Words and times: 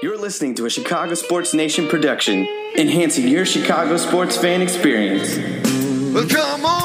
You're 0.00 0.16
listening 0.16 0.54
to 0.54 0.66
a 0.66 0.70
Chicago 0.70 1.14
Sports 1.14 1.54
Nation 1.54 1.88
production, 1.88 2.46
enhancing 2.76 3.26
your 3.26 3.44
Chicago 3.44 3.96
sports 3.96 4.36
fan 4.36 4.62
experience. 4.62 5.36
Well, 6.14 6.28
come 6.28 6.64
on, 6.64 6.77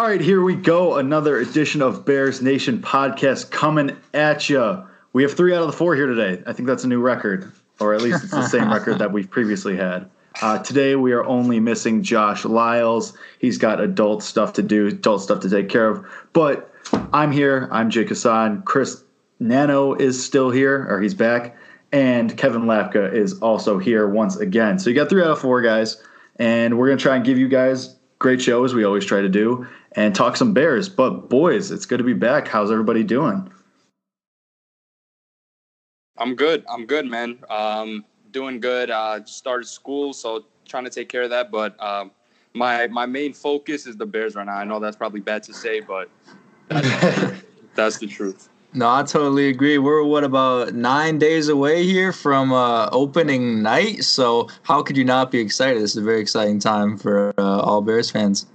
All 0.00 0.06
right, 0.06 0.18
here 0.18 0.40
we 0.40 0.54
go. 0.54 0.96
Another 0.96 1.40
edition 1.40 1.82
of 1.82 2.06
Bears 2.06 2.40
Nation 2.40 2.80
podcast 2.80 3.50
coming 3.50 3.94
at 4.14 4.48
you. 4.48 4.82
We 5.12 5.22
have 5.24 5.34
three 5.34 5.54
out 5.54 5.60
of 5.60 5.66
the 5.66 5.74
four 5.74 5.94
here 5.94 6.06
today. 6.06 6.42
I 6.46 6.54
think 6.54 6.66
that's 6.66 6.84
a 6.84 6.88
new 6.88 7.02
record, 7.02 7.52
or 7.80 7.92
at 7.92 8.00
least 8.00 8.24
it's 8.24 8.32
the 8.32 8.48
same 8.48 8.70
record 8.72 8.98
that 8.98 9.12
we've 9.12 9.30
previously 9.30 9.76
had. 9.76 10.08
Uh, 10.40 10.56
today 10.56 10.96
we 10.96 11.12
are 11.12 11.22
only 11.26 11.60
missing 11.60 12.02
Josh 12.02 12.46
Lyles. 12.46 13.12
He's 13.40 13.58
got 13.58 13.78
adult 13.78 14.22
stuff 14.22 14.54
to 14.54 14.62
do, 14.62 14.86
adult 14.86 15.20
stuff 15.20 15.40
to 15.40 15.50
take 15.50 15.68
care 15.68 15.90
of. 15.90 16.06
But 16.32 16.74
I'm 17.12 17.30
here. 17.30 17.68
I'm 17.70 17.90
Jake 17.90 18.08
Hassan. 18.08 18.62
Chris 18.62 19.04
Nano 19.38 19.92
is 19.92 20.24
still 20.24 20.50
here, 20.50 20.86
or 20.88 21.02
he's 21.02 21.12
back. 21.12 21.58
And 21.92 22.34
Kevin 22.38 22.62
Lapka 22.62 23.12
is 23.12 23.38
also 23.40 23.76
here 23.76 24.08
once 24.08 24.36
again. 24.36 24.78
So 24.78 24.88
you 24.88 24.96
got 24.96 25.10
three 25.10 25.20
out 25.20 25.32
of 25.32 25.38
four 25.38 25.60
guys. 25.60 26.02
And 26.36 26.78
we're 26.78 26.86
going 26.86 26.96
to 26.96 27.02
try 27.02 27.16
and 27.16 27.24
give 27.24 27.36
you 27.36 27.48
guys 27.48 27.96
great 28.18 28.40
show 28.40 28.64
as 28.64 28.72
we 28.74 28.84
always 28.84 29.04
try 29.04 29.20
to 29.20 29.28
do 29.28 29.66
and 29.92 30.14
talk 30.14 30.36
some 30.36 30.52
Bears. 30.52 30.88
But 30.88 31.28
boys, 31.28 31.70
it's 31.70 31.86
good 31.86 31.98
to 31.98 32.04
be 32.04 32.14
back. 32.14 32.48
How's 32.48 32.70
everybody 32.70 33.02
doing? 33.02 33.50
I'm 36.18 36.34
good. 36.34 36.64
I'm 36.68 36.86
good, 36.86 37.06
man. 37.06 37.38
Um, 37.48 38.04
doing 38.30 38.60
good. 38.60 38.90
Uh, 38.90 39.20
just 39.20 39.38
started 39.38 39.66
school, 39.66 40.12
so 40.12 40.44
trying 40.68 40.84
to 40.84 40.90
take 40.90 41.08
care 41.08 41.22
of 41.22 41.30
that. 41.30 41.50
But 41.50 41.82
um, 41.82 42.10
my 42.54 42.86
my 42.88 43.06
main 43.06 43.32
focus 43.32 43.86
is 43.86 43.96
the 43.96 44.06
Bears 44.06 44.34
right 44.34 44.46
now. 44.46 44.56
I 44.56 44.64
know 44.64 44.78
that's 44.78 44.96
probably 44.96 45.20
bad 45.20 45.42
to 45.44 45.54
say, 45.54 45.80
but 45.80 46.10
that's, 46.68 47.42
that's 47.74 47.98
the 47.98 48.06
truth. 48.06 48.48
No, 48.72 48.88
I 48.88 49.02
totally 49.02 49.48
agree. 49.48 49.78
We're 49.78 50.04
what 50.04 50.22
about 50.22 50.74
nine 50.74 51.18
days 51.18 51.48
away 51.48 51.84
here 51.84 52.12
from 52.12 52.52
uh, 52.52 52.88
opening 52.92 53.62
night. 53.62 54.04
So 54.04 54.48
how 54.62 54.82
could 54.82 54.96
you 54.96 55.04
not 55.04 55.32
be 55.32 55.40
excited? 55.40 55.82
This 55.82 55.92
is 55.92 55.96
a 55.96 56.02
very 56.02 56.20
exciting 56.20 56.60
time 56.60 56.96
for 56.96 57.34
uh, 57.36 57.60
all 57.60 57.80
Bears 57.80 58.10
fans. 58.10 58.46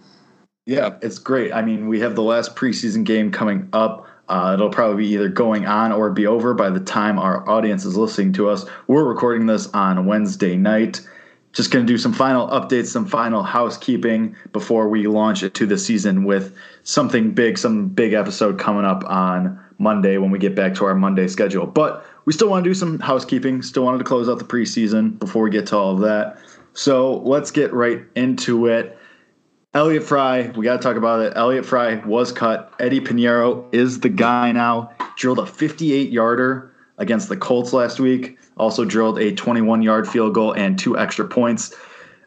Yeah, 0.66 0.96
it's 1.04 1.20
great. 1.20 1.54
I 1.54 1.62
mean, 1.62 1.88
we 1.88 2.00
have 2.00 2.16
the 2.16 2.24
last 2.24 2.56
preseason 2.56 3.04
game 3.04 3.32
coming 3.32 3.70
up. 3.72 4.08
Uh, 4.28 4.54
it'll 4.56 4.72
probably 4.72 5.04
be 5.04 5.14
either 5.14 5.30
going 5.30 5.68
on 5.68 5.92
or 5.92 6.10
be 6.10 6.26
over 6.26 6.56
by 6.56 6.72
the 6.72 6.80
time 6.80 7.20
our 7.20 7.48
audience 7.48 7.86
is 7.86 7.96
listening 7.96 8.34
to 8.34 8.50
us. 8.50 8.66
We're 8.88 9.04
recording 9.04 9.46
this 9.46 9.68
on 9.68 10.08
Wednesday 10.08 10.58
night. 10.58 11.08
Just 11.54 11.70
going 11.70 11.86
to 11.86 11.94
do 11.94 12.00
some 12.00 12.12
final 12.12 12.48
updates, 12.48 12.88
some 12.88 13.06
final 13.06 13.44
housekeeping 13.44 14.36
before 14.52 14.90
we 14.90 15.06
launch 15.06 15.44
into 15.44 15.68
the 15.68 15.78
season 15.78 16.24
with 16.24 16.58
something 16.84 17.32
big, 17.32 17.60
some 17.60 17.88
big 17.88 18.14
episode 18.14 18.58
coming 18.58 18.86
up 18.86 19.04
on 19.06 19.60
Monday 19.78 20.18
when 20.18 20.32
we 20.32 20.40
get 20.40 20.56
back 20.56 20.74
to 20.76 20.86
our 20.86 20.96
Monday 20.96 21.28
schedule. 21.28 21.68
But 21.68 22.04
we 22.26 22.34
still 22.34 22.50
want 22.50 22.64
to 22.64 22.70
do 22.70 22.74
some 22.74 23.00
housekeeping. 23.00 23.62
Still 23.62 23.86
wanted 23.86 24.00
to 24.00 24.04
close 24.04 24.28
out 24.28 24.40
the 24.40 24.46
preseason 24.46 25.20
before 25.20 25.44
we 25.44 25.52
get 25.52 25.68
to 25.68 25.78
all 25.78 25.94
of 25.94 26.00
that. 26.02 26.40
So 26.74 27.20
let's 27.20 27.52
get 27.52 27.72
right 27.72 28.02
into 28.16 28.66
it. 28.66 28.98
Elliott 29.76 30.04
Fry, 30.04 30.54
we 30.56 30.64
got 30.64 30.78
to 30.78 30.82
talk 30.82 30.96
about 30.96 31.20
it. 31.20 31.34
Elliott 31.36 31.66
Fry 31.66 31.96
was 32.06 32.32
cut. 32.32 32.74
Eddy 32.80 33.02
Piñeiro 33.02 33.66
is 33.74 34.00
the 34.00 34.08
guy 34.08 34.54
now. 34.54 34.90
Drilled 35.18 35.40
a 35.40 35.46
58 35.46 36.10
yarder 36.12 36.72
against 36.98 37.28
the 37.28 37.36
Colts 37.36 37.74
last 37.74 38.00
week. 38.00 38.40
Also 38.56 38.86
drilled 38.86 39.20
a 39.20 39.36
21 39.36 39.82
yard 39.82 40.08
field 40.08 40.34
goal 40.34 40.54
and 40.54 40.80
two 40.80 40.98
extra 40.98 41.28
points. 41.28 41.76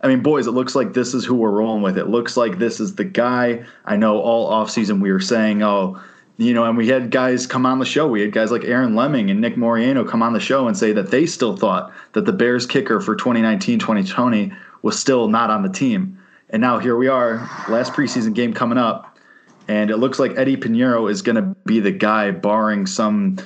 I 0.02 0.08
mean, 0.08 0.22
boys, 0.22 0.46
it 0.46 0.50
looks 0.50 0.74
like 0.74 0.92
this 0.92 1.14
is 1.14 1.24
who 1.24 1.36
we're 1.36 1.50
rolling 1.50 1.80
with. 1.80 1.96
It 1.96 2.08
looks 2.08 2.36
like 2.36 2.58
this 2.58 2.80
is 2.80 2.96
the 2.96 3.04
guy. 3.04 3.64
I 3.86 3.96
know 3.96 4.20
all 4.20 4.52
offseason 4.52 5.00
we 5.00 5.10
were 5.10 5.18
saying, 5.18 5.62
oh, 5.62 5.98
you 6.36 6.52
know, 6.52 6.64
and 6.64 6.76
we 6.76 6.88
had 6.88 7.10
guys 7.10 7.46
come 7.46 7.64
on 7.64 7.78
the 7.78 7.86
show. 7.86 8.06
We 8.06 8.20
had 8.20 8.32
guys 8.32 8.52
like 8.52 8.64
Aaron 8.64 8.94
Leming 8.94 9.30
and 9.30 9.40
Nick 9.40 9.56
Moriano 9.56 10.06
come 10.06 10.22
on 10.22 10.34
the 10.34 10.38
show 10.38 10.68
and 10.68 10.76
say 10.76 10.92
that 10.92 11.10
they 11.10 11.24
still 11.24 11.56
thought 11.56 11.94
that 12.12 12.26
the 12.26 12.32
Bears 12.34 12.66
kicker 12.66 13.00
for 13.00 13.16
2019 13.16 13.78
2020 13.78 14.52
was 14.82 14.98
still 14.98 15.28
not 15.28 15.48
on 15.48 15.62
the 15.62 15.70
team. 15.70 16.18
And 16.50 16.60
now 16.60 16.78
here 16.78 16.96
we 16.96 17.08
are, 17.08 17.48
last 17.68 17.92
preseason 17.92 18.34
game 18.34 18.54
coming 18.54 18.78
up, 18.78 19.18
and 19.66 19.90
it 19.90 19.98
looks 19.98 20.18
like 20.18 20.36
Eddy 20.36 20.56
Piñeiro 20.56 21.10
is 21.10 21.20
going 21.20 21.36
to 21.36 21.54
be 21.66 21.78
the 21.78 21.90
guy, 21.90 22.30
barring 22.30 22.86
some 22.86 23.36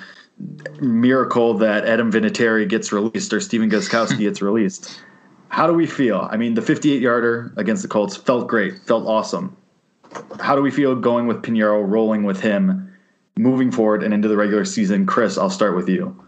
miracle 0.81 1.55
that 1.55 1.85
Adam 1.85 2.13
Vinatieri 2.13 2.69
gets 2.69 2.93
released 2.93 3.33
or 3.33 3.41
Stephen 3.41 3.71
Gostkowski 3.71 4.19
gets 4.21 4.41
released. 4.41 5.01
How 5.49 5.67
do 5.67 5.75
we 5.75 5.87
feel? 5.87 6.29
I 6.31 6.37
mean, 6.37 6.55
the 6.55 6.63
58 6.63 7.03
yarder 7.03 7.53
against 7.57 7.83
the 7.83 7.89
Colts 7.89 8.17
felt 8.17 8.49
great, 8.49 8.79
felt 8.87 9.07
awesome. 9.07 9.57
How 10.41 10.55
do 10.55 10.63
we 10.63 10.71
feel 10.71 10.95
going 10.95 11.27
with 11.27 11.43
Piñeiro, 11.43 11.87
rolling 11.87 12.23
with 12.23 12.41
him, 12.41 12.93
moving 13.37 13.71
forward 13.71 14.03
and 14.03 14.15
into 14.15 14.29
the 14.29 14.37
regular 14.37 14.65
season? 14.65 15.07
Chris, 15.07 15.37
I'll 15.37 15.51
start 15.51 15.77
with 15.77 15.89
you. 15.89 16.25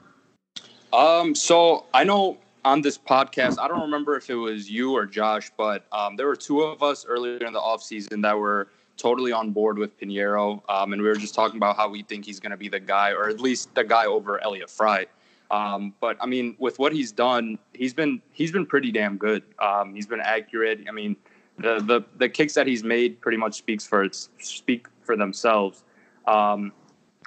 Um, 0.92 1.34
so 1.34 1.86
I 1.94 2.04
know 2.04 2.38
on 2.64 2.80
this 2.80 2.96
podcast, 2.96 3.58
I 3.58 3.68
don't 3.68 3.82
remember 3.82 4.16
if 4.16 4.30
it 4.30 4.34
was 4.34 4.70
you 4.70 4.92
or 4.92 5.06
Josh, 5.06 5.50
but 5.56 5.86
um, 5.92 6.16
there 6.16 6.26
were 6.26 6.36
two 6.36 6.62
of 6.62 6.82
us 6.82 7.04
earlier 7.04 7.36
in 7.36 7.52
the 7.52 7.60
offseason 7.60 8.22
that 8.22 8.36
were 8.38 8.68
totally 8.96 9.32
on 9.32 9.50
board 9.50 9.78
with 9.78 9.98
Piñeiro. 9.98 10.62
Um, 10.68 10.92
and 10.92 11.02
we 11.02 11.08
were 11.08 11.16
just 11.16 11.34
talking 11.34 11.56
about 11.56 11.76
how 11.76 11.88
we 11.88 12.02
think 12.02 12.24
he's 12.24 12.40
going 12.40 12.52
to 12.52 12.56
be 12.56 12.68
the 12.68 12.80
guy, 12.80 13.10
or 13.10 13.28
at 13.28 13.40
least 13.40 13.74
the 13.74 13.84
guy 13.84 14.06
over 14.06 14.42
Elliott 14.42 14.70
Fry. 14.70 15.06
Um, 15.50 15.94
but 16.00 16.16
I 16.20 16.26
mean, 16.26 16.56
with 16.58 16.78
what 16.78 16.92
he's 16.92 17.12
done, 17.12 17.58
he's 17.74 17.92
been 17.92 18.22
he's 18.32 18.50
been 18.50 18.66
pretty 18.66 18.90
damn 18.90 19.18
good. 19.18 19.42
Um, 19.58 19.94
he's 19.94 20.06
been 20.06 20.20
accurate. 20.20 20.80
I 20.88 20.92
mean, 20.92 21.16
the, 21.58 21.80
the 21.80 22.04
the 22.16 22.28
kicks 22.28 22.54
that 22.54 22.66
he's 22.66 22.82
made 22.82 23.20
pretty 23.20 23.36
much 23.38 23.54
speaks 23.54 23.86
for 23.86 24.02
its 24.02 24.30
speak 24.38 24.86
for 25.02 25.16
themselves. 25.16 25.84
Um, 26.26 26.72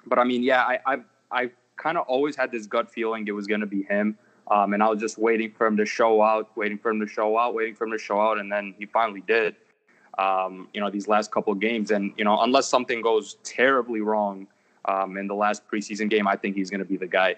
but 0.07 0.17
I 0.19 0.23
mean, 0.23 0.41
yeah, 0.41 0.63
I 0.63 0.79
I, 0.85 0.97
I 1.31 1.51
kind 1.77 1.97
of 1.97 2.05
always 2.07 2.35
had 2.35 2.51
this 2.51 2.65
gut 2.65 2.91
feeling 2.91 3.27
it 3.27 3.33
was 3.33 3.45
going 3.45 3.61
to 3.61 3.67
be 3.67 3.83
him. 3.83 4.17
Um, 4.49 4.73
and 4.73 4.81
I 4.81 4.89
was 4.89 4.99
just 4.99 5.17
waiting 5.17 5.51
for 5.51 5.67
him 5.67 5.77
to 5.77 5.85
show 5.85 6.21
out, 6.21 6.55
waiting 6.55 6.77
for 6.77 6.89
him 6.89 6.99
to 7.01 7.07
show 7.07 7.37
out, 7.37 7.53
waiting 7.53 7.75
for 7.75 7.85
him 7.85 7.91
to 7.91 7.97
show 7.97 8.19
out, 8.19 8.39
and 8.39 8.51
then 8.51 8.73
he 8.77 8.85
finally 8.85 9.21
did. 9.27 9.55
Um, 10.17 10.69
you 10.73 10.81
know, 10.81 10.89
these 10.89 11.07
last 11.07 11.31
couple 11.31 11.53
of 11.53 11.59
games, 11.59 11.91
and 11.91 12.13
you 12.17 12.23
know, 12.23 12.41
unless 12.41 12.67
something 12.67 13.01
goes 13.01 13.37
terribly 13.43 14.01
wrong 14.01 14.47
um, 14.85 15.17
in 15.17 15.27
the 15.27 15.35
last 15.35 15.67
preseason 15.67 16.09
game, 16.09 16.27
I 16.27 16.35
think 16.35 16.55
he's 16.55 16.69
going 16.69 16.79
to 16.79 16.85
be 16.85 16.97
the 16.97 17.07
guy. 17.07 17.35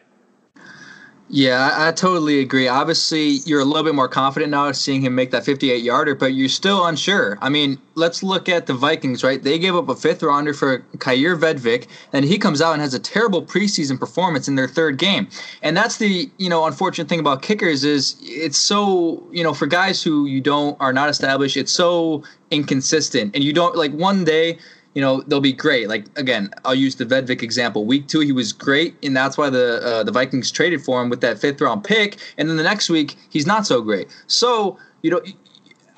Yeah, 1.31 1.69
I, 1.72 1.90
I, 1.90 1.91
totally 1.91 2.40
agree. 2.40 2.67
Obviously, 2.67 3.41
you're 3.45 3.59
a 3.59 3.66
little 3.66 3.84
bit 3.84 3.94
more 3.94 4.07
confident 4.07 4.50
now 4.50 4.72
seeing 4.72 5.03
him 5.03 5.13
make 5.13 5.29
that 5.29 5.45
58 5.45 5.84
yarder, 5.84 6.16
but 6.16 6.34
you're 6.34 6.50
still 6.50 6.88
unsure. 6.88 7.38
I 7.40 7.50
mean, 7.50 7.78
let's 7.94 8.23
look 8.23 8.50
at 8.50 8.66
the 8.66 8.73
Vikings, 8.73 9.23
right? 9.23 9.41
They 9.41 9.59
gave 9.59 9.75
up 9.75 9.89
a 9.89 9.95
fifth 9.95 10.23
rounder 10.23 10.56
for 10.56 10.79
Kaare 10.97 11.39
Vedvik, 11.39 11.88
and 12.13 12.25
he 12.25 12.39
comes 12.39 12.63
out 12.63 12.73
and 12.73 12.81
has 12.81 12.95
a 12.95 13.00
terrible 13.00 13.44
preseason 13.44 14.00
performance 14.00 14.47
in 14.47 14.56
their 14.56 14.68
third 14.68 14.97
game. 14.97 15.28
And 15.62 15.78
that's 15.78 15.97
the, 15.97 16.31
you 16.39 16.50
know, 16.50 16.66
unfortunate 16.66 17.07
thing 17.07 17.19
about 17.19 17.44
kickers 17.44 17.84
is 17.84 18.16
it's 18.23 18.57
so, 18.57 19.23
you 19.31 19.44
know, 19.44 19.53
for 19.53 19.68
guys 19.68 20.01
who 20.01 20.25
you 20.25 20.41
don't 20.41 20.81
are 20.81 20.94
not 20.94 21.09
established, 21.09 21.57
it's 21.57 21.72
so 21.72 22.23
inconsistent. 22.50 23.35
And 23.35 23.44
you 23.44 23.53
don't 23.53 23.75
like 23.75 23.91
one 23.91 24.23
day 24.23 24.57
you 24.99 25.05
know 25.05 25.21
they'll 25.21 25.39
be 25.39 25.53
great. 25.53 25.87
Like 25.87 26.07
again, 26.19 26.51
I'll 26.65 26.75
use 26.75 26.95
the 26.97 27.05
Vedvik 27.05 27.41
example. 27.41 27.85
Week 27.85 28.09
two, 28.09 28.19
he 28.19 28.33
was 28.33 28.51
great, 28.51 28.97
and 29.01 29.15
that's 29.15 29.37
why 29.37 29.49
the 29.49 29.79
uh, 29.81 30.03
the 30.03 30.11
Vikings 30.11 30.51
traded 30.51 30.83
for 30.83 31.01
him 31.01 31.07
with 31.07 31.21
that 31.21 31.39
fifth 31.39 31.61
round 31.61 31.85
pick. 31.85 32.17
And 32.37 32.49
then 32.49 32.57
the 32.57 32.63
next 32.63 32.89
week, 32.89 33.15
he's 33.29 33.47
not 33.47 33.65
so 33.65 33.81
great. 33.81 34.09
So 34.27 34.77
you 35.01 35.09
know, 35.09 35.21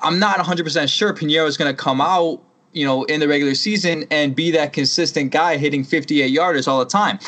I'm 0.02 0.20
not 0.20 0.36
100 0.36 0.62
percent 0.62 0.88
sure 0.88 1.12
Piñeiro 1.12 1.48
is 1.48 1.56
going 1.56 1.74
to 1.74 1.76
come 1.76 2.00
out. 2.00 2.40
You 2.74 2.86
know, 2.86 3.02
in 3.04 3.18
the 3.18 3.26
regular 3.26 3.56
season 3.56 4.06
and 4.12 4.36
be 4.36 4.52
that 4.52 4.72
consistent 4.72 5.32
guy 5.32 5.58
hitting 5.58 5.82
58 5.84 6.32
yarders 6.32 6.68
all 6.68 6.78
the 6.78 6.86
time 6.86 7.18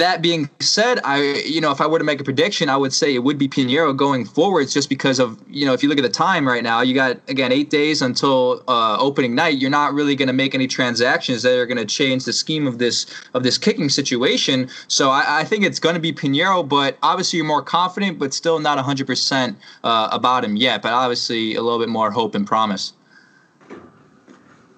that 0.00 0.20
being 0.22 0.50
said, 0.60 1.00
I 1.04 1.42
you 1.46 1.60
know 1.60 1.70
if 1.70 1.80
I 1.80 1.86
were 1.86 1.98
to 1.98 2.04
make 2.04 2.20
a 2.20 2.24
prediction, 2.24 2.68
I 2.68 2.76
would 2.76 2.92
say 2.92 3.14
it 3.14 3.20
would 3.20 3.38
be 3.38 3.48
Piñeiro 3.48 3.96
going 3.96 4.24
forwards, 4.24 4.74
just 4.74 4.88
because 4.88 5.18
of 5.18 5.38
you 5.48 5.64
know 5.64 5.72
if 5.72 5.82
you 5.82 5.88
look 5.88 5.98
at 5.98 6.02
the 6.02 6.08
time 6.08 6.46
right 6.46 6.62
now, 6.62 6.80
you 6.80 6.94
got 6.94 7.20
again 7.28 7.52
eight 7.52 7.70
days 7.70 8.02
until 8.02 8.62
uh, 8.68 8.96
opening 8.98 9.34
night. 9.34 9.58
You're 9.58 9.70
not 9.70 9.94
really 9.94 10.14
going 10.16 10.28
to 10.28 10.34
make 10.34 10.54
any 10.54 10.66
transactions 10.66 11.42
that 11.42 11.56
are 11.56 11.66
going 11.66 11.78
to 11.78 11.84
change 11.84 12.24
the 12.24 12.32
scheme 12.32 12.66
of 12.66 12.78
this 12.78 13.06
of 13.34 13.42
this 13.42 13.58
kicking 13.58 13.88
situation. 13.88 14.68
So 14.88 15.10
I, 15.10 15.40
I 15.40 15.44
think 15.44 15.64
it's 15.64 15.78
going 15.78 15.94
to 15.94 16.00
be 16.00 16.12
Piñeiro, 16.12 16.68
but 16.68 16.98
obviously 17.02 17.38
you're 17.38 17.46
more 17.46 17.62
confident, 17.62 18.18
but 18.18 18.34
still 18.34 18.58
not 18.58 18.76
100 18.76 19.04
uh, 19.04 19.06
percent 19.06 19.58
about 19.82 20.44
him 20.44 20.56
yet. 20.56 20.82
But 20.82 20.92
obviously 20.92 21.54
a 21.54 21.62
little 21.62 21.78
bit 21.78 21.88
more 21.88 22.10
hope 22.10 22.34
and 22.34 22.46
promise. 22.46 22.92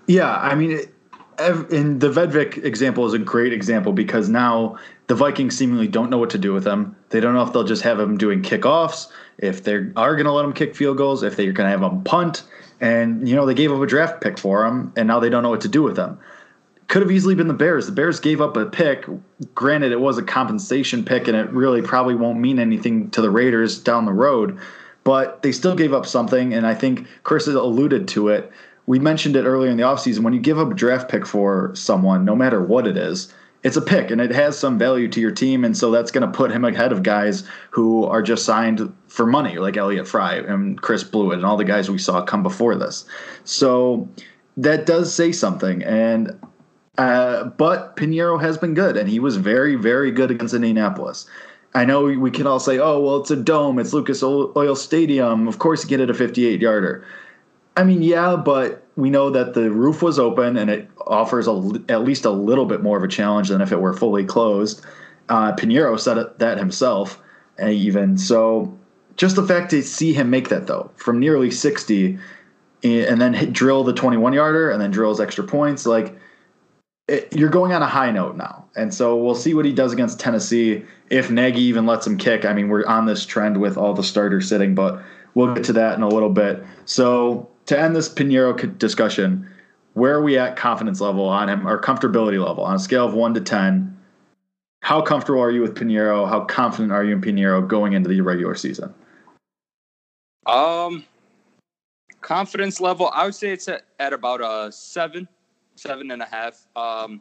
Yeah, 0.07 0.35
I 0.37 0.55
mean. 0.55 0.73
It- 0.73 0.95
the 1.39 2.11
Vedvik 2.11 2.63
example 2.65 3.07
is 3.07 3.15
a 3.15 3.19
great 3.19 3.53
example 3.53 3.93
because 3.93 4.29
now 4.29 4.79
the 5.09 5.15
Vikings 5.15 5.57
seemingly 5.57 5.89
don't 5.89 6.11
know 6.11 6.19
what 6.19 6.31
to 6.31 6.39
do 6.39 6.53
with 6.53 6.67
him. 6.67 6.97
They 7.11 7.21
don't 7.21 7.35
know 7.35 7.43
if 7.43 7.53
they'll 7.53 7.65
just 7.65 7.83
have 7.83 7.99
him 7.99 8.17
doing 8.17 8.43
kickoffs, 8.43 9.09
if 9.39 9.65
they 9.65 9.75
are 9.75 10.15
going 10.15 10.25
to 10.25 10.33
let 10.33 10.45
him 10.45 10.53
kick 10.53 10.77
field 10.77 10.97
goals, 10.97 11.23
if 11.23 11.37
they're 11.37 11.53
going 11.53 11.71
to 11.71 11.71
have 11.71 11.83
him 11.83 12.03
punt. 12.05 12.45
And, 12.81 13.29
you 13.29 13.35
know, 13.35 13.47
they 13.47 13.55
gave 13.55 13.73
up 13.73 13.81
a 13.81 13.87
draft 13.87 14.21
pick 14.21 14.39
for 14.39 14.65
him, 14.65 14.93
and 14.97 15.07
now 15.07 15.21
they 15.21 15.29
don't 15.29 15.43
know 15.43 15.51
what 15.51 15.61
to 15.63 15.69
do 15.69 15.83
with 15.83 15.97
him. 15.97 16.19
could 16.89 17.03
have 17.03 17.11
easily 17.11 17.35
been 17.35 17.49
the 17.49 17.55
Bears. 17.55 17.87
The 17.87 17.93
Bears 17.93 18.21
gave 18.21 18.41
up 18.41 18.57
a 18.57 18.67
pick. 18.67 19.07
Granted, 19.55 19.93
it 19.93 20.01
was 20.01 20.19
a 20.19 20.23
compensation 20.23 21.05
pick, 21.05 21.29
and 21.29 21.37
it 21.37 21.51
really 21.51 21.83
probably 21.83 22.15
won't 22.15 22.39
mean 22.39 22.59
anything 22.59 23.11
to 23.11 23.21
the 23.21 23.31
Raiders 23.31 23.79
down 23.79 24.05
the 24.05 24.13
road. 24.13 24.59
But 25.05 25.43
they 25.43 25.53
still 25.53 25.75
gave 25.75 25.93
up 25.93 26.07
something, 26.07 26.55
and 26.55 26.67
I 26.67 26.75
think 26.75 27.07
Chris 27.23 27.47
has 27.47 27.55
alluded 27.55 28.09
to 28.09 28.29
it. 28.29 28.51
We 28.87 28.99
mentioned 28.99 29.37
it 29.37 29.45
earlier 29.45 29.71
in 29.71 29.77
the 29.77 29.85
offseason. 29.85 30.21
When 30.21 30.33
you 30.33 30.41
give 30.41 30.59
up 30.59 30.71
a 30.71 30.75
draft 30.75 31.09
pick 31.09 31.27
for 31.27 31.73
someone, 31.75 32.25
no 32.25 32.35
matter 32.35 32.63
what 32.63 32.87
it 32.87 32.97
is, 32.97 33.33
it's 33.63 33.77
a 33.77 33.83
pick 33.83 34.11
and 34.11 34.21
it 34.21 34.33
has 34.33 34.59
some 34.59 34.79
value 34.79 35.09
to 35.09 35.21
your 35.21 35.31
team. 35.31 35.65
And 35.65 35.77
so 35.77 35.91
that's 35.91 36.11
going 36.11 36.27
to 36.27 36.37
put 36.37 36.51
him 36.51 36.65
ahead 36.65 36.93
of 36.93 37.03
guys 37.03 37.45
who 37.71 38.05
are 38.05 38.23
just 38.23 38.45
signed 38.45 38.93
for 39.07 39.25
money, 39.25 39.59
like 39.59 39.77
Elliott 39.77 40.09
Fry 40.09 40.37
and 40.37 40.81
Chris 40.81 41.05
Blewitt 41.05 41.35
and 41.35 41.45
all 41.45 41.57
the 41.57 41.65
guys 41.65 41.89
we 41.89 41.99
saw 41.99 42.23
come 42.23 42.43
before 42.43 42.75
this. 42.75 43.05
So 43.45 44.09
that 44.57 44.87
does 44.87 45.15
say 45.15 45.31
something. 45.31 45.83
And, 45.85 46.39
uh, 46.99 47.45
but 47.45 47.97
Piñeiro 47.97 48.41
has 48.41 48.59
been 48.59 48.75
good 48.75 48.97
and 48.97 49.09
he 49.09 49.21
was 49.21 49.37
very, 49.37 49.77
very 49.77 50.11
good 50.11 50.31
against 50.31 50.55
Indianapolis. 50.55 51.27
I 51.75 51.85
know 51.85 52.05
we 52.05 52.31
can 52.31 52.47
all 52.47 52.61
say, 52.61 52.79
oh, 52.79 53.01
well, 53.01 53.17
it's 53.19 53.31
a 53.31 53.37
dome, 53.37 53.79
it's 53.79 53.95
Lucas 53.95 54.23
Oil 54.23 54.77
Stadium. 54.77 55.49
Of 55.49 55.59
course, 55.59 55.83
you 55.83 55.89
get 55.89 56.01
it 56.01 56.11
a 56.11 56.15
58 56.15 56.61
yarder. 56.61 57.07
I 57.77 57.85
mean, 57.85 58.03
yeah, 58.03 58.37
but 58.37 58.82
we 58.97 59.11
know 59.11 59.31
that 59.31 59.55
the 59.55 59.71
roof 59.71 60.03
was 60.03 60.19
open 60.19 60.57
and 60.57 60.69
it 60.71 60.89
offers 61.07 61.47
a, 61.49 61.83
at 61.89 62.05
least 62.05 62.25
a 62.25 62.31
little 62.31 62.67
bit 62.67 62.83
more 62.83 62.97
of 62.97 63.03
a 63.05 63.09
challenge 63.09 63.49
than 63.49 63.61
if 63.61 63.73
it 63.73 63.81
were 63.81 63.93
fully 63.93 64.25
closed. 64.25 64.85
Uh, 65.29 65.55
Piñeiro 65.55 65.99
said 65.99 66.19
that 66.39 66.59
himself, 66.59 67.21
uh, 67.63 67.69
even 67.69 68.19
so. 68.19 68.77
Just 69.17 69.37
the 69.37 69.47
fact 69.47 69.71
to 69.71 69.83
see 69.83 70.13
him 70.15 70.31
make 70.31 70.49
that 70.49 70.67
though, 70.67 70.91
from 70.97 71.21
nearly 71.21 71.51
sixty, 71.51 72.19
and 72.83 73.21
then 73.21 73.35
hit, 73.35 73.53
drill 73.53 73.85
the 73.85 73.93
twenty-one 73.93 74.33
yarder, 74.33 74.71
and 74.71 74.81
then 74.81 74.91
drills 74.91 75.21
extra 75.21 75.45
points, 75.45 75.85
like 75.87 76.19
it, 77.09 77.29
you're 77.37 77.51
going 77.51 77.73
on 77.73 77.83
a 77.83 77.87
high 77.87 78.11
note 78.11 78.37
now. 78.37 78.65
And 78.75 78.93
so 78.93 79.17
we'll 79.17 79.35
see 79.35 79.53
what 79.53 79.67
he 79.67 79.73
does 79.73 79.93
against 79.93 80.19
Tennessee. 80.19 80.83
If 81.11 81.31
Nagy 81.31 81.61
even 81.61 81.85
lets 81.85 82.07
him 82.07 82.17
kick, 82.17 82.47
I 82.47 82.55
mean, 82.55 82.69
we're 82.69 82.87
on 82.87 83.05
this 83.05 83.27
trend 83.27 83.61
with 83.61 83.77
all 83.77 83.93
the 83.93 84.03
starters 84.03 84.49
sitting, 84.49 84.75
but 84.75 85.03
we'll 85.35 85.53
get 85.53 85.65
to 85.65 85.75
that 85.75 85.97
in 85.97 86.03
a 86.03 86.09
little 86.09 86.31
bit. 86.31 86.65
So 86.87 87.51
to 87.67 87.79
end 87.79 87.95
this 87.95 88.09
Piñeiro 88.09 88.79
discussion, 88.79 89.49
where 89.95 90.15
are 90.15 90.23
we 90.23 90.39
at 90.39 90.57
confidence 90.57 91.01
level 91.01 91.29
on 91.29 91.49
him 91.49 91.67
or 91.67 91.81
comfortability 91.81 92.45
level 92.45 92.65
on 92.65 92.75
a 92.75 92.79
scale 92.79 93.07
of 93.07 93.15
one 93.15 93.35
to 93.35 93.41
10? 93.41 93.97
How 94.83 95.01
comfortable 95.01 95.41
are 95.41 95.51
you 95.51 95.61
with 95.61 95.75
Piñeiro? 95.75 96.29
How 96.29 96.41
confident 96.45 96.93
are 96.93 97.05
you 97.05 97.13
in 97.13 97.21
Piñeiro 97.21 97.67
going 97.67 97.93
into 97.93 98.09
the 98.09 98.21
regular 98.21 98.55
season? 98.55 98.93
Um, 100.47 101.05
confidence 102.21 102.81
level, 102.81 103.11
I 103.15 103.27
would 103.27 103.35
say 103.35 103.53
it's 103.53 103.69
at, 103.69 103.83
at 104.01 104.13
about 104.13 104.41
a 104.41 104.73
seven, 104.73 105.29
seven 105.77 106.11
and 106.11 106.21
a 106.21 106.27
half. 106.27 106.67
Um, 106.75 107.21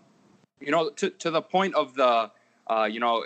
you 0.60 0.72
know, 0.72 0.90
to, 0.92 1.10
to 1.10 1.30
the 1.30 1.42
point 1.42 1.76
of 1.76 1.94
the, 1.94 2.32
uh, 2.68 2.86
you 2.86 3.00
know, 3.00 3.26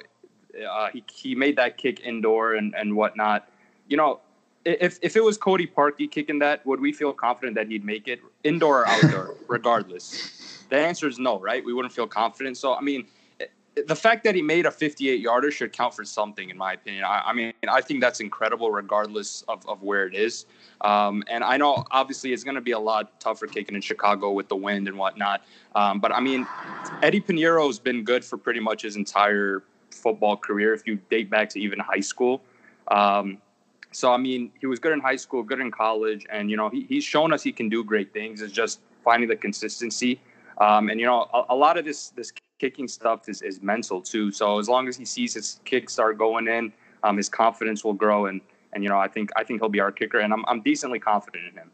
uh, 0.69 0.89
he, 0.91 1.03
he 1.13 1.35
made 1.35 1.57
that 1.57 1.77
kick 1.77 2.01
indoor 2.01 2.55
and, 2.55 2.73
and 2.75 2.95
whatnot. 2.95 3.47
You 3.87 3.97
know, 3.97 4.19
if 4.65 4.99
if 5.01 5.15
it 5.15 5.23
was 5.23 5.37
Cody 5.37 5.67
Parkey 5.67 6.09
kicking 6.09 6.39
that, 6.39 6.65
would 6.65 6.79
we 6.79 6.91
feel 6.91 7.13
confident 7.13 7.55
that 7.55 7.67
he'd 7.67 7.85
make 7.85 8.07
it 8.07 8.19
indoor 8.43 8.81
or 8.81 8.87
outdoor, 8.87 9.35
regardless? 9.47 10.63
The 10.69 10.77
answer 10.77 11.07
is 11.07 11.19
no, 11.19 11.39
right? 11.39 11.63
We 11.63 11.73
wouldn't 11.73 11.93
feel 11.93 12.07
confident. 12.07 12.57
So 12.57 12.73
I 12.73 12.81
mean, 12.81 13.05
the 13.87 13.95
fact 13.95 14.23
that 14.23 14.35
he 14.35 14.41
made 14.41 14.65
a 14.65 14.71
58 14.71 15.19
yarder 15.19 15.51
should 15.51 15.73
count 15.73 15.93
for 15.93 16.05
something, 16.05 16.49
in 16.49 16.57
my 16.57 16.73
opinion. 16.73 17.03
I, 17.03 17.23
I 17.27 17.33
mean, 17.33 17.53
I 17.67 17.81
think 17.81 18.01
that's 18.01 18.19
incredible, 18.19 18.71
regardless 18.71 19.43
of, 19.47 19.67
of 19.67 19.83
where 19.83 20.07
it 20.07 20.15
is. 20.15 20.45
Um, 20.81 21.23
and 21.29 21.43
I 21.43 21.57
know 21.57 21.83
obviously 21.91 22.31
it's 22.31 22.43
going 22.43 22.55
to 22.55 22.61
be 22.61 22.71
a 22.71 22.79
lot 22.79 23.19
tougher 23.19 23.47
kicking 23.47 23.75
in 23.75 23.81
Chicago 23.81 24.31
with 24.31 24.47
the 24.47 24.55
wind 24.55 24.87
and 24.87 24.97
whatnot. 24.97 25.43
Um, 25.75 25.99
but 25.99 26.13
I 26.13 26.21
mean, 26.21 26.47
Eddy 27.01 27.19
Piñeiro 27.19 27.67
has 27.67 27.79
been 27.79 28.03
good 28.03 28.23
for 28.23 28.37
pretty 28.37 28.61
much 28.61 28.83
his 28.83 28.95
entire 28.95 29.63
football 29.91 30.37
career. 30.37 30.73
If 30.73 30.87
you 30.87 30.95
date 31.09 31.29
back 31.29 31.49
to 31.49 31.59
even 31.59 31.79
high 31.79 31.99
school. 31.99 32.41
Um, 32.87 33.39
so 33.95 34.11
I 34.11 34.17
mean, 34.17 34.51
he 34.59 34.67
was 34.67 34.79
good 34.79 34.91
in 34.91 34.99
high 34.99 35.15
school, 35.15 35.41
good 35.41 35.59
in 35.59 35.71
college, 35.71 36.25
and 36.29 36.51
you 36.51 36.57
know 36.57 36.69
he, 36.69 36.85
he's 36.89 37.03
shown 37.03 37.31
us 37.31 37.41
he 37.41 37.51
can 37.51 37.69
do 37.69 37.83
great 37.83 38.11
things. 38.11 38.41
It's 38.41 38.53
just 38.53 38.81
finding 39.03 39.29
the 39.29 39.35
consistency. 39.35 40.19
Um, 40.59 40.89
and 40.89 40.99
you 40.99 41.05
know, 41.05 41.29
a, 41.33 41.45
a, 41.49 41.55
lot 41.55 41.77
of 41.77 41.85
this 41.85 42.09
this 42.09 42.33
kicking 42.59 42.87
stuff 42.87 43.29
is, 43.29 43.41
is 43.41 43.61
mental 43.61 44.01
too. 44.01 44.31
So 44.31 44.59
as 44.59 44.67
long 44.67 44.87
as 44.87 44.97
he 44.97 45.05
sees 45.05 45.33
his 45.33 45.59
kicks 45.65 45.93
start 45.93 46.17
going 46.17 46.47
in, 46.47 46.73
um, 47.03 47.17
his 47.17 47.29
confidence 47.29 47.83
will 47.83 47.93
grow. 47.93 48.25
And 48.25 48.41
and 48.73 48.83
you 48.83 48.89
know, 48.89 48.99
I 48.99 49.07
think 49.07 49.29
I 49.37 49.43
think 49.43 49.61
he'll 49.61 49.69
be 49.69 49.79
our 49.79 49.91
kicker, 49.91 50.19
and 50.19 50.33
I'm 50.33 50.43
I'm 50.47 50.61
decently 50.61 50.99
confident 50.99 51.45
in 51.47 51.57
him. 51.57 51.71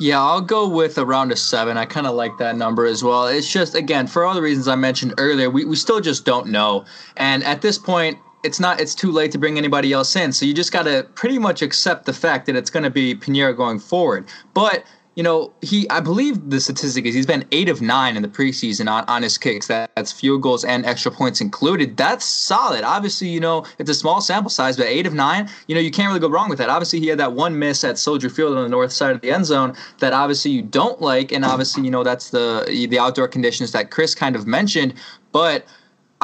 Yeah, 0.00 0.20
I'll 0.20 0.40
go 0.40 0.68
with 0.68 0.98
around 0.98 1.32
a 1.32 1.36
seven. 1.36 1.76
I 1.78 1.86
kind 1.86 2.06
of 2.06 2.14
like 2.14 2.36
that 2.38 2.56
number 2.56 2.84
as 2.84 3.04
well. 3.04 3.28
It's 3.28 3.50
just, 3.50 3.76
again, 3.76 4.08
for 4.08 4.24
all 4.24 4.34
the 4.34 4.42
reasons 4.42 4.66
I 4.66 4.74
mentioned 4.74 5.14
earlier, 5.18 5.48
we, 5.48 5.64
we 5.64 5.76
still 5.76 6.00
just 6.00 6.24
don't 6.24 6.48
know. 6.48 6.84
And 7.16 7.44
at 7.44 7.62
this 7.62 7.78
point, 7.78 8.18
it's 8.44 8.60
not 8.60 8.80
it's 8.80 8.94
too 8.94 9.10
late 9.10 9.32
to 9.32 9.38
bring 9.38 9.58
anybody 9.58 9.92
else 9.92 10.14
in. 10.14 10.32
So 10.32 10.46
you 10.46 10.54
just 10.54 10.72
got 10.72 10.84
to 10.84 11.08
pretty 11.14 11.38
much 11.38 11.62
accept 11.62 12.06
the 12.06 12.12
fact 12.12 12.46
that 12.46 12.54
it's 12.54 12.70
going 12.70 12.84
to 12.84 12.90
be 12.90 13.14
Piñeiro 13.14 13.56
going 13.56 13.78
forward. 13.78 14.26
But 14.52 14.84
you 15.16 15.22
know, 15.22 15.52
he 15.62 15.88
I 15.90 16.00
believe 16.00 16.50
the 16.50 16.60
statistic 16.60 17.04
is 17.06 17.14
he's 17.14 17.26
been 17.26 17.44
eight 17.52 17.68
of 17.68 17.80
nine 17.80 18.16
in 18.16 18.22
the 18.22 18.28
preseason 18.28 18.90
on, 18.90 19.04
on 19.06 19.22
his 19.22 19.38
kicks. 19.38 19.68
That, 19.68 19.90
that's 19.94 20.10
field 20.10 20.42
goals 20.42 20.64
and 20.64 20.84
extra 20.84 21.12
points 21.12 21.40
included. 21.40 21.96
That's 21.96 22.24
solid. 22.24 22.82
Obviously, 22.82 23.28
you 23.28 23.38
know, 23.38 23.64
it's 23.78 23.88
a 23.88 23.94
small 23.94 24.20
sample 24.20 24.50
size, 24.50 24.76
but 24.76 24.86
eight 24.86 25.06
of 25.06 25.14
nine, 25.14 25.48
you 25.68 25.74
know, 25.74 25.80
you 25.80 25.92
can't 25.92 26.08
really 26.08 26.20
go 26.20 26.28
wrong 26.28 26.48
with 26.48 26.58
that. 26.58 26.68
Obviously, 26.68 26.98
he 26.98 27.06
had 27.06 27.18
that 27.20 27.32
one 27.32 27.58
miss 27.58 27.84
at 27.84 27.96
Soldier 27.96 28.28
Field 28.28 28.56
on 28.56 28.64
the 28.64 28.68
north 28.68 28.92
side 28.92 29.14
of 29.14 29.20
the 29.20 29.30
end 29.30 29.46
zone 29.46 29.76
that 30.00 30.12
obviously 30.12 30.50
you 30.50 30.62
don't 30.62 31.00
like, 31.00 31.30
and 31.30 31.44
obviously, 31.44 31.84
you 31.84 31.90
know, 31.90 32.02
that's 32.02 32.30
the 32.30 32.64
the 32.90 32.98
outdoor 32.98 33.28
conditions 33.28 33.70
that 33.72 33.90
Chris 33.90 34.14
kind 34.16 34.34
of 34.34 34.46
mentioned. 34.48 34.94
But 35.30 35.64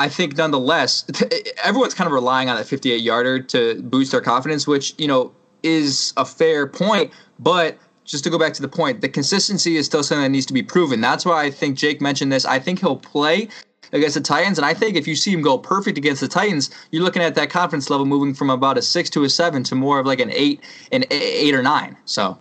I 0.00 0.08
think 0.08 0.36
nonetheless, 0.38 1.04
everyone's 1.62 1.92
kind 1.92 2.06
of 2.06 2.12
relying 2.12 2.48
on 2.48 2.56
that 2.56 2.66
58 2.66 3.02
yarder 3.02 3.38
to 3.38 3.82
boost 3.82 4.12
their 4.12 4.22
confidence, 4.22 4.66
which, 4.66 4.94
you 4.96 5.06
know, 5.06 5.30
is 5.62 6.14
a 6.16 6.24
fair 6.24 6.66
point. 6.66 7.12
But 7.38 7.76
just 8.06 8.24
to 8.24 8.30
go 8.30 8.38
back 8.38 8.54
to 8.54 8.62
the 8.62 8.68
point, 8.68 9.02
the 9.02 9.10
consistency 9.10 9.76
is 9.76 9.84
still 9.84 10.02
something 10.02 10.22
that 10.22 10.30
needs 10.30 10.46
to 10.46 10.54
be 10.54 10.62
proven. 10.62 11.02
That's 11.02 11.26
why 11.26 11.44
I 11.44 11.50
think 11.50 11.76
Jake 11.76 12.00
mentioned 12.00 12.32
this. 12.32 12.46
I 12.46 12.58
think 12.58 12.80
he'll 12.80 12.96
play 12.96 13.48
against 13.92 14.14
the 14.14 14.22
Titans. 14.22 14.56
And 14.56 14.64
I 14.64 14.72
think 14.72 14.96
if 14.96 15.06
you 15.06 15.14
see 15.14 15.32
him 15.32 15.42
go 15.42 15.58
perfect 15.58 15.98
against 15.98 16.22
the 16.22 16.28
Titans, 16.28 16.70
you're 16.92 17.02
looking 17.02 17.22
at 17.22 17.34
that 17.34 17.50
confidence 17.50 17.90
level 17.90 18.06
moving 18.06 18.32
from 18.32 18.48
about 18.48 18.78
a 18.78 18.82
six 18.82 19.10
to 19.10 19.24
a 19.24 19.28
seven 19.28 19.62
to 19.64 19.74
more 19.74 20.00
of 20.00 20.06
like 20.06 20.20
an 20.20 20.30
eight, 20.32 20.64
an 20.92 21.04
eight 21.10 21.54
or 21.54 21.62
nine. 21.62 21.94
So 22.06 22.38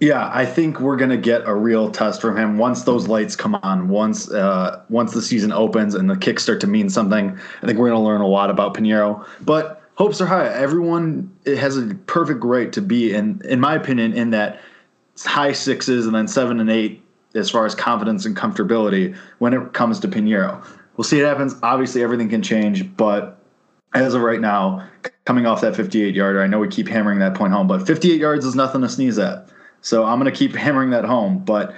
yeah, 0.00 0.30
I 0.32 0.46
think 0.46 0.80
we're 0.80 0.96
gonna 0.96 1.16
get 1.16 1.42
a 1.46 1.54
real 1.54 1.90
test 1.90 2.20
from 2.20 2.36
him 2.36 2.58
once 2.58 2.84
those 2.84 3.08
lights 3.08 3.34
come 3.36 3.54
on. 3.56 3.88
Once 3.88 4.30
uh, 4.30 4.82
once 4.88 5.12
the 5.12 5.22
season 5.22 5.52
opens 5.52 5.94
and 5.94 6.08
the 6.08 6.16
kicks 6.16 6.42
start 6.42 6.60
to 6.60 6.66
mean 6.66 6.88
something, 6.88 7.38
I 7.62 7.66
think 7.66 7.78
we're 7.78 7.88
gonna 7.88 8.04
learn 8.04 8.20
a 8.20 8.26
lot 8.26 8.50
about 8.50 8.74
Piñeiro. 8.74 9.26
But 9.40 9.82
hopes 9.96 10.20
are 10.20 10.26
high. 10.26 10.48
Everyone 10.48 11.30
has 11.44 11.76
a 11.76 11.94
perfect 12.06 12.44
right 12.44 12.72
to 12.72 12.80
be 12.80 13.12
in, 13.12 13.42
in 13.44 13.60
my 13.60 13.74
opinion, 13.74 14.12
in 14.12 14.30
that 14.30 14.60
high 15.18 15.52
sixes 15.52 16.06
and 16.06 16.14
then 16.14 16.28
seven 16.28 16.60
and 16.60 16.70
eight 16.70 17.02
as 17.34 17.50
far 17.50 17.66
as 17.66 17.74
confidence 17.74 18.24
and 18.24 18.36
comfortability 18.36 19.16
when 19.38 19.52
it 19.52 19.72
comes 19.72 20.00
to 20.00 20.08
Piñeiro. 20.08 20.64
We'll 20.96 21.04
see 21.04 21.18
what 21.18 21.28
happens. 21.28 21.54
Obviously, 21.62 22.02
everything 22.02 22.28
can 22.28 22.42
change, 22.42 22.96
but 22.96 23.38
as 23.94 24.14
of 24.14 24.22
right 24.22 24.40
now, 24.40 24.88
coming 25.24 25.46
off 25.46 25.60
that 25.60 25.76
58 25.76 26.14
yarder, 26.14 26.42
I 26.42 26.46
know 26.46 26.58
we 26.58 26.68
keep 26.68 26.88
hammering 26.88 27.18
that 27.20 27.34
point 27.34 27.52
home, 27.52 27.66
but 27.66 27.86
58 27.86 28.20
yards 28.20 28.44
is 28.44 28.54
nothing 28.54 28.80
to 28.82 28.88
sneeze 28.88 29.18
at. 29.18 29.48
So 29.82 30.04
I'm 30.04 30.18
going 30.20 30.32
to 30.32 30.36
keep 30.36 30.54
hammering 30.56 30.90
that 30.90 31.04
home. 31.04 31.38
But 31.38 31.74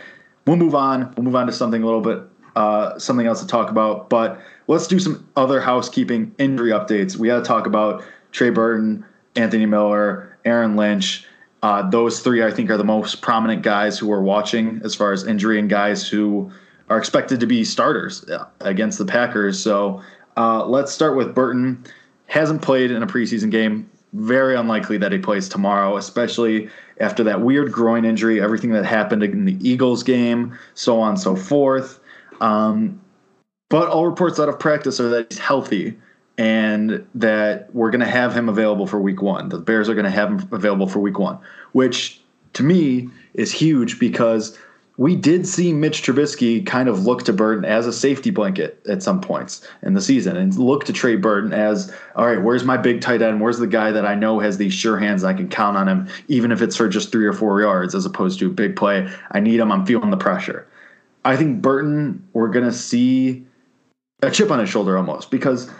we'll 0.46 0.56
move 0.56 0.74
on. 0.74 1.12
We'll 1.16 1.24
move 1.24 1.36
on 1.36 1.46
to 1.46 1.52
something 1.52 1.82
a 1.82 1.86
little 1.86 2.00
bit, 2.00 2.22
uh, 2.56 2.98
something 2.98 3.26
else 3.26 3.40
to 3.40 3.46
talk 3.46 3.70
about. 3.70 4.08
But 4.08 4.40
let's 4.66 4.86
do 4.86 4.98
some 4.98 5.26
other 5.36 5.60
housekeeping 5.60 6.34
injury 6.38 6.70
updates. 6.70 7.16
We 7.16 7.28
got 7.28 7.38
to 7.38 7.44
talk 7.44 7.66
about 7.66 8.04
Trey 8.32 8.50
Burton, 8.50 9.04
Anthony 9.36 9.66
Miller, 9.66 10.38
Aaron 10.44 10.76
Lynch. 10.76 11.26
Uh, 11.62 11.88
those 11.88 12.20
three, 12.20 12.42
I 12.42 12.50
think, 12.50 12.70
are 12.70 12.76
the 12.76 12.84
most 12.84 13.22
prominent 13.22 13.62
guys 13.62 13.98
who 13.98 14.10
are 14.10 14.22
watching 14.22 14.80
as 14.84 14.94
far 14.94 15.12
as 15.12 15.24
injury 15.24 15.60
and 15.60 15.70
guys 15.70 16.08
who 16.08 16.50
are 16.88 16.98
expected 16.98 17.38
to 17.40 17.46
be 17.46 17.64
starters 17.64 18.28
uh, 18.28 18.46
against 18.60 18.98
the 18.98 19.04
Packers. 19.04 19.62
So 19.62 20.02
uh, 20.36 20.66
let's 20.66 20.92
start 20.92 21.16
with 21.16 21.34
Burton. 21.34 21.84
Hasn't 22.26 22.62
played 22.62 22.90
in 22.90 23.02
a 23.02 23.06
preseason 23.06 23.50
game. 23.50 23.88
Very 24.12 24.56
unlikely 24.56 24.98
that 24.98 25.12
he 25.12 25.18
plays 25.18 25.48
tomorrow, 25.48 25.96
especially 25.96 26.68
after 27.02 27.24
that 27.24 27.40
weird 27.42 27.72
groin 27.72 28.04
injury, 28.04 28.40
everything 28.40 28.70
that 28.70 28.84
happened 28.84 29.22
in 29.22 29.44
the 29.44 29.58
Eagles 29.68 30.02
game, 30.02 30.56
so 30.74 31.00
on 31.00 31.10
and 31.10 31.20
so 31.20 31.36
forth. 31.36 32.00
Um, 32.40 33.00
but 33.68 33.88
all 33.88 34.06
reports 34.06 34.38
out 34.38 34.48
of 34.48 34.58
practice 34.58 35.00
are 35.00 35.08
that 35.10 35.26
he's 35.30 35.38
healthy 35.38 35.98
and 36.38 37.06
that 37.14 37.74
we're 37.74 37.90
going 37.90 38.00
to 38.00 38.06
have 38.06 38.34
him 38.34 38.48
available 38.48 38.86
for 38.86 39.00
week 39.00 39.20
one. 39.20 39.48
The 39.48 39.58
Bears 39.58 39.88
are 39.88 39.94
going 39.94 40.04
to 40.04 40.10
have 40.10 40.30
him 40.30 40.48
available 40.52 40.88
for 40.88 41.00
week 41.00 41.18
one, 41.18 41.38
which 41.72 42.20
to 42.54 42.62
me 42.62 43.10
is 43.34 43.52
huge 43.52 43.98
because– 43.98 44.56
we 44.98 45.16
did 45.16 45.46
see 45.46 45.72
Mitch 45.72 46.02
Trubisky 46.02 46.64
kind 46.66 46.88
of 46.88 47.06
look 47.06 47.24
to 47.24 47.32
Burton 47.32 47.64
as 47.64 47.86
a 47.86 47.92
safety 47.92 48.30
blanket 48.30 48.80
at 48.86 49.02
some 49.02 49.20
points 49.20 49.66
in 49.82 49.94
the 49.94 50.02
season 50.02 50.36
and 50.36 50.56
look 50.58 50.84
to 50.84 50.92
Trey 50.92 51.16
Burton 51.16 51.52
as, 51.52 51.92
all 52.14 52.26
right, 52.26 52.42
where's 52.42 52.64
my 52.64 52.76
big 52.76 53.00
tight 53.00 53.22
end? 53.22 53.40
Where's 53.40 53.58
the 53.58 53.66
guy 53.66 53.90
that 53.90 54.04
I 54.04 54.14
know 54.14 54.38
has 54.40 54.58
these 54.58 54.74
sure 54.74 54.98
hands 54.98 55.24
I 55.24 55.32
can 55.32 55.48
count 55.48 55.78
on 55.78 55.88
him, 55.88 56.08
even 56.28 56.52
if 56.52 56.60
it's 56.60 56.76
for 56.76 56.88
just 56.88 57.10
three 57.10 57.26
or 57.26 57.32
four 57.32 57.60
yards 57.60 57.94
as 57.94 58.04
opposed 58.04 58.38
to 58.40 58.48
a 58.48 58.50
big 58.50 58.76
play? 58.76 59.10
I 59.30 59.40
need 59.40 59.60
him. 59.60 59.72
I'm 59.72 59.86
feeling 59.86 60.10
the 60.10 60.16
pressure. 60.18 60.68
I 61.24 61.36
think 61.36 61.62
Burton, 61.62 62.28
we're 62.34 62.48
going 62.48 62.66
to 62.66 62.72
see 62.72 63.44
a 64.22 64.30
chip 64.30 64.50
on 64.50 64.58
his 64.58 64.68
shoulder 64.68 64.98
almost 64.98 65.30
because, 65.30 65.70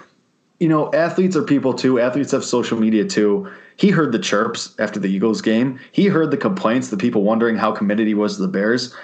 you 0.63 0.69
know, 0.69 0.93
athletes 0.93 1.35
are 1.35 1.43
people 1.43 1.75
too. 1.75 1.99
Athletes 1.99 2.31
have 2.31 2.45
social 2.45 2.79
media 2.79 3.05
too. 3.05 3.51
He 3.75 3.91
heard 3.91 4.13
the 4.13 4.19
chirps 4.21 4.77
after 4.79 5.01
the 5.01 5.09
Eagles 5.09 5.43
game. 5.43 5.81
He 5.91 6.07
heard 6.07 6.31
the 6.31 6.37
complaints, 6.37 6.89
the 6.89 6.97
people 6.97 7.25
wondering 7.25 7.57
how 7.57 7.73
committed 7.73 8.07
he 8.07 8.15
was 8.15 8.37
to 8.37 8.43
the 8.43 8.49
Bears. 8.49 8.95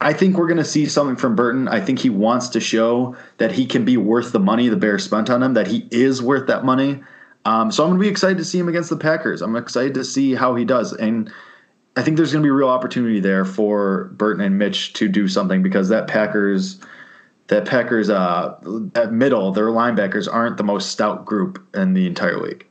I 0.00 0.12
think 0.12 0.36
we're 0.36 0.46
going 0.46 0.58
to 0.58 0.64
see 0.66 0.84
something 0.84 1.16
from 1.16 1.34
Burton. 1.34 1.68
I 1.68 1.80
think 1.80 2.00
he 2.00 2.10
wants 2.10 2.50
to 2.50 2.60
show 2.60 3.16
that 3.38 3.50
he 3.50 3.64
can 3.64 3.86
be 3.86 3.96
worth 3.96 4.32
the 4.32 4.40
money 4.40 4.68
the 4.68 4.76
Bears 4.76 5.04
spent 5.04 5.30
on 5.30 5.42
him, 5.42 5.54
that 5.54 5.68
he 5.68 5.88
is 5.90 6.20
worth 6.20 6.46
that 6.48 6.66
money. 6.66 7.02
Um, 7.46 7.72
so 7.72 7.82
I'm 7.82 7.88
going 7.88 8.00
to 8.00 8.04
be 8.04 8.10
excited 8.10 8.36
to 8.36 8.44
see 8.44 8.58
him 8.58 8.68
against 8.68 8.90
the 8.90 8.98
Packers. 8.98 9.40
I'm 9.40 9.56
excited 9.56 9.94
to 9.94 10.04
see 10.04 10.34
how 10.34 10.54
he 10.54 10.66
does. 10.66 10.92
And 10.92 11.32
I 11.96 12.02
think 12.02 12.18
there's 12.18 12.32
going 12.32 12.42
to 12.42 12.46
be 12.46 12.50
real 12.50 12.68
opportunity 12.68 13.20
there 13.20 13.46
for 13.46 14.10
Burton 14.18 14.44
and 14.44 14.58
Mitch 14.58 14.92
to 14.94 15.08
do 15.08 15.28
something 15.28 15.62
because 15.62 15.88
that 15.88 16.08
Packers 16.08 16.78
that 17.48 17.64
Packers 17.66 18.08
uh 18.10 18.54
at 18.94 19.12
middle 19.12 19.52
their 19.52 19.68
linebackers 19.68 20.32
aren't 20.32 20.56
the 20.56 20.64
most 20.64 20.90
stout 20.90 21.24
group 21.24 21.66
in 21.74 21.94
the 21.94 22.06
entire 22.06 22.38
league. 22.38 22.66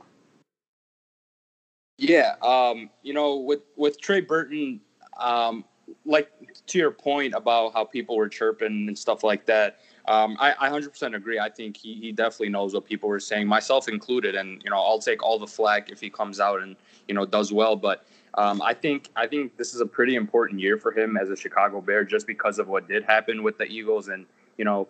Yeah, 1.97 2.35
um, 2.43 2.89
you 3.01 3.13
know, 3.13 3.37
with 3.37 3.61
with 3.75 3.99
Trey 3.99 4.21
Burton, 4.21 4.79
um, 5.19 5.65
like 6.05 6.31
to 6.67 6.77
your 6.77 6.91
point 6.91 7.33
about 7.33 7.73
how 7.73 7.85
people 7.85 8.15
were 8.15 8.29
chirping 8.29 8.87
and 8.87 8.97
stuff 8.97 9.23
like 9.23 9.45
that. 9.47 9.79
Um, 10.07 10.37
I, 10.39 10.53
I 10.59 10.69
100% 10.69 11.15
agree. 11.15 11.37
I 11.37 11.49
think 11.49 11.75
he, 11.75 11.95
he 11.95 12.11
definitely 12.13 12.49
knows 12.49 12.73
what 12.73 12.85
people 12.85 13.09
were 13.09 13.19
saying, 13.19 13.45
myself 13.45 13.89
included. 13.89 14.35
And 14.35 14.61
you 14.63 14.69
know, 14.69 14.77
I'll 14.77 14.99
take 14.99 15.21
all 15.21 15.37
the 15.37 15.47
flack 15.47 15.89
if 15.91 15.99
he 15.99 16.09
comes 16.09 16.39
out 16.39 16.61
and 16.61 16.75
you 17.07 17.15
know 17.15 17.25
does 17.25 17.51
well. 17.51 17.75
But 17.75 18.05
um, 18.35 18.61
I 18.61 18.73
think 18.73 19.09
I 19.15 19.25
think 19.25 19.57
this 19.57 19.73
is 19.73 19.81
a 19.81 19.85
pretty 19.85 20.15
important 20.15 20.61
year 20.61 20.77
for 20.77 20.91
him 20.91 21.17
as 21.17 21.29
a 21.29 21.35
Chicago 21.35 21.81
Bear, 21.81 22.03
just 22.03 22.27
because 22.27 22.59
of 22.59 22.67
what 22.67 22.87
did 22.87 23.03
happen 23.03 23.41
with 23.41 23.57
the 23.57 23.65
Eagles, 23.65 24.07
and 24.09 24.27
you 24.57 24.65
know, 24.65 24.87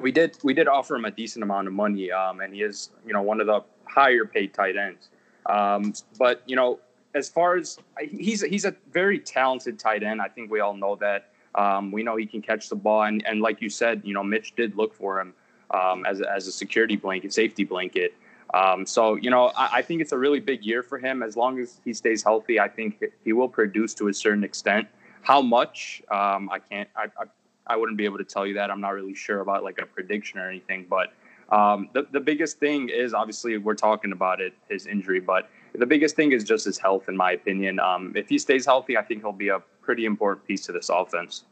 we 0.00 0.12
did 0.12 0.38
we 0.42 0.54
did 0.54 0.68
offer 0.68 0.96
him 0.96 1.04
a 1.04 1.10
decent 1.10 1.42
amount 1.42 1.66
of 1.66 1.72
money, 1.72 2.10
um, 2.12 2.40
and 2.40 2.54
he 2.54 2.62
is 2.62 2.90
you 3.06 3.12
know 3.12 3.22
one 3.22 3.40
of 3.40 3.46
the 3.46 3.62
higher 3.84 4.24
paid 4.24 4.54
tight 4.54 4.76
ends. 4.76 5.08
Um, 5.46 5.92
but 6.18 6.42
you 6.46 6.56
know, 6.56 6.78
as 7.14 7.28
far 7.28 7.56
as 7.56 7.78
he's 8.00 8.42
he's 8.42 8.64
a 8.64 8.74
very 8.92 9.18
talented 9.18 9.78
tight 9.78 10.02
end, 10.02 10.20
I 10.20 10.28
think 10.28 10.50
we 10.50 10.60
all 10.60 10.74
know 10.74 10.96
that. 10.96 11.30
Um, 11.54 11.90
we 11.90 12.02
know 12.02 12.14
he 12.14 12.26
can 12.26 12.40
catch 12.40 12.68
the 12.68 12.76
ball, 12.76 13.02
and, 13.02 13.26
and 13.26 13.40
like 13.40 13.60
you 13.60 13.70
said, 13.70 14.02
you 14.04 14.14
know, 14.14 14.22
Mitch 14.22 14.54
did 14.54 14.76
look 14.76 14.94
for 14.94 15.20
him 15.20 15.34
um, 15.72 16.04
as 16.06 16.20
as 16.20 16.46
a 16.46 16.52
security 16.52 16.96
blanket, 16.96 17.32
safety 17.32 17.64
blanket. 17.64 18.14
Um, 18.54 18.86
so, 18.86 19.16
you 19.16 19.30
know, 19.30 19.52
I, 19.56 19.68
I, 19.74 19.82
think 19.82 20.00
it's 20.00 20.12
a 20.12 20.16
really 20.16 20.40
big 20.40 20.64
year 20.64 20.82
for 20.82 20.98
him. 20.98 21.22
As 21.22 21.36
long 21.36 21.58
as 21.58 21.80
he 21.84 21.92
stays 21.92 22.22
healthy, 22.22 22.58
I 22.58 22.66
think 22.66 23.04
he 23.22 23.34
will 23.34 23.48
produce 23.48 23.92
to 23.94 24.08
a 24.08 24.14
certain 24.14 24.42
extent. 24.42 24.88
How 25.20 25.42
much? 25.42 26.02
Um, 26.10 26.48
I 26.50 26.58
can't. 26.58 26.88
I, 26.96 27.04
I, 27.18 27.24
I 27.68 27.76
wouldn't 27.76 27.98
be 27.98 28.04
able 28.04 28.18
to 28.18 28.24
tell 28.24 28.46
you 28.46 28.54
that. 28.54 28.70
I'm 28.70 28.80
not 28.80 28.90
really 28.90 29.14
sure 29.14 29.40
about 29.40 29.64
like 29.64 29.78
a 29.80 29.86
prediction 29.86 30.38
or 30.38 30.48
anything. 30.48 30.86
But 30.88 31.12
um, 31.54 31.88
the 31.92 32.06
the 32.10 32.20
biggest 32.20 32.58
thing 32.58 32.88
is 32.88 33.14
obviously 33.14 33.58
we're 33.58 33.74
talking 33.74 34.12
about 34.12 34.40
it, 34.40 34.54
his 34.68 34.86
injury. 34.86 35.20
But 35.20 35.48
the 35.74 35.86
biggest 35.86 36.16
thing 36.16 36.32
is 36.32 36.44
just 36.44 36.64
his 36.64 36.78
health, 36.78 37.08
in 37.08 37.16
my 37.16 37.32
opinion. 37.32 37.80
Um, 37.80 38.12
if 38.16 38.28
he 38.28 38.38
stays 38.38 38.66
healthy, 38.66 38.96
I 38.96 39.02
think 39.02 39.22
he'll 39.22 39.32
be 39.32 39.48
a 39.48 39.60
pretty 39.82 40.04
important 40.04 40.46
piece 40.46 40.66
to 40.66 40.72
this 40.72 40.88
offense. 40.88 41.44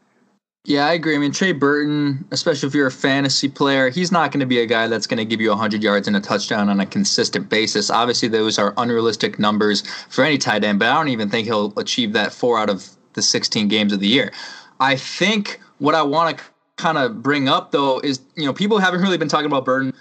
Yeah, 0.67 0.85
I 0.85 0.93
agree. 0.93 1.15
I 1.15 1.17
mean, 1.17 1.31
Trey 1.31 1.53
Burton, 1.53 2.27
especially 2.31 2.67
if 2.67 2.75
you're 2.75 2.87
a 2.87 2.91
fantasy 2.91 3.47
player, 3.47 3.89
he's 3.89 4.11
not 4.11 4.33
going 4.33 4.41
to 4.41 4.45
be 4.45 4.59
a 4.59 4.65
guy 4.65 4.87
that's 4.87 5.07
going 5.07 5.17
to 5.17 5.23
give 5.23 5.39
you 5.39 5.47
100 5.49 5.81
yards 5.81 6.09
and 6.09 6.17
a 6.17 6.19
touchdown 6.19 6.67
on 6.67 6.81
a 6.81 6.85
consistent 6.85 7.47
basis. 7.47 7.89
Obviously, 7.89 8.27
those 8.27 8.59
are 8.59 8.73
unrealistic 8.75 9.39
numbers 9.39 9.87
for 10.09 10.25
any 10.25 10.37
tight 10.37 10.65
end, 10.65 10.79
but 10.79 10.89
I 10.89 10.95
don't 10.95 11.07
even 11.07 11.29
think 11.29 11.47
he'll 11.47 11.71
achieve 11.79 12.11
that 12.13 12.33
four 12.33 12.59
out 12.59 12.69
of 12.69 12.89
the 13.13 13.21
16 13.21 13.69
games 13.69 13.93
of 13.93 14.01
the 14.01 14.07
year. 14.07 14.33
I 14.81 14.97
think 14.97 15.61
what 15.79 15.95
I 15.95 16.03
want 16.03 16.37
to 16.37 16.43
kind 16.77 16.97
of 16.97 17.21
bring 17.21 17.47
up, 17.47 17.71
though, 17.71 17.99
is, 17.99 18.19
you 18.35 18.45
know, 18.45 18.53
people 18.53 18.79
haven't 18.79 19.01
really 19.01 19.17
been 19.17 19.29
talking 19.29 19.47
about 19.47 19.65
Burton 19.65 19.93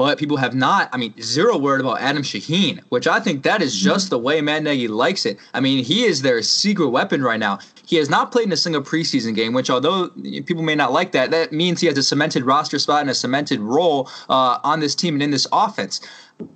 but 0.00 0.18
people 0.18 0.38
have 0.38 0.54
not. 0.54 0.88
I 0.94 0.96
mean, 0.96 1.12
zero 1.20 1.58
word 1.58 1.80
about 1.80 2.00
Adam 2.00 2.22
Shaheen, 2.22 2.80
which 2.88 3.06
I 3.06 3.20
think 3.20 3.42
that 3.42 3.60
is 3.60 3.78
just 3.78 4.08
the 4.08 4.18
way 4.18 4.40
Matt 4.40 4.62
Nagy 4.62 4.88
likes 4.88 5.26
it. 5.26 5.38
I 5.52 5.60
mean, 5.60 5.84
he 5.84 6.04
is 6.04 6.22
their 6.22 6.40
secret 6.40 6.88
weapon 6.88 7.22
right 7.22 7.38
now. 7.38 7.58
He 7.84 7.96
has 7.96 8.08
not 8.08 8.32
played 8.32 8.46
in 8.46 8.52
a 8.52 8.56
single 8.56 8.80
preseason 8.80 9.34
game, 9.34 9.52
which 9.52 9.68
although 9.68 10.08
people 10.46 10.62
may 10.62 10.74
not 10.74 10.92
like 10.92 11.12
that, 11.12 11.30
that 11.32 11.52
means 11.52 11.82
he 11.82 11.86
has 11.86 11.98
a 11.98 12.02
cemented 12.02 12.44
roster 12.44 12.78
spot 12.78 13.02
and 13.02 13.10
a 13.10 13.14
cemented 13.14 13.60
role 13.60 14.08
uh, 14.30 14.58
on 14.64 14.80
this 14.80 14.94
team 14.94 15.14
and 15.16 15.22
in 15.22 15.32
this 15.32 15.46
offense. 15.52 16.00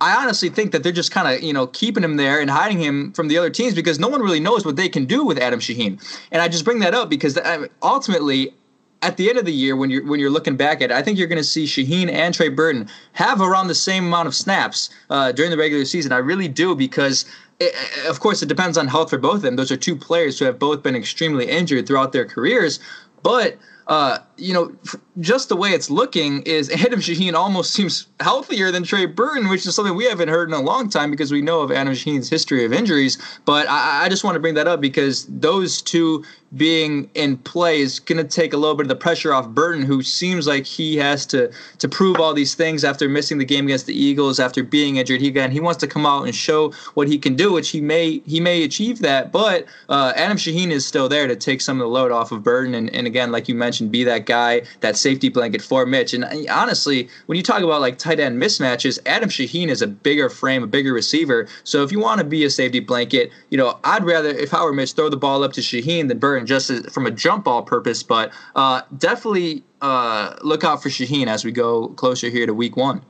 I 0.01 0.15
honestly 0.15 0.49
think 0.49 0.71
that 0.71 0.83
they're 0.83 0.91
just 0.91 1.11
kind 1.11 1.27
of, 1.27 1.43
you 1.43 1.53
know, 1.53 1.67
keeping 1.67 2.03
him 2.03 2.17
there 2.17 2.39
and 2.39 2.49
hiding 2.49 2.79
him 2.79 3.11
from 3.13 3.27
the 3.27 3.37
other 3.37 3.49
teams 3.49 3.73
because 3.73 3.99
no 3.99 4.07
one 4.07 4.21
really 4.21 4.39
knows 4.39 4.65
what 4.65 4.75
they 4.75 4.89
can 4.89 5.05
do 5.05 5.25
with 5.25 5.37
Adam 5.37 5.59
Shaheen. 5.59 6.01
And 6.31 6.41
I 6.41 6.47
just 6.47 6.65
bring 6.65 6.79
that 6.79 6.93
up 6.93 7.09
because 7.09 7.37
ultimately, 7.81 8.53
at 9.01 9.17
the 9.17 9.29
end 9.29 9.37
of 9.37 9.45
the 9.45 9.53
year, 9.53 9.75
when 9.75 9.89
you're 9.89 10.05
when 10.05 10.19
you're 10.19 10.29
looking 10.29 10.55
back 10.55 10.81
at 10.81 10.89
it, 10.89 10.91
I 10.91 11.01
think 11.01 11.17
you're 11.17 11.27
going 11.27 11.37
to 11.37 11.43
see 11.43 11.65
Shaheen 11.65 12.11
and 12.11 12.33
Trey 12.33 12.49
Burton 12.49 12.89
have 13.13 13.41
around 13.41 13.67
the 13.67 13.75
same 13.75 14.05
amount 14.05 14.27
of 14.27 14.35
snaps 14.35 14.89
uh, 15.09 15.31
during 15.31 15.51
the 15.51 15.57
regular 15.57 15.85
season. 15.85 16.11
I 16.11 16.17
really 16.17 16.47
do 16.47 16.75
because. 16.75 17.25
It, 17.57 17.73
of 18.05 18.19
course, 18.19 18.41
it 18.43 18.47
depends 18.47 18.77
on 18.77 18.89
health 18.89 19.09
for 19.09 19.17
both 19.17 19.35
of 19.35 19.41
them. 19.43 19.55
Those 19.55 19.71
are 19.71 19.77
two 19.77 19.95
players 19.95 20.37
who 20.37 20.43
have 20.43 20.59
both 20.59 20.83
been 20.83 20.93
extremely 20.93 21.49
injured 21.49 21.87
throughout 21.87 22.11
their 22.11 22.25
careers. 22.25 22.81
But 23.23 23.57
uh, 23.87 24.19
you 24.37 24.53
know, 24.53 24.71
just 25.19 25.49
the 25.49 25.55
way 25.55 25.69
it's 25.69 25.89
looking 25.89 26.41
is 26.43 26.69
Adam 26.85 26.99
Shaheen 26.99 27.33
almost 27.33 27.73
seems 27.73 28.07
healthier 28.19 28.71
than 28.71 28.83
Trey 28.83 29.05
Burton, 29.05 29.49
which 29.49 29.65
is 29.65 29.75
something 29.75 29.95
we 29.95 30.05
haven't 30.05 30.29
heard 30.29 30.49
in 30.49 30.55
a 30.55 30.61
long 30.61 30.89
time 30.89 31.11
because 31.11 31.31
we 31.31 31.41
know 31.41 31.61
of 31.61 31.71
Adam 31.71 31.93
Shaheen's 31.93 32.29
history 32.29 32.65
of 32.65 32.73
injuries. 32.73 33.17
But 33.45 33.67
I, 33.69 34.05
I 34.05 34.09
just 34.09 34.23
want 34.23 34.35
to 34.35 34.39
bring 34.39 34.55
that 34.55 34.67
up 34.67 34.81
because 34.81 35.25
those 35.27 35.81
two 35.81 36.23
being 36.55 37.09
in 37.15 37.37
play 37.37 37.81
is 37.81 37.99
going 37.99 38.17
to 38.17 38.23
take 38.23 38.53
a 38.53 38.57
little 38.57 38.75
bit 38.75 38.85
of 38.85 38.89
the 38.89 38.95
pressure 38.95 39.33
off 39.33 39.49
Burton, 39.49 39.83
who 39.83 40.01
seems 40.01 40.47
like 40.47 40.65
he 40.65 40.95
has 40.97 41.25
to 41.27 41.51
to 41.79 41.89
prove 41.89 42.19
all 42.19 42.33
these 42.33 42.55
things 42.55 42.83
after 42.83 43.09
missing 43.09 43.37
the 43.37 43.45
game 43.45 43.65
against 43.65 43.87
the 43.87 43.93
Eagles, 43.93 44.39
after 44.39 44.63
being 44.63 44.97
injured. 44.97 45.21
He 45.21 45.27
again 45.27 45.51
he 45.51 45.59
wants 45.59 45.79
to 45.81 45.87
come 45.87 46.05
out 46.05 46.23
and 46.23 46.33
show 46.33 46.71
what 46.93 47.07
he 47.07 47.17
can 47.17 47.35
do, 47.35 47.51
which 47.51 47.69
he 47.69 47.81
may 47.81 48.19
he 48.25 48.39
may 48.39 48.63
achieve 48.63 48.99
that. 48.99 49.31
But 49.31 49.65
uh, 49.89 50.13
Adam 50.15 50.37
Shaheen 50.37 50.71
is 50.71 50.85
still 50.85 51.09
there 51.09 51.27
to 51.27 51.35
take 51.35 51.61
some 51.61 51.79
of 51.79 51.85
the 51.85 51.89
load 51.89 52.11
off 52.11 52.31
of 52.31 52.43
Burton, 52.43 52.75
and, 52.75 52.93
and 52.93 53.07
again, 53.07 53.31
like 53.31 53.49
you 53.49 53.55
mentioned, 53.55 53.91
be 53.91 54.03
that 54.05 54.24
guy, 54.25 54.63
that 54.81 54.97
safety 54.97 55.29
blanket 55.29 55.61
for 55.61 55.85
Mitch. 55.85 56.13
And 56.13 56.25
honestly, 56.49 57.07
when 57.25 57.37
you 57.37 57.43
talk 57.43 57.61
about 57.61 57.81
like 57.81 57.97
tight 57.97 58.19
end 58.19 58.41
mismatches, 58.41 58.99
Adam 59.05 59.29
Shaheen 59.29 59.67
is 59.67 59.81
a 59.81 59.87
bigger 59.87 60.29
frame, 60.29 60.63
a 60.63 60.67
bigger 60.67 60.93
receiver. 60.93 61.47
So 61.63 61.83
if 61.83 61.91
you 61.91 61.99
want 61.99 62.19
to 62.19 62.25
be 62.25 62.43
a 62.45 62.49
safety 62.49 62.79
blanket, 62.79 63.31
you 63.49 63.57
know, 63.57 63.79
I'd 63.83 64.03
rather 64.03 64.29
if 64.29 64.53
I 64.53 64.63
were 64.63 64.73
Mitch 64.73 64.93
throw 64.93 65.09
the 65.09 65.17
ball 65.17 65.43
up 65.43 65.53
to 65.53 65.61
Shaheen 65.61 66.07
than 66.07 66.19
Burton 66.19 66.45
just 66.45 66.69
as, 66.69 66.85
from 66.93 67.05
a 67.05 67.11
jump 67.11 67.45
ball 67.45 67.63
purpose, 67.63 68.03
but 68.03 68.31
uh, 68.55 68.81
definitely 68.97 69.63
uh, 69.81 70.35
look 70.41 70.63
out 70.63 70.81
for 70.81 70.89
Shaheen 70.89 71.27
as 71.27 71.45
we 71.45 71.51
go 71.51 71.89
closer 71.89 72.29
here 72.29 72.45
to 72.45 72.53
week 72.53 72.75
one. 72.75 73.03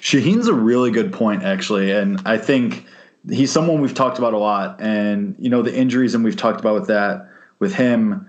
Shaheen's 0.00 0.48
a 0.48 0.54
really 0.54 0.90
good 0.90 1.12
point, 1.12 1.44
actually, 1.44 1.90
and 1.90 2.20
I 2.26 2.36
think 2.36 2.86
he's 3.30 3.50
someone 3.50 3.80
we've 3.80 3.94
talked 3.94 4.18
about 4.18 4.34
a 4.34 4.38
lot. 4.38 4.80
And 4.80 5.34
you 5.38 5.48
know 5.48 5.62
the 5.62 5.74
injuries, 5.74 6.14
and 6.14 6.24
we've 6.24 6.36
talked 6.36 6.60
about 6.60 6.74
with 6.74 6.88
that 6.88 7.28
with 7.58 7.74
him. 7.74 8.28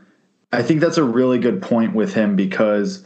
I 0.56 0.64
think 0.64 0.82
that's 0.82 0.98
a 0.98 1.04
really 1.04 1.38
good 1.40 1.62
point 1.62 1.94
with 1.94 2.14
him 2.14 2.36
because 2.36 3.06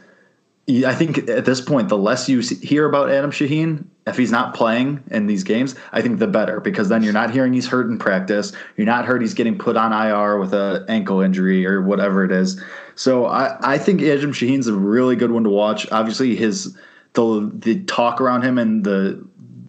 I 0.86 0.94
think 0.94 1.30
at 1.30 1.46
this 1.46 1.62
point, 1.62 1.90
the 1.90 1.98
less 1.98 2.30
you 2.30 2.42
hear 2.42 2.88
about 2.88 3.10
Adam 3.10 3.32
Shaheen, 3.32 3.86
if 4.06 4.18
he's 4.18 4.32
not 4.32 4.54
playing 4.54 5.04
in 5.10 5.26
these 5.26 5.44
games, 5.44 5.76
I 5.92 6.02
think 6.02 6.20
the 6.20 6.28
better 6.28 6.60
because 6.60 6.90
then 6.90 7.02
you're 7.02 7.14
not 7.14 7.32
hearing 7.32 7.54
he's 7.54 7.68
hurt 7.68 7.90
in 7.90 7.98
practice. 7.98 8.52
You're 8.78 8.86
not 8.86 9.06
heard 9.06 9.22
he's 9.22 9.34
getting 9.34 9.58
put 9.58 9.78
on 9.78 9.92
IR 9.92 10.38
with 10.38 10.54
an 10.54 10.86
ankle 10.88 11.22
injury 11.22 11.66
or 11.66 11.82
whatever 11.82 12.24
it 12.24 12.32
is. 12.32 12.62
So 12.96 13.26
I, 13.26 13.58
I 13.62 13.78
think 13.78 14.02
Adam 14.02 14.32
Shaheen's 14.32 14.68
a 14.68 14.74
really 14.74 15.16
good 15.16 15.32
one 15.32 15.44
to 15.44 15.50
watch. 15.50 15.90
Obviously, 15.92 16.36
his 16.36 16.78
the 17.14 17.52
the 17.54 17.84
talk 17.86 18.22
around 18.22 18.44
him 18.44 18.58
and 18.60 18.84
the 18.84 19.26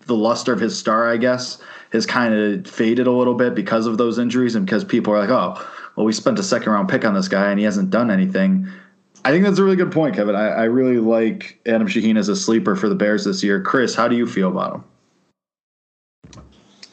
the 0.07 0.17
luster 0.17 0.53
of 0.53 0.61
his 0.61 0.77
star, 0.77 1.11
I 1.11 1.17
guess, 1.17 1.63
has 1.93 2.05
kind 2.05 2.35
of 2.35 2.67
faded 2.67 3.07
a 3.07 3.13
little 3.13 3.35
bit 3.35 3.55
because 3.55 3.87
of 3.87 3.97
those 3.97 4.19
injuries 4.19 4.55
and 4.55 4.67
because 4.67 4.85
people 4.85 5.15
are 5.15 5.19
like, 5.19 5.31
oh, 5.31 5.67
well, 6.01 6.07
we 6.07 6.15
spent 6.15 6.39
a 6.39 6.43
second 6.43 6.73
round 6.73 6.89
pick 6.89 7.05
on 7.05 7.13
this 7.13 7.29
guy 7.29 7.51
and 7.51 7.59
he 7.59 7.65
hasn't 7.67 7.91
done 7.91 8.11
anything. 8.11 8.67
I 9.23 9.31
think 9.33 9.45
that's 9.45 9.59
a 9.59 9.63
really 9.63 9.77
good 9.77 9.93
point, 9.93 10.17
Kevin. 10.17 10.35
I, 10.35 10.47
I 10.47 10.65
really 10.65 10.97
like 10.97 11.61
Adam 11.67 11.87
Shaheen 11.87 12.17
as 12.17 12.31
a 12.31 12.37
sleeper 12.37 12.75
for 12.75 12.89
the 12.89 12.95
Bears 12.95 13.27
this 13.27 13.43
year. 13.43 13.61
Chris, 13.61 13.95
how 13.95 14.09
do 14.09 14.17
you 14.17 14.27
feel 14.27 14.49
about 14.49 14.83
him? 16.37 16.43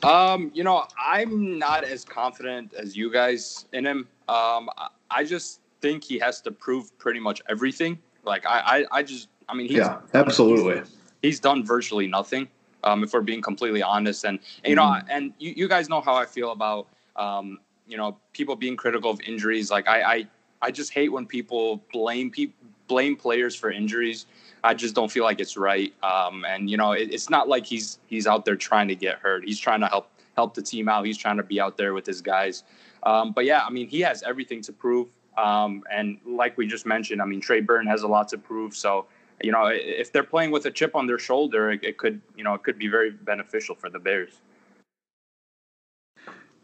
Um, 0.04 0.52
you 0.54 0.62
know, 0.62 0.84
I'm 1.00 1.58
not 1.58 1.86
as 1.86 2.04
confident 2.04 2.74
as 2.74 2.98
you 2.98 3.10
guys 3.10 3.68
in 3.72 3.86
him. 3.86 4.10
Um, 4.28 4.70
I 5.10 5.24
just 5.24 5.62
think 5.80 6.04
he 6.04 6.20
has 6.20 6.42
to 6.42 6.52
prove 6.52 6.92
pretty 6.98 7.22
much 7.22 7.42
everything. 7.48 7.98
Like 8.26 8.46
I, 8.46 8.60
I, 8.92 8.98
I 9.00 9.04
just, 9.04 9.30
I 9.48 9.54
mean, 9.54 9.70
he's, 9.70 9.78
yeah, 9.78 10.00
absolutely. 10.16 10.80
He's, 10.80 10.98
he's 11.22 11.40
done 11.40 11.64
virtually 11.64 12.08
nothing. 12.08 12.50
Um, 12.84 13.06
if 13.06 13.14
we're 13.14 13.22
being 13.22 13.42
completely 13.42 13.82
honest, 13.82 14.26
and, 14.26 14.38
and 14.66 14.70
you 14.70 14.76
know, 14.76 14.82
mm-hmm. 14.84 15.08
and 15.10 15.34
you, 15.40 15.54
you 15.56 15.70
guys 15.70 15.88
know 15.88 16.02
how 16.02 16.16
I 16.16 16.26
feel 16.26 16.52
about, 16.52 16.88
um, 17.16 17.60
you 17.88 17.98
know, 17.98 18.18
people 18.34 18.56
being 18.56 18.76
critical 18.76 19.12
of 19.12 19.22
injuries. 19.22 19.72
Like 19.72 19.88
I, 19.88 20.02
I 20.02 20.28
I 20.62 20.72
just 20.72 20.94
hate 20.94 21.10
when 21.12 21.26
people 21.26 21.84
blame 21.92 22.32
people 22.32 22.56
blame 22.88 23.16
players 23.16 23.56
for 23.56 23.72
injuries. 23.72 24.26
I 24.64 24.74
just 24.74 24.96
don't 24.96 25.12
feel 25.12 25.24
like 25.24 25.40
it's 25.40 25.58
right. 25.58 25.94
Um, 26.04 26.46
and 26.46 26.70
you 26.70 26.78
know, 26.78 26.94
it, 26.94 27.14
it's 27.14 27.30
not 27.30 27.48
like 27.48 27.66
he's 27.66 28.00
he's 28.08 28.28
out 28.28 28.46
there 28.46 28.56
trying 28.56 28.88
to 28.88 28.96
get 28.96 29.20
hurt. 29.20 29.44
He's 29.46 29.60
trying 29.60 29.82
to 29.82 29.88
help 29.88 30.10
help 30.36 30.54
the 30.54 30.62
team 30.62 30.88
out. 30.88 31.06
He's 31.06 31.18
trying 31.18 31.38
to 31.38 31.44
be 31.44 31.60
out 31.60 31.78
there 31.78 31.94
with 31.94 32.06
his 32.06 32.22
guys. 32.22 32.64
Um, 33.04 33.32
but 33.32 33.46
yeah, 33.46 33.64
I 33.66 33.70
mean, 33.70 33.88
he 33.88 34.02
has 34.02 34.24
everything 34.24 34.62
to 34.64 34.74
prove. 34.74 35.10
Um, 35.38 35.84
and 35.92 36.18
like 36.26 36.58
we 36.58 36.68
just 36.68 36.86
mentioned, 36.86 37.22
I 37.22 37.26
mean, 37.26 37.42
Trey 37.42 37.62
Burton 37.62 37.88
has 37.88 38.04
a 38.04 38.08
lot 38.08 38.28
to 38.30 38.38
prove. 38.38 38.76
So, 38.76 39.06
you 39.44 39.52
know, 39.52 39.68
if 39.72 40.12
they're 40.12 40.24
playing 40.24 40.52
with 40.52 40.66
a 40.66 40.72
chip 40.72 40.96
on 40.96 41.06
their 41.06 41.20
shoulder, 41.20 41.72
it, 41.72 41.84
it 41.84 41.98
could, 41.98 42.22
you 42.36 42.44
know, 42.44 42.54
it 42.54 42.64
could 42.64 42.78
be 42.78 42.88
very 42.88 43.12
beneficial 43.12 43.76
for 43.76 43.90
the 43.90 44.00
Bears. 44.00 44.42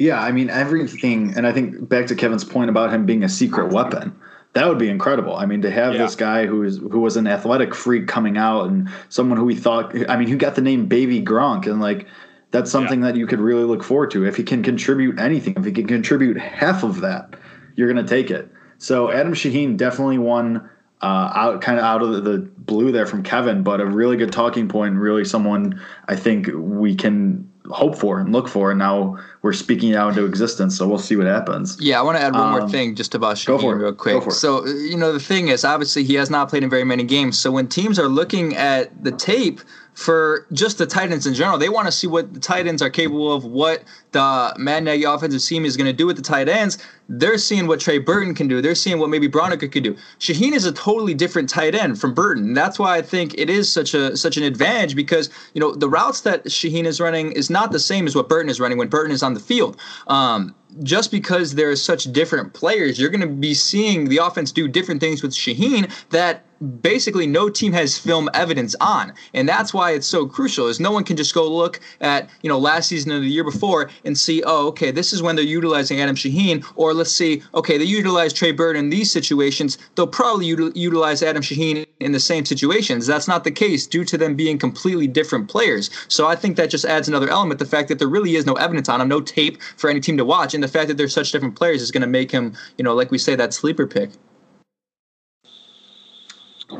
Yeah, 0.04 0.22
I 0.22 0.34
mean 0.34 0.50
everything, 0.50 1.34
and 1.38 1.48
I 1.48 1.54
think 1.54 1.88
back 1.88 2.08
to 2.08 2.16
Kevin's 2.16 2.44
point 2.44 2.70
about 2.70 2.92
him 2.92 3.06
being 3.06 3.24
a 3.24 3.30
secret 3.30 3.72
weapon. 3.72 4.14
That 4.52 4.68
would 4.68 4.78
be 4.78 4.90
incredible. 4.90 5.38
I 5.38 5.46
mean, 5.46 5.62
to 5.62 5.72
have 5.72 5.94
Yeah. 5.94 6.00
this 6.04 6.14
guy 6.16 6.46
who 6.46 6.62
is 6.64 6.78
who 6.78 7.00
was 7.00 7.16
an 7.16 7.26
athletic 7.26 7.74
freak 7.74 8.06
coming 8.06 8.38
out, 8.38 8.68
and 8.68 8.90
someone 9.08 9.38
who 9.38 9.46
we 9.46 9.56
thought, 9.56 9.96
I 10.10 10.18
mean, 10.18 10.28
who 10.28 10.36
got 10.36 10.56
the 10.56 10.62
name 10.62 10.88
Baby 10.88 11.22
Gronk, 11.22 11.68
and 11.68 11.80
like 11.80 12.06
that's 12.52 12.70
something 12.70 13.00
that 13.02 13.16
you 13.16 13.26
could 13.26 13.40
really 13.40 13.64
look 13.64 13.82
forward 13.82 14.12
to. 14.12 14.26
If 14.26 14.36
he 14.36 14.44
can 14.44 14.62
contribute 14.62 15.20
anything, 15.20 15.56
if 15.56 15.64
he 15.64 15.72
can 15.72 15.88
contribute 15.88 16.38
half 16.38 16.84
of 16.84 17.00
that, 17.00 17.36
you're 17.78 17.92
going 17.92 18.06
to 18.06 18.10
take 18.10 18.30
it. 18.30 18.52
So 18.80 19.10
Adam 19.10 19.34
Shaheen 19.34 19.78
definitely 19.78 20.18
won 20.18 20.70
uh, 21.02 21.32
out 21.34 21.62
kind 21.62 21.80
of 21.80 21.86
out 21.86 22.02
of 22.04 22.12
the, 22.12 22.22
the 22.22 22.38
blue 22.40 22.92
there 22.92 23.06
from 23.06 23.24
Kevin, 23.24 23.64
but 23.64 23.80
a 23.80 23.86
really 23.86 24.18
good 24.18 24.34
talking 24.34 24.68
point, 24.68 24.92
and 24.92 25.02
really 25.02 25.24
someone 25.24 25.82
I 26.10 26.18
think 26.18 26.50
we 26.54 26.94
can 26.94 27.50
hope 27.70 27.98
for 27.98 28.20
and 28.20 28.32
look 28.32 28.48
for. 28.48 28.72
And 28.72 28.80
now 28.80 29.18
we're 29.42 29.54
speaking 29.54 29.92
it 29.92 29.96
out 29.96 30.10
into 30.10 30.26
existence, 30.26 30.78
so 30.78 30.88
we'll 30.88 31.00
see 31.00 31.16
what 31.16 31.28
happens. 31.28 31.78
Yeah, 31.80 32.00
I 32.00 32.04
want 32.04 32.18
to 32.18 32.24
add 32.24 32.34
one 32.34 32.52
more 32.52 32.62
Um, 32.62 32.70
thing 32.70 32.96
just 32.96 33.16
about 33.16 33.38
Shaheen 33.38 33.80
real 33.80 33.94
quick. 33.94 34.32
So, 34.32 34.66
uh, 34.66 34.70
you 34.70 34.98
know, 34.98 35.12
the 35.14 35.20
thing 35.20 35.48
is, 35.48 35.64
obviously, 35.64 36.04
he 36.04 36.16
has 36.16 36.30
not 36.30 36.50
played 36.50 36.64
in 36.64 36.70
very 36.70 36.84
many 36.84 37.04
games. 37.04 37.38
So 37.38 37.52
when 37.52 37.68
teams 37.68 38.00
are 38.00 38.08
looking 38.08 38.56
at 38.56 39.04
the 39.04 39.12
tape 39.12 39.62
for 39.94 40.48
just 40.52 40.78
the 40.78 40.86
Titans 40.86 41.28
in 41.28 41.34
general, 41.34 41.58
they 41.58 41.70
want 41.70 41.88
to 41.88 41.92
see 41.92 42.08
what 42.08 42.34
the 42.34 42.40
Titans 42.40 42.82
are 42.82 42.90
capable 42.90 43.32
of, 43.34 43.46
what 43.46 43.84
the 44.12 44.54
Matt 44.58 44.84
Nagy 44.84 45.04
offensive 45.04 45.42
scheme 45.42 45.66
is 45.66 45.78
going 45.78 45.88
to 45.88 45.94
do 45.94 46.06
with 46.06 46.16
the 46.16 46.22
tight 46.22 46.50
ends. 46.50 46.78
They're 47.10 47.38
seeing 47.38 47.68
what 47.68 47.80
Trey 47.80 47.98
Burton 47.98 48.34
can 48.34 48.48
do. 48.48 48.62
They're 48.62 48.76
seeing 48.76 48.98
what 48.98 49.10
maybe 49.10 49.28
Braunecker 49.28 49.72
could 49.72 49.84
do. 49.84 49.96
Shaheen 50.20 50.54
is 50.54 50.66
a 50.66 50.72
totally 50.72 51.14
different 51.14 51.50
tight 51.50 51.76
end 51.76 52.00
from 52.00 52.14
Burton. 52.14 52.54
That's 52.54 52.80
why 52.80 52.98
I 52.98 53.02
think 53.02 53.36
it 53.38 53.50
is 53.50 53.72
such 53.72 53.94
a 53.94 54.16
such 54.16 54.38
an 54.38 54.44
advantage 54.44 54.96
because 54.96 55.30
you 55.54 55.62
know 55.62 55.74
the 55.74 55.90
routes 55.90 56.22
that 56.22 56.46
Shaheen 56.46 56.86
is 56.86 57.00
running 57.00 57.32
is 57.34 57.50
not 57.50 57.72
the 57.72 57.80
same 57.80 58.08
as 58.08 58.16
what 58.16 58.30
Burton 58.30 58.50
is 58.50 58.60
running 58.60 58.78
when 58.78 58.88
Burton 58.88 59.12
is 59.12 59.22
on 59.22 59.34
the 59.34 59.40
field. 59.40 59.78
Um, 60.08 60.56
just 60.82 61.12
because 61.12 61.54
there 61.56 61.70
are 61.70 61.76
such 61.76 62.12
different 62.12 62.54
players, 62.54 63.00
you're 63.00 63.10
going 63.10 63.22
to 63.22 63.28
be 63.28 63.54
seeing 63.54 64.10
the 64.10 64.18
offense 64.18 64.52
do 64.52 64.68
different 64.68 65.02
things 65.02 65.22
with 65.22 65.32
Shaheen 65.32 65.92
that 66.10 66.46
basically 66.64 67.28
no 67.28 67.50
team 67.50 67.74
has 67.74 67.98
film 67.98 68.30
evidence 68.34 68.76
on. 68.80 69.14
And 69.34 69.48
that's 69.48 69.74
why 69.74 69.92
it's 69.92 70.08
so 70.08 70.26
crucial 70.26 70.68
is 70.68 70.80
no 70.80 70.92
one 70.92 71.04
can 71.04 71.18
just 71.18 71.34
go 71.34 71.48
look 71.48 71.80
at 72.02 72.30
you 72.42 72.50
know 72.50 72.58
last 72.58 72.88
season 72.88 73.12
or 73.12 73.20
the 73.20 73.28
year 73.28 73.44
before 73.44 73.90
and 74.06 74.18
see 74.18 74.44
oh 74.46 74.68
okay 74.68 74.92
this 74.92 75.14
is 75.14 75.22
when 75.22 75.36
they're 75.36 75.46
utilizing 75.46 76.00
adam 76.00 76.16
shaheen 76.16 76.66
or 76.76 76.94
let's 76.94 77.12
see 77.12 77.42
okay 77.54 77.78
they 77.78 77.84
utilize 77.84 78.34
trey 78.34 78.52
burton 78.52 78.90
these 78.90 79.12
situations 79.12 79.78
they'll 79.96 80.08
probably 80.08 80.48
util- 80.48 80.76
utilize 80.76 81.22
adam 81.22 81.42
shaheen 81.42 81.86
in 82.00 82.12
the 82.12 82.20
same 82.20 82.46
situations. 82.46 83.08
That's 83.08 83.28
not 83.28 83.44
the 83.44 83.52
case 83.52 83.88
due 83.88 84.04
to 84.06 84.18
them 84.18 84.36
being 84.36 84.58
completely 84.58 85.08
different 85.08 85.50
players. 85.50 85.90
So 86.08 86.28
i 86.28 86.36
think 86.36 86.58
that 86.58 86.70
just 86.70 86.86
adds 86.86 87.08
another 87.08 87.30
element 87.30 87.60
the 87.60 87.66
fact 87.66 87.90
that 87.90 88.00
there 88.00 88.08
really 88.08 88.36
is 88.36 88.46
no 88.46 88.54
evidence 88.54 88.90
on 88.90 89.02
him 89.02 89.08
no 89.08 89.22
tape 89.22 89.62
for 89.78 89.90
any 89.90 90.00
team 90.00 90.18
to 90.18 90.26
watch 90.26 90.54
and 90.54 90.64
the 90.64 90.68
fact 90.68 90.88
that 90.88 90.98
they're 90.98 91.08
such 91.08 91.32
different 91.32 91.56
players 91.56 91.82
is 91.82 91.92
going 91.92 92.02
to 92.02 92.08
make 92.08 92.32
him 92.32 92.54
you 92.78 92.84
know 92.84 92.94
like 92.94 93.12
we 93.12 93.18
say 93.18 93.36
that 93.36 93.54
sleeper 93.54 93.86
pick 93.86 94.12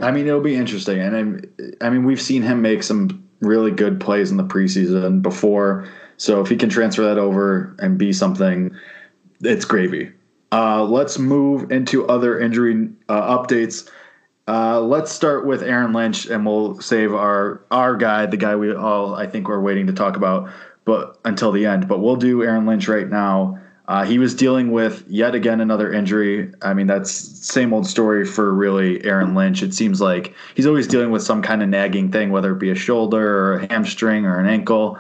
I 0.02 0.12
mean, 0.12 0.28
it'll 0.28 0.42
be 0.42 0.56
interesting, 0.56 1.00
and 1.00 1.16
I'm, 1.16 1.42
I 1.82 1.90
mean, 1.90 2.04
we've 2.04 2.22
seen 2.22 2.42
him 2.42 2.62
make 2.62 2.84
some 2.84 3.28
really 3.42 3.72
good 3.72 4.00
plays 4.00 4.32
in 4.32 4.38
the 4.38 4.44
preseason 4.44 5.22
before. 5.22 5.88
So 6.18 6.42
if 6.42 6.48
he 6.48 6.56
can 6.56 6.70
transfer 6.70 7.04
that 7.04 7.18
over 7.18 7.76
and 7.80 7.98
be 7.98 8.14
something, 8.14 8.72
it's 9.42 9.66
gravy. 9.66 10.12
Uh, 10.52 10.84
let's 10.84 11.18
move 11.18 11.72
into 11.72 12.08
other 12.08 12.40
injury 12.40 12.90
uh, 13.10 13.38
updates. 13.38 13.90
Uh, 14.48 14.80
let's 14.82 15.12
start 15.12 15.46
with 15.46 15.64
Aaron 15.64 15.94
Lynch, 15.94 16.28
and 16.28 16.46
we'll 16.46 16.80
save 16.80 17.14
our 17.14 17.64
our 17.72 17.96
guy, 17.96 18.26
the 18.26 18.38
guy 18.38 18.56
we 18.56 18.74
all 18.74 19.16
I 19.16 19.26
think 19.26 19.48
we're 19.48 19.62
waiting 19.62 19.88
to 19.88 19.94
talk 19.94 20.16
about, 20.16 20.52
but 20.86 21.18
until 21.26 21.52
the 21.52 21.66
end. 21.66 21.88
But 21.88 22.00
we'll 22.00 22.18
do 22.18 22.44
Aaron 22.44 22.66
Lynch 22.66 22.88
right 22.88 23.10
now. 23.10 23.60
Uh, 23.86 24.06
he 24.06 24.18
was 24.18 24.34
dealing 24.34 24.72
with 24.72 25.04
yet 25.08 25.36
again 25.36 25.60
another 25.60 25.92
injury. 25.92 26.52
I 26.62 26.74
mean, 26.74 26.88
that's 26.88 27.12
same 27.12 27.74
old 27.74 27.86
story 27.86 28.26
for 28.26 28.54
really 28.54 29.04
Aaron 29.04 29.36
Lynch. 29.36 29.62
It 29.62 29.74
seems 29.74 30.00
like 30.00 30.34
he's 30.56 30.66
always 30.66 30.88
dealing 30.88 31.12
with 31.12 31.22
some 31.22 31.42
kind 31.42 31.62
of 31.62 31.68
nagging 31.68 32.12
thing, 32.12 32.32
whether 32.32 32.54
it 32.54 32.60
be 32.60 32.70
a 32.70 32.76
shoulder 32.76 33.38
or 33.38 33.54
a 33.56 33.68
hamstring 33.68 34.26
or 34.26 34.40
an 34.40 34.46
ankle. 34.46 34.98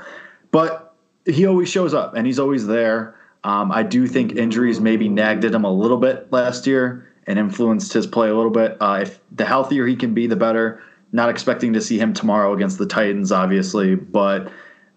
But 0.52 0.93
he 1.26 1.46
always 1.46 1.69
shows 1.69 1.93
up 1.93 2.15
and 2.15 2.28
he's 2.28 2.39
always 2.39 2.67
there. 2.67 3.15
Um, 3.46 3.72
I 3.72 3.84
do 3.84 4.06
think 4.06 4.36
injuries 4.36 4.82
maybe 4.82 5.08
nagged 5.08 5.46
at 5.46 5.54
him 5.54 5.63
a 5.63 5.72
little 5.72 5.98
bit 5.98 6.32
last 6.32 6.67
year 6.67 7.10
and 7.26 7.39
influenced 7.39 7.93
his 7.93 8.06
play 8.06 8.30
a 8.30 8.36
little 8.36 8.52
bit. 8.52 8.76
Uh, 8.82 9.00
if 9.04 9.19
the 9.32 9.46
healthier 9.46 9.88
he 9.88 9.96
can 9.96 10.13
be, 10.13 10.28
the 10.28 10.36
better. 10.36 10.84
Not 11.13 11.30
expecting 11.30 11.74
to 11.74 11.82
see 11.82 12.00
him 12.00 12.13
tomorrow 12.13 12.54
against 12.54 12.80
the 12.80 12.88
Titans, 12.88 13.32
obviously, 13.32 13.96
but 13.96 14.52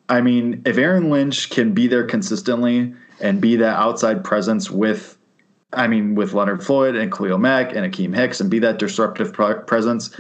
I 0.09 0.23
mean, 0.23 0.63
if 0.65 0.79
Aaron 0.79 1.11
Lynch 1.11 1.51
can 1.51 1.73
be 1.73 1.89
there 1.89 2.05
consistently 2.05 2.95
and 3.21 3.41
be 3.41 3.57
that 3.57 3.77
outside 3.77 4.25
presence 4.25 4.71
with, 4.71 5.17
I 5.73 5.87
mean, 5.87 6.15
with 6.15 6.33
Leonard 6.33 6.65
Floyd 6.65 6.97
and 6.97 7.13
Khalil 7.13 7.39
Mack 7.39 7.75
and 7.75 7.91
Akiem 7.91 8.15
Hicks 8.15 8.41
and 8.41 8.51
be 8.51 8.59
that 8.61 8.79
disruptive 8.79 9.33
presence, 9.33 10.17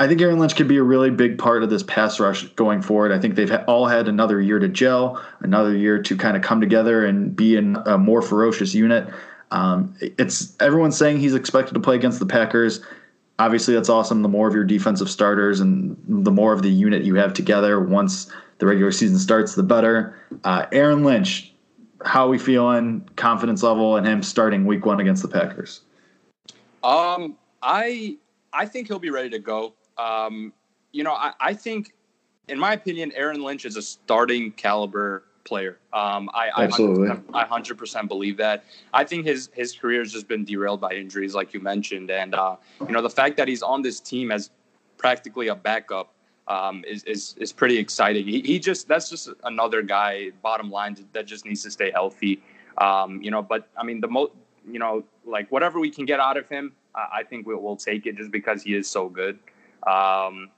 I 0.00 0.06
think 0.06 0.20
Aaron 0.20 0.38
Lynch 0.38 0.54
could 0.54 0.68
be 0.68 0.76
a 0.76 0.82
really 0.82 1.10
big 1.10 1.38
part 1.38 1.64
of 1.64 1.70
this 1.70 1.82
pass 1.82 2.20
rush 2.20 2.44
going 2.50 2.82
forward. 2.82 3.10
I 3.10 3.18
think 3.18 3.34
they've 3.34 3.52
all 3.66 3.86
had 3.86 4.06
another 4.06 4.40
year 4.40 4.60
to 4.60 4.68
gel, 4.68 5.20
another 5.40 5.76
year 5.76 6.00
to 6.00 6.16
kind 6.16 6.36
of 6.36 6.42
come 6.42 6.60
together 6.60 7.04
and 7.04 7.34
be 7.34 7.56
in 7.56 7.76
a 7.84 7.98
more 7.98 8.22
ferocious 8.22 8.74
unit. 8.74 9.12
Um, 9.50 9.96
it's 10.00 10.56
everyone's 10.60 10.96
saying 10.96 11.18
he's 11.18 11.34
expected 11.34 11.74
to 11.74 11.80
play 11.80 11.96
against 11.96 12.20
the 12.20 12.26
Packers. 12.26 12.80
Obviously, 13.40 13.74
that's 13.74 13.88
awesome. 13.88 14.22
The 14.22 14.28
more 14.28 14.46
of 14.46 14.54
your 14.54 14.64
defensive 14.64 15.10
starters 15.10 15.58
and 15.58 15.96
the 16.06 16.30
more 16.30 16.52
of 16.52 16.62
the 16.62 16.70
unit 16.70 17.02
you 17.02 17.16
have 17.16 17.32
together 17.32 17.80
once 17.80 18.30
the 18.58 18.66
regular 18.66 18.92
season 18.92 19.18
starts, 19.18 19.54
the 19.54 19.62
better. 19.62 20.16
Uh, 20.44 20.66
Aaron 20.70 21.02
Lynch, 21.02 21.52
how 22.04 22.26
are 22.26 22.28
we 22.28 22.38
feeling? 22.38 23.08
Confidence 23.16 23.62
level 23.62 23.96
and 23.96 24.06
him 24.06 24.22
starting 24.22 24.64
Week 24.64 24.86
One 24.86 25.00
against 25.00 25.22
the 25.22 25.28
Packers. 25.28 25.82
Um, 26.82 27.36
I 27.62 28.16
I 28.52 28.66
think 28.66 28.88
he'll 28.88 28.98
be 28.98 29.10
ready 29.10 29.30
to 29.30 29.38
go. 29.38 29.74
Um, 29.96 30.52
you 30.92 31.02
know, 31.04 31.12
I, 31.12 31.32
I 31.40 31.54
think, 31.54 31.92
in 32.48 32.58
my 32.58 32.72
opinion, 32.72 33.12
Aaron 33.14 33.42
Lynch 33.42 33.64
is 33.64 33.76
a 33.76 33.82
starting 33.82 34.52
caliber 34.52 35.24
player. 35.44 35.78
Um, 35.92 36.30
I 36.34 36.50
I 36.56 36.64
Absolutely. 36.64 37.08
100%, 37.08 37.24
I 37.34 37.44
hundred 37.44 37.78
percent 37.78 38.08
believe 38.08 38.36
that. 38.36 38.64
I 38.94 39.04
think 39.04 39.26
his 39.26 39.50
his 39.52 39.74
career 39.74 40.00
has 40.00 40.12
just 40.12 40.28
been 40.28 40.44
derailed 40.44 40.80
by 40.80 40.92
injuries, 40.92 41.34
like 41.34 41.52
you 41.52 41.60
mentioned, 41.60 42.10
and 42.10 42.34
uh, 42.34 42.56
you 42.80 42.92
know 42.92 43.02
the 43.02 43.10
fact 43.10 43.36
that 43.38 43.48
he's 43.48 43.62
on 43.62 43.82
this 43.82 44.00
team 44.00 44.30
as 44.30 44.50
practically 44.98 45.48
a 45.48 45.54
backup 45.54 46.12
um, 46.48 46.84
is, 46.86 47.04
is 47.04 47.34
is 47.38 47.52
pretty 47.52 47.78
exciting. 47.78 48.26
He, 48.26 48.40
he 48.40 48.58
just 48.58 48.88
that's 48.88 49.08
just 49.08 49.28
another 49.44 49.82
guy. 49.82 50.30
Bottom 50.42 50.70
line, 50.70 50.96
that 51.12 51.26
just 51.26 51.44
needs 51.44 51.62
to 51.62 51.70
stay 51.70 51.90
healthy. 51.90 52.42
Um, 52.78 53.22
you 53.22 53.30
know, 53.30 53.42
but 53.42 53.68
I 53.76 53.84
mean 53.84 54.00
the 54.00 54.08
most 54.08 54.32
you 54.68 54.78
know 54.78 55.04
like 55.24 55.50
whatever 55.52 55.78
we 55.78 55.90
can 55.90 56.06
get 56.06 56.20
out 56.20 56.36
of 56.36 56.48
him, 56.48 56.72
I, 56.94 57.18
I 57.18 57.22
think 57.22 57.46
we'll, 57.46 57.60
we'll 57.60 57.76
take 57.76 58.06
it 58.06 58.16
just 58.16 58.30
because 58.30 58.62
he 58.62 58.74
is 58.74 58.88
so 58.88 59.08
good. 59.08 59.38
Um, 59.86 60.50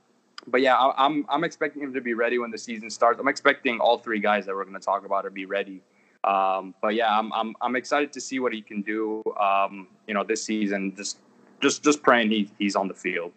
but 0.46 0.60
yeah, 0.60 0.76
I, 0.76 1.04
I'm 1.04 1.26
I'm 1.28 1.44
expecting 1.44 1.82
him 1.82 1.92
to 1.92 2.00
be 2.00 2.14
ready 2.14 2.38
when 2.38 2.50
the 2.50 2.58
season 2.58 2.88
starts. 2.88 3.18
I'm 3.20 3.28
expecting 3.28 3.80
all 3.80 3.98
three 3.98 4.20
guys 4.20 4.46
that 4.46 4.54
we're 4.54 4.64
going 4.64 4.78
to 4.78 4.80
talk 4.80 5.04
about 5.04 5.22
to 5.22 5.30
be 5.30 5.44
ready. 5.44 5.82
Um, 6.22 6.74
but 6.80 6.94
yeah, 6.94 7.18
I'm 7.18 7.32
I'm 7.32 7.56
I'm 7.60 7.76
excited 7.76 8.12
to 8.12 8.20
see 8.20 8.38
what 8.38 8.52
he 8.52 8.62
can 8.62 8.82
do. 8.82 9.22
Um, 9.40 9.88
you 10.06 10.14
know, 10.14 10.24
this 10.24 10.42
season. 10.44 10.94
Just 10.96 11.18
just 11.60 11.82
just 11.82 12.02
praying 12.02 12.30
he 12.30 12.50
he's 12.58 12.76
on 12.76 12.88
the 12.88 12.94
field. 12.94 13.32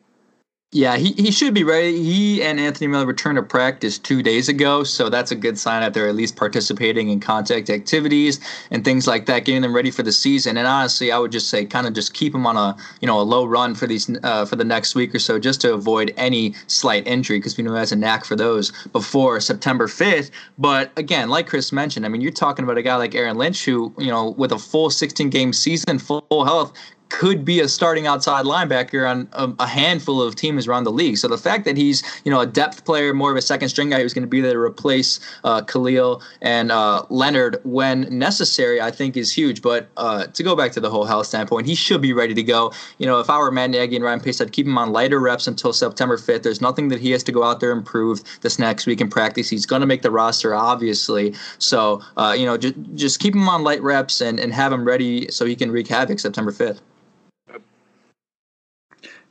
Yeah, 0.74 0.98
he, 0.98 1.14
he 1.14 1.30
should 1.30 1.54
be 1.54 1.64
ready. 1.64 2.02
He 2.02 2.42
and 2.42 2.60
Anthony 2.60 2.88
Miller 2.88 3.06
returned 3.06 3.36
to 3.36 3.44
practice 3.44 4.00
two 4.00 4.24
days 4.24 4.50
ago, 4.50 4.84
so 4.84 5.08
that's 5.08 5.30
a 5.30 5.36
good 5.36 5.56
sign 5.60 5.82
that 5.82 5.94
they're 5.94 6.08
at 6.08 6.16
least 6.16 6.36
participating 6.36 7.10
in 7.10 7.20
contact 7.20 7.70
activities 7.70 8.40
and 8.72 8.84
things 8.84 9.06
like 9.06 9.28
that, 9.28 9.46
getting 9.46 9.62
them 9.62 9.76
ready 9.76 9.92
for 9.92 10.02
the 10.02 10.12
season. 10.12 10.58
And 10.58 10.66
honestly, 10.66 11.12
I 11.12 11.20
would 11.20 11.32
just 11.32 11.50
say 11.50 11.64
kind 11.64 11.86
of 11.86 11.94
just 11.94 12.16
keep 12.16 12.34
them 12.34 12.48
on 12.48 12.58
a 12.58 12.76
you 13.02 13.06
know 13.06 13.20
a 13.20 13.22
low 13.22 13.46
run 13.46 13.76
for 13.76 13.86
these 13.86 14.10
uh, 14.24 14.46
for 14.46 14.56
the 14.56 14.64
next 14.64 14.96
week 14.96 15.14
or 15.14 15.20
so, 15.20 15.38
just 15.38 15.62
to 15.62 15.76
avoid 15.76 16.12
any 16.18 16.56
slight 16.66 17.06
injury, 17.06 17.38
because 17.38 17.56
we 17.56 17.64
know 17.64 17.74
he 17.74 17.78
has 17.78 17.92
a 17.92 17.96
knack 17.96 18.26
for 18.26 18.36
those 18.36 18.72
before 18.88 19.40
September 19.42 19.88
fifth. 19.88 20.32
But 20.58 20.92
again, 20.98 21.30
like 21.30 21.46
Chris 21.46 21.72
mentioned, 21.72 22.04
I 22.04 22.10
mean, 22.10 22.22
you're 22.22 22.32
talking 22.32 22.66
about 22.66 22.80
a 22.80 22.82
guy 22.82 22.96
like 22.96 23.14
Aaron 23.14 23.38
Lynch, 23.38 23.64
who 23.64 23.94
you 24.00 24.08
know 24.08 24.32
with 24.32 24.52
a 24.52 24.58
full 24.58 24.90
16 24.90 25.30
game 25.30 25.54
season, 25.54 26.00
full 26.00 26.24
health 26.32 26.74
could 27.10 27.46
be 27.46 27.60
a 27.60 27.68
starting 27.68 28.08
outside 28.08 28.46
linebacker 28.46 29.10
on 29.10 29.30
a, 29.34 29.64
a, 29.64 29.68
handful 29.68 30.22
of 30.22 30.36
teams 30.36 30.68
around 30.68 30.84
the 30.84 30.92
league. 30.92 31.18
So 31.18 31.28
the 31.28 31.38
fact 31.38 31.66
that 31.66 31.78
he's 31.78 32.04
you 32.26 32.32
know 32.32 32.40
a 32.40 32.46
depth 32.46 32.86
player, 32.86 33.14
more 33.14 33.32
of 33.32 33.38
a 33.38 33.42
second 33.42 33.70
string 33.70 33.90
guy 33.90 34.02
who's 34.02 34.14
going 34.14 34.24
to 34.24 34.28
be 34.28 34.42
there 34.42 34.54
to 34.54 34.60
replace 34.60 35.20
uh, 35.44 35.62
Khalil 35.62 36.22
and 36.42 36.72
uh, 36.72 37.04
Leonard 37.10 37.58
when 37.64 38.02
necessary, 38.18 38.82
I 38.82 38.92
think 38.92 39.16
is 39.16 39.32
huge. 39.32 39.62
But 39.62 39.90
uh, 39.98 40.28
to 40.28 40.44
go 40.44 40.56
back 40.56 40.72
to 40.74 40.80
the 40.80 40.90
whole 40.90 41.06
health 41.06 41.28
standpoint, 41.28 41.68
he 41.68 41.76
should 41.76 42.02
be 42.02 42.14
ready 42.14 42.34
to 42.34 42.44
go. 42.44 42.74
You 42.98 43.06
know, 43.06 43.20
if 43.20 43.30
I 43.30 43.38
were 43.38 43.52
Matt 43.52 43.70
Nagy 43.70 43.96
and 43.96 44.04
Ryan 44.04 44.20
Pace, 44.20 44.42
I'd 44.42 44.52
keep 44.52 44.66
him 44.66 44.78
on 44.78 44.92
lighter 44.92 45.20
reps 45.20 45.48
until 45.48 45.74
September 45.74 46.18
5th. 46.18 46.44
There's 46.44 46.62
nothing 46.62 46.88
that 46.90 47.00
he 47.00 47.12
has 47.12 47.24
to 47.24 47.32
go 47.32 47.44
out 47.44 47.60
there 47.60 47.72
and 47.72 47.86
prove 47.86 48.24
this 48.42 48.58
next 48.60 48.86
week 48.86 49.02
in 49.02 49.10
practice. 49.10 49.50
He's 49.50 49.66
going 49.66 49.82
to 49.82 49.88
make 49.88 50.02
the 50.02 50.12
roster, 50.12 50.56
obviously. 50.56 51.34
So 51.60 52.02
uh, 52.18 52.36
you 52.38 52.46
know, 52.46 52.58
just 52.58 52.76
just 52.96 53.20
keep 53.20 53.36
him 53.36 53.48
on 53.48 53.64
light 53.64 53.82
reps 53.82 54.22
and 54.22 54.40
and 54.40 54.54
have 54.54 54.72
him 54.72 54.86
ready 54.86 55.30
so 55.32 55.46
he 55.46 55.56
can 55.56 55.72
wreak 55.72 55.88
havoc 55.88 56.20
September 56.20 56.52
5th. 56.52 56.80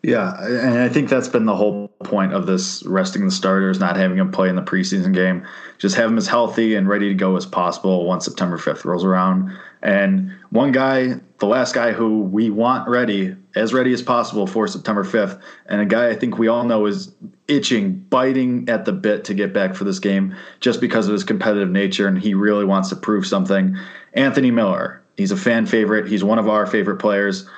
Yeah, 0.05 0.35
and 0.45 0.79
I 0.79 0.89
think 0.89 1.09
that's 1.09 1.29
been 1.29 1.47
the 1.47 1.55
whole 1.55 1.87
point 2.03 2.33
of 2.33 2.45
this 2.45 2.83
resting 2.83 3.25
the 3.25 3.31
starters, 3.31 3.79
not 3.79 3.97
having 3.97 4.17
them 4.17 4.33
play 4.33 4.49
in 4.49 4.57
the 4.57 4.63
preseason 4.63 5.15
game. 5.15 5.47
Just 5.79 5.95
have 5.95 6.11
them 6.11 6.19
as 6.19 6.27
healthy 6.27 6.75
and 6.75 6.89
ready 6.89 7.09
to 7.09 7.15
go 7.15 7.37
as 7.37 7.47
possible 7.47 8.05
once 8.05 8.25
September 8.25 8.59
5th 8.59 8.85
rolls 8.85 9.05
around. 9.05 9.57
And 9.81 10.33
one 10.51 10.73
guy, 10.73 11.21
the 11.39 11.47
last 11.47 11.73
guy 11.73 11.93
who 11.93 12.23
we 12.23 12.51
want 12.51 12.89
ready, 12.89 13.37
as 13.55 13.73
ready 13.73 13.93
as 13.93 14.03
possible 14.03 14.49
for 14.49 14.67
September 14.67 15.05
5th, 15.05 15.41
and 15.67 15.81
a 15.81 15.87
guy 15.87 16.09
I 16.09 16.17
think 16.17 16.37
we 16.37 16.49
all 16.49 16.65
know 16.65 16.87
is 16.87 17.15
itching, 17.47 18.01
biting 18.11 18.69
at 18.69 18.85
the 18.85 18.93
bit 18.93 19.25
to 19.27 19.35
get 19.35 19.53
back 19.53 19.77
for 19.77 19.85
this 19.85 20.01
game 20.01 20.35
just 20.59 20.81
because 20.81 21.07
of 21.07 21.13
his 21.13 21.23
competitive 21.23 21.71
nature, 21.71 22.09
and 22.09 22.19
he 22.19 22.35
really 22.35 22.65
wants 22.65 22.89
to 22.89 22.97
prove 22.97 23.25
something. 23.25 23.77
Anthony 24.15 24.51
Miller. 24.51 25.01
He's 25.17 25.31
a 25.31 25.37
fan 25.37 25.67
favorite. 25.67 26.09
He's 26.09 26.25
one 26.25 26.41
of 26.41 26.49
our 26.49 26.67
favorite 26.67 26.97
players. 26.97 27.49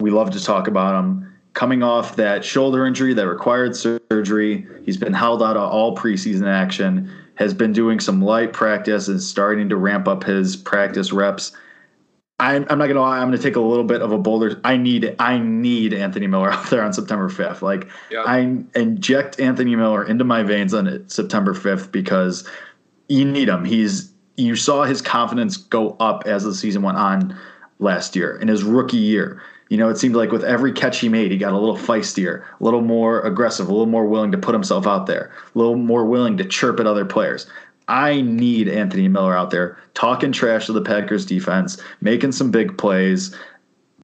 We 0.00 0.10
love 0.10 0.30
to 0.30 0.42
talk 0.42 0.66
about 0.66 0.98
him 0.98 1.33
coming 1.54 1.82
off 1.82 2.16
that 2.16 2.44
shoulder 2.44 2.84
injury 2.84 3.14
that 3.14 3.26
required 3.26 3.74
surgery. 3.76 4.66
He's 4.84 4.96
been 4.96 5.14
held 5.14 5.42
out 5.42 5.56
of 5.56 5.70
all 5.70 5.96
preseason 5.96 6.46
action, 6.46 7.10
has 7.36 7.54
been 7.54 7.72
doing 7.72 8.00
some 8.00 8.20
light 8.20 8.52
practice 8.52 9.08
and 9.08 9.20
starting 9.20 9.68
to 9.68 9.76
ramp 9.76 10.06
up 10.06 10.24
his 10.24 10.56
practice 10.56 11.12
reps. 11.12 11.52
I'm, 12.40 12.66
I'm 12.68 12.78
not 12.78 12.88
gonna 12.88 13.00
lie. 13.00 13.18
I'm 13.18 13.28
gonna 13.28 13.38
take 13.38 13.54
a 13.54 13.60
little 13.60 13.84
bit 13.84 14.02
of 14.02 14.10
a 14.10 14.18
bolder. 14.18 14.60
I 14.64 14.76
need 14.76 15.14
I 15.20 15.38
need 15.38 15.94
Anthony 15.94 16.26
Miller 16.26 16.50
out 16.52 16.68
there 16.68 16.82
on 16.82 16.92
September 16.92 17.30
5th. 17.30 17.62
Like. 17.62 17.88
I 18.26 18.58
inject 18.74 19.38
Anthony 19.38 19.76
Miller 19.76 20.04
into 20.04 20.24
my 20.24 20.42
veins 20.42 20.74
on 20.74 21.08
September 21.08 21.54
5th 21.54 21.92
because 21.92 22.48
you 23.08 23.24
need 23.24 23.48
him. 23.48 23.64
He's 23.64 24.12
you 24.36 24.56
saw 24.56 24.82
his 24.82 25.00
confidence 25.00 25.56
go 25.56 25.96
up 26.00 26.24
as 26.26 26.42
the 26.42 26.54
season 26.54 26.82
went 26.82 26.98
on 26.98 27.38
last 27.78 28.16
year 28.16 28.36
in 28.36 28.48
his 28.48 28.64
rookie 28.64 28.96
year. 28.96 29.40
You 29.74 29.78
know, 29.78 29.88
it 29.88 29.98
seemed 29.98 30.14
like 30.14 30.30
with 30.30 30.44
every 30.44 30.72
catch 30.72 31.00
he 31.00 31.08
made, 31.08 31.32
he 31.32 31.36
got 31.36 31.52
a 31.52 31.58
little 31.58 31.76
feistier, 31.76 32.44
a 32.60 32.62
little 32.62 32.80
more 32.80 33.20
aggressive, 33.22 33.66
a 33.66 33.72
little 33.72 33.88
more 33.88 34.06
willing 34.06 34.30
to 34.30 34.38
put 34.38 34.54
himself 34.54 34.86
out 34.86 35.06
there, 35.06 35.32
a 35.52 35.58
little 35.58 35.74
more 35.74 36.04
willing 36.04 36.36
to 36.36 36.44
chirp 36.44 36.78
at 36.78 36.86
other 36.86 37.04
players. 37.04 37.48
I 37.88 38.20
need 38.20 38.68
Anthony 38.68 39.08
Miller 39.08 39.36
out 39.36 39.50
there 39.50 39.76
talking 39.94 40.30
trash 40.30 40.66
to 40.66 40.72
the 40.72 40.80
Packers 40.80 41.26
defense, 41.26 41.82
making 42.00 42.30
some 42.30 42.52
big 42.52 42.78
plays. 42.78 43.34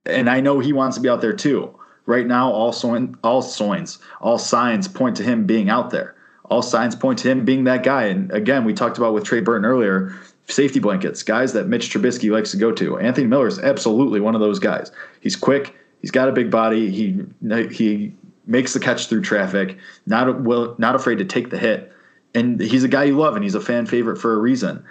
And 0.07 0.29
I 0.29 0.41
know 0.41 0.59
he 0.59 0.73
wants 0.73 0.97
to 0.97 1.03
be 1.03 1.09
out 1.09 1.21
there 1.21 1.37
too. 1.37 1.73
Right 2.05 2.27
now, 2.27 2.51
all, 2.51 2.73
soin, 2.73 3.17
all 3.23 3.41
signs, 3.41 4.01
all 4.21 4.39
signs 4.39 4.89
point 4.89 5.17
to 5.19 5.23
him 5.23 5.47
being 5.47 5.71
out 5.71 5.91
there. 5.91 6.17
All 6.47 6.63
signs 6.63 6.97
point 6.97 7.21
to 7.21 7.31
him 7.31 7.45
being 7.45 7.63
that 7.63 7.85
guy. 7.85 8.07
And 8.07 8.33
again, 8.33 8.65
we 8.65 8.75
talked 8.75 8.99
about 8.99 9.15
with 9.15 9.23
Trey 9.23 9.41
Burton 9.41 9.65
earlier 9.65 10.19
safety 10.51 10.81
blankets, 10.81 11.23
guys 11.23 11.53
that 11.53 11.69
Mitch 11.69 11.91
Trubisky 11.91 12.31
likes 12.31 12.51
to 12.51 12.57
go 12.57 12.73
to. 12.73 12.99
Anthony 12.99 13.27
Miller 13.27 13.47
is 13.47 13.59
absolutely 13.59 14.21
one 14.21 14.35
of 14.35 14.41
those 14.41 14.59
guys. 14.59 14.93
He's 15.21 15.37
quick. 15.37 15.75
He's 16.01 16.11
got 16.11 16.29
a 16.29 16.33
big 16.33 16.51
body. 16.51 16.91
He 16.91 17.25
he 17.71 18.15
makes 18.47 18.73
the 18.73 18.81
catch 18.81 19.07
through 19.07 19.23
traffic. 19.23 19.77
Not 20.07 20.43
will 20.43 20.75
not 20.79 20.95
afraid 20.95 21.19
to 21.19 21.25
take 21.25 21.51
the 21.51 21.59
hit, 21.59 21.93
and 22.35 22.61
he's 22.61 22.85
a 22.85 22.89
guy 22.89 23.05
you 23.05 23.17
love, 23.17 23.35
and 23.35 23.45
he's 23.45 23.55
a 23.55 23.61
fan 23.61 23.87
favorite 23.87 24.17
for 24.17 24.35
a 24.35 24.39
reason. 24.39 24.85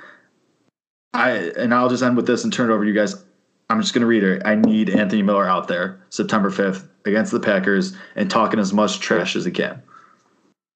I 1.13 1.31
and 1.57 1.73
I'll 1.73 1.89
just 1.89 2.03
end 2.03 2.15
with 2.15 2.27
this 2.27 2.43
and 2.43 2.53
turn 2.53 2.69
it 2.69 2.73
over 2.73 2.83
to 2.83 2.89
you 2.89 2.95
guys. 2.95 3.23
I'm 3.69 3.81
just 3.81 3.93
going 3.93 4.01
to 4.01 4.07
read 4.07 4.23
it. 4.23 4.41
I 4.45 4.55
need 4.55 4.89
Anthony 4.89 5.21
Miller 5.21 5.47
out 5.47 5.67
there 5.67 5.99
September 6.09 6.49
5th 6.49 6.87
against 7.05 7.31
the 7.31 7.39
Packers 7.39 7.95
and 8.15 8.29
talking 8.29 8.59
as 8.59 8.73
much 8.73 8.99
trash 8.99 9.35
as 9.35 9.45
he 9.45 9.51
can. 9.51 9.83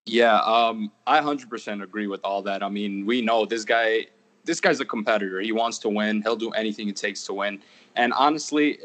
Yeah, 0.06 0.40
um, 0.42 0.92
I 1.08 1.20
100% 1.20 1.82
agree 1.82 2.08
with 2.08 2.22
all 2.24 2.44
that. 2.44 2.62
I 2.62 2.70
mean, 2.70 3.06
we 3.06 3.22
know 3.22 3.46
this 3.46 3.64
guy 3.64 4.08
this 4.46 4.60
guy's 4.60 4.80
a 4.80 4.86
competitor. 4.86 5.40
He 5.40 5.52
wants 5.52 5.78
to 5.80 5.90
win. 5.90 6.22
He'll 6.22 6.36
do 6.36 6.52
anything 6.52 6.90
it 6.90 6.96
takes 6.96 7.24
to 7.26 7.34
win. 7.34 7.62
And 7.96 8.14
honestly, 8.14 8.80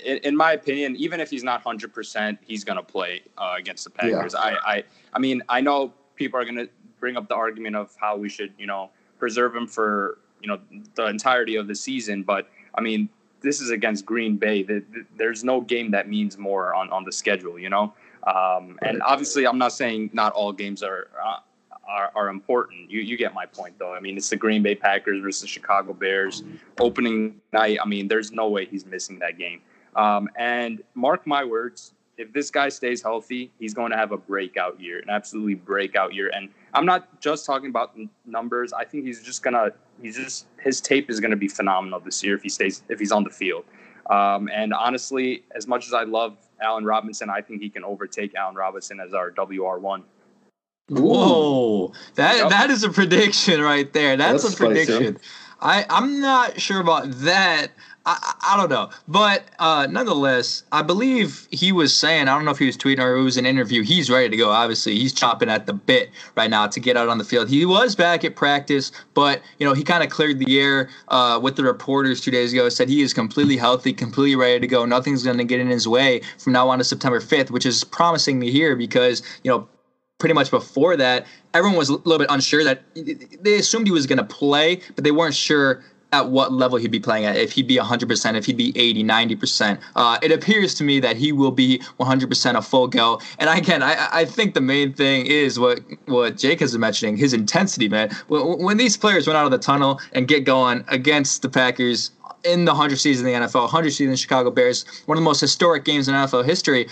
if, 0.00 0.20
in 0.22 0.36
my 0.36 0.52
opinion, 0.52 0.96
even 0.96 1.20
if 1.20 1.30
he's 1.30 1.44
not 1.44 1.62
hundred 1.62 1.92
percent, 1.92 2.38
he's 2.44 2.64
going 2.64 2.76
to 2.76 2.82
play 2.82 3.22
uh, 3.38 3.54
against 3.58 3.84
the 3.84 3.90
Packers. 3.90 4.34
Yeah. 4.34 4.40
I, 4.40 4.74
I, 4.76 4.84
I 5.12 5.18
mean, 5.18 5.42
I 5.48 5.60
know 5.60 5.92
people 6.16 6.40
are 6.40 6.44
going 6.44 6.56
to 6.56 6.68
bring 7.00 7.16
up 7.16 7.28
the 7.28 7.34
argument 7.34 7.76
of 7.76 7.94
how 8.00 8.16
we 8.16 8.28
should, 8.28 8.52
you 8.58 8.66
know, 8.66 8.90
preserve 9.18 9.54
him 9.54 9.66
for 9.66 10.18
you 10.40 10.48
know 10.48 10.58
the 10.94 11.06
entirety 11.06 11.56
of 11.56 11.66
the 11.66 11.74
season. 11.74 12.22
But 12.22 12.48
I 12.74 12.80
mean, 12.80 13.08
this 13.40 13.60
is 13.60 13.70
against 13.70 14.06
Green 14.06 14.36
Bay. 14.36 14.66
There's 15.16 15.44
no 15.44 15.60
game 15.60 15.90
that 15.90 16.08
means 16.08 16.38
more 16.38 16.74
on 16.74 16.90
on 16.90 17.04
the 17.04 17.12
schedule, 17.12 17.58
you 17.58 17.70
know. 17.70 17.94
Um, 18.26 18.78
and 18.80 19.02
obviously, 19.02 19.46
I'm 19.46 19.58
not 19.58 19.72
saying 19.72 20.10
not 20.12 20.32
all 20.32 20.52
games 20.52 20.82
are. 20.82 21.08
Uh, 21.22 21.38
are, 21.88 22.10
are 22.14 22.28
important. 22.28 22.90
You 22.90 23.00
you 23.00 23.16
get 23.16 23.34
my 23.34 23.46
point 23.46 23.78
though. 23.78 23.92
I 23.92 24.00
mean, 24.00 24.16
it's 24.16 24.28
the 24.28 24.36
Green 24.36 24.62
Bay 24.62 24.74
Packers 24.74 25.22
versus 25.22 25.42
the 25.42 25.48
Chicago 25.48 25.92
Bears 25.92 26.42
opening 26.80 27.40
night. 27.52 27.78
I 27.82 27.86
mean, 27.86 28.08
there's 28.08 28.32
no 28.32 28.48
way 28.48 28.66
he's 28.66 28.86
missing 28.86 29.18
that 29.20 29.38
game. 29.38 29.60
Um, 29.96 30.28
and 30.36 30.82
mark 30.94 31.26
my 31.26 31.44
words, 31.44 31.92
if 32.16 32.32
this 32.32 32.50
guy 32.50 32.68
stays 32.68 33.02
healthy, 33.02 33.50
he's 33.58 33.74
going 33.74 33.90
to 33.90 33.96
have 33.96 34.12
a 34.12 34.16
breakout 34.16 34.80
year, 34.80 35.00
an 35.00 35.10
absolutely 35.10 35.54
breakout 35.54 36.14
year. 36.14 36.30
And 36.34 36.48
I'm 36.72 36.86
not 36.86 37.20
just 37.20 37.46
talking 37.46 37.70
about 37.70 37.96
numbers. 38.26 38.72
I 38.72 38.84
think 38.84 39.04
he's 39.04 39.22
just 39.22 39.42
gonna 39.42 39.70
he's 40.00 40.16
just 40.16 40.46
his 40.60 40.80
tape 40.80 41.10
is 41.10 41.20
going 41.20 41.30
to 41.30 41.36
be 41.36 41.48
phenomenal 41.48 42.00
this 42.00 42.22
year 42.22 42.34
if 42.36 42.42
he 42.42 42.48
stays 42.48 42.82
if 42.88 42.98
he's 42.98 43.12
on 43.12 43.24
the 43.24 43.30
field. 43.30 43.64
Um, 44.10 44.50
and 44.52 44.74
honestly, 44.74 45.44
as 45.54 45.66
much 45.66 45.86
as 45.86 45.94
I 45.94 46.02
love 46.02 46.36
Allen 46.60 46.84
Robinson, 46.84 47.30
I 47.30 47.40
think 47.40 47.62
he 47.62 47.70
can 47.70 47.84
overtake 47.84 48.34
Allen 48.34 48.54
Robinson 48.54 49.00
as 49.00 49.14
our 49.14 49.30
WR 49.30 49.78
one. 49.78 50.04
Whoa, 50.88 51.92
that 52.16 52.36
yep. 52.36 52.50
that 52.50 52.70
is 52.70 52.84
a 52.84 52.90
prediction 52.90 53.60
right 53.62 53.90
there. 53.92 54.16
That's, 54.16 54.42
That's 54.42 54.54
a 54.54 54.56
prediction. 54.56 55.16
Spicy. 55.16 55.30
I 55.62 55.86
I'm 55.88 56.20
not 56.20 56.60
sure 56.60 56.80
about 56.80 57.10
that. 57.22 57.68
I, 58.06 58.34
I 58.48 58.56
don't 58.58 58.68
know, 58.68 58.90
but 59.08 59.44
uh, 59.58 59.86
nonetheless, 59.90 60.64
I 60.72 60.82
believe 60.82 61.48
he 61.50 61.72
was 61.72 61.96
saying 61.96 62.28
I 62.28 62.34
don't 62.34 62.44
know 62.44 62.50
if 62.50 62.58
he 62.58 62.66
was 62.66 62.76
tweeting 62.76 62.98
or 62.98 63.16
it 63.16 63.22
was 63.22 63.38
an 63.38 63.46
interview. 63.46 63.82
He's 63.82 64.10
ready 64.10 64.28
to 64.28 64.36
go. 64.36 64.50
Obviously, 64.50 64.94
he's 64.98 65.14
chopping 65.14 65.48
at 65.48 65.64
the 65.64 65.72
bit 65.72 66.10
right 66.36 66.50
now 66.50 66.66
to 66.66 66.80
get 66.80 66.98
out 66.98 67.08
on 67.08 67.16
the 67.16 67.24
field. 67.24 67.48
He 67.48 67.64
was 67.64 67.96
back 67.96 68.22
at 68.22 68.36
practice, 68.36 68.92
but 69.14 69.40
you 69.58 69.66
know 69.66 69.72
he 69.72 69.84
kind 69.84 70.04
of 70.04 70.10
cleared 70.10 70.38
the 70.38 70.60
air 70.60 70.90
uh, 71.08 71.40
with 71.42 71.56
the 71.56 71.64
reporters 71.64 72.20
two 72.20 72.30
days 72.30 72.52
ago. 72.52 72.68
Said 72.68 72.90
he 72.90 73.00
is 73.00 73.14
completely 73.14 73.56
healthy, 73.56 73.94
completely 73.94 74.36
ready 74.36 74.60
to 74.60 74.66
go. 74.66 74.84
Nothing's 74.84 75.24
going 75.24 75.38
to 75.38 75.44
get 75.44 75.60
in 75.60 75.68
his 75.68 75.88
way 75.88 76.20
from 76.36 76.52
now 76.52 76.68
on 76.68 76.76
to 76.76 76.84
September 76.84 77.20
5th, 77.20 77.50
which 77.50 77.64
is 77.64 77.84
promising 77.84 78.38
to 78.42 78.50
hear 78.50 78.76
because 78.76 79.22
you 79.42 79.50
know 79.50 79.66
pretty 80.18 80.34
much 80.34 80.50
before 80.50 80.96
that, 80.96 81.26
everyone 81.52 81.76
was 81.78 81.88
a 81.88 81.94
little 81.94 82.18
bit 82.18 82.28
unsure 82.30 82.64
that 82.64 82.82
they 82.94 83.56
assumed 83.56 83.86
he 83.86 83.92
was 83.92 84.06
going 84.06 84.18
to 84.18 84.24
play, 84.24 84.80
but 84.94 85.04
they 85.04 85.10
weren't 85.10 85.34
sure 85.34 85.82
at 86.14 86.30
what 86.30 86.52
level 86.52 86.78
he'd 86.78 86.92
be 86.92 87.00
playing 87.00 87.24
at, 87.24 87.36
if 87.36 87.52
he'd 87.52 87.66
be 87.66 87.76
100%, 87.76 88.34
if 88.36 88.46
he'd 88.46 88.56
be 88.56 88.72
80, 88.76 89.02
90%. 89.02 89.80
Uh, 89.96 90.18
it 90.22 90.30
appears 90.30 90.72
to 90.74 90.84
me 90.84 91.00
that 91.00 91.16
he 91.16 91.32
will 91.32 91.50
be 91.50 91.78
100% 91.98 92.56
a 92.56 92.62
full 92.62 92.86
go. 92.86 93.20
And 93.38 93.50
again, 93.50 93.82
I, 93.82 94.08
I 94.12 94.24
think 94.24 94.54
the 94.54 94.60
main 94.60 94.92
thing 94.92 95.26
is 95.26 95.58
what, 95.58 95.80
what 96.06 96.36
Jake 96.36 96.60
has 96.60 96.72
been 96.72 96.80
mentioning, 96.80 97.16
his 97.16 97.34
intensity, 97.34 97.88
man. 97.88 98.10
When, 98.28 98.62
when 98.62 98.76
these 98.76 98.96
players 98.96 99.26
run 99.26 99.34
out 99.34 99.44
of 99.44 99.50
the 99.50 99.58
tunnel 99.58 100.00
and 100.12 100.28
get 100.28 100.44
going 100.44 100.84
against 100.86 101.42
the 101.42 101.48
Packers 101.48 102.12
in 102.44 102.64
the 102.64 102.72
100 102.72 102.96
season 102.96 103.26
in 103.26 103.40
the 103.40 103.46
NFL, 103.48 103.62
100 103.62 103.90
season 103.90 104.14
Chicago 104.14 104.52
Bears, 104.52 104.84
one 105.06 105.18
of 105.18 105.22
the 105.22 105.24
most 105.24 105.40
historic 105.40 105.84
games 105.84 106.06
in 106.06 106.14
NFL 106.14 106.44
history, 106.44 106.88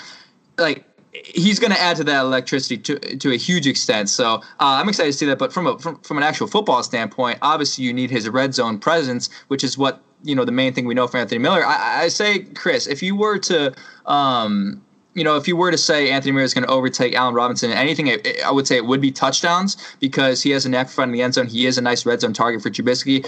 like 0.59 0.85
he's 1.13 1.59
going 1.59 1.73
to 1.73 1.81
add 1.81 1.97
to 1.97 2.05
that 2.05 2.21
electricity 2.21 2.79
to 2.79 3.17
to 3.17 3.33
a 3.33 3.37
huge 3.37 3.67
extent. 3.67 4.09
So 4.09 4.35
uh, 4.35 4.41
I'm 4.61 4.89
excited 4.89 5.13
to 5.13 5.19
see 5.19 5.27
that. 5.27 5.39
But 5.39 5.53
from 5.53 5.67
a 5.67 5.79
from, 5.79 5.99
from 6.01 6.17
an 6.17 6.23
actual 6.23 6.47
football 6.47 6.83
standpoint, 6.83 7.39
obviously 7.43 7.85
you 7.85 7.93
need 7.93 8.11
his 8.11 8.29
red 8.29 8.55
zone 8.55 8.79
presence, 8.79 9.29
which 9.49 9.63
is 9.63 9.77
what 9.77 10.01
you 10.23 10.35
know 10.35 10.45
the 10.45 10.53
main 10.53 10.73
thing 10.73 10.87
we 10.87 10.95
know 10.95 11.07
for 11.07 11.19
Anthony 11.19 11.39
Miller. 11.39 11.65
I, 11.65 12.05
I 12.05 12.09
say, 12.09 12.41
Chris, 12.41 12.87
if 12.87 13.03
you 13.03 13.15
were 13.15 13.39
to 13.41 13.75
um, 14.07 14.83
you 15.15 15.25
know, 15.25 15.37
if 15.37 15.47
you 15.47 15.57
were 15.57 15.71
to 15.71 15.79
say 15.79 16.11
Anthony 16.11 16.33
Miller 16.33 16.45
is 16.45 16.55
going 16.55 16.65
to 16.65 16.71
overtake 16.71 17.15
Allen 17.15 17.35
Robinson 17.35 17.71
in 17.71 17.77
anything, 17.77 18.09
I 18.45 18.51
would 18.51 18.67
say 18.67 18.77
it 18.77 18.87
would 18.87 19.01
be 19.01 19.13
touchdowns 19.13 19.77
because 20.01 20.43
he 20.43 20.51
has 20.51 20.65
a 20.65 20.71
knack 20.71 20.89
for 20.89 20.95
finding 20.95 21.13
the 21.13 21.23
end 21.23 21.35
zone. 21.35 21.47
He 21.47 21.67
is 21.67 21.77
a 21.77 21.83
nice 21.83 22.07
red 22.07 22.23
zone 22.23 22.33
target 22.33 22.63
for 22.63 22.71
Trubisky 22.71 23.27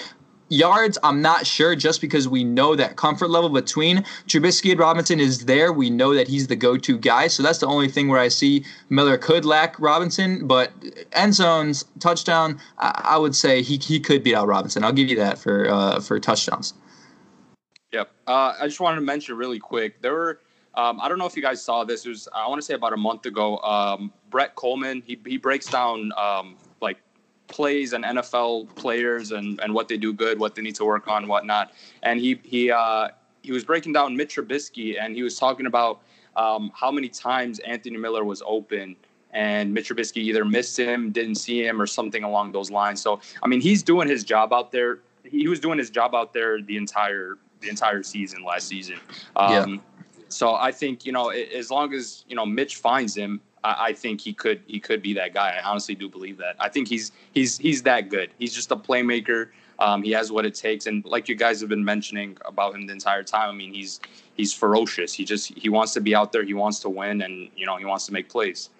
yards, 0.49 0.99
I'm 1.03 1.23
not 1.23 1.47
sure 1.47 1.75
just 1.75 2.01
because 2.01 2.29
we 2.29 2.45
know 2.45 2.77
that 2.77 2.97
comfort 2.97 3.29
level 3.29 3.51
between 3.51 3.99
Trubisky 4.27 4.71
and 4.73 4.81
Robinson 4.81 5.21
is 5.21 5.47
there. 5.47 5.73
We 5.73 5.91
know 5.91 6.15
that 6.15 6.29
he's 6.29 6.47
the 6.47 6.57
go 6.57 6.77
to 6.77 6.99
guy. 6.99 7.29
So 7.29 7.43
that's 7.43 7.59
the 7.59 7.67
only 7.67 7.89
thing 7.89 8.09
where 8.09 8.21
I 8.21 8.29
see 8.29 8.65
Miller 8.89 9.19
could 9.19 9.45
lack 9.45 9.79
Robinson. 9.81 10.47
But 10.47 10.73
end 11.13 11.35
zones, 11.35 11.85
touchdown, 12.01 12.61
I, 12.79 13.19
would 13.19 13.35
say 13.35 13.63
he, 13.63 13.77
he 13.79 14.01
could 14.01 14.23
beat 14.23 14.35
out 14.35 14.47
Robinson. 14.47 14.85
I'll 14.85 14.93
give 14.93 15.09
you 15.09 15.17
that 15.17 15.39
for, 15.39 15.69
uh, 15.69 16.01
for 16.01 16.19
touchdowns. 16.21 16.75
Yep. 17.93 18.11
Uh, 18.27 18.55
I 18.61 18.67
just 18.67 18.81
wanted 18.81 18.97
to 18.97 19.03
mention 19.03 19.37
really 19.37 19.59
quick 19.59 20.03
there 20.03 20.13
were. 20.13 20.41
Um, 20.77 20.99
I 21.01 21.09
don't 21.09 21.19
know 21.19 21.27
if 21.27 21.37
you 21.37 21.43
guys 21.43 21.63
saw 21.63 21.85
this. 21.85 22.05
It 22.05 22.09
was 22.09 22.27
I 22.35 22.49
want 22.49 22.61
to 22.61 22.65
say 22.65 22.75
about 22.75 22.93
a 22.93 22.97
month 22.97 23.27
ago. 23.27 23.59
Um, 23.59 24.13
Brett 24.31 24.57
Kollmann 24.57 25.05
he 25.05 25.17
he 25.25 25.37
breaks 25.37 25.67
down 25.67 26.11
um, 26.19 26.57
plays 27.49 27.93
and 27.93 28.05
NFL 28.05 28.75
players 28.75 29.33
and, 29.33 29.61
and 29.61 29.73
what 29.75 29.89
they 29.89 29.97
do 29.97 30.13
good, 30.13 30.39
what 30.39 30.55
they 30.55 30.63
need 30.63 30.75
to 30.77 30.85
work 30.85 31.09
on, 31.09 31.27
whatnot. 31.29 31.73
And 32.03 32.21
he 32.21 32.41
he 32.43 32.71
uh, 32.71 33.09
he 33.43 33.53
was 33.53 33.65
breaking 33.65 33.93
down 33.93 34.17
Mitch 34.17 34.37
Trubisky 34.37 35.01
and 35.01 35.15
he 35.15 35.23
was 35.23 35.39
talking 35.39 35.67
about 35.67 36.01
um, 36.37 36.71
how 36.75 36.91
many 36.91 37.09
times 37.09 37.59
Anthony 37.61 37.97
Miller 37.97 38.25
was 38.25 38.43
open 38.47 38.97
and 39.33 39.75
Mitch 39.75 39.91
Trubisky 39.91 40.19
either 40.19 40.45
missed 40.45 40.79
him, 40.79 41.11
didn't 41.11 41.35
see 41.35 41.65
him, 41.65 41.83
or 41.83 41.87
something 41.87 42.23
along 42.25 42.53
those 42.53 42.71
lines. 42.71 43.03
So 43.03 43.21
I 43.43 43.49
mean, 43.49 43.61
he's 43.61 43.83
doing 43.83 44.09
his 44.09 44.25
job 44.25 44.53
out 44.53 44.73
there. 44.73 45.01
He 45.25 45.49
was 45.49 45.61
doing 45.61 45.79
his 45.79 45.91
job 45.91 46.15
out 46.15 46.33
there 46.33 46.63
the 46.63 46.77
entire 46.77 47.39
the 47.61 47.69
entire 47.69 48.03
season 48.03 48.45
last 48.45 48.69
season. 48.69 48.99
Um, 49.37 49.53
yeah 49.53 49.77
So 50.29 50.55
I 50.55 50.73
think 50.73 51.05
you 51.05 51.13
know 51.13 51.29
as 51.31 51.71
long 51.71 51.93
as 51.93 52.25
you 52.29 52.37
know 52.37 52.47
Mitch 52.47 52.77
finds 52.77 53.17
him, 53.17 53.41
I, 53.65 53.87
I 53.87 53.93
think 53.93 54.21
he 54.21 54.33
could 54.33 54.61
he 54.67 54.79
could 54.79 55.03
be 55.03 55.15
that 55.15 55.35
guy. 55.35 55.59
I 55.59 55.63
honestly 55.63 55.95
do 55.95 56.09
believe 56.09 56.37
that. 56.39 56.55
I 56.61 56.69
think 56.69 56.87
he's 56.87 57.11
he's 57.33 57.59
he's 57.59 57.83
that 57.83 58.11
good. 58.11 58.31
He's 58.39 58.55
just 58.55 58.71
a 58.71 58.77
playmaker. 58.77 59.49
Um, 59.81 60.05
he 60.05 60.13
has 60.13 60.31
what 60.31 60.47
it 60.47 60.55
takes, 60.55 60.87
and 60.87 61.05
like 61.05 61.29
you 61.29 61.35
guys 61.35 61.59
have 61.61 61.69
been 61.69 61.85
mentioning 61.85 62.39
about 62.45 62.77
him 62.77 62.87
the 62.87 62.93
entire 62.93 63.25
time. 63.25 63.49
I 63.51 63.53
mean, 63.53 63.75
he's 63.75 64.01
he's 64.37 64.53
ferocious. 64.53 65.13
He 65.13 65.25
just 65.25 65.53
he 65.59 65.69
wants 65.69 65.95
to 65.95 66.01
be 66.01 66.15
out 66.15 66.31
there. 66.31 66.45
He 66.45 66.55
wants 66.55 66.79
to 66.81 66.89
win, 66.89 67.23
and 67.23 67.49
you 67.57 67.67
know 67.67 67.77
he 67.77 67.85
wants 67.85 68.07
to 68.07 68.13
make 68.13 68.29
plays. 68.29 68.71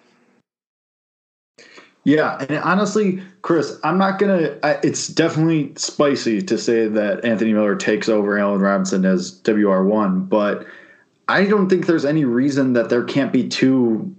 Yeah, 2.05 2.37
and 2.47 2.59
honestly, 2.59 3.19
Chris, 3.41 3.79
I'm 3.83 3.97
not 3.97 4.19
gonna. 4.19 4.57
I, 4.63 4.73
it's 4.83 5.07
definitely 5.07 5.73
spicy 5.75 6.41
to 6.43 6.57
say 6.57 6.87
that 6.87 7.25
Anthony 7.25 7.51
Miller 7.51 7.75
takes 7.75 8.07
over 8.07 8.37
Allen 8.37 8.61
Robinson 8.61 9.03
as 9.05 9.41
WR 9.45 9.83
one, 9.83 10.25
but 10.25 10.65
I 11.27 11.45
don't 11.45 11.67
think 11.67 11.87
there's 11.87 12.05
any 12.05 12.23
reason 12.23 12.73
that 12.73 12.89
there 12.89 13.03
can't 13.03 13.33
be 13.33 13.47
two 13.47 14.15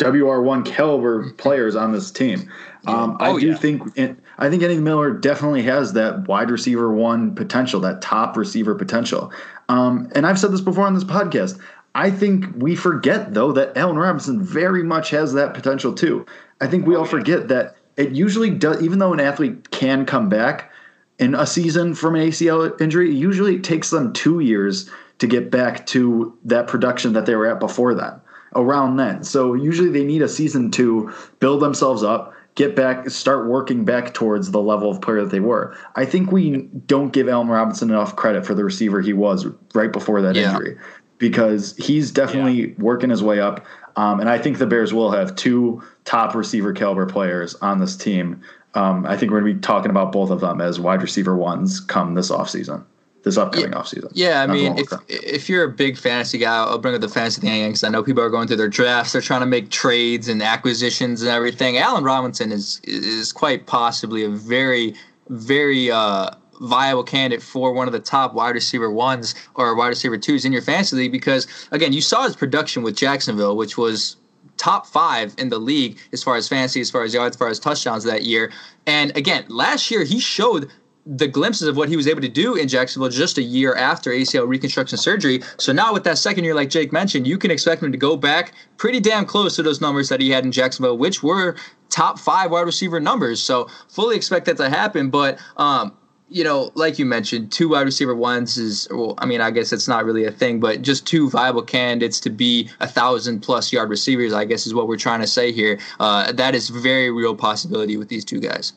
WR 0.00 0.40
one 0.40 0.64
caliber 0.64 1.30
players 1.32 1.76
on 1.76 1.92
this 1.92 2.10
team. 2.10 2.50
Um, 2.86 3.16
oh, 3.20 3.36
I 3.36 3.40
do 3.40 3.48
yeah. 3.48 3.56
think 3.56 3.98
I 4.38 4.48
think 4.48 4.62
Eddie 4.62 4.78
Miller 4.78 5.12
definitely 5.12 5.62
has 5.62 5.92
that 5.92 6.26
wide 6.26 6.50
receiver 6.50 6.92
one 6.92 7.34
potential, 7.34 7.80
that 7.80 8.00
top 8.00 8.36
receiver 8.36 8.74
potential. 8.74 9.32
Um, 9.68 10.10
and 10.14 10.26
I've 10.26 10.38
said 10.38 10.52
this 10.52 10.60
before 10.60 10.86
on 10.86 10.94
this 10.94 11.04
podcast. 11.04 11.60
I 11.94 12.10
think 12.10 12.46
we 12.56 12.76
forget 12.76 13.34
though 13.34 13.52
that 13.52 13.76
Allen 13.76 13.98
Robinson 13.98 14.42
very 14.42 14.82
much 14.82 15.10
has 15.10 15.32
that 15.34 15.54
potential 15.54 15.92
too. 15.92 16.24
I 16.60 16.66
think 16.66 16.86
we 16.86 16.94
all 16.94 17.04
forget 17.04 17.48
that 17.48 17.76
it 17.96 18.12
usually 18.12 18.50
does, 18.50 18.82
even 18.82 18.98
though 18.98 19.12
an 19.12 19.20
athlete 19.20 19.70
can 19.70 20.06
come 20.06 20.28
back 20.28 20.72
in 21.18 21.34
a 21.34 21.46
season 21.46 21.94
from 21.94 22.14
an 22.16 22.22
ACL 22.28 22.80
injury, 22.80 23.10
it 23.10 23.14
usually 23.14 23.56
it 23.56 23.64
takes 23.64 23.90
them 23.90 24.12
two 24.12 24.40
years 24.40 24.88
to 25.18 25.26
get 25.26 25.50
back 25.50 25.86
to 25.86 26.36
that 26.44 26.66
production 26.66 27.12
that 27.12 27.26
they 27.26 27.34
were 27.34 27.46
at 27.46 27.60
before 27.60 27.94
that, 27.94 28.20
around 28.54 28.96
then. 28.96 29.22
So 29.22 29.54
usually 29.54 29.90
they 29.90 30.04
need 30.04 30.22
a 30.22 30.28
season 30.28 30.70
to 30.72 31.12
build 31.38 31.62
themselves 31.62 32.02
up, 32.02 32.34
get 32.54 32.74
back, 32.74 33.08
start 33.10 33.48
working 33.48 33.84
back 33.84 34.14
towards 34.14 34.50
the 34.50 34.60
level 34.60 34.90
of 34.90 35.00
player 35.00 35.22
that 35.22 35.30
they 35.30 35.40
were. 35.40 35.76
I 35.96 36.04
think 36.04 36.32
we 36.32 36.68
don't 36.86 37.12
give 37.12 37.28
Allen 37.28 37.48
Robinson 37.48 37.90
enough 37.90 38.16
credit 38.16 38.44
for 38.44 38.54
the 38.54 38.64
receiver 38.64 39.00
he 39.00 39.12
was 39.12 39.46
right 39.74 39.92
before 39.92 40.20
that 40.22 40.34
yeah. 40.34 40.50
injury 40.52 40.78
because 41.18 41.76
he's 41.76 42.10
definitely 42.10 42.68
yeah. 42.68 42.74
working 42.78 43.10
his 43.10 43.22
way 43.22 43.40
up. 43.40 43.64
Um, 43.96 44.20
and 44.20 44.28
I 44.28 44.38
think 44.38 44.58
the 44.58 44.66
Bears 44.66 44.92
will 44.92 45.10
have 45.10 45.36
two 45.36 45.82
top 46.04 46.34
receiver 46.34 46.72
caliber 46.72 47.06
players 47.06 47.54
on 47.56 47.78
this 47.78 47.96
team. 47.96 48.40
Um, 48.74 49.04
I 49.06 49.16
think 49.16 49.30
we're 49.30 49.40
going 49.40 49.52
to 49.52 49.58
be 49.58 49.60
talking 49.60 49.90
about 49.90 50.12
both 50.12 50.30
of 50.30 50.40
them 50.40 50.60
as 50.60 50.80
wide 50.80 51.02
receiver 51.02 51.36
ones 51.36 51.80
come 51.80 52.14
this 52.14 52.30
offseason, 52.30 52.84
this 53.22 53.36
upcoming 53.36 53.72
yeah. 53.72 53.78
offseason. 53.78 54.10
Yeah, 54.12 54.42
I 54.42 54.46
mean, 54.46 54.78
if, 54.78 54.88
if 55.08 55.48
you're 55.48 55.64
a 55.64 55.70
big 55.70 55.98
fantasy 55.98 56.38
guy, 56.38 56.56
I'll 56.56 56.78
bring 56.78 56.94
up 56.94 57.00
the 57.00 57.08
fantasy 57.08 57.40
thing 57.40 57.68
because 57.68 57.84
I 57.84 57.88
know 57.88 58.02
people 58.02 58.22
are 58.22 58.30
going 58.30 58.48
through 58.48 58.56
their 58.56 58.68
drafts. 58.68 59.12
They're 59.12 59.20
trying 59.20 59.40
to 59.40 59.46
make 59.46 59.70
trades 59.70 60.28
and 60.28 60.42
acquisitions 60.42 61.22
and 61.22 61.30
everything. 61.30 61.76
Allen 61.76 62.04
Robinson 62.04 62.52
is 62.52 62.80
is 62.84 63.32
quite 63.32 63.66
possibly 63.66 64.24
a 64.24 64.30
very, 64.30 64.94
very 65.28 65.90
uh, 65.90 66.30
viable 66.60 67.04
candidate 67.04 67.42
for 67.42 67.72
one 67.72 67.86
of 67.86 67.92
the 67.92 68.00
top 68.00 68.34
wide 68.34 68.54
receiver 68.54 68.90
ones 68.90 69.34
or 69.54 69.74
wide 69.74 69.88
receiver 69.88 70.18
twos 70.18 70.44
in 70.44 70.52
your 70.52 70.62
fantasy 70.62 70.94
league 70.96 71.12
because 71.12 71.46
again 71.72 71.92
you 71.92 72.02
saw 72.02 72.24
his 72.24 72.36
production 72.36 72.82
with 72.82 72.94
Jacksonville 72.94 73.56
which 73.56 73.78
was 73.78 74.16
top 74.58 74.86
five 74.86 75.34
in 75.38 75.48
the 75.48 75.58
league 75.58 75.98
as 76.12 76.22
far 76.22 76.36
as 76.36 76.46
fantasy 76.46 76.80
as 76.80 76.90
far 76.90 77.02
as 77.02 77.14
yards 77.14 77.34
as 77.34 77.38
far 77.38 77.48
as 77.48 77.58
touchdowns 77.58 78.04
that 78.04 78.24
year 78.24 78.52
and 78.86 79.16
again 79.16 79.42
last 79.48 79.90
year 79.90 80.04
he 80.04 80.20
showed 80.20 80.70
the 81.06 81.26
glimpses 81.26 81.66
of 81.66 81.76
what 81.76 81.88
he 81.88 81.96
was 81.96 82.06
able 82.06 82.20
to 82.20 82.28
do 82.28 82.56
in 82.56 82.68
Jacksonville 82.68 83.08
just 83.08 83.38
a 83.38 83.42
year 83.42 83.74
after 83.74 84.10
ACL 84.10 84.46
reconstruction 84.46 84.98
surgery. 84.98 85.40
So 85.56 85.72
now 85.72 85.92
with 85.92 86.04
that 86.04 86.18
second 86.18 86.44
year, 86.44 86.54
like 86.54 86.70
Jake 86.70 86.92
mentioned, 86.92 87.26
you 87.26 87.38
can 87.38 87.50
expect 87.50 87.82
him 87.82 87.90
to 87.92 87.98
go 87.98 88.16
back 88.16 88.52
pretty 88.76 89.00
damn 89.00 89.24
close 89.24 89.56
to 89.56 89.62
those 89.62 89.80
numbers 89.80 90.08
that 90.10 90.20
he 90.20 90.30
had 90.30 90.44
in 90.44 90.52
Jacksonville, 90.52 90.98
which 90.98 91.22
were 91.22 91.56
top 91.88 92.18
five 92.18 92.50
wide 92.50 92.62
receiver 92.62 93.00
numbers. 93.00 93.42
So 93.42 93.68
fully 93.88 94.16
expect 94.16 94.46
that 94.46 94.56
to 94.58 94.68
happen. 94.68 95.10
But 95.10 95.38
um, 95.56 95.92
you 96.30 96.44
know, 96.44 96.70
like 96.74 96.98
you 96.98 97.04
mentioned, 97.04 97.50
two 97.50 97.70
wide 97.70 97.82
receiver 97.82 98.14
ones 98.14 98.56
is, 98.56 98.86
well, 98.90 99.14
I 99.18 99.26
mean, 99.26 99.40
I 99.40 99.50
guess 99.50 99.72
it's 99.72 99.88
not 99.88 100.04
really 100.04 100.24
a 100.24 100.30
thing, 100.30 100.60
but 100.60 100.80
just 100.80 101.06
two 101.06 101.28
viable 101.28 101.62
candidates 101.62 102.20
to 102.20 102.30
be 102.30 102.70
a 102.78 102.86
thousand 102.86 103.40
plus 103.40 103.72
yard 103.72 103.90
receivers, 103.90 104.32
I 104.32 104.44
guess 104.44 104.66
is 104.66 104.72
what 104.72 104.86
we're 104.86 104.96
trying 104.96 105.20
to 105.20 105.26
say 105.26 105.50
here. 105.50 105.80
Uh, 105.98 106.30
that 106.32 106.54
is 106.54 106.68
very 106.68 107.10
real 107.10 107.34
possibility 107.34 107.96
with 107.96 108.08
these 108.08 108.24
two 108.24 108.38
guys. 108.38 108.72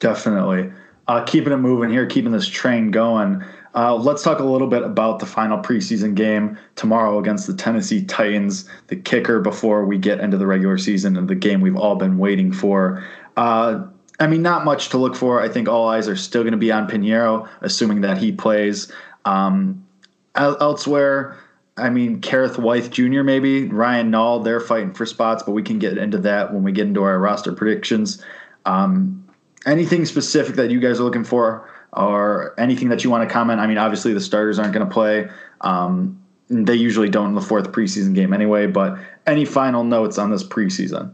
Definitely. 0.00 0.72
Uh, 1.06 1.24
keeping 1.24 1.52
it 1.52 1.58
moving 1.58 1.90
here, 1.90 2.06
keeping 2.06 2.32
this 2.32 2.48
train 2.48 2.90
going. 2.90 3.42
Uh, 3.74 3.94
let's 3.94 4.22
talk 4.22 4.40
a 4.40 4.44
little 4.44 4.66
bit 4.66 4.82
about 4.82 5.20
the 5.20 5.26
final 5.26 5.58
preseason 5.58 6.14
game 6.14 6.58
tomorrow 6.74 7.18
against 7.18 7.46
the 7.46 7.54
Tennessee 7.54 8.04
Titans, 8.04 8.68
the 8.88 8.96
kicker 8.96 9.40
before 9.40 9.84
we 9.84 9.96
get 9.98 10.18
into 10.20 10.36
the 10.36 10.46
regular 10.46 10.76
season 10.76 11.16
and 11.16 11.28
the 11.28 11.34
game 11.36 11.60
we've 11.60 11.76
all 11.76 11.94
been 11.94 12.18
waiting 12.18 12.52
for. 12.52 13.04
Uh, 13.36 13.84
I 14.18 14.26
mean, 14.26 14.42
not 14.42 14.64
much 14.64 14.88
to 14.90 14.98
look 14.98 15.14
for. 15.14 15.40
I 15.40 15.48
think 15.48 15.68
all 15.68 15.88
eyes 15.88 16.08
are 16.08 16.16
still 16.16 16.42
going 16.42 16.52
to 16.52 16.58
be 16.58 16.72
on 16.72 16.88
Pineiro, 16.88 17.48
assuming 17.60 18.00
that 18.00 18.18
he 18.18 18.32
plays. 18.32 18.92
Um, 19.24 19.86
elsewhere, 20.34 21.36
I 21.76 21.90
mean, 21.90 22.20
Kerrith 22.20 22.58
Whyte 22.58 22.90
Jr., 22.90 23.22
maybe, 23.22 23.66
Ryan 23.66 24.10
Nall, 24.10 24.44
they're 24.44 24.60
fighting 24.60 24.92
for 24.92 25.06
spots, 25.06 25.42
but 25.42 25.52
we 25.52 25.62
can 25.62 25.78
get 25.78 25.96
into 25.96 26.18
that 26.18 26.52
when 26.52 26.62
we 26.62 26.72
get 26.72 26.86
into 26.86 27.02
our 27.02 27.18
roster 27.18 27.52
predictions. 27.52 28.22
Um, 28.66 29.24
anything 29.66 30.04
specific 30.06 30.56
that 30.56 30.70
you 30.70 30.80
guys 30.80 31.00
are 31.00 31.04
looking 31.04 31.24
for 31.24 31.70
or 31.92 32.54
anything 32.58 32.88
that 32.88 33.04
you 33.04 33.10
want 33.10 33.28
to 33.28 33.32
comment? 33.32 33.60
I 33.60 33.66
mean, 33.66 33.78
obviously 33.78 34.12
the 34.12 34.20
starters 34.20 34.58
aren't 34.58 34.72
going 34.72 34.86
to 34.86 34.92
play. 34.92 35.28
Um, 35.60 36.20
they 36.48 36.74
usually 36.74 37.08
don't 37.08 37.28
in 37.28 37.34
the 37.34 37.40
fourth 37.40 37.70
preseason 37.70 38.14
game 38.14 38.32
anyway, 38.32 38.66
but 38.66 38.98
any 39.26 39.44
final 39.44 39.84
notes 39.84 40.18
on 40.18 40.30
this 40.30 40.42
preseason? 40.42 41.12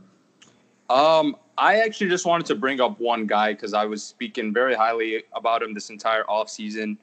Um, 0.88 1.36
I 1.58 1.80
actually 1.80 2.08
just 2.08 2.26
wanted 2.26 2.46
to 2.46 2.54
bring 2.54 2.80
up 2.80 2.98
one 3.00 3.26
guy 3.26 3.52
because 3.52 3.74
I 3.74 3.84
was 3.84 4.02
speaking 4.02 4.52
very 4.52 4.74
highly 4.74 5.24
about 5.34 5.62
him 5.62 5.74
this 5.74 5.90
entire 5.90 6.24
offseason. 6.24 6.96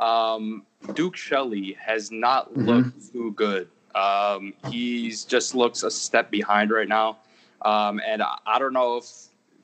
Um, 0.00 0.64
Duke 0.94 1.16
Shelley 1.16 1.76
has 1.80 2.10
not 2.10 2.50
mm-hmm. 2.50 2.68
looked 2.68 3.12
too 3.12 3.32
good. 3.32 3.68
Um, 3.94 4.54
he's 4.70 5.24
just 5.24 5.54
looks 5.54 5.82
a 5.82 5.90
step 5.90 6.30
behind 6.30 6.70
right 6.70 6.88
now. 6.88 7.18
Um, 7.62 8.00
and 8.06 8.22
I, 8.22 8.36
I, 8.46 8.58
don't 8.58 8.72
know 8.72 8.98
if, 8.98 9.06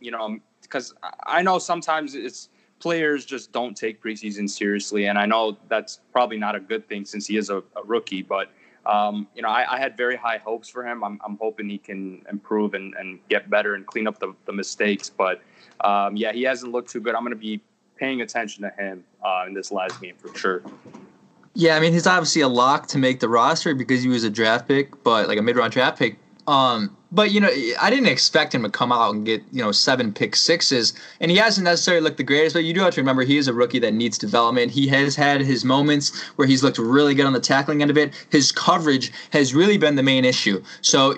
you 0.00 0.10
know, 0.10 0.38
because 0.66 0.94
I 1.24 1.42
know 1.42 1.58
sometimes 1.58 2.14
it's 2.14 2.48
players 2.80 3.24
just 3.24 3.52
don't 3.52 3.76
take 3.76 4.02
preseason 4.02 4.50
seriously. 4.50 5.06
And 5.06 5.18
I 5.18 5.26
know 5.26 5.56
that's 5.68 6.00
probably 6.12 6.36
not 6.36 6.54
a 6.54 6.60
good 6.60 6.86
thing 6.88 7.04
since 7.04 7.26
he 7.26 7.36
is 7.36 7.48
a, 7.50 7.58
a 7.58 7.84
rookie, 7.84 8.22
but– 8.22 8.50
um, 8.86 9.26
you 9.34 9.42
know, 9.42 9.48
I, 9.48 9.76
I, 9.76 9.78
had 9.78 9.96
very 9.96 10.16
high 10.16 10.38
hopes 10.38 10.68
for 10.68 10.86
him. 10.86 11.02
I'm, 11.02 11.18
I'm 11.24 11.38
hoping 11.40 11.68
he 11.68 11.78
can 11.78 12.22
improve 12.30 12.74
and, 12.74 12.94
and 12.94 13.18
get 13.28 13.48
better 13.48 13.74
and 13.74 13.86
clean 13.86 14.06
up 14.06 14.18
the, 14.18 14.34
the 14.44 14.52
mistakes. 14.52 15.08
But 15.08 15.40
um, 15.80 16.16
yeah, 16.16 16.32
he 16.32 16.42
hasn't 16.42 16.72
looked 16.72 16.90
too 16.90 17.00
good. 17.00 17.14
I'm 17.14 17.22
going 17.22 17.32
to 17.32 17.36
be 17.36 17.62
paying 17.96 18.20
attention 18.20 18.62
to 18.62 18.70
him 18.70 19.04
uh, 19.24 19.44
in 19.46 19.54
this 19.54 19.72
last 19.72 20.00
game 20.00 20.16
for 20.18 20.36
sure. 20.36 20.62
Yeah, 21.54 21.76
I 21.76 21.80
mean, 21.80 21.92
he's 21.92 22.06
obviously 22.06 22.42
a 22.42 22.48
lock 22.48 22.88
to 22.88 22.98
make 22.98 23.20
the 23.20 23.28
roster 23.28 23.74
because 23.74 24.02
he 24.02 24.08
was 24.08 24.24
a 24.24 24.30
draft 24.30 24.68
pick, 24.68 25.02
but 25.02 25.28
like 25.28 25.38
a 25.38 25.42
mid 25.42 25.56
round 25.56 25.72
draft 25.72 25.98
pick. 25.98 26.18
Um, 26.46 26.94
but 27.14 27.30
you 27.30 27.40
know, 27.40 27.50
I 27.80 27.90
didn't 27.90 28.08
expect 28.08 28.54
him 28.54 28.62
to 28.64 28.70
come 28.70 28.90
out 28.90 29.14
and 29.14 29.24
get 29.24 29.42
you 29.52 29.62
know 29.62 29.72
seven 29.72 30.12
pick 30.12 30.34
sixes, 30.34 30.92
and 31.20 31.30
he 31.30 31.36
hasn't 31.36 31.64
necessarily 31.64 32.02
looked 32.02 32.16
the 32.16 32.24
greatest. 32.24 32.54
But 32.54 32.64
you 32.64 32.74
do 32.74 32.80
have 32.80 32.94
to 32.94 33.00
remember 33.00 33.22
he 33.22 33.38
is 33.38 33.48
a 33.48 33.54
rookie 33.54 33.78
that 33.78 33.94
needs 33.94 34.18
development. 34.18 34.72
He 34.72 34.88
has 34.88 35.14
had 35.14 35.40
his 35.40 35.64
moments 35.64 36.20
where 36.36 36.48
he's 36.48 36.62
looked 36.62 36.78
really 36.78 37.14
good 37.14 37.26
on 37.26 37.32
the 37.32 37.40
tackling 37.40 37.82
end 37.82 37.90
of 37.90 37.96
it. 37.96 38.12
His 38.30 38.50
coverage 38.50 39.12
has 39.30 39.54
really 39.54 39.78
been 39.78 39.94
the 39.94 40.02
main 40.02 40.24
issue. 40.24 40.62
So 40.80 41.14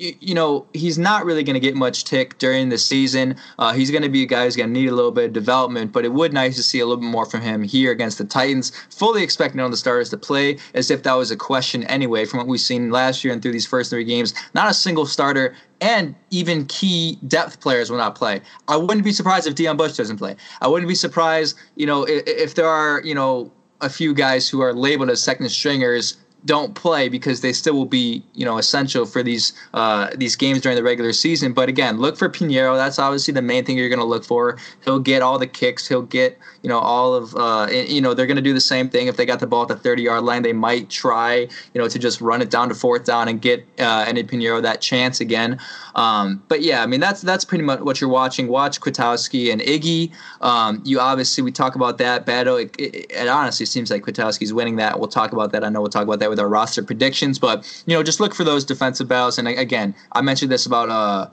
you, 0.00 0.14
you 0.20 0.34
know 0.34 0.66
he's 0.72 0.98
not 0.98 1.24
really 1.24 1.44
going 1.44 1.54
to 1.54 1.60
get 1.60 1.76
much 1.76 2.04
tick 2.04 2.38
during 2.38 2.70
the 2.70 2.78
season. 2.78 3.36
Uh, 3.58 3.72
he's 3.72 3.90
going 3.90 4.02
to 4.02 4.08
be 4.08 4.22
a 4.22 4.26
guy 4.26 4.44
who's 4.44 4.56
going 4.56 4.68
to 4.68 4.72
need 4.72 4.88
a 4.88 4.94
little 4.94 5.12
bit 5.12 5.26
of 5.26 5.32
development. 5.32 5.92
But 5.92 6.04
it 6.04 6.12
would 6.12 6.32
nice 6.32 6.56
to 6.56 6.62
see 6.62 6.80
a 6.80 6.86
little 6.86 7.02
bit 7.02 7.10
more 7.10 7.26
from 7.26 7.42
him 7.42 7.62
here 7.62 7.92
against 7.92 8.18
the 8.18 8.24
Titans. 8.24 8.72
Fully 8.90 9.22
expecting 9.22 9.60
on 9.60 9.70
the 9.70 9.76
starters 9.76 10.08
to 10.10 10.16
play 10.16 10.58
as 10.74 10.90
if 10.90 11.02
that 11.02 11.14
was 11.14 11.30
a 11.30 11.36
question 11.36 11.84
anyway 11.84 12.24
from 12.24 12.38
what 12.38 12.46
we've 12.46 12.60
seen 12.60 12.90
last 12.90 13.22
year 13.22 13.32
and 13.32 13.42
through 13.42 13.52
these 13.52 13.66
first 13.66 13.90
three 13.90 14.04
games. 14.04 14.34
Not 14.54 14.70
a 14.70 14.74
single 14.74 15.06
starter 15.06 15.54
and 15.82 16.14
even 16.30 16.66
key 16.66 17.18
depth 17.26 17.60
players 17.60 17.90
will 17.90 17.98
not 17.98 18.14
play. 18.14 18.42
I 18.68 18.76
wouldn't 18.76 19.04
be 19.04 19.12
surprised 19.12 19.46
if 19.46 19.54
Deon 19.54 19.78
Bush 19.78 19.96
doesn't 19.96 20.18
play. 20.18 20.36
I 20.60 20.68
wouldn't 20.68 20.88
be 20.88 20.94
surprised, 20.94 21.56
you 21.76 21.86
know, 21.86 22.04
if, 22.04 22.22
if 22.26 22.54
there 22.54 22.68
are, 22.68 23.00
you 23.02 23.14
know, 23.14 23.50
a 23.80 23.88
few 23.88 24.12
guys 24.12 24.46
who 24.46 24.60
are 24.60 24.74
labeled 24.74 25.08
as 25.08 25.22
second 25.22 25.48
stringers 25.48 26.18
don't 26.44 26.74
play 26.74 27.08
because 27.08 27.40
they 27.40 27.52
still 27.52 27.74
will 27.74 27.84
be 27.84 28.22
you 28.34 28.44
know 28.44 28.58
essential 28.58 29.04
for 29.04 29.22
these 29.22 29.52
uh, 29.74 30.10
these 30.16 30.36
games 30.36 30.60
during 30.60 30.76
the 30.76 30.82
regular 30.82 31.12
season. 31.12 31.52
But 31.52 31.68
again, 31.68 31.98
look 31.98 32.16
for 32.16 32.28
Piñeiro. 32.28 32.76
That's 32.76 32.98
obviously 32.98 33.34
the 33.34 33.42
main 33.42 33.64
thing 33.64 33.76
you're 33.76 33.88
going 33.88 34.00
to 34.00 34.04
look 34.04 34.24
for. 34.24 34.58
He'll 34.84 35.00
get 35.00 35.22
all 35.22 35.38
the 35.38 35.46
kicks. 35.46 35.86
He'll 35.86 36.02
get 36.02 36.38
you 36.62 36.68
know 36.68 36.78
all 36.78 37.14
of 37.14 37.34
uh, 37.36 37.68
you 37.70 38.00
know 38.00 38.14
they're 38.14 38.26
going 38.26 38.36
to 38.36 38.42
do 38.42 38.54
the 38.54 38.60
same 38.60 38.88
thing 38.88 39.06
if 39.06 39.16
they 39.16 39.26
got 39.26 39.40
the 39.40 39.46
ball 39.46 39.62
at 39.62 39.68
the 39.68 39.76
30 39.76 40.02
yard 40.02 40.24
line. 40.24 40.42
They 40.42 40.52
might 40.52 40.88
try 40.88 41.48
you 41.74 41.80
know 41.80 41.88
to 41.88 41.98
just 41.98 42.20
run 42.20 42.40
it 42.40 42.50
down 42.50 42.68
to 42.68 42.74
fourth 42.74 43.04
down 43.04 43.28
and 43.28 43.40
get 43.40 43.66
uh, 43.78 44.04
Eddy 44.08 44.24
Piñeiro 44.24 44.62
that 44.62 44.80
chance 44.80 45.20
again. 45.20 45.58
Um, 45.94 46.42
but 46.48 46.62
yeah, 46.62 46.82
I 46.82 46.86
mean 46.86 47.00
that's 47.00 47.20
that's 47.20 47.44
pretty 47.44 47.64
much 47.64 47.80
what 47.80 48.00
you're 48.00 48.10
watching. 48.10 48.48
Watch 48.48 48.80
Kwiatkoski 48.80 49.52
and 49.52 49.60
Iggy. 49.60 50.12
Um, 50.40 50.80
you 50.84 51.00
obviously 51.00 51.42
we 51.42 51.52
talk 51.52 51.74
about 51.74 51.98
that 51.98 52.24
battle. 52.24 52.56
It, 52.56 52.74
it, 52.78 53.10
it 53.10 53.28
honestly 53.28 53.66
seems 53.66 53.90
like 53.90 54.02
Kwiatkoski's 54.02 54.52
winning 54.52 54.76
that. 54.76 54.98
We'll 54.98 55.08
talk 55.08 55.32
about 55.32 55.52
that. 55.52 55.64
I 55.64 55.68
know 55.68 55.80
we'll 55.80 55.90
talk 55.90 56.04
about 56.04 56.20
that 56.20 56.29
with 56.30 56.40
our 56.40 56.48
roster 56.48 56.82
predictions. 56.82 57.38
But 57.38 57.82
you 57.86 57.94
know, 57.94 58.02
just 58.02 58.20
look 58.20 58.34
for 58.34 58.44
those 58.44 58.64
defensive 58.64 59.08
battles. 59.08 59.38
And 59.38 59.46
again, 59.46 59.94
I 60.12 60.22
mentioned 60.22 60.50
this 60.50 60.66
about 60.66 60.88
uh, 60.88 61.28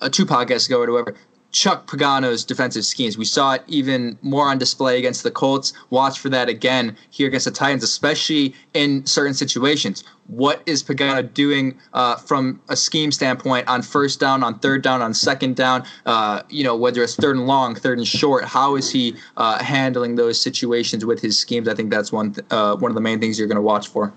uh 0.00 0.08
two 0.08 0.26
podcasts 0.26 0.66
ago 0.66 0.82
or 0.82 0.90
whatever. 0.90 1.16
Chuck 1.50 1.86
Pagano's 1.86 2.44
defensive 2.44 2.84
schemes. 2.84 3.16
We 3.16 3.24
saw 3.24 3.52
it 3.54 3.62
even 3.66 4.18
more 4.20 4.46
on 4.46 4.58
display 4.58 4.98
against 4.98 5.22
the 5.22 5.30
Colts. 5.30 5.72
Watch 5.88 6.18
for 6.18 6.28
that 6.28 6.48
again 6.48 6.96
here 7.10 7.26
against 7.26 7.46
the 7.46 7.50
Titans, 7.50 7.82
especially 7.82 8.54
in 8.74 9.06
certain 9.06 9.32
situations. 9.32 10.04
What 10.26 10.62
is 10.66 10.82
Pagano 10.84 11.32
doing 11.32 11.78
uh, 11.94 12.16
from 12.16 12.60
a 12.68 12.76
scheme 12.76 13.10
standpoint 13.10 13.66
on 13.66 13.80
first 13.80 14.20
down, 14.20 14.42
on 14.42 14.58
third 14.58 14.82
down, 14.82 15.00
on 15.00 15.14
second 15.14 15.56
down? 15.56 15.84
Uh, 16.04 16.42
you 16.50 16.64
know, 16.64 16.76
whether 16.76 17.02
it's 17.02 17.16
third 17.16 17.36
and 17.36 17.46
long, 17.46 17.74
third 17.74 17.96
and 17.96 18.06
short. 18.06 18.44
How 18.44 18.76
is 18.76 18.90
he 18.90 19.16
uh, 19.38 19.62
handling 19.64 20.16
those 20.16 20.38
situations 20.38 21.06
with 21.06 21.20
his 21.20 21.38
schemes? 21.38 21.66
I 21.66 21.74
think 21.74 21.90
that's 21.90 22.12
one 22.12 22.34
th- 22.34 22.46
uh, 22.50 22.76
one 22.76 22.90
of 22.90 22.94
the 22.94 23.00
main 23.00 23.20
things 23.20 23.38
you're 23.38 23.48
going 23.48 23.56
to 23.56 23.62
watch 23.62 23.88
for. 23.88 24.12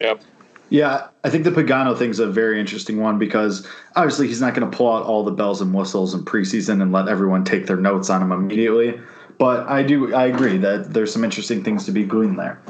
Yep. 0.00 0.22
Yeah, 0.70 1.08
I 1.24 1.30
think 1.30 1.44
the 1.44 1.50
Pagano 1.50 1.96
thing's 1.96 2.18
a 2.18 2.26
very 2.26 2.60
interesting 2.60 3.00
one 3.00 3.18
because 3.18 3.66
obviously 3.96 4.28
he's 4.28 4.40
not 4.40 4.54
going 4.54 4.70
to 4.70 4.76
pull 4.76 4.94
out 4.94 5.04
all 5.04 5.24
the 5.24 5.30
bells 5.30 5.62
and 5.62 5.72
whistles 5.72 6.12
in 6.12 6.24
preseason 6.24 6.82
and 6.82 6.92
let 6.92 7.08
everyone 7.08 7.44
take 7.44 7.66
their 7.66 7.78
notes 7.78 8.10
on 8.10 8.20
him 8.20 8.32
immediately. 8.32 9.00
But 9.38 9.66
I 9.66 9.82
do, 9.82 10.14
I 10.14 10.26
agree 10.26 10.58
that 10.58 10.92
there's 10.92 11.12
some 11.12 11.24
interesting 11.24 11.64
things 11.64 11.86
to 11.86 11.92
be 11.92 12.04
gleaned 12.04 12.38
there. 12.38 12.60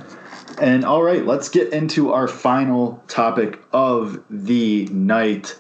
And 0.60 0.84
all 0.84 1.02
right, 1.02 1.24
let's 1.24 1.48
get 1.48 1.72
into 1.72 2.12
our 2.12 2.28
final 2.28 3.02
topic 3.08 3.60
of 3.72 4.22
the 4.30 4.86
night. 4.86 5.58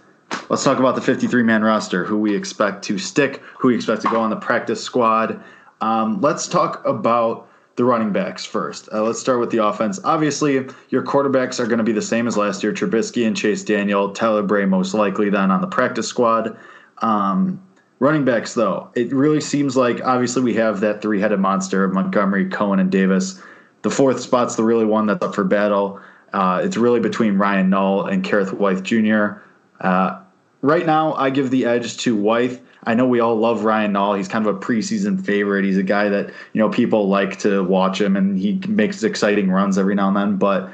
Let's 0.48 0.62
talk 0.62 0.78
about 0.78 0.94
the 0.94 1.00
53 1.00 1.42
man 1.42 1.62
roster, 1.62 2.04
who 2.04 2.18
we 2.18 2.36
expect 2.36 2.84
to 2.84 2.98
stick, 2.98 3.42
who 3.58 3.68
we 3.68 3.74
expect 3.74 4.02
to 4.02 4.08
go 4.08 4.20
on 4.20 4.30
the 4.30 4.36
practice 4.36 4.82
squad. 4.82 5.42
Um, 5.80 6.20
let's 6.20 6.46
talk 6.46 6.84
about 6.84 7.47
the 7.78 7.84
running 7.84 8.12
backs 8.12 8.44
first. 8.44 8.88
Uh, 8.92 9.02
let's 9.02 9.20
start 9.20 9.38
with 9.38 9.50
the 9.50 9.64
offense. 9.64 10.00
Obviously, 10.02 10.66
your 10.90 11.02
quarterbacks 11.02 11.60
are 11.60 11.66
going 11.66 11.78
to 11.78 11.84
be 11.84 11.92
the 11.92 12.02
same 12.02 12.26
as 12.26 12.36
last 12.36 12.62
year 12.62 12.72
Trubisky 12.72 13.24
and 13.26 13.36
Chase 13.36 13.62
Daniel, 13.62 14.12
Tyler 14.12 14.42
Bray 14.42 14.66
most 14.66 14.94
likely 14.94 15.30
then 15.30 15.52
on 15.52 15.60
the 15.60 15.68
practice 15.68 16.08
squad. 16.08 16.58
Um, 16.98 17.62
running 18.00 18.24
backs, 18.24 18.52
though, 18.52 18.90
it 18.96 19.12
really 19.12 19.40
seems 19.40 19.76
like 19.76 20.04
obviously 20.04 20.42
we 20.42 20.54
have 20.54 20.80
that 20.80 21.00
three 21.00 21.20
headed 21.20 21.38
monster 21.38 21.84
of 21.84 21.94
Montgomery, 21.94 22.50
Cohen, 22.50 22.80
and 22.80 22.90
Davis. 22.90 23.40
The 23.82 23.90
fourth 23.90 24.20
spot's 24.20 24.56
the 24.56 24.64
really 24.64 24.84
one 24.84 25.06
that's 25.06 25.24
up 25.24 25.36
for 25.36 25.44
battle. 25.44 26.00
Uh, 26.32 26.60
it's 26.64 26.76
really 26.76 27.00
between 27.00 27.38
Ryan 27.38 27.70
Nall 27.70 28.12
and 28.12 28.24
Kerrith 28.24 28.52
Whyte 28.52 28.82
Jr. 28.82 29.40
Uh, 29.80 30.20
right 30.62 30.84
now, 30.84 31.14
I 31.14 31.30
give 31.30 31.50
the 31.50 31.64
edge 31.64 31.96
to 31.98 32.16
Whyte 32.16 32.60
I 32.84 32.94
know 32.94 33.06
we 33.06 33.20
all 33.20 33.36
love 33.36 33.64
Ryan 33.64 33.92
Nall. 33.92 34.16
He's 34.16 34.28
kind 34.28 34.46
of 34.46 34.56
a 34.56 34.58
preseason 34.58 35.24
favorite. 35.24 35.64
He's 35.64 35.78
a 35.78 35.82
guy 35.82 36.08
that 36.08 36.28
you 36.52 36.60
know 36.60 36.68
people 36.68 37.08
like 37.08 37.38
to 37.40 37.62
watch 37.64 38.00
him, 38.00 38.16
and 38.16 38.38
he 38.38 38.60
makes 38.68 39.02
exciting 39.02 39.50
runs 39.50 39.78
every 39.78 39.94
now 39.94 40.08
and 40.08 40.16
then. 40.16 40.36
But 40.36 40.70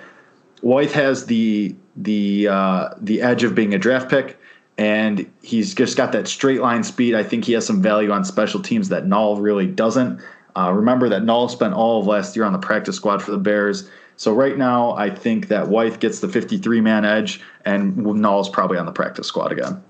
Whyte 0.61 0.93
has 0.93 1.27
the 1.27 1.75
the 1.97 2.49
uh, 2.49 2.89
the 3.01 3.23
edge 3.23 3.45
of 3.45 3.55
being 3.55 3.75
a 3.75 3.79
draft 3.79 4.11
pick, 4.11 4.39
and 4.79 5.31
he's 5.43 5.75
just 5.75 5.97
got 5.97 6.13
that 6.13 6.29
straight 6.29 6.61
line 6.61 6.85
speed. 6.85 7.15
I 7.15 7.23
think 7.23 7.45
he 7.45 7.53
has 7.53 7.67
some 7.67 7.83
value 7.83 8.11
on 8.11 8.25
special 8.25 8.61
teams 8.61 8.89
that 8.91 9.05
Nall 9.05 9.41
really 9.41 9.67
doesn't. 9.67 10.21
Uh, 10.57 10.73
remember 10.73 11.09
that 11.09 11.23
Nall 11.23 11.51
spent 11.51 11.75
all 11.75 12.01
of 12.01 12.07
last 12.07 12.37
year 12.37 12.45
on 12.45 12.53
the 12.53 12.59
practice 12.59 12.97
squad 12.97 13.23
for 13.23 13.33
the 13.33 13.39
Bears. 13.39 13.91
So 14.17 14.33
right 14.33 14.57
now, 14.57 14.93
I 14.93 15.11
think 15.11 15.49
that 15.49 15.69
Whyte 15.69 15.99
gets 15.99 16.21
the 16.21 16.29
53 16.29 16.81
man 16.81 17.05
edge, 17.05 17.41
and 17.65 17.97
Nall's 17.97 18.49
probably 18.49 18.79
on 18.79 18.87
the 18.87 18.93
practice 18.93 19.27
squad 19.27 19.51
again. 19.51 19.83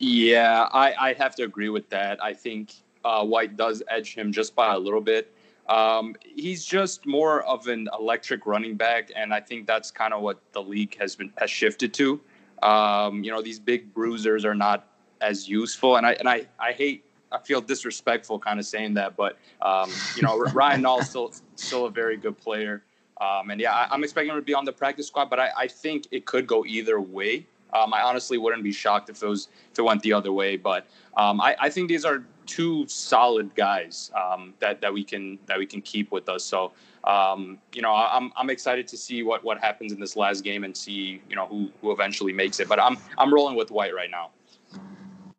Yeah, 0.00 0.66
I, 0.72 0.94
I 0.98 1.12
have 1.14 1.34
to 1.36 1.44
agree 1.44 1.68
with 1.68 1.88
that. 1.90 2.22
I 2.24 2.32
think 2.32 2.72
uh, 3.04 3.24
Whyte 3.24 3.56
does 3.56 3.82
edge 3.88 4.14
him 4.14 4.32
just 4.32 4.54
by 4.54 4.74
a 4.74 4.78
little 4.78 5.02
bit. 5.02 5.32
Um, 5.68 6.16
he's 6.22 6.64
just 6.64 7.06
more 7.06 7.42
of 7.42 7.68
an 7.68 7.88
electric 7.96 8.46
running 8.46 8.76
back, 8.76 9.10
and 9.14 9.32
I 9.32 9.40
think 9.40 9.66
that's 9.66 9.90
kind 9.90 10.14
of 10.14 10.22
what 10.22 10.40
the 10.52 10.62
league 10.62 10.96
has 10.98 11.14
been 11.14 11.32
has 11.36 11.50
shifted 11.50 11.92
to. 11.94 12.18
Um, 12.62 13.22
you 13.22 13.30
know, 13.30 13.42
these 13.42 13.60
big 13.60 13.92
bruisers 13.94 14.44
are 14.44 14.54
not 14.54 14.88
as 15.20 15.48
useful, 15.48 15.96
and 15.96 16.06
I 16.06 16.12
and 16.14 16.28
I 16.28 16.46
I 16.58 16.72
hate 16.72 17.04
I 17.30 17.38
feel 17.38 17.60
disrespectful 17.60 18.38
kind 18.38 18.58
of 18.58 18.66
saying 18.66 18.94
that, 18.94 19.16
but 19.16 19.38
um, 19.60 19.90
you 20.16 20.22
know, 20.22 20.38
Ryan 20.38 20.82
Nall 20.82 21.04
still 21.04 21.32
still 21.56 21.86
a 21.86 21.90
very 21.90 22.16
good 22.16 22.38
player, 22.38 22.82
um, 23.20 23.50
and 23.50 23.60
yeah, 23.60 23.72
I, 23.74 23.94
am 23.94 24.02
expecting 24.02 24.32
him 24.32 24.38
to 24.38 24.44
be 24.44 24.54
on 24.54 24.64
the 24.64 24.72
practice 24.72 25.08
squad, 25.08 25.28
but 25.28 25.38
I, 25.38 25.50
I 25.56 25.68
think 25.68 26.06
it 26.10 26.24
could 26.24 26.46
go 26.46 26.64
either 26.64 27.00
way. 27.00 27.46
Um, 27.72 27.94
I 27.94 28.02
honestly 28.02 28.38
wouldn't 28.38 28.62
be 28.62 28.72
shocked 28.72 29.10
if 29.10 29.22
was 29.22 29.48
if 29.72 29.78
it 29.78 29.82
went 29.82 30.02
the 30.02 30.12
other 30.12 30.32
way. 30.32 30.56
But 30.56 30.86
um, 31.16 31.40
I, 31.40 31.56
I, 31.60 31.70
think 31.70 31.88
these 31.88 32.04
are 32.04 32.24
two 32.46 32.86
solid 32.88 33.54
guys 33.54 34.10
um, 34.14 34.54
that 34.60 34.80
that 34.80 34.92
we 34.92 35.04
can 35.04 35.38
that 35.46 35.58
we 35.58 35.66
can 35.66 35.80
keep 35.80 36.10
with 36.10 36.28
us. 36.28 36.44
So 36.44 36.72
um, 37.04 37.58
you 37.72 37.82
know, 37.82 37.94
I'm 37.94 38.32
I'm 38.36 38.50
excited 38.50 38.86
to 38.88 38.96
see 38.96 39.22
what 39.22 39.42
what 39.42 39.58
happens 39.58 39.92
in 39.92 40.00
this 40.00 40.16
last 40.16 40.44
game 40.44 40.64
and 40.64 40.76
see 40.76 41.22
you 41.28 41.36
know 41.36 41.46
who 41.46 41.70
who 41.80 41.92
eventually 41.92 42.32
makes 42.32 42.60
it. 42.60 42.68
But 42.68 42.80
I'm 42.80 42.98
I'm 43.18 43.32
rolling 43.32 43.56
with 43.56 43.70
Whyte 43.70 43.94
right 43.94 44.10
now. 44.10 44.30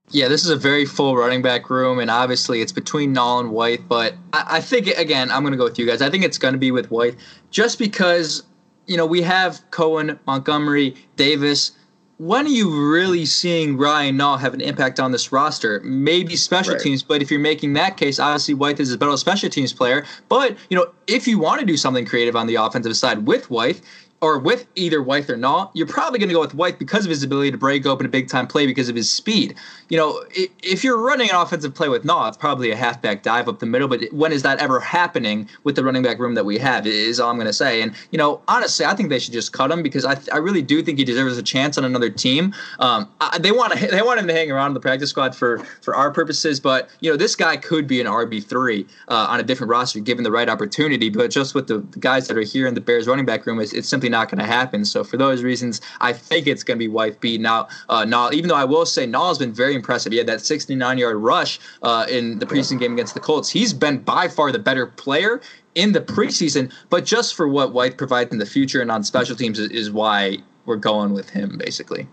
Yeah, 0.10 0.28
this 0.28 0.44
is 0.44 0.50
a 0.50 0.58
very 0.58 0.86
full 0.86 1.16
running 1.16 1.42
back 1.42 1.70
room, 1.70 2.00
and 2.00 2.12
obviously 2.12 2.62
it's 2.62 2.74
between 2.74 3.16
Nall 3.16 3.40
and 3.40 3.52
Whyte. 3.52 3.88
But 3.88 4.16
I, 4.34 4.58
I 4.58 4.62
think 4.62 4.88
again, 4.88 5.32
I'm 5.32 5.44
going 5.44 5.54
to 5.54 5.58
go 5.58 5.66
with 5.66 5.78
you 5.78 5.86
guys. 5.86 6.02
I 6.02 6.10
think 6.10 6.24
it's 6.24 6.38
going 6.38 6.54
to 6.54 6.60
be 6.60 6.72
with 6.72 6.90
Whyte, 6.90 7.16
just 7.52 7.78
because 7.78 8.44
you 8.88 8.98
know 8.98 9.06
we 9.06 9.22
have 9.22 9.62
Cohen, 9.70 10.20
Montgomery, 10.26 10.96
Davis 11.16 11.74
when 12.22 12.46
are 12.46 12.50
you 12.50 12.70
really 12.70 13.26
seeing 13.26 13.78
Ryan 13.78 14.16
Nall 14.16 14.40
have 14.40 14.54
an 14.54 14.62
impact 14.62 15.00
on 15.00 15.12
this 15.12 15.32
roster? 15.32 15.80
Maybe 15.84 16.36
special 16.36 16.76
right. 16.76 16.84
teams, 16.84 17.02
but 17.02 17.20
if 17.20 17.32
you're 17.32 17.40
making 17.40 17.74
that 17.74 17.98
case, 17.98 18.20
obviously 18.20 18.54
Whyte 18.54 18.80
is 18.80 18.94
a 18.94 18.98
better 19.00 19.18
special 19.18 19.50
teams 19.50 19.74
player. 19.74 20.06
But 20.30 20.56
you 20.70 20.78
know, 20.78 20.92
if 21.08 21.28
you 21.28 21.40
want 21.40 21.62
to 21.62 21.66
do 21.66 21.76
something 21.76 22.06
creative 22.06 22.36
on 22.36 22.46
the 22.46 22.56
offensive 22.56 22.96
side 22.96 23.26
with 23.26 23.50
Whyte, 23.50 23.82
or 24.22 24.38
with 24.38 24.68
either 24.76 25.02
Whyte 25.02 25.30
or 25.30 25.36
Nall, 25.36 25.72
you're 25.74 25.88
probably 25.88 26.20
going 26.20 26.30
to 26.30 26.34
go 26.36 26.40
with 26.40 26.54
Whyte 26.54 26.78
because 26.78 27.06
of 27.06 27.10
his 27.10 27.24
ability 27.24 27.52
to 27.52 27.58
break 27.58 27.86
open 27.88 28.06
a 28.06 28.10
big 28.10 28.30
time 28.30 28.46
play 28.46 28.68
because 28.68 28.88
of 28.88 28.96
his 28.96 29.10
speed. 29.10 29.56
You 29.90 29.98
know, 29.98 30.24
if 30.64 30.84
you're 30.84 31.02
running 31.02 31.30
an 31.30 31.36
offensive 31.36 31.74
play 31.74 31.90
with 31.90 32.04
Nall, 32.04 32.28
it's 32.28 32.38
probably 32.38 32.70
a 32.72 32.76
halfback 32.76 33.24
dive 33.24 33.50
up 33.50 33.60
the 33.60 33.66
middle. 33.66 33.88
But 33.88 34.04
when 34.12 34.32
is 34.32 34.44
that 34.44 34.60
ever 34.60 34.80
happening 34.80 35.50
with 35.64 35.76
the 35.76 35.84
running 35.84 36.04
back 36.04 36.20
room 36.20 36.36
that 36.36 36.46
we 36.46 36.60
have? 36.60 36.86
Is 36.86 37.20
all 37.20 37.32
I'm 37.32 37.38
going 37.38 37.48
to 37.48 37.54
say. 37.54 37.82
And 37.82 37.94
you 38.12 38.18
know, 38.18 38.42
honestly, 38.48 38.86
I 38.86 38.96
think 38.96 39.10
they 39.10 39.20
should 39.20 39.34
just 39.34 39.54
cut 39.54 39.72
him 39.72 39.82
because 39.82 40.06
I, 40.06 40.18
I 40.32 40.38
really 40.38 40.62
do 40.62 40.84
think 40.84 41.00
he 41.00 41.04
deserves 41.04 41.38
a 41.38 41.44
chance 41.44 41.78
on 41.78 41.84
another 41.84 42.10
team. 42.10 42.54
Um, 42.80 43.10
I, 43.20 43.40
they 43.40 43.52
want 43.52 43.74
to 43.74 43.88
they 43.92 44.04
want 44.04 44.20
him 44.20 44.28
to 44.28 44.34
hang 44.34 44.52
around 44.52 44.76
the 44.76 44.80
practice 44.80 45.10
squad 45.10 45.36
for 45.36 45.58
for 45.82 45.96
our 45.96 46.12
purposes, 46.12 46.60
but 46.60 46.90
you 47.00 47.10
know, 47.10 47.18
this 47.18 47.36
guy 47.36 47.58
could 47.58 47.88
be 47.88 48.00
an 48.00 48.06
RB 48.06 48.44
three 48.44 48.86
uh, 49.08 49.28
on 49.30 49.40
a 49.40 49.44
different 49.44 49.72
roster 49.72 50.00
given 50.00 50.24
the 50.24 50.32
right 50.32 50.48
opportunity. 50.48 51.10
But 51.10 51.32
just 51.32 51.56
with 51.56 51.68
the, 51.68 51.80
the 51.80 52.00
guys 52.00 52.28
that 52.28 52.38
are 52.38 52.42
here 52.42 52.68
in 52.68 52.76
the 52.76 52.82
Bears 52.82 53.08
running 53.08 53.26
back 53.26 53.48
room, 53.48 53.60
it's, 53.60 53.74
it's 53.74 53.90
simply 53.90 54.11
not 54.12 54.30
going 54.30 54.40
to 54.40 54.46
happen. 54.46 54.86
So 54.86 55.04
for 55.04 55.18
those 55.18 55.42
reasons, 55.42 55.82
I 56.00 56.14
think 56.14 56.48
it's 56.48 56.64
going 56.64 56.78
to 56.78 56.80
be 56.80 56.88
Whyte 56.88 57.20
B. 57.20 57.38
Now, 57.38 57.68
uh, 57.90 58.06
Nall, 58.06 58.34
even 58.34 58.50
though 58.50 58.56
I 58.56 58.66
will 58.66 58.86
say 58.86 59.08
Nall 59.08 59.30
has 59.30 59.38
been 59.38 59.54
very 59.54 59.74
impressive. 59.74 60.12
He 60.12 60.18
had 60.18 60.28
that 60.28 60.42
69 60.42 60.98
yard 60.98 61.18
rush 61.18 61.60
uh, 61.82 62.06
in 62.10 62.40
the 62.40 62.46
preseason 62.46 62.80
game 62.80 62.94
against 62.94 63.14
the 63.14 63.20
Colts. 63.20 63.50
He's 63.50 63.74
been 63.74 64.00
by 64.00 64.28
far 64.28 64.52
the 64.52 64.60
better 64.60 64.86
player 64.86 65.42
in 65.76 65.94
the 65.94 66.02
preseason, 66.02 66.72
but 66.90 67.06
just 67.06 67.34
for 67.34 67.48
what 67.48 67.74
Whyte 67.74 67.98
provides 67.98 68.32
in 68.32 68.38
the 68.38 68.46
future 68.46 68.82
and 68.82 68.92
on 68.92 69.04
special 69.04 69.36
teams 69.36 69.58
is, 69.58 69.72
is 69.72 69.90
why 69.90 70.38
we're 70.66 70.76
going 70.76 71.14
with 71.14 71.30
him, 71.30 71.58
basically. 71.58 72.08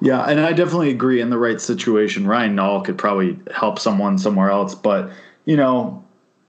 Yeah, 0.00 0.22
and 0.24 0.40
I 0.40 0.52
definitely 0.52 0.90
agree. 0.90 1.20
In 1.20 1.30
the 1.30 1.38
right 1.38 1.60
situation, 1.60 2.26
Ryan 2.26 2.56
Nall 2.56 2.84
could 2.84 2.98
probably 2.98 3.38
help 3.54 3.78
someone 3.78 4.18
somewhere 4.18 4.50
else, 4.50 4.74
but 4.74 5.10
you 5.44 5.56
know, 5.56 6.03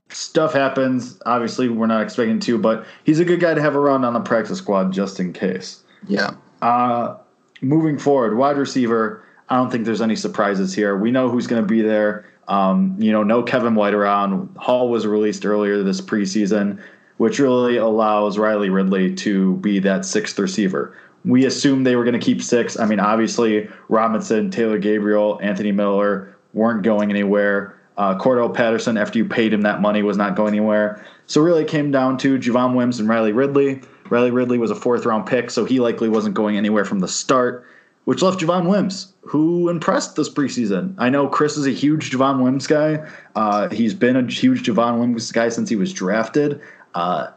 stuff 0.08 0.52
happens. 0.52 1.20
Obviously, 1.26 1.68
we're 1.68 1.86
not 1.86 2.02
expecting 2.02 2.40
to, 2.40 2.58
but 2.58 2.86
he's 3.04 3.20
a 3.20 3.24
good 3.24 3.40
guy 3.40 3.54
to 3.54 3.60
have 3.60 3.76
around 3.76 4.04
on 4.04 4.14
the 4.14 4.20
practice 4.20 4.58
squad 4.58 4.92
just 4.92 5.20
in 5.20 5.32
case. 5.32 5.82
Yeah. 6.06 6.30
Uh, 6.62 7.16
moving 7.60 7.98
forward, 7.98 8.36
wide 8.36 8.56
receiver. 8.56 9.22
I 9.48 9.56
don't 9.56 9.70
think 9.70 9.84
there's 9.84 10.00
any 10.00 10.16
surprises 10.16 10.74
here. 10.74 10.96
We 10.96 11.10
know 11.10 11.28
who's 11.28 11.46
going 11.46 11.62
to 11.62 11.66
be 11.66 11.82
there. 11.82 12.26
Um, 12.48 12.96
you 12.98 13.12
know, 13.12 13.22
no 13.22 13.42
Kevin 13.42 13.74
White 13.74 13.94
around. 13.94 14.54
Hall 14.56 14.88
was 14.88 15.06
released 15.06 15.44
earlier 15.44 15.82
this 15.82 16.00
preseason, 16.00 16.80
which 17.16 17.38
really 17.38 17.76
allows 17.76 18.38
Riley 18.38 18.70
Ridley 18.70 19.14
to 19.16 19.56
be 19.56 19.78
that 19.80 20.04
sixth 20.04 20.38
receiver. 20.38 20.96
We 21.24 21.44
assumed 21.44 21.86
they 21.86 21.96
were 21.96 22.04
going 22.04 22.18
to 22.18 22.24
keep 22.24 22.40
six. 22.40 22.78
I 22.78 22.86
mean, 22.86 23.00
obviously, 23.00 23.68
Robinson, 23.88 24.50
Taylor 24.50 24.78
Gabriel, 24.78 25.40
Anthony 25.42 25.72
Miller 25.72 26.36
weren't 26.52 26.82
going 26.82 27.10
anywhere. 27.10 27.75
Uh, 27.96 28.18
Cordarrelle 28.18 28.54
Patterson, 28.54 28.96
after 28.96 29.18
you 29.18 29.24
paid 29.24 29.52
him 29.52 29.62
that 29.62 29.80
money, 29.80 30.02
was 30.02 30.16
not 30.16 30.36
going 30.36 30.48
anywhere. 30.48 31.04
So 31.26 31.40
really, 31.40 31.62
it 31.62 31.68
came 31.68 31.90
down 31.90 32.18
to 32.18 32.38
Javon 32.38 32.74
Wims 32.74 33.00
and 33.00 33.08
Riley 33.08 33.32
Ridley. 33.32 33.80
Riley 34.10 34.30
Ridley 34.30 34.58
was 34.58 34.70
a 34.70 34.74
fourth 34.74 35.06
round 35.06 35.26
pick, 35.26 35.50
so 35.50 35.64
he 35.64 35.80
likely 35.80 36.08
wasn't 36.08 36.34
going 36.34 36.56
anywhere 36.56 36.84
from 36.84 37.00
the 37.00 37.08
start, 37.08 37.66
which 38.04 38.22
left 38.22 38.40
Javon 38.40 38.68
Wims, 38.68 39.12
who 39.22 39.68
impressed 39.68 40.14
this 40.16 40.28
preseason. 40.28 40.94
I 40.98 41.10
know 41.10 41.26
Chris 41.26 41.56
is 41.56 41.66
a 41.66 41.70
huge 41.70 42.10
Javon 42.10 42.42
Wims 42.42 42.66
guy. 42.66 43.08
Uh, 43.34 43.68
he's 43.70 43.94
been 43.94 44.16
a 44.16 44.30
huge 44.30 44.64
Javon 44.64 45.00
Wims 45.00 45.32
guy 45.32 45.48
since 45.48 45.68
he 45.68 45.76
was 45.76 45.92
drafted. 45.92 46.60
Uh, 46.94 47.28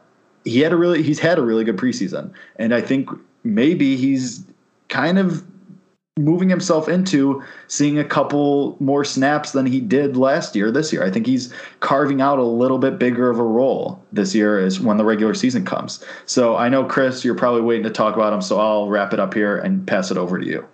he 0.45 0.59
had 0.59 0.71
a 0.71 0.77
really 0.77 1.01
he's 1.03 1.19
had 1.19 1.39
a 1.39 1.41
really 1.41 1.63
good 1.63 1.77
preseason, 1.77 2.31
and 2.57 2.73
I 2.73 2.81
think 2.81 3.09
maybe 3.43 3.95
he's 3.95 4.45
kind 4.89 5.17
of 5.19 5.43
moving 6.19 6.49
himself 6.49 6.87
into 6.89 7.41
seeing 7.67 7.97
a 7.97 8.03
couple 8.03 8.75
more 8.79 9.03
snaps 9.03 9.51
than 9.51 9.65
he 9.65 9.79
did 9.79 10.17
last 10.17 10.55
year 10.55 10.71
this 10.71 10.91
year. 10.91 11.03
I 11.03 11.09
think 11.09 11.25
he's 11.25 11.53
carving 11.79 12.21
out 12.21 12.39
a 12.39 12.43
little 12.43 12.77
bit 12.77 12.99
bigger 12.99 13.29
of 13.29 13.39
a 13.39 13.43
role 13.43 14.03
this 14.11 14.35
year 14.35 14.59
is 14.59 14.79
when 14.79 14.97
the 14.97 15.05
regular 15.05 15.33
season 15.33 15.65
comes. 15.65 16.03
So 16.25 16.55
I 16.57 16.69
know 16.69 16.83
Chris, 16.83 17.23
you're 17.23 17.35
probably 17.35 17.61
waiting 17.61 17.83
to 17.83 17.89
talk 17.89 18.15
about 18.15 18.33
him, 18.33 18.41
so 18.41 18.59
I'll 18.59 18.89
wrap 18.89 19.13
it 19.13 19.19
up 19.19 19.33
here 19.33 19.57
and 19.57 19.87
pass 19.87 20.11
it 20.11 20.17
over 20.17 20.39
to 20.39 20.45
you. 20.45 20.67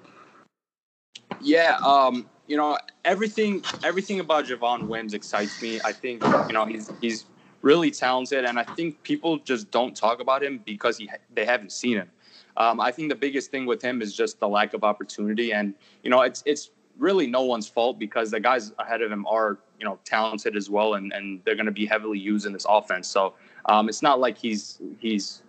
Yeah, 1.42 1.78
um, 1.84 2.28
you 2.48 2.58
know, 2.58 2.78
everything 3.04 3.64
everything 3.84 4.20
about 4.20 4.46
Javon 4.46 4.88
Wims 4.88 5.14
excites 5.14 5.62
me. 5.62 5.80
I 5.84 5.92
think, 5.92 6.24
you 6.24 6.54
know, 6.54 6.66
he's 6.66 6.92
he's 7.02 7.26
really 7.62 7.90
talented 7.90 8.46
and 8.46 8.60
I 8.60 8.64
think 8.64 9.02
people 9.02 9.40
just 9.40 9.72
don't 9.72 9.96
talk 9.96 10.22
about 10.22 10.44
him 10.44 10.62
because 10.66 10.98
he 10.98 11.10
they 11.34 11.46
haven't 11.46 11.72
seen 11.72 11.98
him. 11.98 12.10
Um, 12.58 12.80
I 12.80 12.92
think 12.92 13.10
the 13.10 13.16
biggest 13.16 13.52
thing 13.52 13.66
with 13.66 13.82
him 13.82 14.02
is 14.02 14.16
just 14.16 14.40
the 14.40 14.48
lack 14.48 14.74
of 14.74 14.84
opportunity, 14.84 15.54
and 15.54 15.74
you 16.04 16.10
know, 16.10 16.22
it's 16.22 16.44
it's 16.46 16.72
really 16.98 17.28
no 17.28 17.42
one's 17.42 17.68
fault 17.68 18.00
because 18.00 18.32
the 18.32 18.40
guys 18.40 18.72
ahead 18.80 19.02
of 19.02 19.12
him 19.12 19.26
are 19.28 19.60
you 19.80 19.86
know 19.86 20.00
talented 20.06 20.56
as 20.56 20.70
well, 20.70 20.96
and 20.96 21.12
and 21.14 21.42
they're 21.46 21.56
going 21.56 21.66
to 21.66 21.72
be 21.72 21.86
heavily 21.86 22.20
used 22.20 22.46
in 22.46 22.54
this 22.54 22.66
offense. 22.68 23.08
So 23.08 23.34
um, 23.66 23.90
it's 23.90 24.02
not 24.02 24.20
like 24.20 24.38
he's 24.38 24.80
he's 25.00 25.44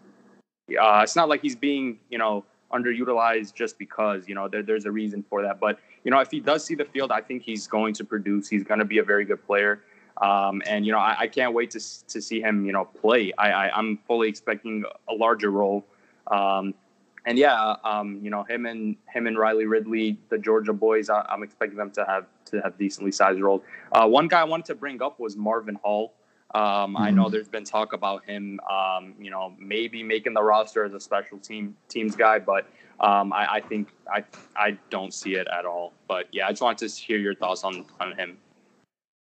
uh, 0.80 1.00
it's 1.02 1.16
not 1.16 1.28
like 1.28 1.42
he's 1.42 1.56
being 1.56 1.98
you 2.10 2.18
know 2.18 2.44
underutilized 2.72 3.54
just 3.54 3.78
because 3.78 4.26
you 4.28 4.34
know 4.34 4.48
there, 4.48 4.62
there's 4.62 4.84
a 4.84 4.90
reason 4.90 5.24
for 5.28 5.42
that. 5.42 5.60
But 5.60 5.78
you 6.04 6.10
know, 6.10 6.18
if 6.20 6.30
he 6.30 6.40
does 6.40 6.64
see 6.64 6.74
the 6.74 6.84
field, 6.84 7.12
I 7.12 7.20
think 7.20 7.42
he's 7.42 7.66
going 7.66 7.94
to 7.94 8.04
produce. 8.04 8.48
He's 8.48 8.64
going 8.64 8.80
to 8.80 8.84
be 8.84 8.98
a 8.98 9.04
very 9.04 9.24
good 9.24 9.44
player. 9.46 9.82
Um, 10.22 10.62
and 10.66 10.86
you 10.86 10.92
know, 10.92 10.98
I, 10.98 11.16
I, 11.20 11.26
can't 11.26 11.52
wait 11.52 11.70
to 11.72 12.06
to 12.08 12.22
see 12.22 12.40
him, 12.40 12.64
you 12.64 12.72
know, 12.72 12.86
play. 12.86 13.32
I, 13.36 13.50
I 13.50 13.78
am 13.78 13.98
fully 14.06 14.30
expecting 14.30 14.82
a 15.08 15.14
larger 15.14 15.50
role. 15.50 15.84
Um, 16.28 16.74
and 17.26 17.36
yeah, 17.36 17.74
um, 17.84 18.20
you 18.22 18.30
know 18.30 18.44
him 18.44 18.66
and 18.66 18.96
him 19.12 19.26
and 19.26 19.36
Riley 19.36 19.66
Ridley, 19.66 20.18
the 20.30 20.38
Georgia 20.38 20.72
boys. 20.72 21.10
I, 21.10 21.26
am 21.28 21.42
expecting 21.42 21.76
them 21.76 21.90
to 21.92 22.04
have 22.04 22.26
to 22.46 22.60
have 22.60 22.78
decently 22.78 23.10
sized 23.10 23.40
roles. 23.40 23.62
Uh, 23.92 24.06
one 24.06 24.28
guy 24.28 24.40
I 24.40 24.44
wanted 24.44 24.66
to 24.66 24.76
bring 24.76 25.02
up 25.02 25.18
was 25.18 25.36
Marvin 25.36 25.74
Hall. 25.74 26.14
Um, 26.54 26.62
mm-hmm. 26.62 26.96
I 26.96 27.10
know 27.10 27.24
mm-hmm. 27.24 27.32
there's 27.32 27.48
been 27.48 27.64
talk 27.64 27.92
about 27.92 28.24
him, 28.24 28.60
um, 28.70 29.14
you 29.20 29.30
know, 29.30 29.54
maybe 29.58 30.04
making 30.04 30.32
the 30.32 30.42
roster 30.42 30.84
as 30.84 30.94
a 30.94 31.00
special 31.00 31.38
team 31.38 31.76
teams 31.88 32.14
guy, 32.14 32.38
but 32.38 32.68
um, 33.00 33.32
I, 33.32 33.54
I, 33.54 33.60
think 33.60 33.88
I 34.10 34.24
I 34.54 34.78
don't 34.88 35.12
see 35.12 35.34
it 35.34 35.48
at 35.48 35.66
all. 35.66 35.92
But 36.06 36.26
yeah, 36.32 36.46
I 36.46 36.50
just 36.50 36.62
wanted 36.62 36.88
to 36.88 37.00
hear 37.00 37.18
your 37.18 37.34
thoughts 37.34 37.64
on 37.64 37.84
on 38.00 38.16
him. 38.16 38.38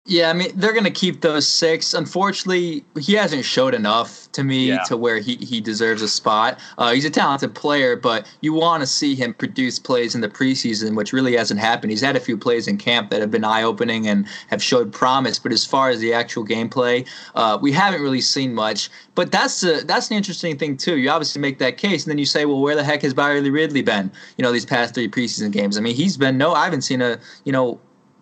Yeah, 0.07 0.31
I 0.31 0.33
mean 0.33 0.51
they're 0.55 0.73
gonna 0.73 0.91
keep 0.91 1.21
those 1.21 1.47
six. 1.47 1.93
Unfortunately, 1.93 2.85
he 2.99 3.13
hasn't 3.13 3.45
showed 3.45 3.75
enough 3.75 4.33
to 4.33 4.43
me 4.43 4.69
yeah. 4.69 4.83
to 4.85 4.97
where 4.97 5.19
he, 5.19 5.37
he 5.37 5.61
deserves 5.61 6.01
a 6.01 6.09
spot. 6.09 6.59
Uh, 6.79 6.93
he's 6.93 7.05
a 7.05 7.11
talented 7.11 7.55
player, 7.55 7.97
but 7.97 8.27
you 8.41 8.55
want 8.55 8.81
to 8.81 8.87
see 8.87 9.15
him 9.15 9.35
produce 9.35 9.79
plays 9.79 10.15
in 10.15 10.23
the 10.23 10.29
preseason, 10.29 10.97
which 10.97 11.13
really 11.13 11.37
hasn't 11.37 11.61
happened. 11.61 11.91
He's 11.91 12.01
had 12.01 12.17
a 12.17 12.21
few 12.21 12.39
plays 12.39 12.67
in 12.67 12.79
camp 12.79 13.11
that 13.11 13.21
have 13.21 13.31
been 13.31 13.45
eye 13.45 13.63
opening 13.63 14.07
and 14.07 14.27
have 14.49 14.63
showed 14.63 14.91
promise, 14.91 15.39
but 15.39 15.53
as 15.53 15.67
far 15.67 15.91
as 15.91 16.01
the 16.01 16.15
actual 16.15 16.47
gameplay, 16.47 17.07
uh, 17.35 17.59
we 17.61 17.71
haven't 17.71 18.01
really 18.01 18.23
seen 18.23 18.55
much. 18.55 18.89
But 19.15 19.31
that's 19.31 19.63
a, 19.63 19.85
that's 19.85 20.11
an 20.11 20.17
interesting 20.17 20.57
thing 20.57 20.79
too. 20.79 20.97
You 20.97 21.11
obviously 21.11 21.43
make 21.43 21.59
that 21.59 21.77
case, 21.77 22.05
and 22.05 22.11
then 22.11 22.19
you 22.19 22.27
say, 22.27 22.47
well, 22.47 22.61
where 22.61 22.75
the 22.75 22.85
heck 22.85 23.03
has 23.03 23.15
Riley 23.15 23.51
Ridley 23.51 23.83
been? 23.83 24.11
You 24.39 24.43
know, 24.43 24.51
these 24.51 24.65
past 24.65 24.95
three 24.95 25.11
preseason 25.11 25.51
games. 25.51 25.77
I 25.77 25.83
mean, 25.83 25.95
he's 25.95 26.17
been 26.17 26.39
no. 26.39 26.55
I 26.55 26.65
haven't 26.65 26.83
seen 26.83 27.03
a 27.03 27.19
you 27.45 27.53
know 27.53 27.79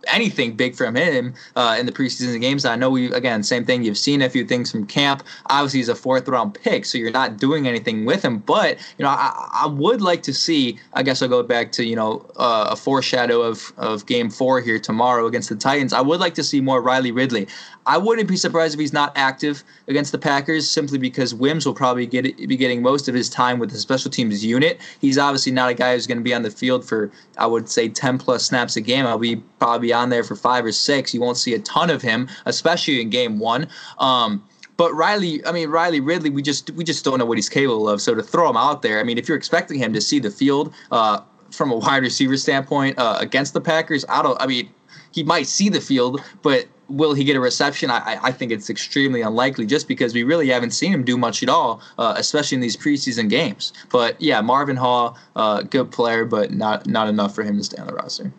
anything 0.09 0.55
big 0.55 0.75
from 0.75 0.95
him 0.95 1.35
uh, 1.57 1.77
in 1.79 1.87
the 1.87 1.93
preseason 1.93 2.41
games. 2.41 2.65
I 2.65 2.77
know 2.77 2.91
we 2.91 3.13
again 3.13 3.43
same 3.43 3.65
thing. 3.65 3.83
You've 3.83 3.99
seen 3.99 4.23
a 4.23 4.31
few 4.31 4.45
things 4.45 4.71
from 4.71 4.87
camp. 4.87 5.23
Obviously, 5.47 5.81
he's 5.81 5.89
a 5.89 5.95
fourth 5.95 6.29
round 6.29 6.55
pick, 6.55 6.85
so 6.85 6.99
you're 6.99 7.11
not 7.11 7.39
doing 7.39 7.67
anything 7.67 8.05
with 8.05 8.25
him. 8.25 8.39
But 8.39 8.79
you 8.99 9.05
know, 9.05 9.11
I, 9.11 9.51
I 9.65 9.67
would 9.67 10.01
like 10.01 10.23
to 10.25 10.35
see. 10.35 10.79
I 10.95 11.03
guess 11.03 11.23
I'll 11.23 11.29
go 11.29 11.43
back 11.43 11.73
to 11.73 11.85
you 11.85 11.97
know 11.97 12.27
uh, 12.37 12.69
a 12.71 12.77
foreshadow 12.77 13.43
of 13.43 13.73
of 13.77 14.07
Game 14.07 14.31
Four 14.31 14.61
here 14.61 14.79
tomorrow 14.79 15.27
against 15.27 15.49
the 15.49 15.57
Titans. 15.57 15.93
I 15.93 16.01
would 16.01 16.21
like 16.21 16.35
to 16.35 16.45
see 16.45 16.61
more 16.61 16.81
Riley 16.81 17.13
Ridley. 17.13 17.47
I 17.89 17.97
wouldn't 17.97 18.28
be 18.28 18.36
surprised 18.36 18.74
if 18.74 18.80
he's 18.80 18.93
not 18.93 19.12
active 19.16 19.64
against 19.89 20.12
the 20.12 20.18
Packers 20.18 20.68
simply 20.68 20.99
because 20.99 21.34
Wims 21.34 21.64
will 21.64 21.74
probably 21.74 22.07
get 22.07 22.36
be 22.36 22.57
getting 22.57 22.82
most 22.82 23.09
of 23.09 23.14
his 23.14 23.30
time 23.30 23.59
with 23.59 23.70
the 23.70 23.78
special 23.78 24.11
teams 24.11 24.45
unit. 24.45 24.78
He's 25.01 25.16
obviously 25.16 25.53
not 25.53 25.70
a 25.70 25.74
guy 25.74 25.95
who's 25.95 26.07
going 26.07 26.18
to 26.18 26.24
be 26.24 26.34
on 26.34 26.43
the 26.43 26.51
field 26.51 26.84
for 26.84 27.11
I 27.39 27.47
would 27.47 27.66
say 27.66 27.89
10 27.89 28.18
plus 28.18 28.45
snaps 28.45 28.76
a 28.76 28.82
game. 28.82 29.07
I'll 29.07 29.18
be 29.18 29.36
probably 29.59 29.91
on 29.91 30.11
there 30.11 30.22
for 30.22 30.36
five 30.36 30.66
or 30.66 30.72
six. 30.72 31.14
You 31.14 31.22
won't 31.22 31.39
see 31.39 31.55
a 31.55 31.59
ton 31.61 31.89
of 31.89 32.03
him, 32.03 32.28
especially 32.45 33.01
in 33.01 33.09
game 33.09 33.39
one. 33.39 33.68
Um, 33.99 34.45
but 34.76 34.93
Riley, 34.93 35.45
I 35.47 35.53
mean 35.53 35.70
Riley 35.70 36.01
Ridley, 36.01 36.28
we 36.28 36.43
just 36.43 36.70
we 36.72 36.84
just 36.84 37.07
don't 37.07 37.18
know 37.18 37.24
what 37.24 37.39
he's 37.39 37.49
capable 37.49 37.89
of. 37.89 38.03
So 38.03 38.14
to 38.14 38.22
throw 38.22 38.51
him 38.51 38.59
out 38.59 38.82
there, 38.82 39.01
I 39.01 39.03
mean, 39.03 39.16
if 39.16 39.28
you're 39.28 39.36
expecting 39.39 39.78
him 39.78 39.95
to 39.95 40.03
see 40.03 40.18
the 40.18 40.30
field 40.30 40.74
uh, 40.93 41.22
from 41.51 41.72
a 41.72 41.76
wide 41.76 42.03
receiver 42.03 42.36
standpoint 42.36 42.99
uh, 42.99 43.16
against 43.18 43.55
the 43.55 43.62
Packers, 43.62 44.05
I 44.11 44.22
don't. 44.22 44.39
I 44.43 44.47
mean, 44.47 44.68
he 45.11 45.24
might 45.24 45.47
see 45.47 45.70
the 45.70 45.80
field, 45.80 46.22
but 46.43 46.68
will 46.89 47.14
he 47.14 47.24
get 47.24 47.36
a 47.36 47.41
reception? 47.41 47.91
I, 47.91 48.18
I 48.22 48.32
think 48.32 48.53
it's 48.53 48.70
extremely 48.70 49.22
unlikely 49.22 49.66
just 49.66 49.89
because 49.89 50.14
we 50.14 50.22
really 50.22 50.49
haven't 50.49 50.70
seen 50.70 50.93
him 50.93 51.05
do 51.05 51.16
much 51.16 51.43
at 51.43 51.49
all, 51.49 51.80
uh, 51.99 52.14
especially 52.16 52.57
in 52.57 52.61
these 52.61 52.76
preseason 52.76 53.28
games. 53.28 53.72
But 53.91 54.20
yeah, 54.20 54.41
Marvin 54.41 54.76
Hall, 54.76 55.16
uh, 55.36 55.62
good 55.62 55.91
player, 55.91 56.24
but 56.24 56.53
not 56.53 56.86
not 56.86 57.09
enough 57.09 57.34
for 57.34 57.43
him 57.43 57.57
to 57.59 57.64
stay 57.64 57.80
on 57.80 57.86
the 57.86 57.95
roster. 57.95 58.32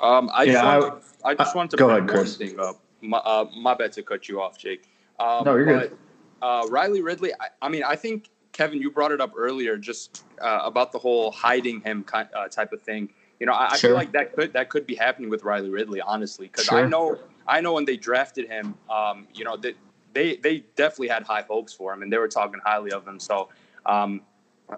Um, 0.00 0.30
I, 0.32 0.44
yeah, 0.44 0.52
just 0.52 0.64
I, 0.64 0.78
wanted, 0.78 1.02
I, 1.24 1.34
just 1.34 1.56
wanted 1.56 1.70
to 1.72 1.76
go 1.76 1.86
bring 1.86 1.98
ahead, 1.98 2.08
Chris. 2.08 2.36
thing 2.36 2.60
up. 2.60 2.80
My, 3.00 3.18
uh, 3.18 3.46
my 3.56 3.74
bad 3.74 3.92
to 3.92 4.02
cut 4.02 4.28
you 4.28 4.40
off, 4.40 4.58
Jake. 4.58 4.88
Um, 5.18 5.44
no, 5.44 5.56
you're 5.56 5.66
but, 5.66 5.90
good. 5.90 5.98
Uh, 6.40 6.66
Riley 6.70 7.02
Ridley. 7.02 7.32
I, 7.40 7.48
I, 7.62 7.68
mean, 7.68 7.82
I 7.82 7.96
think 7.96 8.30
Kevin, 8.52 8.80
you 8.80 8.90
brought 8.90 9.12
it 9.12 9.20
up 9.20 9.32
earlier, 9.36 9.76
just 9.76 10.24
uh, 10.40 10.60
about 10.62 10.92
the 10.92 10.98
whole 10.98 11.32
hiding 11.32 11.80
him 11.80 12.04
uh, 12.12 12.48
type 12.48 12.72
of 12.72 12.82
thing. 12.82 13.08
You 13.40 13.46
know, 13.46 13.52
I, 13.52 13.68
sure. 13.68 13.72
I, 13.74 13.78
feel 13.78 13.94
like 13.94 14.12
that 14.12 14.34
could 14.34 14.52
that 14.52 14.68
could 14.68 14.86
be 14.86 14.94
happening 14.94 15.30
with 15.30 15.44
Riley 15.44 15.70
Ridley, 15.70 16.00
honestly, 16.00 16.48
because 16.48 16.64
sure. 16.66 16.84
I 16.84 16.88
know 16.88 17.18
I 17.46 17.60
know 17.60 17.72
when 17.74 17.84
they 17.84 17.96
drafted 17.96 18.48
him, 18.48 18.74
um, 18.90 19.26
you 19.32 19.44
know, 19.44 19.56
that 19.58 19.74
they 20.12 20.36
they 20.36 20.64
definitely 20.76 21.08
had 21.08 21.22
high 21.22 21.42
hopes 21.42 21.72
for 21.72 21.92
him, 21.92 22.02
and 22.02 22.12
they 22.12 22.18
were 22.18 22.28
talking 22.28 22.60
highly 22.64 22.92
of 22.92 23.06
him. 23.06 23.20
So. 23.20 23.48
Um, 23.86 24.22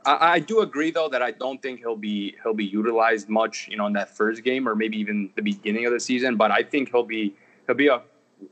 I, 0.06 0.34
I, 0.34 0.38
do 0.38 0.60
agree 0.60 0.92
though 0.92 1.08
that 1.08 1.20
I 1.20 1.32
don't 1.32 1.60
think 1.60 1.80
he'll 1.80 1.96
be 1.96 2.36
he'll 2.44 2.54
be 2.54 2.64
utilized 2.64 3.28
much, 3.28 3.66
you 3.68 3.76
know, 3.76 3.86
in 3.86 3.92
that 3.94 4.16
first 4.16 4.44
game 4.44 4.68
or 4.68 4.76
maybe 4.76 4.96
even 4.98 5.30
the 5.34 5.42
beginning 5.42 5.84
of 5.84 5.92
the 5.92 5.98
season. 5.98 6.36
But 6.36 6.52
I 6.52 6.62
think 6.62 6.92
he'll 6.92 7.02
be 7.02 7.34
he'll 7.66 7.74
be 7.74 7.88
a 7.88 8.00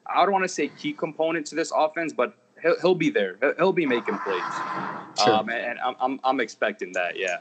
I 0.07 0.25
don't 0.25 0.33
want 0.33 0.45
to 0.45 0.49
say 0.49 0.67
key 0.67 0.93
component 0.93 1.47
to 1.47 1.55
this 1.55 1.73
offense, 1.75 2.13
but 2.13 2.37
he'll, 2.61 2.81
he'll 2.81 2.95
be 2.97 3.11
there. 3.11 3.37
He'll, 3.41 3.55
he'll 3.55 3.73
be 3.73 3.87
making 3.87 4.19
plays, 4.19 4.43
sure. 5.23 5.35
um, 5.35 5.49
and, 5.49 5.65
and 5.65 5.79
I'm, 5.79 5.95
I'm 6.01 6.21
I'm 6.25 6.41
expecting 6.41 6.93
that. 6.95 7.17
Yeah. 7.17 7.39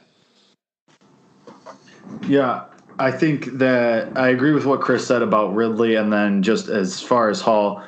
Yeah, 2.28 2.66
I 2.99 3.12
think 3.12 3.45
that 3.58 4.18
I 4.18 4.30
agree 4.30 4.51
with 4.51 4.66
what 4.66 4.82
Chris 4.82 5.05
said 5.05 5.22
about 5.22 5.53
Ridley, 5.53 5.95
and 5.95 6.12
then 6.12 6.41
just 6.43 6.68
as 6.68 7.01
far 7.01 7.30
as 7.30 7.41
Hall, 7.41 7.84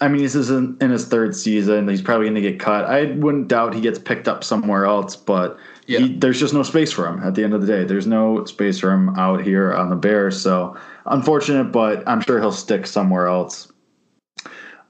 I 0.00 0.08
mean, 0.08 0.22
this 0.22 0.34
is 0.34 0.50
in, 0.50 0.76
in 0.80 0.90
his 0.90 1.06
third 1.06 1.36
season. 1.36 1.86
He's 1.88 2.02
probably 2.02 2.26
going 2.26 2.34
to 2.34 2.40
get 2.40 2.58
cut. 2.58 2.84
I 2.86 3.12
wouldn't 3.12 3.48
doubt 3.48 3.74
he 3.74 3.80
gets 3.80 3.98
picked 3.98 4.26
up 4.26 4.42
somewhere 4.42 4.86
else, 4.86 5.14
but 5.14 5.58
yeah. 5.86 6.00
he, 6.00 6.16
there's 6.16 6.40
just 6.40 6.54
no 6.54 6.62
space 6.62 6.90
for 6.90 7.06
him 7.06 7.22
at 7.22 7.34
the 7.34 7.44
end 7.44 7.54
of 7.54 7.60
the 7.60 7.66
day. 7.66 7.84
There's 7.84 8.06
no 8.06 8.44
space 8.44 8.78
for 8.78 8.90
him 8.90 9.10
out 9.16 9.42
here 9.42 9.72
on 9.72 9.90
the 9.90 9.96
Bears. 9.96 10.40
So 10.40 10.76
unfortunate, 11.06 11.64
but 11.64 12.02
I'm 12.08 12.20
sure 12.20 12.40
he'll 12.40 12.52
stick 12.52 12.86
somewhere 12.86 13.26
else. 13.26 13.70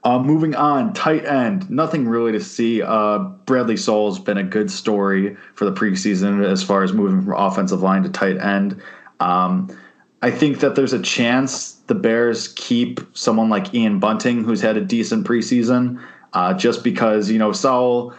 Uh, 0.05 0.19
moving 0.19 0.53
on, 0.53 0.93
tight 0.93 1.25
end. 1.25 1.67
Nothing 1.67 2.07
really 2.07 2.31
to 2.31 2.39
see. 2.39 2.79
Uh, 2.83 3.17
Bradley 3.17 3.75
Sowell's 3.75 4.19
been 4.19 4.37
a 4.37 4.43
good 4.43 4.69
story 4.69 5.35
for 5.55 5.65
the 5.65 5.73
preseason 5.73 6.45
as 6.45 6.61
far 6.61 6.83
as 6.83 6.93
moving 6.93 7.23
from 7.23 7.33
offensive 7.33 7.81
line 7.81 8.03
to 8.03 8.09
tight 8.09 8.37
end. 8.37 8.79
Um, 9.19 9.75
I 10.21 10.29
think 10.29 10.59
that 10.59 10.75
there's 10.75 10.93
a 10.93 11.01
chance 11.01 11.73
the 11.87 11.95
Bears 11.95 12.49
keep 12.49 12.99
someone 13.13 13.49
like 13.49 13.73
Ian 13.73 13.99
Bunting, 13.99 14.43
who's 14.43 14.61
had 14.61 14.77
a 14.77 14.81
decent 14.81 15.25
preseason, 15.25 15.99
uh, 16.33 16.53
just 16.53 16.83
because 16.83 17.31
you 17.31 17.39
know 17.39 17.51
Sowell, 17.51 18.13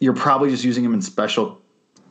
you're 0.00 0.14
probably 0.14 0.50
just 0.50 0.64
using 0.64 0.84
him 0.84 0.92
in 0.92 1.00
special 1.00 1.62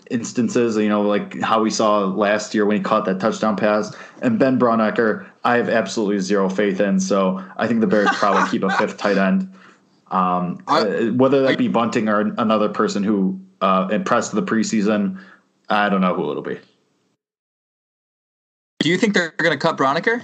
instances, 0.09 0.77
you 0.77 0.89
know, 0.89 1.03
like 1.03 1.39
how 1.41 1.61
we 1.61 1.69
saw 1.69 1.99
last 2.05 2.53
year 2.55 2.65
when 2.65 2.77
he 2.77 2.83
caught 2.83 3.05
that 3.05 3.19
touchdown 3.19 3.55
pass. 3.55 3.95
And 4.21 4.37
Ben 4.37 4.59
Braunecker, 4.59 5.27
I 5.43 5.57
have 5.57 5.69
absolutely 5.69 6.19
zero 6.19 6.49
faith 6.49 6.79
in. 6.79 6.99
So 6.99 7.43
I 7.57 7.67
think 7.67 7.81
the 7.81 7.87
Bears 7.87 8.09
probably 8.13 8.49
keep 8.49 8.63
a 8.63 8.75
fifth 8.77 8.97
tight 8.97 9.17
end. 9.17 9.51
Um, 10.11 10.61
I, 10.67 10.81
uh, 10.81 11.11
whether 11.13 11.41
that 11.43 11.57
be 11.57 11.67
Bunting 11.67 12.09
or 12.09 12.19
another 12.37 12.69
person 12.69 13.03
who 13.03 13.39
uh, 13.61 13.87
impressed 13.91 14.33
the 14.33 14.43
preseason, 14.43 15.19
I 15.69 15.89
don't 15.89 16.01
know 16.01 16.13
who 16.13 16.29
it'll 16.31 16.43
be. 16.43 16.59
Do 18.79 18.89
you 18.89 18.97
think 18.97 19.13
they're 19.13 19.31
going 19.37 19.51
to 19.51 19.57
cut 19.57 19.77
Braunecker? 19.77 20.23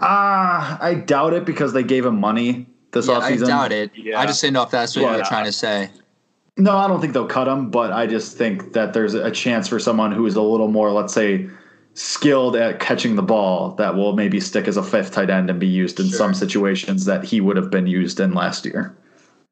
Ah, 0.00 0.78
I 0.80 0.94
doubt 0.94 1.34
it 1.34 1.44
because 1.44 1.72
they 1.72 1.82
gave 1.84 2.04
him 2.04 2.18
money 2.18 2.66
this 2.90 3.06
Yeah, 3.06 3.18
I 3.18 3.32
offseason. 3.32 3.46
doubt 3.46 3.72
it. 3.72 3.90
Yeah. 3.94 4.18
I 4.20 4.26
just 4.26 4.40
didn't 4.40 4.54
know 4.54 4.62
if 4.62 4.70
that's 4.70 4.96
what 4.96 5.02
you 5.02 5.08
were 5.08 5.16
Yeah. 5.18 5.22
trying 5.28 5.44
to 5.44 5.52
say. 5.52 5.90
No, 6.56 6.76
I 6.76 6.88
don't 6.88 7.00
think 7.00 7.12
they'll 7.12 7.26
cut 7.26 7.46
him, 7.48 7.70
but 7.70 7.92
I 7.92 8.06
just 8.06 8.36
think 8.36 8.72
that 8.72 8.92
there's 8.92 9.14
a 9.14 9.30
chance 9.30 9.68
for 9.68 9.78
someone 9.78 10.12
who 10.12 10.26
is 10.26 10.34
a 10.36 10.42
little 10.42 10.68
more, 10.68 10.90
let's 10.90 11.12
say, 11.14 11.48
skilled 11.94 12.56
at 12.56 12.80
catching 12.80 13.16
the 13.16 13.22
ball 13.22 13.72
that 13.76 13.94
will 13.94 14.14
maybe 14.14 14.40
stick 14.40 14.66
as 14.66 14.76
a 14.76 14.82
fifth 14.82 15.12
tight 15.12 15.30
end 15.30 15.50
and 15.50 15.60
be 15.60 15.66
used 15.66 16.00
in 16.00 16.08
Sure. 16.08 16.18
some 16.18 16.34
situations 16.34 17.04
that 17.04 17.24
he 17.24 17.40
would 17.40 17.56
have 17.56 17.70
been 17.70 17.86
used 17.86 18.18
in 18.20 18.32
last 18.32 18.64
year. 18.64 18.94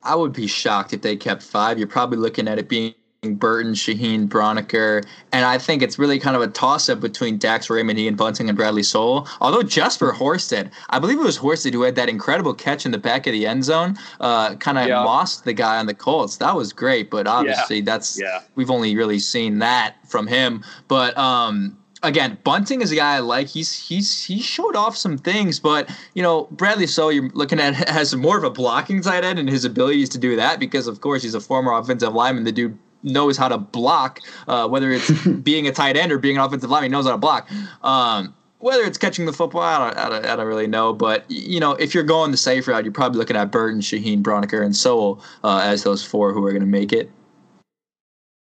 I 0.03 0.14
would 0.14 0.32
be 0.32 0.47
shocked 0.47 0.95
if 0.95 1.03
they 1.03 1.16
kept 1.16 1.43
five. 1.43 1.78
You're 1.78 1.86
probably 1.86 2.16
looking 2.18 2.49
at 2.49 2.59
it 2.59 2.68
being 2.68 2.95
Burton, 3.22 3.74
Shaheen, 3.74 4.26
Braunecker, 4.26 5.05
and 5.30 5.45
I 5.45 5.59
think 5.59 5.82
it's 5.82 5.99
really 5.99 6.18
kind 6.18 6.34
of 6.34 6.41
a 6.41 6.47
toss 6.49 6.88
up 6.88 7.01
between 7.01 7.36
Dax 7.36 7.68
Raymond, 7.68 7.99
Ian 7.99 8.14
Bunting, 8.14 8.49
and 8.49 8.57
Bradley 8.57 8.82
Sowell. 8.82 9.28
Although 9.43 9.62
Jasper 9.62 10.11
Horsted, 10.11 10.70
I 10.88 10.99
believe 10.99 11.18
it 11.18 11.22
was 11.22 11.36
Horsted 11.36 11.74
who 11.74 11.82
had 11.82 11.97
that 11.97 12.09
incredible 12.09 12.55
catch 12.55 12.86
in 12.86 12.93
the 12.93 12.99
back 12.99 13.26
of 13.26 13.34
the 13.34 13.47
end 13.47 13.64
zone, 13.64 13.99
uh, 14.20 14.55
kind 14.55 14.78
of 14.78 14.88
Yeah. 14.88 15.05
mossed 15.05 15.45
the 15.45 15.53
guy 15.53 15.76
on 15.76 15.84
the 15.84 15.93
Colts. 15.93 16.38
That 16.38 16.57
was 16.57 16.72
great, 16.72 17.11
but 17.11 17.26
obviously 17.26 17.82
that's 17.82 18.18
Yeah. 18.18 18.41
we've 18.55 18.70
only 18.70 18.97
really 18.97 19.18
seen 19.18 19.59
that 19.59 19.97
from 20.09 20.26
him. 20.26 20.64
But 20.88 21.14
um, 21.18 21.76
again, 22.03 22.39
Bunting 22.45 22.83
is 22.83 22.93
a 22.93 22.97
guy 22.97 23.17
I 23.17 23.19
like. 23.21 23.49
He's 23.49 23.73
he's 23.73 24.25
he 24.25 24.41
showed 24.41 24.77
off 24.77 24.97
some 24.97 25.19
things, 25.19 25.61
but 25.61 25.91
you 26.15 26.23
know 26.23 26.49
Bradley 26.53 26.87
So 26.87 27.09
you're 27.09 27.31
looking 27.31 27.61
at 27.61 27.75
has 27.89 28.15
more 28.15 28.39
of 28.39 28.45
a 28.45 28.51
blocking 28.51 29.03
tight 29.03 29.25
end 29.25 29.39
and 29.39 29.49
his 29.49 29.65
abilities 29.65 30.09
to 30.11 30.19
do 30.19 30.37
that 30.37 30.59
because 30.61 30.87
of 30.87 31.01
course 31.01 31.23
he's 31.23 31.35
a 31.35 31.41
former 31.41 31.73
offensive 31.73 32.15
lineman. 32.15 32.45
The 32.45 32.53
dude 32.53 32.79
knows 33.03 33.37
how 33.37 33.49
to 33.49 33.59
block, 33.59 34.21
uh, 34.47 34.69
whether 34.69 34.91
it's 34.91 35.11
being 35.43 35.67
a 35.67 35.73
tight 35.73 35.97
end 35.97 36.13
or 36.13 36.19
being 36.19 36.37
an 36.37 36.43
offensive 36.43 36.71
lineman. 36.71 36.91
He 36.91 36.93
knows 36.93 37.07
how 37.07 37.13
to 37.13 37.19
block. 37.19 37.51
Um, 37.83 38.35
whether 38.59 38.83
it's 38.83 38.99
catching 38.99 39.25
the 39.25 39.33
football, 39.33 39.63
I 39.63 39.79
don't, 39.79 39.97
I 39.97 40.09
don't, 40.09 40.27
I 40.27 40.37
don't 40.37 40.47
really 40.47 40.67
know. 40.67 40.93
But 40.93 41.25
you 41.31 41.61
know, 41.61 41.73
if 41.73 41.95
you're 41.95 42.05
going 42.05 42.31
the 42.31 42.37
safe 42.37 42.69
route, 42.69 42.85
you're 42.85 42.93
probably 42.93 43.19
looking 43.19 43.37
at 43.37 43.51
Burton, 43.51 43.81
Shaheen, 43.81 44.23
Braunecker, 44.23 44.63
and 44.63 44.77
Sowell 44.77 45.23
uh, 45.43 45.61
as 45.65 45.83
those 45.83 46.05
four 46.05 46.33
who 46.33 46.45
are 46.45 46.51
going 46.51 46.61
to 46.61 46.67
make 46.67 46.93
it. 46.93 47.11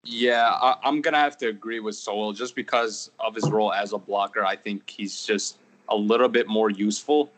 Yeah, 0.10 0.50
I, 0.50 0.78
I'm 0.84 1.02
gonna 1.02 1.20
have 1.20 1.38
to 1.40 1.50
agree 1.50 1.82
with 1.82 1.96
Sowell 1.96 2.32
just 2.32 2.56
because 2.56 3.12
of 3.20 3.36
his 3.36 3.50
role 3.50 3.74
as 3.74 3.92
a 3.92 3.98
blocker. 3.98 4.46
I 4.46 4.56
think 4.56 4.90
he's 4.90 5.26
just 5.26 5.58
a 5.90 5.96
little 5.98 6.30
bit 6.30 6.48
more 6.48 6.70
useful. 6.70 7.30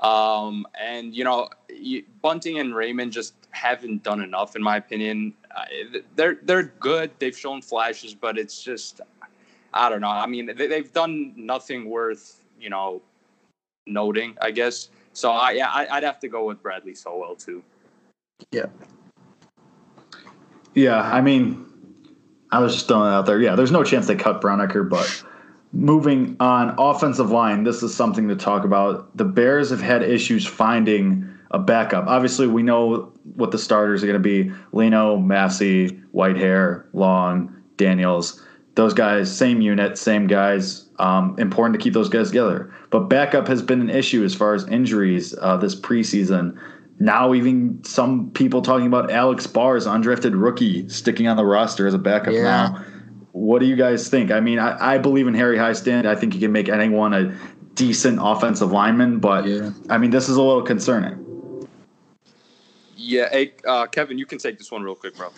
Um, 0.00 0.66
and 0.78 1.14
you 1.14 1.24
know, 1.24 1.48
Bunting 2.20 2.58
and 2.58 2.76
Raymond 2.76 3.12
just 3.12 3.32
haven't 3.50 4.02
done 4.02 4.20
enough, 4.20 4.56
in 4.56 4.62
my 4.62 4.76
opinion. 4.76 5.32
Uh, 5.56 5.64
they're 6.16 6.36
they're 6.42 6.64
good. 6.64 7.10
They've 7.18 7.36
shown 7.36 7.62
flashes, 7.62 8.14
but 8.14 8.36
it's 8.36 8.62
just 8.62 9.00
I 9.72 9.88
don't 9.88 10.02
know. 10.02 10.08
I 10.10 10.26
mean, 10.26 10.54
they, 10.54 10.66
they've 10.66 10.92
done 10.92 11.32
nothing 11.34 11.88
worth 11.88 12.44
you 12.60 12.68
know 12.68 13.00
noting, 13.86 14.36
I 14.42 14.50
guess. 14.50 14.90
So 15.14 15.30
I, 15.30 15.52
yeah, 15.52 15.68
I, 15.70 15.86
I'd 15.96 16.04
have 16.04 16.20
to 16.20 16.28
go 16.28 16.44
with 16.44 16.62
Bradley 16.62 16.94
Sowell 16.94 17.36
too. 17.36 17.62
Yeah. 18.52 18.66
Yeah, 20.74 21.00
I 21.00 21.22
mean, 21.22 21.67
I 22.50 22.60
was 22.60 22.74
just 22.74 22.88
throwing 22.88 23.12
it 23.12 23.14
out 23.14 23.26
there. 23.26 23.40
Yeah, 23.40 23.54
there's 23.54 23.70
no 23.70 23.84
chance 23.84 24.06
they 24.06 24.16
cut 24.16 24.40
Braunecker, 24.40 24.88
but 24.88 25.24
moving 25.72 26.36
on, 26.40 26.74
offensive 26.78 27.30
line, 27.30 27.64
this 27.64 27.82
is 27.82 27.94
something 27.94 28.28
to 28.28 28.36
talk 28.36 28.64
about. 28.64 29.16
The 29.16 29.24
Bears 29.24 29.70
have 29.70 29.82
had 29.82 30.02
issues 30.02 30.46
finding 30.46 31.28
a 31.50 31.58
backup. 31.58 32.06
Obviously, 32.06 32.46
we 32.46 32.62
know 32.62 33.12
what 33.34 33.50
the 33.50 33.58
starters 33.58 34.02
are 34.02 34.06
going 34.06 34.20
to 34.20 34.20
be 34.20 34.52
Leno, 34.72 35.16
Massey, 35.18 36.00
Whitehair, 36.14 36.84
Long, 36.92 37.54
Daniels. 37.76 38.42
Those 38.74 38.94
guys, 38.94 39.34
same 39.34 39.60
unit, 39.60 39.98
same 39.98 40.26
guys. 40.26 40.86
Um, 40.98 41.36
important 41.38 41.78
to 41.78 41.82
keep 41.82 41.94
those 41.94 42.08
guys 42.08 42.28
together. 42.28 42.72
But 42.90 43.08
backup 43.08 43.48
has 43.48 43.62
been 43.62 43.80
an 43.80 43.90
issue 43.90 44.24
as 44.24 44.34
far 44.34 44.54
as 44.54 44.66
injuries 44.68 45.34
uh, 45.40 45.56
this 45.56 45.78
preseason. 45.78 46.58
Now, 47.00 47.32
even 47.32 47.82
some 47.84 48.30
people 48.32 48.62
talking 48.62 48.86
about 48.86 49.10
Alex 49.10 49.46
Bars, 49.46 49.86
undrafted 49.86 50.32
rookie, 50.40 50.88
sticking 50.88 51.28
on 51.28 51.36
the 51.36 51.44
roster 51.44 51.86
as 51.86 51.94
a 51.94 51.98
backup 51.98 52.34
Yeah. 52.34 52.42
now. 52.42 52.84
What 53.32 53.60
do 53.60 53.66
you 53.66 53.76
guys 53.76 54.08
think? 54.08 54.32
I 54.32 54.40
mean, 54.40 54.58
I, 54.58 54.94
I 54.94 54.98
believe 54.98 55.28
in 55.28 55.34
Harry 55.34 55.56
Hiestand. 55.56 56.06
I 56.06 56.16
think 56.16 56.32
he 56.34 56.40
can 56.40 56.50
make 56.50 56.68
anyone 56.68 57.14
a 57.14 57.36
decent 57.74 58.18
offensive 58.20 58.72
lineman, 58.72 59.20
but 59.20 59.46
Yeah. 59.46 59.70
I 59.88 59.98
mean, 59.98 60.10
this 60.10 60.28
is 60.28 60.36
a 60.36 60.42
little 60.42 60.62
concerning. 60.62 61.24
Yeah, 62.96 63.28
hey, 63.30 63.52
uh, 63.64 63.86
Kevin, 63.86 64.18
you 64.18 64.26
can 64.26 64.38
take 64.38 64.58
this 64.58 64.72
one 64.72 64.82
real 64.82 64.96
quick, 64.96 65.16
bro. 65.16 65.28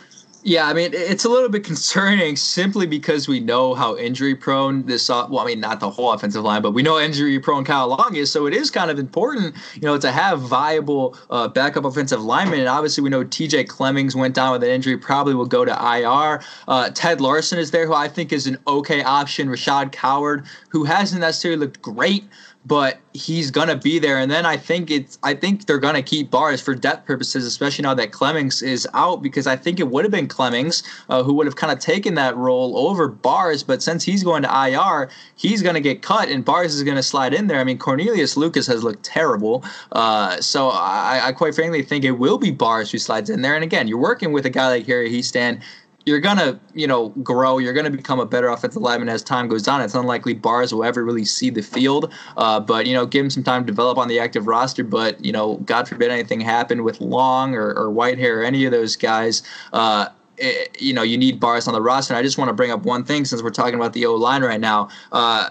Yeah, 0.42 0.66
I 0.68 0.72
mean, 0.72 0.92
it's 0.94 1.26
a 1.26 1.28
little 1.28 1.50
bit 1.50 1.64
concerning 1.64 2.34
simply 2.60 2.86
because 2.86 3.28
we 3.28 3.40
know 3.40 3.74
how 3.74 3.96
injury 3.96 4.34
prone 4.34 4.86
this, 4.86 5.10
uh, 5.10 5.26
well, 5.28 5.40
I 5.40 5.46
mean, 5.46 5.60
not 5.60 5.80
the 5.80 5.90
whole 5.90 6.12
offensive 6.12 6.42
line, 6.42 6.62
but 6.62 6.70
we 6.70 6.82
know 6.82 6.98
injury 6.98 7.38
prone 7.38 7.64
Kyle 7.64 7.88
Long 7.88 8.16
is. 8.16 8.32
So 8.32 8.46
it 8.46 8.54
is 8.54 8.70
kind 8.70 8.90
of 8.90 8.98
important, 8.98 9.54
you 9.74 9.82
know, 9.82 9.98
to 9.98 10.10
have 10.10 10.40
viable 10.40 11.16
uh, 11.28 11.48
backup 11.48 11.84
offensive 11.84 12.22
linemen. 12.22 12.60
And 12.60 12.68
obviously, 12.68 13.02
we 13.02 13.10
know 13.10 13.22
TJ 13.22 13.68
Clemmings 13.68 14.16
went 14.16 14.34
down 14.34 14.52
with 14.52 14.62
an 14.62 14.70
injury, 14.70 14.96
probably 14.96 15.34
will 15.34 15.46
go 15.46 15.64
to 15.64 15.72
IR. 15.72 16.40
Uh, 16.66 16.90
Ted 16.90 17.20
Larsen 17.20 17.58
is 17.58 17.70
there, 17.70 17.86
who 17.86 17.94
I 17.94 18.08
think 18.08 18.32
is 18.32 18.46
an 18.46 18.56
okay 18.66 19.02
option. 19.02 19.48
Rashad 19.48 19.92
Coward, 19.92 20.46
who 20.70 20.84
hasn't 20.84 21.20
necessarily 21.20 21.60
looked 21.60 21.82
great 21.82 22.24
but 22.66 22.98
he's 23.14 23.50
gonna 23.50 23.76
be 23.76 23.98
there. 23.98 24.18
And 24.18 24.30
then 24.30 24.44
I 24.44 24.56
think 24.56 24.90
it's 24.90 25.18
I 25.22 25.34
think 25.34 25.66
they're 25.66 25.78
gonna 25.78 26.02
keep 26.02 26.30
Bars 26.30 26.60
for 26.60 26.74
depth 26.74 27.06
purposes, 27.06 27.46
especially 27.46 27.82
now 27.82 27.94
that 27.94 28.12
Clemmings 28.12 28.62
is 28.62 28.86
out, 28.92 29.22
because 29.22 29.46
I 29.46 29.56
think 29.56 29.80
it 29.80 29.88
would 29.88 30.04
have 30.04 30.12
been 30.12 30.28
Clemmings 30.28 30.82
uh, 31.08 31.22
who 31.22 31.32
would 31.34 31.46
have 31.46 31.56
kind 31.56 31.72
of 31.72 31.78
taken 31.78 32.14
that 32.14 32.36
role 32.36 32.76
over 32.76 33.08
Bars. 33.08 33.62
But 33.62 33.82
since 33.82 34.04
he's 34.04 34.22
going 34.22 34.42
to 34.42 34.48
IR, 34.48 35.08
he's 35.36 35.62
gonna 35.62 35.80
get 35.80 36.02
cut, 36.02 36.28
and 36.28 36.44
Bars 36.44 36.74
is 36.74 36.82
gonna 36.82 37.02
slide 37.02 37.32
in 37.32 37.46
there. 37.46 37.60
I 37.60 37.64
mean, 37.64 37.78
Cornelius 37.78 38.36
Lucas 38.36 38.66
has 38.66 38.84
looked 38.84 39.04
terrible, 39.04 39.64
uh, 39.92 40.40
so 40.40 40.68
I, 40.68 41.20
I 41.24 41.32
quite 41.32 41.54
frankly 41.54 41.82
think 41.82 42.04
it 42.04 42.12
will 42.12 42.38
be 42.38 42.50
Bars 42.50 42.90
who 42.90 42.98
slides 42.98 43.30
in 43.30 43.40
there. 43.40 43.54
And 43.54 43.64
again, 43.64 43.88
you're 43.88 43.98
working 43.98 44.32
with 44.32 44.44
a 44.44 44.50
guy 44.50 44.68
like 44.68 44.86
Harry 44.86 45.10
Hiestand 45.10 45.62
you're 46.06 46.20
gonna, 46.20 46.58
you 46.74 46.86
know, 46.86 47.10
grow. 47.22 47.58
You're 47.58 47.72
gonna 47.72 47.90
become 47.90 48.20
a 48.20 48.26
better 48.26 48.48
offensive 48.48 48.82
lineman 48.82 49.08
as 49.08 49.22
time 49.22 49.48
goes 49.48 49.68
on. 49.68 49.80
It's 49.82 49.94
unlikely 49.94 50.34
Bars 50.34 50.72
will 50.72 50.84
ever 50.84 51.04
really 51.04 51.24
see 51.24 51.50
the 51.50 51.62
field, 51.62 52.12
uh, 52.36 52.60
but 52.60 52.86
you 52.86 52.94
know, 52.94 53.06
give 53.06 53.24
him 53.24 53.30
some 53.30 53.42
time 53.42 53.62
to 53.62 53.66
develop 53.66 53.98
on 53.98 54.08
the 54.08 54.18
active 54.18 54.46
roster. 54.46 54.84
But 54.84 55.22
you 55.24 55.32
know, 55.32 55.56
God 55.58 55.88
forbid 55.88 56.10
anything 56.10 56.40
happen 56.40 56.84
with 56.84 57.00
Long 57.00 57.54
or, 57.54 57.72
or 57.74 57.88
Whitehair 57.88 58.38
or 58.38 58.42
any 58.42 58.64
of 58.64 58.72
those 58.72 58.96
guys. 58.96 59.42
Uh, 59.72 60.08
eh, 60.38 60.66
you 60.78 60.92
know, 60.92 61.02
you 61.02 61.18
need 61.18 61.38
Bars 61.38 61.68
on 61.68 61.74
the 61.74 61.82
roster. 61.82 62.14
And 62.14 62.18
I 62.18 62.22
just 62.22 62.38
want 62.38 62.48
to 62.48 62.54
bring 62.54 62.70
up 62.70 62.84
one 62.84 63.04
thing 63.04 63.24
since 63.24 63.42
we're 63.42 63.50
talking 63.50 63.74
about 63.74 63.92
the 63.92 64.06
O 64.06 64.14
line 64.14 64.42
right 64.42 64.60
now. 64.60 64.88
Uh, 65.12 65.50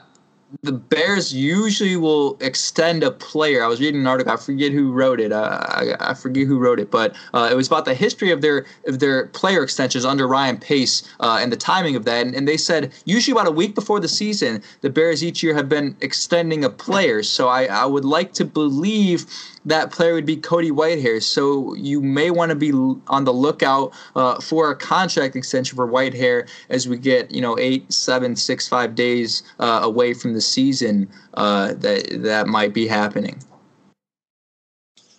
the 0.64 0.72
Bears 0.72 1.34
usually 1.34 1.96
will 1.96 2.38
extend 2.42 3.04
a 3.04 3.12
player. 3.12 3.64
I 3.64 3.68
was 3.68 3.80
reading 3.80 4.02
an 4.02 4.08
article. 4.08 4.34
I 4.34 4.38
forget 4.38 4.72
who 4.72 4.92
wrote 4.92 5.20
it. 5.20 5.32
Uh, 5.32 5.60
I, 5.62 5.96
I 6.00 6.14
forget 6.16 6.48
who 6.48 6.58
wrote 6.58 6.80
it, 6.80 6.90
but 6.90 7.16
uh, 7.34 7.50
it 7.52 7.56
was 7.56 7.68
about 7.68 7.86
the 7.86 7.94
history 7.94 8.32
of 8.32 8.42
their 8.42 8.66
of 8.88 9.00
their 9.00 9.28
player 9.28 9.64
extensions 9.64 10.06
under 10.06 10.28
Ryan 10.28 10.58
Pace 10.58 11.04
uh, 11.20 11.38
and 11.40 11.52
the 11.52 11.58
timing 11.58 11.96
of 11.96 12.06
that. 12.06 12.26
And, 12.26 12.36
and 12.36 12.48
they 12.48 12.58
said 12.58 12.92
usually 13.06 13.40
about 13.40 13.48
a 13.48 13.52
week 13.52 13.76
before 13.76 14.00
the 14.00 14.08
season, 14.08 14.64
the 14.82 14.90
Bears 14.90 15.24
each 15.24 15.44
year 15.44 15.54
have 15.54 15.70
been 15.70 15.96
extending 16.02 16.64
a 16.64 16.70
player. 16.70 17.22
So 17.22 17.48
I, 17.48 17.66
I 17.66 17.86
would 17.86 18.06
like 18.06 18.34
to 18.34 18.46
believe 18.46 19.26
that 19.66 19.92
player 19.92 20.14
would 20.14 20.26
be 20.26 20.38
Cody 20.38 20.72
Whitehair. 20.72 21.22
So 21.22 21.74
you 21.76 22.02
may 22.02 22.32
want 22.32 22.50
to 22.50 22.56
be 22.56 22.72
on 22.72 23.26
the 23.26 23.34
lookout 23.34 23.94
uh, 24.16 24.40
for 24.40 24.72
a 24.72 24.76
contract 24.76 25.36
extension 25.36 25.76
for 25.76 25.88
Whitehair 25.88 26.50
as 26.70 26.88
we 26.88 26.98
get 26.98 27.32
you 27.32 27.42
know 27.42 27.58
eight, 27.60 27.92
seven, 27.92 28.36
six, 28.36 28.68
five 28.68 28.96
days 28.96 29.44
uh, 29.60 29.80
away 29.84 30.14
from 30.14 30.34
the 30.34 30.42
season. 30.42 31.10
Uh, 31.36 31.74
that 31.76 32.08
that 32.24 32.48
might 32.48 32.74
be 32.74 32.88
happening. 32.88 33.42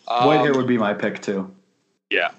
Um, 0.08 0.28
Whitehair 0.28 0.56
would 0.56 0.66
be 0.66 0.76
my 0.76 0.92
pick 0.92 1.22
too. 1.22 1.50
Yeah. 2.10 2.30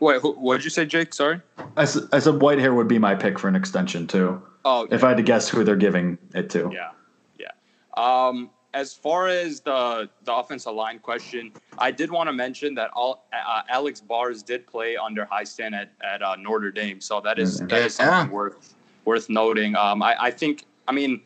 Wait, 0.00 0.20
who, 0.20 0.32
what 0.32 0.56
did 0.56 0.64
you 0.64 0.70
say, 0.70 0.84
Jake? 0.84 1.14
Sorry. 1.14 1.40
I, 1.76 1.86
said 1.86 2.04
Whitehair 2.10 2.74
would 2.74 2.88
be 2.88 2.98
my 2.98 3.14
pick 3.14 3.38
for 3.38 3.48
an 3.48 3.56
extension 3.56 4.06
too. 4.06 4.42
Oh, 4.66 4.86
If 4.90 5.02
I 5.02 5.08
had 5.08 5.16
to 5.16 5.22
guess 5.22 5.48
who 5.48 5.64
they're 5.64 5.76
giving 5.76 6.18
it 6.34 6.50
to. 6.50 6.70
Yeah, 6.72 6.90
yeah. 7.38 7.50
Um, 7.96 8.50
as 8.74 8.92
far 8.92 9.28
as 9.28 9.60
the 9.60 10.08
the 10.24 10.34
offensive 10.34 10.74
line 10.74 10.98
question, 10.98 11.52
I 11.78 11.90
did 11.90 12.10
want 12.10 12.28
to 12.28 12.32
mention 12.32 12.74
that 12.74 12.90
all 12.92 13.24
uh, 13.32 13.62
Alex 13.68 14.00
Bars 14.00 14.42
did 14.42 14.66
play 14.66 14.96
under 14.96 15.24
Hiestand 15.26 15.72
at 15.72 15.92
at 16.02 16.22
uh, 16.22 16.36
Notre 16.36 16.70
Dame, 16.72 17.00
so 17.00 17.20
that 17.20 17.38
is 17.38 17.60
that 17.60 17.72
is 17.82 17.98
Yeah. 17.98 18.28
worth 18.28 18.74
worth 19.04 19.30
noting. 19.30 19.76
Um, 19.76 20.02
I, 20.02 20.16
I 20.18 20.30
think, 20.30 20.64
I 20.88 20.92
mean, 20.92 21.20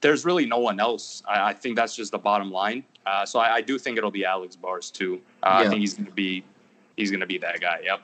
there's 0.00 0.24
really 0.24 0.44
no 0.44 0.58
one 0.58 0.80
else. 0.80 1.22
I, 1.28 1.50
I 1.50 1.52
think 1.52 1.76
that's 1.76 1.94
just 1.94 2.10
the 2.10 2.18
bottom 2.18 2.50
line. 2.50 2.82
Uh, 3.06 3.24
so 3.24 3.38
I, 3.38 3.54
I 3.56 3.60
do 3.60 3.78
think 3.78 3.96
it'll 3.96 4.10
be 4.10 4.24
Alex 4.24 4.56
Bars 4.56 4.90
too. 4.90 5.20
Uh, 5.42 5.62
I 5.64 5.68
think 5.68 5.80
he's 5.80 5.94
gonna 5.94 6.10
be 6.10 6.44
he's 6.96 7.10
gonna 7.10 7.26
be 7.26 7.38
that 7.38 7.60
guy. 7.60 7.80
Yep. 7.84 8.00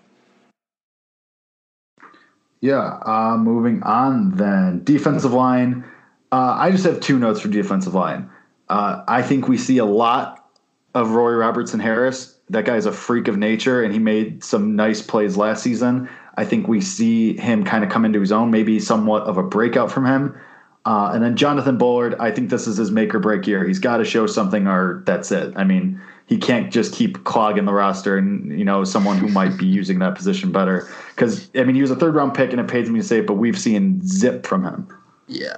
Yeah. 2.61 2.99
Uh, 3.05 3.37
moving 3.37 3.83
on 3.83 4.35
then. 4.37 4.83
Defensive 4.85 5.33
line. 5.33 5.85
Uh, 6.33 6.57
I 6.59 6.71
just 6.71 6.85
have 6.85 7.01
two 7.01 7.19
notes 7.19 7.41
for 7.41 7.49
defensive 7.49 7.95
line. 7.95 8.29
Uh, 8.69 9.03
I 9.09 9.23
think 9.23 9.49
we 9.49 9.57
see 9.57 9.79
a 9.79 9.85
lot 9.85 10.47
of 10.95 11.11
Roy 11.11 11.33
Robertson 11.33 11.81
Harris. 11.81 12.37
That 12.51 12.65
guy's 12.65 12.87
a 12.87 12.93
freak 12.93 13.29
of 13.29 13.37
nature, 13.37 13.83
and 13.83 13.93
he 13.93 13.99
made 13.99 14.43
some 14.43 14.77
nice 14.77 15.03
plays 15.03 15.37
last 15.37 15.63
season. 15.63 16.09
I 16.37 16.45
think 16.45 16.69
we 16.69 16.81
see 16.81 17.37
him 17.37 17.65
kind 17.65 17.85
of 17.85 17.91
come 17.91 18.05
into 18.05 18.21
his 18.21 18.33
own, 18.33 18.51
maybe 18.51 18.79
somewhat 18.81 19.25
of 19.25 19.39
a 19.39 19.43
breakout 19.43 19.91
from 19.91 20.07
him. 20.07 20.39
Uh, 20.85 21.11
and 21.13 21.23
then 21.23 21.37
Jonathan 21.37 21.77
Bullard, 21.77 22.15
I 22.19 22.31
think 22.31 22.49
this 22.49 22.67
is 22.67 22.79
his 22.79 22.91
make 22.91 23.15
or 23.15 23.19
break 23.19 23.47
year. 23.47 23.67
He's 23.67 23.79
got 23.79 23.99
to 23.99 24.05
show 24.05 24.27
something, 24.27 24.67
or 24.67 25.03
that's 25.05 25.31
it. 25.31 25.53
I 25.57 25.65
mean, 25.65 26.01
he 26.27 26.39
can't 26.39 26.73
just 26.73 26.95
keep 26.95 27.25
clogging 27.25 27.65
the 27.65 27.73
roster 27.73 28.17
and 28.17 28.57
you 28.59 28.65
know 28.65 28.85
someone 28.85 29.19
who 29.19 29.29
might 29.41 29.57
be 29.59 29.67
using 29.67 29.99
that 29.99 30.15
position 30.15 30.53
better. 30.53 30.89
Because 31.11 31.51
I 31.55 31.65
mean, 31.65 31.75
he 31.75 31.83
was 31.83 31.91
a 31.91 31.97
third 31.97 32.15
round 32.15 32.35
pick, 32.35 32.53
and 32.53 32.61
it 32.61 32.69
pains 32.69 32.89
me 32.89 33.01
to 33.01 33.07
say 33.07 33.19
it, 33.19 33.27
but 33.27 33.35
we've 33.35 33.59
seen 33.59 34.01
zip 34.07 34.47
from 34.47 34.65
him. 34.65 34.89
Yeah. 35.27 35.57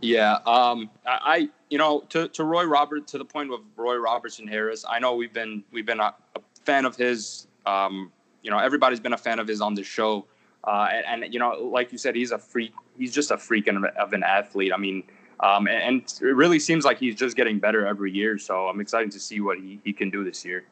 Yeah, 0.00 0.38
um, 0.46 0.90
I, 1.06 1.48
you 1.70 1.78
know, 1.78 2.00
to, 2.10 2.28
to 2.28 2.44
Roy 2.44 2.64
Robert, 2.64 3.08
to 3.08 3.18
the 3.18 3.24
point 3.24 3.52
of 3.52 3.60
Roy 3.76 3.96
Robertson 3.96 4.46
Harris, 4.46 4.84
I 4.88 4.98
know 4.98 5.16
we've 5.16 5.32
been 5.32 5.64
we've 5.72 5.86
been 5.86 6.00
a, 6.00 6.14
a 6.36 6.40
fan 6.64 6.84
of 6.84 6.96
his. 6.96 7.46
Um, 7.66 8.12
you 8.42 8.50
know, 8.50 8.58
everybody's 8.58 9.00
been 9.00 9.12
a 9.12 9.18
fan 9.18 9.40
of 9.40 9.48
his 9.48 9.60
on 9.60 9.74
the 9.74 9.82
show, 9.82 10.24
uh, 10.64 10.88
and, 10.92 11.24
and, 11.24 11.34
you 11.34 11.40
know, 11.40 11.50
like 11.50 11.92
you 11.92 11.98
said, 11.98 12.14
he's 12.14 12.30
a 12.30 12.38
freak. 12.38 12.72
He's 12.96 13.12
just 13.12 13.30
a 13.30 13.36
freak 13.36 13.66
of, 13.66 13.84
of 13.84 14.12
an 14.12 14.22
athlete. 14.22 14.72
I 14.72 14.76
mean, 14.76 15.02
um, 15.40 15.66
and, 15.66 15.82
and, 15.82 16.14
it 16.20 16.34
really 16.34 16.58
seems 16.58 16.84
like 16.84 16.98
he's 16.98 17.14
just 17.14 17.36
getting 17.36 17.58
better 17.58 17.86
every 17.86 18.12
year. 18.12 18.38
So 18.38 18.68
I'm 18.68 18.80
excited 18.80 19.10
to 19.12 19.20
see 19.20 19.40
what 19.40 19.58
he, 19.58 19.80
he 19.84 19.92
can 19.92 20.10
do 20.10 20.24
this 20.24 20.44
year. 20.44 20.64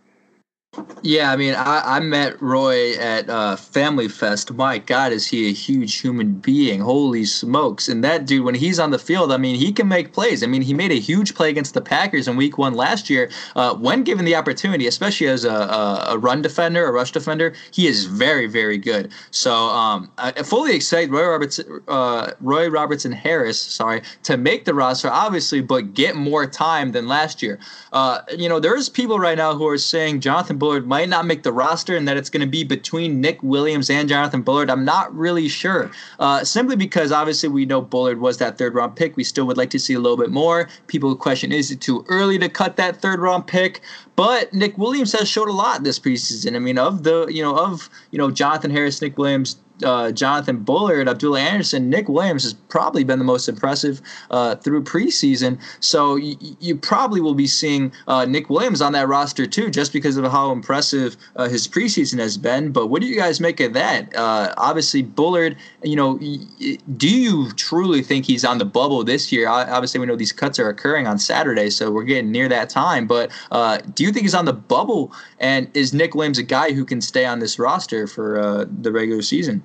Yeah, 1.02 1.30
I 1.30 1.36
mean, 1.36 1.54
I, 1.54 1.82
I 1.84 2.00
met 2.00 2.40
Roy 2.42 2.94
at 2.94 3.30
uh, 3.30 3.54
Family 3.54 4.08
Fest. 4.08 4.52
My 4.52 4.78
God, 4.78 5.12
is 5.12 5.26
he 5.26 5.48
a 5.48 5.52
huge 5.52 6.00
human 6.00 6.34
being? 6.34 6.80
Holy 6.80 7.24
smokes! 7.24 7.88
And 7.88 8.02
that 8.02 8.26
dude, 8.26 8.44
when 8.44 8.56
he's 8.56 8.80
on 8.80 8.90
the 8.90 8.98
field, 8.98 9.30
I 9.32 9.36
mean, 9.36 9.54
he 9.54 9.72
can 9.72 9.86
make 9.86 10.12
plays. 10.12 10.42
I 10.42 10.46
mean, 10.46 10.62
he 10.62 10.74
made 10.74 10.90
a 10.90 10.98
huge 10.98 11.34
play 11.36 11.48
against 11.48 11.74
the 11.74 11.80
Packers 11.80 12.26
in 12.26 12.36
Week 12.36 12.58
One 12.58 12.74
last 12.74 13.08
year. 13.08 13.30
Uh, 13.54 13.74
when 13.74 14.02
given 14.02 14.24
the 14.24 14.34
opportunity, 14.34 14.88
especially 14.88 15.28
as 15.28 15.44
a, 15.44 15.52
a, 15.52 16.06
a, 16.08 16.18
run 16.18 16.42
defender, 16.42 16.84
a 16.86 16.90
rush 16.90 17.12
defender, 17.12 17.54
he 17.70 17.86
is 17.86 18.06
very, 18.06 18.48
very 18.48 18.78
good. 18.78 19.12
So, 19.30 19.54
um, 19.54 20.10
I 20.18 20.32
fully 20.42 20.74
excited 20.74 21.12
Roy 21.12 21.28
Robertson, 21.28 21.82
uh, 21.86 22.32
Roy 22.40 22.68
Robertson 22.68 23.12
Harris, 23.12 23.60
sorry, 23.60 24.02
to 24.24 24.36
make 24.36 24.64
the 24.64 24.74
roster, 24.74 25.08
obviously, 25.08 25.60
but 25.60 25.94
get 25.94 26.16
more 26.16 26.46
time 26.46 26.90
than 26.92 27.06
last 27.06 27.42
year. 27.42 27.60
Uh, 27.92 28.22
you 28.36 28.48
know, 28.48 28.58
there's 28.58 28.88
people 28.88 29.20
right 29.20 29.38
now 29.38 29.54
who 29.54 29.68
are 29.68 29.78
saying 29.78 30.20
Jonathan. 30.20 30.58
Bullard 30.66 30.88
might 30.88 31.08
not 31.08 31.26
make 31.26 31.44
the 31.44 31.52
roster 31.52 31.96
and 31.96 32.08
that 32.08 32.16
it's 32.16 32.28
going 32.28 32.40
to 32.40 32.46
be 32.46 32.64
between 32.64 33.20
Nick 33.20 33.40
Williams 33.40 33.88
and 33.88 34.08
Jonathan 34.08 34.42
Bullard. 34.42 34.68
I'm 34.68 34.84
not 34.84 35.14
really 35.14 35.46
sure. 35.46 35.92
Uh, 36.18 36.42
simply 36.42 36.74
because 36.74 37.12
obviously 37.12 37.48
we 37.48 37.64
know 37.64 37.80
Bullard 37.80 38.18
was 38.18 38.38
that 38.38 38.58
third 38.58 38.74
round 38.74 38.96
pick. 38.96 39.16
We 39.16 39.22
still 39.22 39.46
would 39.46 39.56
like 39.56 39.70
to 39.70 39.78
see 39.78 39.94
a 39.94 40.00
little 40.00 40.16
bit 40.16 40.30
more. 40.30 40.68
People 40.88 41.14
question 41.14 41.52
is 41.52 41.70
it 41.70 41.80
too 41.80 42.04
early 42.08 42.36
to 42.40 42.48
cut 42.48 42.76
that 42.78 43.00
third 43.00 43.20
round 43.20 43.46
pick? 43.46 43.80
But 44.16 44.52
Nick 44.52 44.76
Williams 44.76 45.12
has 45.12 45.28
showed 45.28 45.48
a 45.48 45.52
lot 45.52 45.84
this 45.84 46.00
preseason. 46.00 46.56
I 46.56 46.58
mean, 46.58 46.78
of 46.78 47.04
the 47.04 47.28
you 47.28 47.42
know 47.42 47.56
of 47.56 47.88
you 48.10 48.18
know 48.18 48.32
Jonathan 48.32 48.72
Harris, 48.72 49.00
Nick 49.00 49.16
Williams, 49.18 49.58
uh, 49.84 50.10
Jonathan 50.12 50.58
Bullard, 50.58 51.08
Abdullah 51.08 51.40
Anderson, 51.40 51.90
Nick 51.90 52.08
Williams 52.08 52.44
has 52.44 52.54
probably 52.54 53.04
been 53.04 53.18
the 53.18 53.24
most 53.24 53.48
impressive 53.48 54.00
uh, 54.30 54.56
through 54.56 54.82
preseason. 54.84 55.58
So 55.80 56.16
y- 56.16 56.36
you 56.60 56.76
probably 56.76 57.20
will 57.20 57.34
be 57.34 57.46
seeing 57.46 57.92
uh, 58.08 58.24
Nick 58.24 58.48
Williams 58.48 58.80
on 58.80 58.92
that 58.92 59.06
roster 59.08 59.46
too, 59.46 59.70
just 59.70 59.92
because 59.92 60.16
of 60.16 60.24
how 60.30 60.50
impressive 60.52 61.16
uh, 61.36 61.48
his 61.48 61.68
preseason 61.68 62.18
has 62.18 62.38
been. 62.38 62.72
But 62.72 62.86
what 62.86 63.02
do 63.02 63.08
you 63.08 63.16
guys 63.16 63.40
make 63.40 63.60
of 63.60 63.74
that? 63.74 64.14
Uh, 64.16 64.54
obviously, 64.56 65.02
Bullard. 65.02 65.56
You 65.82 65.96
know, 65.96 66.18
y- 66.20 66.78
do 66.96 67.08
you 67.08 67.50
truly 67.52 68.02
think 68.02 68.24
he's 68.24 68.44
on 68.44 68.58
the 68.58 68.64
bubble 68.64 69.04
this 69.04 69.30
year? 69.30 69.48
Obviously, 69.48 70.00
we 70.00 70.06
know 70.06 70.16
these 70.16 70.32
cuts 70.32 70.58
are 70.58 70.68
occurring 70.68 71.06
on 71.06 71.18
Saturday, 71.18 71.70
so 71.70 71.90
we're 71.90 72.04
getting 72.04 72.32
near 72.32 72.48
that 72.48 72.70
time. 72.70 73.06
But 73.06 73.30
uh, 73.50 73.78
do 73.94 74.04
you 74.04 74.12
think 74.12 74.22
he's 74.22 74.34
on 74.34 74.46
the 74.46 74.52
bubble? 74.52 75.12
And 75.38 75.70
is 75.74 75.92
Nick 75.92 76.14
Williams 76.14 76.38
a 76.38 76.42
guy 76.42 76.72
who 76.72 76.84
can 76.84 77.00
stay 77.00 77.24
on 77.26 77.38
this 77.40 77.58
roster 77.58 78.06
for 78.06 78.66
the 78.80 78.90
regular 78.90 79.22
season? 79.22 79.62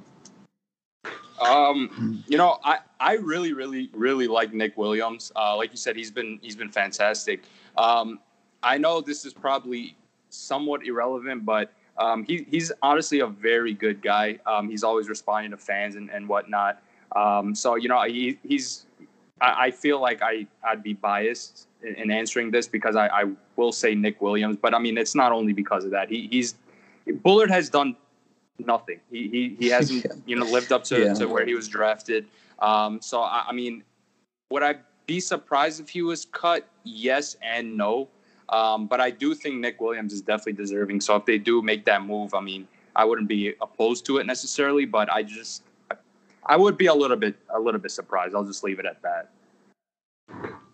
Um, 1.42 2.24
you 2.28 2.38
know, 2.38 2.60
I, 2.64 2.80
I 3.00 3.14
really, 3.16 3.54
really, 3.54 3.90
really 3.94 4.28
like 4.28 4.54
Nick 4.54 4.78
Williams. 4.78 5.32
Uh, 5.36 5.56
like 5.58 5.72
you 5.72 5.78
said, 5.78 5.96
he's 5.96 6.12
been 6.12 6.40
he's 6.42 6.56
been 6.56 6.70
fantastic. 6.70 7.44
Um, 7.78 8.20
I 8.64 8.78
know 8.78 9.02
this 9.02 9.26
is 9.26 9.34
probably 9.34 9.96
somewhat 10.30 10.86
irrelevant, 10.86 11.46
but 11.46 11.74
um, 11.98 12.24
he, 12.24 12.46
he's 12.50 12.72
honestly 12.82 13.20
a 13.20 13.28
very 13.28 13.74
good 13.74 14.02
guy. 14.02 14.40
Um, 14.46 14.70
he's 14.70 14.84
always 14.84 15.10
responding 15.10 15.52
to 15.52 15.58
fans 15.58 15.96
and, 15.96 16.10
and 16.10 16.28
whatnot. 16.28 16.82
Um, 17.16 17.56
so 17.56 17.76
you 17.76 17.90
know, 17.90 18.02
he, 18.04 18.40
he's. 18.44 18.86
I, 19.42 19.66
I, 19.66 19.72
feel 19.72 20.00
like 20.00 20.22
I 20.22 20.46
I'd 20.64 20.84
be 20.84 20.94
biased 20.94 21.68
in, 21.82 21.96
in 21.96 22.12
answering 22.12 22.52
this 22.52 22.68
because 22.68 22.96
I, 22.96 23.08
I 23.08 23.26
will 23.56 23.72
say 23.72 23.96
Nick 23.96 24.22
Williams, 24.22 24.58
but 24.62 24.76
I 24.76 24.80
mean 24.80 24.98
it's 24.98 25.16
not 25.16 25.32
only 25.32 25.54
because 25.54 25.84
of 25.86 25.92
that. 25.92 26.10
He, 26.10 26.28
he's 26.32 26.56
Bullard 27.24 27.50
has 27.50 27.70
done 27.70 27.96
nothing. 28.66 29.00
He 29.12 29.28
he, 29.30 29.56
he 29.60 29.68
hasn't 29.70 30.06
yeah. 30.06 30.12
you 30.26 30.36
know 30.36 30.46
lived 30.46 30.72
up 30.72 30.84
to, 30.86 31.00
yeah. 31.00 31.14
to 31.14 31.28
where 31.28 31.46
he 31.46 31.56
was 31.56 31.68
drafted. 31.68 32.26
Um, 32.60 33.02
so 33.02 33.22
I, 33.22 33.46
I, 33.48 33.54
mean, 33.54 33.84
would 34.52 34.62
I 34.62 34.76
be 35.08 35.20
surprised 35.20 35.80
if 35.80 35.90
he 35.90 36.02
was 36.02 36.26
cut? 36.26 36.68
Yes 36.84 37.36
and 37.42 37.76
no. 37.76 38.08
Um, 38.50 38.88
but 38.88 39.00
I 39.00 39.10
do 39.10 39.34
think 39.34 39.56
Nick 39.56 39.82
Williams 39.82 40.14
is 40.14 40.22
definitely 40.22 40.54
deserving. 40.54 41.02
So 41.02 41.16
if 41.16 41.26
they 41.26 41.38
do 41.38 41.62
make 41.62 41.86
that 41.86 42.06
move, 42.06 42.34
I 42.34 42.42
mean, 42.42 42.68
I 42.96 43.06
wouldn't 43.06 43.28
be 43.28 43.54
opposed 43.62 44.06
to 44.08 44.18
it 44.18 44.26
necessarily, 44.26 44.86
but 44.86 45.12
I 45.12 45.24
just 45.24 45.64
I 46.46 46.58
would 46.58 46.78
be 46.78 46.88
a 46.88 46.94
little 46.94 47.18
bit 47.18 47.36
a 47.50 47.60
little 47.60 47.80
bit 47.80 47.92
surprised. 47.92 48.36
I'll 48.36 48.44
just 48.44 48.64
leave 48.64 48.80
it 48.80 48.86
at 48.86 49.02
that. 49.02 49.30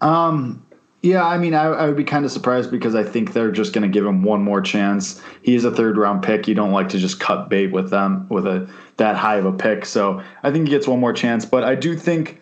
Um, 0.02 0.66
yeah, 1.08 1.26
I 1.26 1.38
mean, 1.38 1.54
I, 1.54 1.66
I 1.66 1.86
would 1.88 1.96
be 1.96 2.04
kind 2.04 2.26
of 2.26 2.32
surprised 2.32 2.70
because 2.70 2.94
I 2.94 3.04
think 3.04 3.32
they're 3.32 3.52
just 3.52 3.72
going 3.72 3.84
to 3.84 3.88
give 3.88 4.06
him 4.06 4.24
one 4.24 4.44
more 4.44 4.60
chance. 4.60 5.22
He 5.42 5.56
is 5.56 5.64
a 5.64 5.72
third 5.72 5.98
round 5.98 6.22
pick. 6.22 6.48
You 6.48 6.56
don't 6.56 6.72
like 6.72 6.90
to 6.90 6.98
just 6.98 7.20
cut 7.20 7.50
bait 7.50 7.68
with 7.68 7.90
them 7.90 8.28
with 8.30 8.46
a 8.46 8.70
that 8.98 9.16
high 9.16 9.38
of 9.38 9.46
a 9.46 9.54
pick. 9.54 9.86
So 9.86 10.22
I 10.44 10.52
think 10.52 10.68
he 10.68 10.72
gets 10.72 10.86
one 10.86 11.00
more 11.00 11.14
chance. 11.14 11.46
But 11.46 11.64
I 11.64 11.76
do 11.76 11.96
think, 11.96 12.42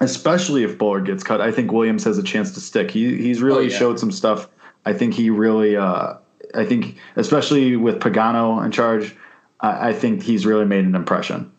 especially 0.00 0.64
if 0.64 0.76
Bullard 0.76 1.06
gets 1.06 1.24
cut, 1.24 1.40
I 1.40 1.50
think 1.50 1.72
Williams 1.72 2.04
has 2.04 2.18
a 2.18 2.22
chance 2.22 2.52
to 2.52 2.60
stick. 2.60 2.90
He 2.90 3.16
he's 3.16 3.40
really 3.40 3.66
oh, 3.66 3.68
yeah. 3.68 3.78
showed 3.78 3.98
some 3.98 4.12
stuff. 4.12 4.48
I 4.84 4.92
think 4.92 5.14
he 5.14 5.30
really. 5.30 5.76
Uh, 5.76 6.14
I 6.54 6.64
think 6.64 6.96
especially 7.16 7.76
with 7.76 8.00
Pagano 8.00 8.64
in 8.64 8.70
charge, 8.70 9.16
I, 9.60 9.88
I 9.88 9.92
think 9.94 10.22
he's 10.22 10.44
really 10.44 10.64
made 10.66 10.84
an 10.84 10.94
impression. 10.94 11.50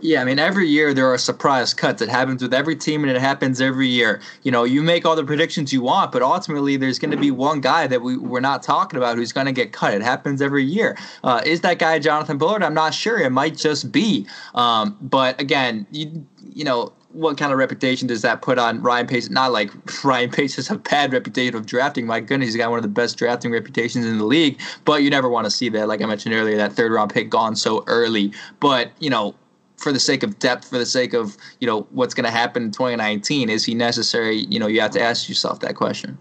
Yeah, 0.00 0.20
I 0.20 0.24
mean, 0.24 0.38
every 0.38 0.68
year 0.68 0.94
there 0.94 1.12
are 1.12 1.18
surprise 1.18 1.74
cuts. 1.74 2.02
It 2.02 2.08
happens 2.08 2.42
with 2.42 2.54
every 2.54 2.76
team, 2.76 3.02
and 3.04 3.10
it 3.10 3.20
happens 3.20 3.60
every 3.60 3.88
year. 3.88 4.20
You 4.42 4.52
know, 4.52 4.64
you 4.64 4.82
make 4.82 5.04
all 5.04 5.16
the 5.16 5.24
predictions 5.24 5.72
you 5.72 5.82
want, 5.82 6.12
but 6.12 6.22
ultimately 6.22 6.76
there's 6.76 6.98
going 6.98 7.10
to 7.10 7.16
be 7.16 7.30
one 7.30 7.60
guy 7.60 7.86
that 7.86 8.02
we, 8.02 8.16
we're 8.16 8.40
not 8.40 8.62
talking 8.62 8.96
about 8.96 9.16
who's 9.16 9.32
going 9.32 9.46
to 9.46 9.52
get 9.52 9.72
cut. 9.72 9.94
It 9.94 10.02
happens 10.02 10.40
every 10.40 10.64
year. 10.64 10.96
Uh, 11.24 11.42
is 11.44 11.62
that 11.62 11.78
guy 11.78 11.98
Jonathan 11.98 12.38
Bullard? 12.38 12.62
I'm 12.62 12.74
not 12.74 12.94
sure. 12.94 13.18
It 13.18 13.30
might 13.30 13.56
just 13.56 13.90
be. 13.90 14.26
Um, 14.54 14.96
but 15.00 15.40
again, 15.40 15.86
you 15.90 16.26
you 16.54 16.64
know, 16.64 16.92
what 17.12 17.38
kind 17.38 17.52
of 17.52 17.58
reputation 17.58 18.06
does 18.06 18.22
that 18.22 18.42
put 18.42 18.58
on 18.58 18.82
Ryan 18.82 19.06
Pace? 19.06 19.30
Not 19.30 19.52
like 19.52 19.70
Ryan 20.04 20.30
Pace 20.30 20.56
has 20.56 20.70
a 20.70 20.76
bad 20.76 21.12
reputation 21.12 21.56
of 21.56 21.66
drafting. 21.66 22.06
My 22.06 22.20
goodness, 22.20 22.48
he's 22.48 22.56
got 22.56 22.70
one 22.70 22.78
of 22.78 22.82
the 22.82 22.88
best 22.88 23.16
drafting 23.16 23.50
reputations 23.50 24.06
in 24.06 24.18
the 24.18 24.24
league. 24.24 24.60
But 24.84 25.02
you 25.02 25.10
never 25.10 25.28
want 25.28 25.46
to 25.46 25.50
see 25.50 25.68
that. 25.70 25.88
Like 25.88 26.02
I 26.02 26.06
mentioned 26.06 26.34
earlier, 26.34 26.56
that 26.56 26.72
third 26.72 26.92
round 26.92 27.12
pick 27.12 27.30
gone 27.30 27.56
so 27.56 27.84
early. 27.86 28.32
But 28.60 28.92
you 29.00 29.10
know, 29.10 29.34
for 29.78 29.92
the 29.92 30.00
sake 30.00 30.22
of 30.22 30.38
depth, 30.38 30.68
for 30.68 30.78
the 30.78 30.86
sake 30.86 31.14
of 31.14 31.36
you 31.60 31.66
know 31.66 31.86
what's 31.90 32.14
going 32.14 32.24
to 32.24 32.30
happen 32.30 32.64
in 32.64 32.70
2019, 32.70 33.48
is 33.48 33.64
he 33.64 33.74
necessary? 33.74 34.36
You 34.36 34.58
know, 34.58 34.66
you 34.66 34.80
have 34.80 34.90
to 34.92 35.00
ask 35.00 35.28
yourself 35.28 35.60
that 35.60 35.76
question. 35.76 36.18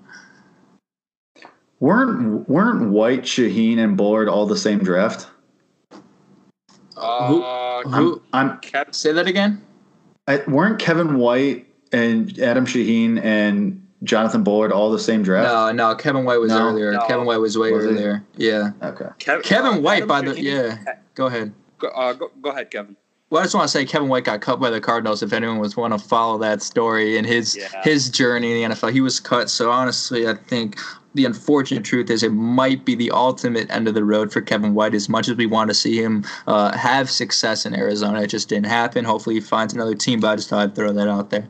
weren't 1.80 2.48
weren't 2.48 2.90
White, 2.92 3.24
Shaheen, 3.24 3.78
and 3.80 3.98
Bullard 3.98 4.30
all 4.30 4.46
the 4.46 4.58
same 4.58 4.80
draft? 4.80 5.28
Uh, 6.96 7.28
who, 7.28 7.42
who 7.90 8.22
I'm, 8.34 8.60
I'm, 8.74 8.94
say 8.94 9.12
that 9.12 9.28
again. 9.28 9.62
I, 10.28 10.42
weren't 10.48 10.80
Kevin 10.80 11.18
White 11.18 11.68
and 11.92 12.38
Adam 12.40 12.66
Shaheen 12.66 13.24
and 13.24 13.86
Jonathan 14.04 14.44
Bullard 14.44 14.72
all 14.72 14.92
the 14.92 15.00
same 15.00 15.24
draft? 15.24 15.48
No, 15.48 15.72
no. 15.72 15.96
Kevin 15.96 16.26
White 16.26 16.40
was 16.40 16.50
no, 16.50 16.70
earlier. 16.70 16.92
No. 16.92 17.06
Kevin 17.08 17.26
White 17.26 17.38
was 17.38 17.58
way 17.58 17.72
was 17.72 17.86
earlier. 17.86 18.26
He? 18.36 18.50
Yeah. 18.50 18.72
Okay. 18.82 19.10
Kevin, 19.20 19.44
Kevin 19.44 19.84
White, 19.84 20.04
Adam 20.04 20.08
by 20.08 20.22
the 20.22 20.42
yeah. 20.42 20.78
Go 21.16 21.28
ahead. 21.28 21.54
Go, 21.78 21.90
uh, 21.90 22.14
go, 22.14 22.32
go 22.42 22.50
ahead, 22.50 22.72
Kevin. 22.72 22.96
Well, 23.30 23.42
I 23.42 23.46
just 23.46 23.56
want 23.56 23.66
to 23.66 23.70
say 23.70 23.84
Kevin 23.84 24.08
White 24.08 24.24
got 24.24 24.40
cut 24.40 24.60
by 24.60 24.70
the 24.70 24.80
Cardinals. 24.80 25.22
If 25.22 25.34
anyone 25.34 25.60
was 25.60 25.76
want 25.76 25.92
to 25.92 26.00
follow 26.00 26.38
that 26.38 26.62
story 26.62 27.18
and 27.18 27.28
his 27.28 27.58
yeah. 27.58 27.84
his 27.84 28.10
journey 28.10 28.62
in 28.62 28.70
the 28.70 28.76
NFL, 28.76 28.94
he 28.94 29.02
was 29.02 29.20
cut. 29.20 29.50
So 29.50 29.70
honestly, 29.70 30.30
I 30.30 30.36
think 30.36 30.80
the 31.14 31.26
unfortunate 31.26 31.84
truth 31.84 32.10
is 32.10 32.24
it 32.24 32.32
might 32.32 32.86
be 32.86 32.96
the 32.96 33.12
ultimate 33.12 33.70
end 33.70 33.88
of 33.90 33.96
the 33.96 34.04
road 34.06 34.32
for 34.32 34.40
Kevin 34.40 34.74
White. 34.74 34.94
As 34.94 35.10
much 35.10 35.28
as 35.28 35.36
we 35.36 35.46
want 35.46 35.70
to 35.70 35.74
see 35.74 36.02
him 36.02 36.24
uh, 36.46 36.78
have 36.78 37.10
success 37.10 37.66
in 37.66 37.76
Arizona, 37.76 38.22
it 38.22 38.28
just 38.28 38.48
didn't 38.48 38.68
happen. 38.68 39.04
Hopefully, 39.04 39.36
he 39.36 39.42
finds 39.42 39.74
another 39.74 39.96
team. 39.96 40.22
But 40.22 40.30
I 40.30 40.36
just 40.38 40.50
thought 40.50 40.60
I'd 40.60 40.76
throw 40.76 40.94
that 40.94 41.10
out 41.10 41.30
there. 41.30 41.48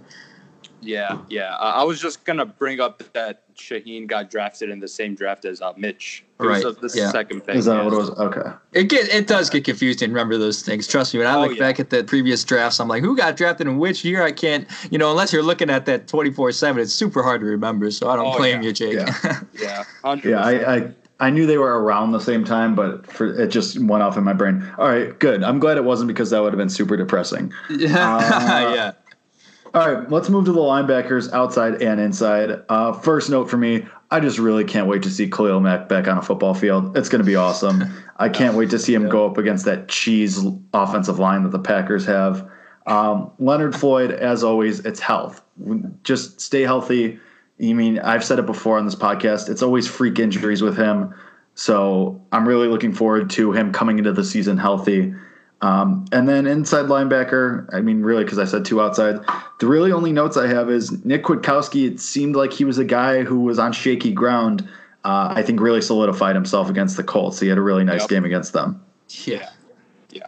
Yeah, 0.87 1.19
yeah. 1.29 1.55
Uh, 1.55 1.73
I 1.75 1.83
was 1.83 2.01
just 2.01 2.23
gonna 2.23 2.45
bring 2.45 2.79
up 2.79 3.03
that 3.13 3.41
Shaheen 3.55 4.07
got 4.07 4.29
drafted 4.29 4.69
in 4.69 4.79
the 4.79 4.87
same 4.87 5.15
draft 5.15 5.45
as 5.45 5.61
uh, 5.61 5.73
Mitch. 5.75 6.23
right. 6.39 6.63
the 6.63 6.91
yeah. 6.95 7.11
second 7.11 7.41
pick. 7.41 7.55
Is 7.55 7.65
that 7.65 7.83
what 7.83 7.93
it 7.93 7.97
was? 7.97 8.09
Okay. 8.11 8.51
It 8.73 8.85
get 8.85 9.09
it 9.09 9.27
does 9.27 9.49
get 9.49 9.65
confusing. 9.65 10.09
Remember 10.09 10.37
those 10.37 10.61
things. 10.61 10.87
Trust 10.87 11.13
me. 11.13 11.19
When 11.19 11.27
I 11.27 11.35
oh, 11.35 11.41
look 11.41 11.57
yeah. 11.57 11.59
back 11.59 11.79
at 11.79 11.89
the 11.89 12.03
previous 12.03 12.43
drafts, 12.43 12.79
I'm 12.79 12.87
like, 12.87 13.03
who 13.03 13.17
got 13.17 13.35
drafted 13.35 13.67
in 13.67 13.77
which 13.77 14.05
year? 14.05 14.23
I 14.23 14.31
can't. 14.31 14.67
You 14.89 14.97
know, 14.97 15.11
unless 15.11 15.33
you're 15.33 15.43
looking 15.43 15.69
at 15.69 15.85
that 15.87 16.07
24 16.07 16.53
seven, 16.53 16.81
it's 16.81 16.93
super 16.93 17.21
hard 17.21 17.41
to 17.41 17.47
remember. 17.47 17.91
So 17.91 18.09
I 18.09 18.15
don't 18.15 18.33
oh, 18.33 18.37
blame 18.37 18.61
yeah. 18.61 18.67
you, 18.67 18.73
Jake. 18.73 18.93
Yeah. 18.93 19.39
yeah. 19.53 19.83
100%. 20.03 20.23
Yeah. 20.23 20.41
I, 20.41 20.75
I 20.75 20.93
I 21.19 21.29
knew 21.31 21.47
they 21.47 21.57
were 21.57 21.81
around 21.81 22.11
the 22.11 22.19
same 22.19 22.43
time, 22.43 22.75
but 22.75 23.07
for, 23.07 23.41
it 23.41 23.47
just 23.47 23.79
went 23.79 24.03
off 24.03 24.17
in 24.17 24.23
my 24.23 24.33
brain. 24.33 24.63
All 24.77 24.87
right, 24.87 25.17
good. 25.17 25.43
I'm 25.43 25.59
glad 25.59 25.77
it 25.77 25.83
wasn't 25.83 26.09
because 26.09 26.29
that 26.29 26.41
would 26.43 26.53
have 26.53 26.59
been 26.59 26.69
super 26.69 26.95
depressing. 26.95 27.51
Yeah. 27.69 28.17
Uh, 28.17 28.19
yeah. 28.75 28.91
All 29.77 29.93
right, 29.93 30.09
let's 30.09 30.27
move 30.27 30.45
to 30.45 30.51
the 30.51 30.59
linebackers 30.59 31.31
outside 31.31 31.83
and 31.83 31.99
inside. 31.99 32.63
Uh, 32.67 32.93
first 32.93 33.29
note 33.29 33.47
for 33.47 33.57
me, 33.57 33.85
I 34.09 34.19
just 34.19 34.39
really 34.39 34.63
can't 34.63 34.87
wait 34.87 35.03
to 35.03 35.11
see 35.11 35.29
Khalil 35.29 35.59
Mack 35.59 35.87
back 35.87 36.07
on 36.07 36.17
a 36.17 36.21
football 36.23 36.55
field. 36.55 36.97
It's 36.97 37.09
going 37.09 37.21
to 37.21 37.25
be 37.25 37.35
awesome. 37.35 37.83
I 38.17 38.29
can't 38.29 38.55
wait 38.57 38.71
to 38.71 38.79
see 38.79 38.95
him 38.95 39.07
go 39.07 39.27
up 39.27 39.37
against 39.37 39.65
that 39.65 39.87
cheese 39.87 40.43
offensive 40.73 41.19
line 41.19 41.43
that 41.43 41.51
the 41.51 41.59
Packers 41.59 42.07
have. 42.07 42.49
Um, 42.87 43.29
Leonard 43.37 43.75
Floyd, 43.75 44.09
as 44.09 44.43
always, 44.43 44.79
it's 44.79 44.99
health. 44.99 45.43
Just 46.01 46.41
stay 46.41 46.63
healthy. 46.63 47.19
I 47.61 47.73
mean, 47.73 47.99
I've 47.99 48.23
said 48.23 48.39
it 48.39 48.47
before 48.47 48.79
on 48.79 48.85
this 48.85 48.95
podcast. 48.95 49.47
It's 49.47 49.61
always 49.61 49.87
freak 49.87 50.17
injuries 50.17 50.63
with 50.63 50.75
him. 50.75 51.13
So 51.53 52.19
I'm 52.31 52.47
really 52.47 52.67
looking 52.67 52.93
forward 52.93 53.29
to 53.31 53.51
him 53.51 53.71
coming 53.71 53.99
into 53.99 54.11
the 54.11 54.23
season 54.23 54.57
healthy. 54.57 55.13
Um, 55.61 56.05
and 56.11 56.29
then 56.29 56.45
inside 56.45 56.85
linebacker, 56.85 57.67
I 57.73 57.81
mean, 57.81 58.03
really, 58.03 58.23
because 58.23 58.37
I 58.37 58.45
said 58.45 58.63
two 58.63 58.81
outside. 58.81 59.19
The 59.59 59.65
really 59.65 59.91
only 59.91 60.11
notes 60.11 60.37
I 60.37 60.47
have 60.47 60.69
is 60.69 61.03
Nick 61.03 61.23
Kwiatkoski. 61.23 61.91
It 61.91 61.99
seemed 61.99 62.35
like 62.35 62.53
he 62.53 62.63
was 62.63 62.77
a 62.77 62.85
guy 62.85 63.23
who 63.23 63.39
was 63.39 63.57
on 63.57 63.73
shaky 63.73 64.11
ground. 64.11 64.67
Uh, 65.03 65.33
I 65.35 65.41
think 65.41 65.59
really 65.59 65.81
solidified 65.81 66.35
himself 66.35 66.69
against 66.69 66.97
the 66.97 67.03
Colts. 67.03 67.39
He 67.39 67.47
had 67.47 67.57
a 67.57 67.61
really 67.61 67.83
nice 67.83 68.01
yep. 68.01 68.09
game 68.09 68.25
against 68.25 68.53
them. 68.53 68.83
Yeah, 69.25 69.49
yeah. 70.11 70.27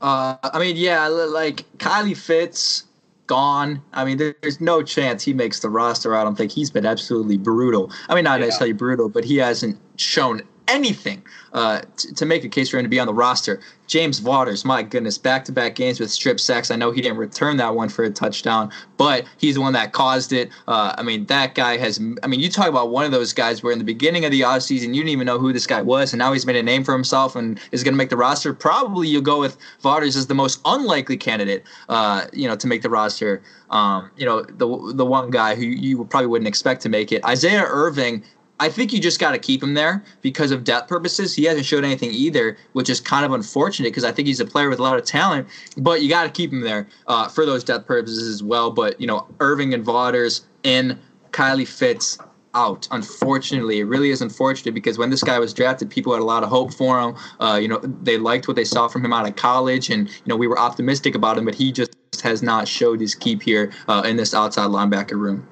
Uh, 0.00 0.36
I 0.42 0.58
mean, 0.60 0.76
yeah, 0.76 1.08
like 1.08 1.64
Kylie 1.78 2.16
Fitts 2.16 2.84
gone. 3.26 3.82
I 3.92 4.04
mean, 4.04 4.18
there's 4.18 4.60
no 4.60 4.82
chance 4.82 5.24
he 5.24 5.34
makes 5.34 5.60
the 5.60 5.68
roster. 5.68 6.14
I 6.14 6.22
don't 6.22 6.36
think 6.36 6.52
he's 6.52 6.70
been 6.70 6.86
absolutely 6.86 7.36
brutal. 7.36 7.92
I 8.08 8.14
mean, 8.14 8.24
not 8.24 8.40
yeah. 8.40 8.46
necessarily 8.46 8.72
brutal, 8.72 9.08
but 9.08 9.24
he 9.24 9.36
hasn't 9.36 9.78
shown 9.96 10.42
anything 10.68 11.22
uh, 11.52 11.82
t- 11.96 12.12
to 12.12 12.26
make 12.26 12.44
a 12.44 12.48
case 12.48 12.68
for 12.68 12.78
him 12.78 12.84
to 12.84 12.88
be 12.88 13.00
on 13.00 13.06
the 13.06 13.14
roster. 13.14 13.60
James 13.86 14.18
Vaughters, 14.18 14.64
my 14.64 14.82
goodness, 14.82 15.16
back 15.16 15.44
to 15.44 15.52
back 15.52 15.76
games 15.76 16.00
with 16.00 16.10
strip 16.10 16.40
sacks. 16.40 16.70
I 16.70 16.76
know 16.76 16.90
he 16.90 17.00
didn't 17.00 17.18
return 17.18 17.56
that 17.58 17.74
one 17.74 17.88
for 17.88 18.04
a 18.04 18.10
touchdown, 18.10 18.72
but 18.96 19.24
he's 19.38 19.54
the 19.54 19.60
one 19.60 19.72
that 19.74 19.92
caused 19.92 20.32
it. 20.32 20.50
Uh, 20.66 20.94
I 20.98 21.02
mean, 21.02 21.26
that 21.26 21.54
guy 21.54 21.76
has, 21.76 22.00
I 22.22 22.26
mean, 22.26 22.40
you 22.40 22.50
talk 22.50 22.68
about 22.68 22.90
one 22.90 23.04
of 23.04 23.12
those 23.12 23.32
guys 23.32 23.62
where 23.62 23.72
in 23.72 23.78
the 23.78 23.84
beginning 23.84 24.24
of 24.24 24.32
the 24.32 24.40
offseason, 24.40 24.88
you 24.88 25.02
didn't 25.02 25.10
even 25.10 25.26
know 25.26 25.38
who 25.38 25.52
this 25.52 25.66
guy 25.66 25.82
was, 25.82 26.12
and 26.12 26.18
now 26.18 26.32
he's 26.32 26.46
made 26.46 26.56
a 26.56 26.62
name 26.62 26.82
for 26.82 26.92
himself 26.92 27.36
and 27.36 27.60
is 27.70 27.84
going 27.84 27.94
to 27.94 27.98
make 27.98 28.10
the 28.10 28.16
roster. 28.16 28.52
Probably 28.52 29.08
you'll 29.08 29.22
go 29.22 29.38
with 29.38 29.56
Vaughters 29.80 30.16
as 30.16 30.26
the 30.26 30.34
most 30.34 30.60
unlikely 30.64 31.16
candidate, 31.16 31.62
uh, 31.88 32.26
you 32.32 32.48
know, 32.48 32.56
to 32.56 32.66
make 32.66 32.82
the 32.82 32.90
roster. 32.90 33.40
Um, 33.70 34.10
you 34.16 34.24
know, 34.24 34.42
the 34.42 34.92
the 34.94 35.04
one 35.04 35.30
guy 35.30 35.56
who 35.56 35.62
you 35.62 36.04
probably 36.04 36.28
wouldn't 36.28 36.46
expect 36.46 36.82
to 36.82 36.88
make 36.88 37.10
it. 37.10 37.24
Isaiah 37.24 37.64
Irving 37.66 38.22
I 38.58 38.68
think 38.68 38.92
you 38.92 39.00
just 39.00 39.20
got 39.20 39.32
to 39.32 39.38
keep 39.38 39.62
him 39.62 39.74
there 39.74 40.02
because 40.22 40.50
of 40.50 40.64
depth 40.64 40.88
purposes. 40.88 41.34
He 41.34 41.44
hasn't 41.44 41.66
showed 41.66 41.84
anything 41.84 42.10
either, 42.10 42.56
which 42.72 42.88
is 42.88 43.00
kind 43.00 43.26
of 43.26 43.32
unfortunate 43.32 43.88
because 43.88 44.04
I 44.04 44.12
think 44.12 44.28
he's 44.28 44.40
a 44.40 44.46
player 44.46 44.70
with 44.70 44.78
a 44.78 44.82
lot 44.82 44.98
of 44.98 45.04
talent. 45.04 45.48
But 45.76 46.02
you 46.02 46.08
got 46.08 46.24
to 46.24 46.30
keep 46.30 46.52
him 46.52 46.62
there 46.62 46.88
uh, 47.06 47.28
for 47.28 47.44
those 47.44 47.64
depth 47.64 47.86
purposes 47.86 48.26
as 48.28 48.42
well. 48.42 48.70
But 48.70 49.00
you 49.00 49.06
know, 49.06 49.28
Irving 49.40 49.74
and 49.74 49.84
Vaughters 49.84 50.46
in, 50.62 50.98
Kylie 51.32 51.68
Fitts 51.68 52.18
out. 52.54 52.88
Unfortunately, 52.90 53.80
it 53.80 53.84
really 53.84 54.10
is 54.10 54.22
unfortunate 54.22 54.72
because 54.72 54.96
when 54.96 55.10
this 55.10 55.22
guy 55.22 55.38
was 55.38 55.52
drafted, 55.52 55.90
people 55.90 56.14
had 56.14 56.22
a 56.22 56.24
lot 56.24 56.42
of 56.42 56.48
hope 56.48 56.72
for 56.72 56.98
him. 56.98 57.14
Uh, 57.38 57.58
you 57.60 57.68
know, 57.68 57.78
they 58.02 58.16
liked 58.16 58.48
what 58.48 58.56
they 58.56 58.64
saw 58.64 58.88
from 58.88 59.04
him 59.04 59.12
out 59.12 59.28
of 59.28 59.36
college, 59.36 59.90
and 59.90 60.08
you 60.08 60.24
know, 60.26 60.36
we 60.36 60.46
were 60.46 60.58
optimistic 60.58 61.14
about 61.14 61.36
him. 61.36 61.44
But 61.44 61.54
he 61.54 61.70
just 61.70 61.94
has 62.22 62.42
not 62.42 62.66
showed 62.66 63.00
his 63.00 63.14
keep 63.14 63.42
here 63.42 63.72
uh, 63.86 64.02
in 64.06 64.16
this 64.16 64.32
outside 64.32 64.70
linebacker 64.70 65.18
room. 65.18 65.46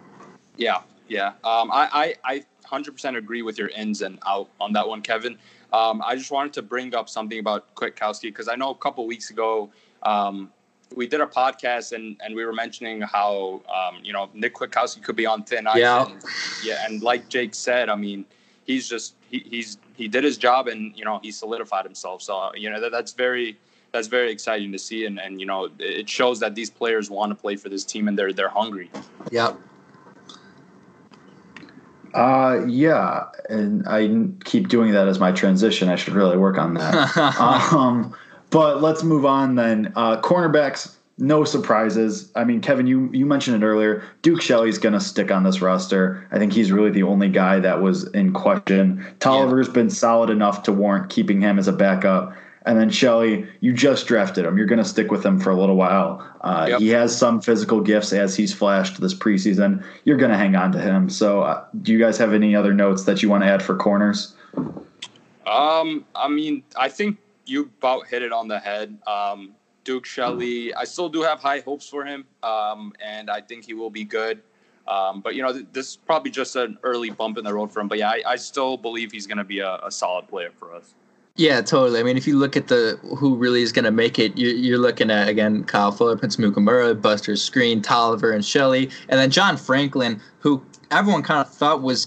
Yeah, 0.56 0.80
yeah. 1.08 1.28
Um, 1.44 1.70
I, 1.70 1.88
I, 1.92 2.14
I 2.24 2.44
100% 2.64 3.16
agree 3.16 3.42
with 3.42 3.58
your 3.58 3.68
ins 3.68 4.02
and 4.02 4.18
out 4.26 4.48
on 4.60 4.72
that 4.72 4.86
one, 4.86 5.02
Kevin. 5.02 5.38
Um, 5.72 6.02
I 6.04 6.14
just 6.14 6.30
wanted 6.30 6.52
to 6.54 6.62
bring 6.62 6.94
up 6.94 7.08
something 7.08 7.38
about 7.38 7.74
Kwiatkoski 7.74 8.22
because 8.22 8.48
I 8.48 8.54
know 8.54 8.70
a 8.70 8.74
couple 8.76 9.06
weeks 9.06 9.30
ago 9.30 9.70
um, 10.02 10.52
we 10.94 11.06
did 11.06 11.20
a 11.20 11.26
podcast 11.26 11.92
and, 11.92 12.16
and 12.24 12.34
we 12.34 12.44
were 12.44 12.52
mentioning 12.52 13.00
how 13.00 13.62
um, 13.68 13.98
you 14.02 14.12
know 14.12 14.30
Nick 14.34 14.54
Kwiatkoski 14.54 15.02
could 15.02 15.16
be 15.16 15.26
on 15.26 15.42
thin 15.44 15.66
ice. 15.66 15.78
Yeah, 15.78 16.06
and, 16.06 16.22
yeah, 16.62 16.84
and 16.86 17.02
like 17.02 17.28
Jake 17.28 17.54
said, 17.54 17.88
I 17.88 17.96
mean, 17.96 18.24
he's 18.64 18.88
just 18.88 19.14
he, 19.28 19.44
he's 19.50 19.78
he 19.96 20.08
did 20.08 20.24
his 20.24 20.36
job 20.36 20.68
and 20.68 20.96
you 20.96 21.04
know 21.04 21.20
he 21.22 21.30
solidified 21.30 21.84
himself. 21.84 22.22
So 22.22 22.54
you 22.54 22.70
know 22.70 22.80
that, 22.80 22.92
that's 22.92 23.12
very 23.12 23.58
that's 23.92 24.08
very 24.08 24.30
exciting 24.30 24.72
to 24.72 24.78
see 24.78 25.06
and, 25.06 25.20
and 25.20 25.40
you 25.40 25.46
know 25.46 25.68
it 25.78 26.08
shows 26.08 26.40
that 26.40 26.54
these 26.54 26.70
players 26.70 27.10
want 27.10 27.30
to 27.30 27.36
play 27.36 27.56
for 27.56 27.68
this 27.68 27.84
team 27.84 28.08
and 28.08 28.18
they're 28.18 28.32
they're 28.32 28.48
hungry. 28.48 28.90
Yeah. 29.30 29.54
Uh, 32.14 32.64
yeah, 32.68 33.24
and 33.50 33.86
I 33.88 34.08
keep 34.44 34.68
doing 34.68 34.92
that 34.92 35.08
as 35.08 35.18
my 35.18 35.32
transition. 35.32 35.88
I 35.88 35.96
should 35.96 36.14
really 36.14 36.36
work 36.36 36.58
on 36.58 36.74
that. 36.74 37.16
um, 37.40 38.14
but 38.50 38.80
let's 38.80 39.02
move 39.02 39.26
on 39.26 39.56
then. 39.56 39.92
Uh, 39.96 40.20
cornerbacks, 40.20 40.94
no 41.18 41.42
surprises. 41.42 42.30
I 42.36 42.44
mean, 42.44 42.60
Kevin, 42.60 42.86
you 42.86 43.10
you 43.12 43.26
mentioned 43.26 43.60
it 43.60 43.66
earlier. 43.66 44.04
Duke 44.22 44.40
Shelley's 44.40 44.78
going 44.78 44.92
to 44.92 45.00
stick 45.00 45.32
on 45.32 45.42
this 45.42 45.60
roster. 45.60 46.26
I 46.30 46.38
think 46.38 46.52
he's 46.52 46.70
really 46.70 46.90
the 46.90 47.02
only 47.02 47.28
guy 47.28 47.58
that 47.58 47.82
was 47.82 48.04
in 48.12 48.32
question. 48.32 49.04
Tolliver's 49.18 49.66
yeah. 49.66 49.74
been 49.74 49.90
solid 49.90 50.30
enough 50.30 50.62
to 50.64 50.72
warrant 50.72 51.10
keeping 51.10 51.40
him 51.40 51.58
as 51.58 51.66
a 51.66 51.72
backup. 51.72 52.32
And 52.66 52.78
then 52.78 52.88
Shelley, 52.88 53.46
you 53.60 53.74
just 53.74 54.06
drafted 54.06 54.46
him. 54.46 54.56
You're 54.56 54.66
going 54.66 54.82
to 54.82 54.88
stick 54.88 55.10
with 55.10 55.24
him 55.24 55.38
for 55.38 55.50
a 55.50 55.58
little 55.58 55.76
while. 55.76 56.26
Uh, 56.40 56.66
yep. 56.70 56.80
He 56.80 56.88
has 56.88 57.16
some 57.16 57.40
physical 57.40 57.80
gifts 57.80 58.12
as 58.12 58.34
he's 58.34 58.54
flashed 58.54 59.00
this 59.00 59.14
preseason. 59.14 59.84
You're 60.04 60.16
going 60.16 60.30
to 60.30 60.38
hang 60.38 60.56
on 60.56 60.72
to 60.72 60.80
him. 60.80 61.10
So, 61.10 61.42
uh, 61.42 61.64
do 61.82 61.92
you 61.92 61.98
guys 61.98 62.16
have 62.16 62.32
any 62.32 62.56
other 62.56 62.72
notes 62.72 63.04
that 63.04 63.22
you 63.22 63.28
want 63.28 63.42
to 63.44 63.48
add 63.48 63.62
for 63.62 63.76
corners? 63.76 64.34
Um, 65.46 66.06
I 66.14 66.28
mean, 66.28 66.62
I 66.76 66.88
think 66.88 67.18
you 67.44 67.70
about 67.78 68.06
hit 68.06 68.22
it 68.22 68.32
on 68.32 68.48
the 68.48 68.58
head. 68.58 68.96
Um, 69.06 69.54
Duke 69.84 70.06
Shelley, 70.06 70.72
I 70.74 70.84
still 70.84 71.10
do 71.10 71.20
have 71.20 71.40
high 71.40 71.60
hopes 71.60 71.86
for 71.86 72.04
him, 72.06 72.24
um, 72.42 72.94
and 73.04 73.30
I 73.30 73.42
think 73.42 73.66
he 73.66 73.74
will 73.74 73.90
be 73.90 74.04
good. 74.04 74.40
Um, 74.88 75.20
but 75.20 75.34
you 75.34 75.42
know, 75.42 75.52
th- 75.52 75.66
this 75.72 75.90
is 75.90 75.96
probably 75.96 76.30
just 76.30 76.56
an 76.56 76.78
early 76.82 77.10
bump 77.10 77.36
in 77.36 77.44
the 77.44 77.52
road 77.52 77.70
for 77.70 77.80
him. 77.80 77.88
But 77.88 77.98
yeah, 77.98 78.10
I, 78.10 78.22
I 78.26 78.36
still 78.36 78.78
believe 78.78 79.12
he's 79.12 79.26
going 79.26 79.38
to 79.38 79.44
be 79.44 79.58
a, 79.58 79.76
a 79.84 79.90
solid 79.90 80.28
player 80.28 80.50
for 80.56 80.74
us. 80.74 80.94
Yeah, 81.36 81.62
totally. 81.62 81.98
I 81.98 82.04
mean, 82.04 82.16
if 82.16 82.28
you 82.28 82.38
look 82.38 82.56
at 82.56 82.68
the 82.68 82.96
who 83.18 83.34
really 83.34 83.62
is 83.62 83.72
going 83.72 83.86
to 83.86 83.90
make 83.90 84.20
it, 84.20 84.38
you're, 84.38 84.52
you're, 84.52 84.78
looking 84.78 85.10
at 85.10 85.28
again 85.28 85.64
Kyle 85.64 85.90
Fuller, 85.90 86.16
Prince 86.16 86.36
Amukamara, 86.36 87.00
Buster 87.00 87.32
Skrine, 87.32 87.82
Tolliver, 87.82 88.30
and 88.30 88.44
Shelley, 88.44 88.88
and 89.08 89.18
then 89.18 89.30
John 89.30 89.56
Franklin, 89.56 90.20
who 90.38 90.62
everyone 90.92 91.24
kind 91.24 91.40
of 91.40 91.52
thought 91.52 91.82
was 91.82 92.06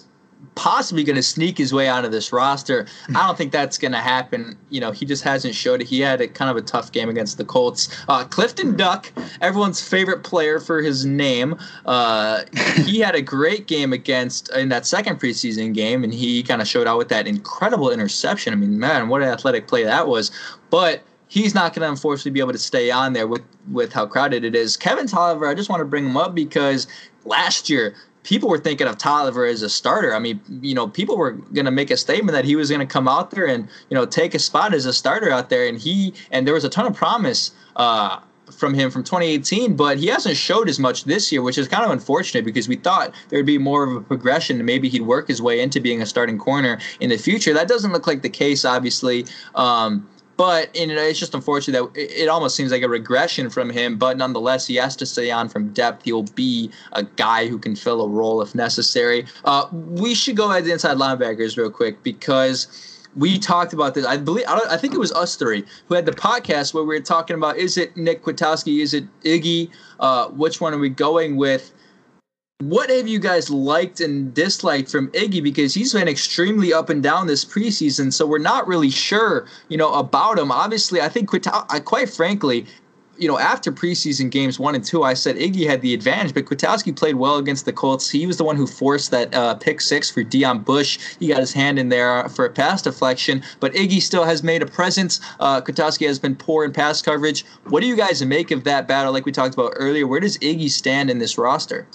possibly 0.58 1.04
going 1.04 1.16
to 1.16 1.24
sneak 1.24 1.58
his 1.58 1.72
way 1.72 1.88
out 1.88 2.04
of 2.04 2.12
this 2.12 2.34
roster. 2.34 2.88
I 3.10 3.26
don't 3.26 3.38
think 3.38 3.52
that's 3.52 3.78
going 3.78 3.92
to 3.92 4.00
happen. 4.00 4.58
You 4.70 4.82
know, 4.82 4.92
he 4.92 5.06
just 5.06 5.24
hasn't 5.24 5.56
showed 5.56 5.82
it. 5.82 5.88
He 5.88 6.02
had 6.02 6.20
a 6.20 6.28
kind 6.28 6.50
of 6.50 6.58
a 6.58 6.62
tough 6.62 6.92
game 6.92 7.08
against 7.10 7.38
the 7.38 7.46
Colts. 7.46 7.88
Uh, 8.10 8.26
Clifton 8.26 8.76
Duck, 8.76 9.12
everyone's 9.40 9.88
favorite 9.88 10.24
player 10.24 10.60
for 10.60 10.82
his 10.82 11.06
name, 11.06 11.58
uh, 11.86 12.44
he 12.86 13.00
had 13.00 13.16
a 13.16 13.22
great 13.22 13.68
game 13.68 13.94
against 13.94 14.52
in 14.56 14.70
that 14.70 14.86
second 14.86 15.20
preseason 15.20 15.74
game, 15.74 16.04
and 16.04 16.14
he 16.14 16.42
kind 16.42 16.62
of 16.62 16.68
showed 16.68 16.88
out 16.88 16.98
with 16.98 17.10
that 17.10 17.28
incredible 17.28 17.92
interception. 17.92 18.52
I 18.52 18.56
mean, 18.56 18.80
man, 18.80 19.10
what 19.10 19.22
an 19.22 19.30
athletic 19.30 19.68
play 19.68 19.84
that 19.84 20.08
was. 20.08 20.32
But 20.72 21.04
he's 21.28 21.54
not 21.54 21.74
going 21.74 21.86
to 21.86 21.90
unfortunately 21.90 22.32
be 22.32 22.40
able 22.40 22.54
to 22.54 22.58
stay 22.58 22.90
on 22.90 23.14
there 23.14 23.28
with 23.28 23.44
with 23.72 23.94
how 23.94 24.06
crowded 24.06 24.44
it 24.44 24.56
is. 24.56 24.76
Kevin 24.78 25.08
Tolliver, 25.08 25.46
I 25.46 25.54
just 25.54 25.70
want 25.70 25.82
to 25.82 25.86
bring 25.86 26.06
him 26.06 26.18
up 26.18 26.34
because 26.34 26.88
last 27.26 27.70
year 27.70 27.96
people 28.28 28.50
were 28.50 28.58
thinking 28.58 28.88
of 28.88 28.98
Tolliver 28.98 29.46
as 29.46 29.62
a 29.62 29.70
starter. 29.70 30.14
I 30.14 30.20
mean, 30.20 30.42
you 30.62 30.76
know, 30.76 30.86
people 30.86 31.18
were 31.18 31.32
going 31.32 31.66
to 31.66 31.72
make 31.72 31.90
a 31.90 31.96
statement 31.96 32.34
that 32.34 32.44
he 32.44 32.58
was 32.58 32.70
going 32.70 32.86
to 32.86 32.86
come 32.86 33.08
out 33.08 33.32
there 33.32 33.48
and 33.48 33.70
you 33.90 33.96
know 33.96 34.06
take 34.06 34.36
a 34.36 34.40
spot 34.40 34.74
as 34.74 34.86
a 34.86 34.92
starter 34.92 35.32
out 35.32 35.50
there, 35.50 35.66
and 35.66 35.80
he 35.80 36.14
and 36.30 36.46
there 36.46 36.54
was 36.54 36.66
a 36.66 36.70
ton 36.70 36.86
of 36.86 36.94
promise. 36.94 37.52
Uh, 37.76 38.20
from 38.50 38.74
him 38.74 38.90
from 38.90 39.04
2018, 39.04 39.76
but 39.76 39.98
he 39.98 40.08
hasn't 40.08 40.38
showed 40.38 40.70
as 40.70 40.80
much 40.80 41.04
this 41.04 41.34
year, 41.34 41.42
which 41.42 41.58
is 41.58 41.68
kind 41.68 41.84
of 41.84 41.92
unfortunate 41.92 42.46
because 42.46 42.70
we 42.70 42.78
thought 42.78 43.14
there'd 43.28 43.46
be 43.46 43.58
more 43.58 43.84
of 43.84 43.94
a 43.98 44.00
progression 44.00 44.56
and 44.56 44.66
maybe 44.66 44.88
he'd 44.88 45.02
work 45.02 45.28
his 45.28 45.42
way 45.42 45.60
into 45.60 45.82
being 45.82 46.02
a 46.02 46.06
starting 46.06 46.38
corner 46.38 46.80
in 47.02 47.10
the 47.10 47.18
future. 47.18 47.54
That 47.54 47.68
doesn't 47.68 47.92
look 47.92 48.08
like 48.08 48.22
the 48.22 48.30
case, 48.30 48.64
obviously. 48.64 49.26
Um, 49.56 50.08
but 50.38 50.70
it's 50.74 51.20
just 51.20 51.34
unfortunate 51.34 51.94
that 51.94 52.00
it 52.00 52.28
almost 52.30 52.56
seems 52.56 52.72
like 52.72 52.84
a 52.84 52.90
regression 52.90 53.50
from 53.50 53.72
him. 53.72 53.98
But 53.98 54.18
nonetheless, 54.18 54.68
he 54.68 54.76
has 54.76 54.96
to 54.98 55.06
stay 55.06 55.32
on 55.32 55.50
from 55.50 55.74
depth. 55.74 56.06
He'll 56.06 56.24
be 56.24 56.72
a 56.94 57.04
guy 57.04 57.48
who 57.48 57.58
can 57.58 57.76
fill 57.76 58.02
a 58.04 58.08
role 58.08 58.42
if 58.42 58.54
necessary. 58.54 59.26
Uh, 59.44 59.68
we 59.72 60.14
should 60.14 60.38
go 60.38 60.50
ahead 60.50 60.66
to 60.66 60.72
inside 60.72 60.98
linebackers 60.98 61.58
real 61.58 61.72
quick 61.72 62.04
because 62.04 62.98
we 63.16 63.40
talked 63.40 63.74
about 63.74 63.96
this. 63.96 64.06
I 64.06 64.18
believe 64.18 64.46
I, 64.48 64.78
think 64.78 64.94
it 64.94 65.00
was 65.00 65.12
us 65.12 65.36
three 65.36 65.66
who 65.88 65.96
had 65.96 66.06
the 66.06 66.12
podcast 66.12 66.74
where 66.74 66.84
we 66.84 66.96
were 66.96 67.02
talking 67.02 67.36
about 67.36 67.58
is 67.58 67.78
it 67.78 67.98
Nick 67.98 68.22
Kwiatkoski, 68.22 68.82
is 68.82 68.94
it 68.94 69.06
Iggy? 69.24 69.72
Uh, 70.00 70.28
which 70.30 70.62
one 70.62 70.74
are 70.74 70.78
we 70.78 70.90
going 70.90 71.36
with? 71.36 71.74
What 72.64 72.90
have 72.90 73.08
you 73.08 73.20
guys 73.20 73.52
liked 73.52 74.00
and 74.00 74.34
disliked 74.34 74.90
from 74.90 75.12
Iggy? 75.12 75.44
Because 75.44 75.76
he's 75.76 75.94
been 75.94 76.08
extremely 76.08 76.74
up 76.74 76.90
and 76.90 77.04
down 77.04 77.28
this 77.28 77.46
preseason, 77.46 78.12
so 78.12 78.26
we're 78.26 78.40
not 78.40 78.68
really 78.68 78.90
sure, 78.90 79.46
you 79.70 79.78
know, 79.78 79.94
about 79.94 80.40
him. 80.40 80.52
Obviously, 80.52 81.00
I 81.00 81.08
think 81.08 81.30
quite 81.30 82.10
frankly, 82.10 82.66
you 83.16 83.28
know, 83.28 83.38
after 83.38 83.72
preseason 83.72 84.32
games 84.32 84.60
one 84.60 84.74
and 84.74 84.84
two, 84.84 85.04
I 85.04 85.14
said 85.14 85.36
Iggy 85.36 85.68
had 85.68 85.82
the 85.82 85.94
advantage, 85.94 86.34
but 86.34 86.46
Kwiatkoski 86.46 86.96
played 86.96 87.14
well 87.14 87.38
against 87.38 87.66
the 87.66 87.74
Colts. 87.74 88.10
He 88.10 88.26
was 88.26 88.38
the 88.38 88.44
one 88.44 88.56
who 88.56 88.66
forced 88.66 89.12
that 89.12 89.36
uh, 89.36 89.54
pick 89.54 89.80
six 89.80 90.10
for 90.10 90.24
Deon 90.24 90.66
Bush. 90.66 90.98
He 91.20 91.28
got 91.28 91.42
his 91.42 91.54
hand 91.54 91.78
in 91.78 91.90
there 91.90 92.28
for 92.28 92.46
a 92.46 92.50
pass 92.50 92.82
deflection, 92.82 93.44
but 93.60 93.72
Iggy 93.74 94.02
still 94.02 94.24
has 94.24 94.42
made 94.42 94.64
a 94.64 94.66
presence. 94.66 95.20
Uh, 95.40 95.62
Kwiatkoski 95.62 96.08
has 96.08 96.18
been 96.18 96.36
poor 96.36 96.66
in 96.66 96.74
pass 96.74 97.04
coverage. 97.04 97.46
What 97.66 97.82
do 97.82 97.86
you 97.86 97.96
guys 97.96 98.26
make 98.26 98.50
of 98.50 98.64
that 98.64 98.88
battle, 98.88 99.14
like 99.14 99.28
we 99.28 99.32
talked 99.32 99.54
about 99.54 99.74
earlier? 99.76 100.08
Where 100.08 100.20
does 100.20 100.40
Iggy 100.40 100.72
stand 100.72 101.12
in 101.12 101.20
this 101.20 101.38
roster? 101.38 101.86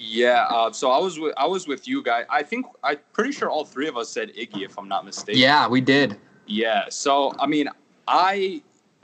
Yeah, 0.00 0.46
uh, 0.48 0.72
so 0.72 0.90
I 0.90 0.98
was 0.98 1.18
with 1.18 1.34
I 1.36 1.46
was 1.46 1.68
with 1.68 1.86
you 1.86 2.02
guys. 2.02 2.24
I 2.30 2.42
think 2.42 2.66
I'm 2.82 2.98
pretty 3.12 3.32
sure 3.32 3.50
all 3.50 3.64
three 3.64 3.86
of 3.86 3.96
us 3.96 4.08
said 4.08 4.32
Iggy, 4.34 4.62
if 4.62 4.78
I'm 4.78 4.88
not 4.88 5.04
mistaken. 5.04 5.40
Yeah, 5.40 5.68
we 5.68 5.80
did. 5.80 6.16
Yeah. 6.46 6.86
So 6.88 7.34
I 7.38 7.46
mean, 7.46 7.68
I 8.08 8.62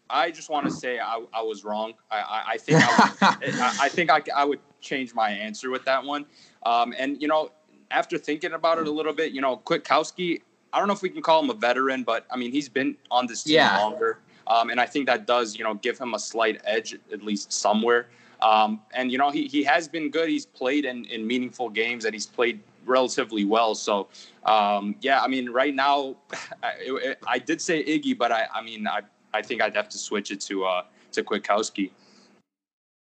I 0.08 0.30
just 0.30 0.48
want 0.48 0.66
to 0.66 0.72
say 0.72 0.98
I, 0.98 1.22
I 1.32 1.42
was 1.42 1.64
wrong. 1.64 1.94
I, 2.10 2.16
I, 2.16 2.44
I 2.52 2.56
think 2.58 2.82
I, 2.82 3.36
would, 3.42 3.54
I, 3.80 3.88
think 3.88 4.10
I, 4.10 4.22
I 4.34 4.44
would 4.44 4.60
change 4.80 5.14
my 5.14 5.30
answer 5.30 5.70
with 5.70 5.84
that 5.84 6.04
one. 6.04 6.26
Um, 6.64 6.94
and 6.96 7.20
you 7.20 7.28
know, 7.28 7.50
after 7.90 8.16
thinking 8.16 8.52
about 8.52 8.78
it 8.78 8.86
a 8.86 8.90
little 8.90 9.12
bit, 9.12 9.32
you 9.32 9.40
know, 9.40 9.58
Kwiatkoski, 9.58 10.42
I 10.72 10.78
don't 10.78 10.88
know 10.88 10.94
if 10.94 11.02
we 11.02 11.10
can 11.10 11.22
call 11.22 11.42
him 11.42 11.50
a 11.50 11.54
veteran, 11.54 12.04
but 12.04 12.26
I 12.30 12.36
mean, 12.36 12.52
he's 12.52 12.68
been 12.68 12.96
on 13.10 13.26
this 13.26 13.44
team 13.44 13.56
yeah. 13.56 13.78
longer. 13.78 14.18
Um, 14.46 14.70
and 14.70 14.80
I 14.80 14.86
think 14.86 15.06
that 15.06 15.26
does, 15.26 15.56
you 15.56 15.64
know, 15.64 15.74
give 15.74 15.98
him 15.98 16.14
a 16.14 16.18
slight 16.18 16.60
edge 16.64 16.94
at 17.12 17.22
least 17.22 17.52
somewhere. 17.52 18.08
Um, 18.42 18.80
and 18.94 19.10
you 19.10 19.18
know, 19.18 19.30
he 19.30 19.46
he 19.46 19.62
has 19.64 19.88
been 19.88 20.10
good. 20.10 20.28
He's 20.28 20.46
played 20.46 20.84
in 20.84 21.04
in 21.06 21.26
meaningful 21.26 21.68
games, 21.68 22.04
and 22.04 22.14
he's 22.14 22.26
played 22.26 22.60
relatively 22.84 23.44
well. 23.44 23.74
So, 23.74 24.08
um, 24.44 24.94
yeah, 25.00 25.20
I 25.20 25.28
mean, 25.28 25.50
right 25.50 25.74
now, 25.74 26.16
I, 26.62 27.16
I, 27.26 27.38
did 27.38 27.60
say 27.60 27.84
Iggy, 27.84 28.16
but 28.16 28.30
I, 28.30 28.46
I 28.54 28.62
mean, 28.62 28.86
I, 28.86 29.00
I 29.34 29.42
think 29.42 29.60
I'd 29.60 29.74
have 29.74 29.88
to 29.90 29.98
switch 29.98 30.30
it 30.30 30.40
to 30.42 30.64
uh, 30.64 30.84
to 31.12 31.22
Kwiatkoski. 31.22 31.90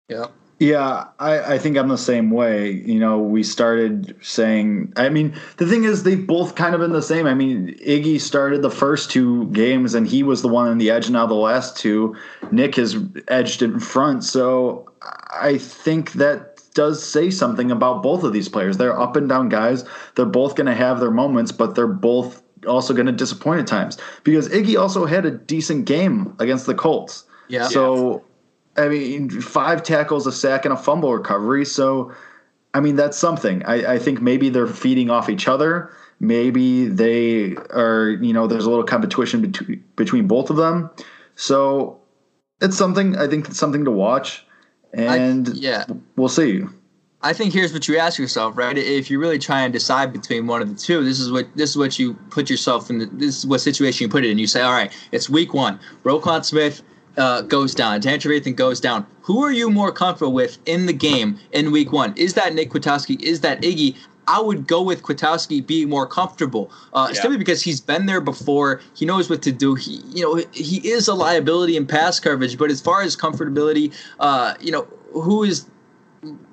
Yeah. 0.10 0.28
Yeah, 0.60 1.08
I, 1.20 1.56
I 1.56 1.58
think 1.58 1.78
I'm 1.78 1.90
the 1.90 1.98
same 1.98 2.32
way. 2.32 2.72
You 2.72 2.98
know, 2.98 3.20
we 3.20 3.44
started 3.44 4.16
saying, 4.22 4.94
I 4.96 5.10
mean, 5.10 5.36
the 5.58 5.68
thing 5.68 5.84
is, 5.84 6.04
they've 6.04 6.26
both 6.26 6.56
kind 6.56 6.74
of 6.74 6.80
been 6.80 6.94
the 6.94 7.02
same. 7.02 7.28
I 7.28 7.34
mean, 7.34 7.78
Iggy 7.86 8.22
started 8.22 8.62
the 8.62 8.72
first 8.72 9.12
two 9.12 9.48
games 9.48 9.94
and 9.96 10.08
he 10.08 10.24
was 10.24 10.42
the 10.42 10.48
one 10.48 10.70
on 10.70 10.78
the 10.78 10.92
edge. 10.92 11.10
Now, 11.10 11.26
the 11.26 11.34
last 11.34 11.76
two, 11.76 12.16
Nick 12.52 12.76
has 12.76 12.96
edged 13.28 13.64
in 13.64 13.82
front. 13.82 14.24
So 14.24 14.90
I 15.30 15.58
think 15.58 16.14
that 16.14 16.62
does 16.74 17.04
say 17.04 17.30
something 17.32 17.70
about 17.70 18.02
both 18.02 18.24
of 18.24 18.32
these 18.32 18.48
players. 18.48 18.78
They're 18.78 18.98
up 18.98 19.18
and 19.18 19.28
down 19.28 19.50
guys. 19.50 19.84
They're 20.16 20.26
both 20.26 20.56
going 20.56 20.68
to 20.68 20.76
have 20.76 21.02
their 21.02 21.12
moments, 21.12 21.52
but 21.52 21.76
they're 21.76 21.88
both 21.88 22.42
also 22.66 22.94
going 22.94 23.06
to 23.08 23.12
disappoint 23.12 23.60
at 23.60 23.68
times 23.68 23.98
because 24.24 24.50
Iggy 24.50 24.80
also 24.80 25.06
had 25.06 25.26
a 25.26 25.32
decent 25.32 25.86
game 25.86 26.36
against 26.40 26.66
the 26.66 26.74
Colts. 26.74 27.26
Yeah. 27.48 27.68
So 27.68 28.25
I 28.78 28.88
mean, 28.88 29.30
five 29.30 29.84
tackles, 29.84 30.28
a 30.28 30.32
sack, 30.32 30.66
and 30.66 30.74
a 30.74 30.78
fumble 30.78 31.14
recovery. 31.14 31.66
So, 31.66 32.14
I 32.74 32.80
mean, 32.80 32.96
that's 32.96 33.18
something. 33.18 33.64
I, 33.66 33.94
I 33.94 34.00
think 34.00 34.22
maybe 34.22 34.50
they're 34.50 34.68
feeding 34.68 35.10
off 35.10 35.30
each 35.30 35.48
other. 35.48 35.92
Maybe 36.20 36.88
they 36.88 37.56
are, 37.72 38.18
you 38.22 38.34
know, 38.34 38.48
there's 38.48 38.66
a 38.66 38.70
little 38.70 38.86
competition 38.86 39.42
between 39.42 39.84
between 39.96 40.28
both 40.28 40.50
of 40.50 40.58
them. 40.58 40.90
So, 41.36 42.00
it's 42.62 42.78
something. 42.78 43.18
I 43.18 43.28
think 43.28 43.48
it's 43.48 43.60
something 43.60 43.86
to 43.86 43.92
watch, 43.92 44.46
and 44.94 45.50
I, 45.50 45.52
yeah, 45.54 45.86
we'll 46.16 46.30
see. 46.30 46.64
I 47.22 47.34
think 47.34 47.54
here's 47.54 47.74
what 47.74 47.88
you 47.88 47.98
ask 47.98 48.20
yourself, 48.20 48.56
right? 48.56 48.78
If 48.78 49.10
you 49.10 49.20
really 49.20 49.40
try 49.40 49.62
and 49.62 49.74
decide 49.74 50.14
between 50.14 50.46
one 50.46 50.62
of 50.62 50.70
the 50.70 50.76
two, 50.76 51.04
this 51.04 51.20
is 51.20 51.32
what 51.32 51.48
this 51.56 51.72
is 51.72 51.78
what 51.78 51.98
you 51.98 52.14
put 52.30 52.50
yourself 52.50 52.90
in. 52.90 53.00
The, 53.00 53.06
this 53.08 53.40
is 53.40 53.48
what 53.48 53.62
situation 53.62 54.04
you 54.04 54.10
put 54.10 54.24
it 54.24 54.30
in. 54.30 54.38
You 54.38 54.48
say, 54.48 54.62
all 54.62 54.74
right, 54.74 54.96
it's 55.12 55.30
week 55.30 55.54
one. 55.54 55.80
Roquan 56.04 56.46
Smith 56.46 56.84
uh, 57.18 57.42
goes 57.42 57.74
down, 57.74 58.00
Dan 58.02 58.20
Trevathan 58.20 58.56
goes 58.56 58.80
down. 58.80 59.06
Who 59.22 59.44
are 59.44 59.52
you 59.52 59.70
more 59.70 59.92
comfortable 59.92 60.34
with 60.34 60.58
in 60.66 60.86
the 60.86 60.94
game 60.94 61.40
in 61.52 61.72
week 61.72 61.92
one? 61.92 62.14
Is 62.16 62.34
that 62.36 62.54
Nick 62.54 62.72
Kwiatkoski? 62.72 63.22
Is 63.22 63.42
that 63.42 63.62
Iggy? 63.62 63.96
I 64.28 64.40
would 64.42 64.68
go 64.68 64.82
with 64.82 65.04
Kwiatkoski 65.04 65.66
being 65.66 65.90
more 65.90 66.08
comfortable, 66.08 66.72
uh, 66.94 67.10
yeah. 67.14 67.22
simply 67.22 67.38
because 67.38 67.62
he's 67.62 67.80
been 67.80 68.06
there 68.06 68.22
before. 68.22 68.82
He 68.96 69.06
knows 69.06 69.30
what 69.30 69.42
to 69.44 69.52
do. 69.52 69.76
He, 69.76 70.02
you 70.08 70.24
know, 70.24 70.44
he 70.52 70.78
is 70.88 71.08
a 71.08 71.14
liability 71.14 71.78
in 71.78 71.86
pass 71.86 72.20
coverage. 72.20 72.58
But 72.58 72.72
as 72.72 72.82
far 72.82 73.02
as 73.02 73.16
comfortability, 73.16 73.94
uh, 74.20 74.56
you 74.60 74.72
know, 74.72 74.88
who 75.14 75.44
is 75.44 75.68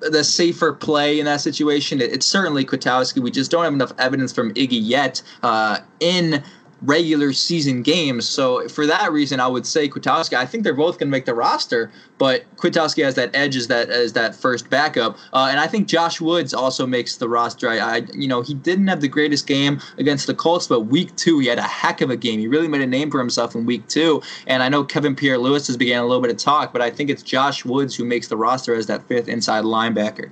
the 0.01 0.23
safer 0.23 0.73
play 0.73 1.19
in 1.19 1.25
that 1.25 1.41
situation? 1.41 1.99
it's 1.99 2.25
certainly 2.25 2.63
Kwiatkoski. 2.63 3.21
We 3.21 3.31
just 3.31 3.49
don't 3.49 3.63
have 3.63 3.73
enough 3.73 3.93
evidence 3.97 4.31
from 4.31 4.53
Iggy 4.53 4.79
yet 4.81 5.21
uh, 5.41 5.79
in 5.99 6.43
regular 6.83 7.33
season 7.33 7.81
games. 7.81 8.27
So 8.27 8.67
for 8.67 8.85
that 8.85 9.11
reason, 9.11 9.39
I 9.39 9.47
would 9.47 9.65
say 9.65 9.87
Kwiatkoski. 9.87 10.33
I 10.33 10.45
think 10.45 10.63
they're 10.63 10.73
both 10.73 10.99
going 10.99 11.07
to 11.07 11.11
make 11.11 11.25
the 11.25 11.33
roster, 11.33 11.91
but 12.17 12.43
Kwiatkoski 12.57 13.03
has 13.03 13.15
that 13.15 13.35
edge 13.35 13.55
as 13.55 13.67
that 13.67 13.89
as 13.89 14.13
that 14.13 14.35
first 14.35 14.69
backup, 14.69 15.17
uh, 15.33 15.47
and 15.49 15.59
I 15.59 15.67
think 15.67 15.87
Josh 15.87 16.19
Woods 16.19 16.53
also 16.53 16.85
makes 16.85 17.17
the 17.17 17.29
roster. 17.29 17.69
I, 17.69 17.77
I, 17.77 18.01
you 18.13 18.27
know 18.27 18.41
he 18.41 18.53
didn't 18.53 18.87
have 18.87 19.01
the 19.01 19.07
greatest 19.07 19.47
game 19.47 19.81
against 19.97 20.27
the 20.27 20.33
Colts, 20.33 20.67
but 20.67 20.81
week 20.81 21.15
two 21.15 21.39
he 21.39 21.47
had 21.47 21.59
a 21.59 21.63
heck 21.63 22.01
of 22.01 22.09
a 22.09 22.17
game. 22.17 22.39
He 22.39 22.47
really 22.47 22.67
made 22.67 22.81
a 22.81 22.87
name 22.87 23.09
for 23.09 23.19
himself 23.19 23.55
in 23.55 23.65
week 23.65 23.87
two, 23.87 24.21
and 24.47 24.61
I 24.61 24.69
know 24.69 24.83
Kevin 24.83 25.15
Pierre 25.15 25.37
Louis 25.37 25.65
has 25.67 25.77
began 25.77 26.01
a 26.01 26.05
little 26.05 26.21
bit 26.21 26.31
of 26.31 26.37
talk, 26.37 26.73
but 26.73 26.81
I 26.81 26.89
think 26.89 27.09
it's 27.09 27.23
Josh 27.23 27.63
Woods 27.65 27.95
who 27.95 28.05
makes 28.05 28.27
the 28.27 28.37
roster 28.37 28.75
as 28.75 28.87
that 28.87 29.07
fifth 29.07 29.27
inside 29.27 29.63
linebacker. 29.63 30.31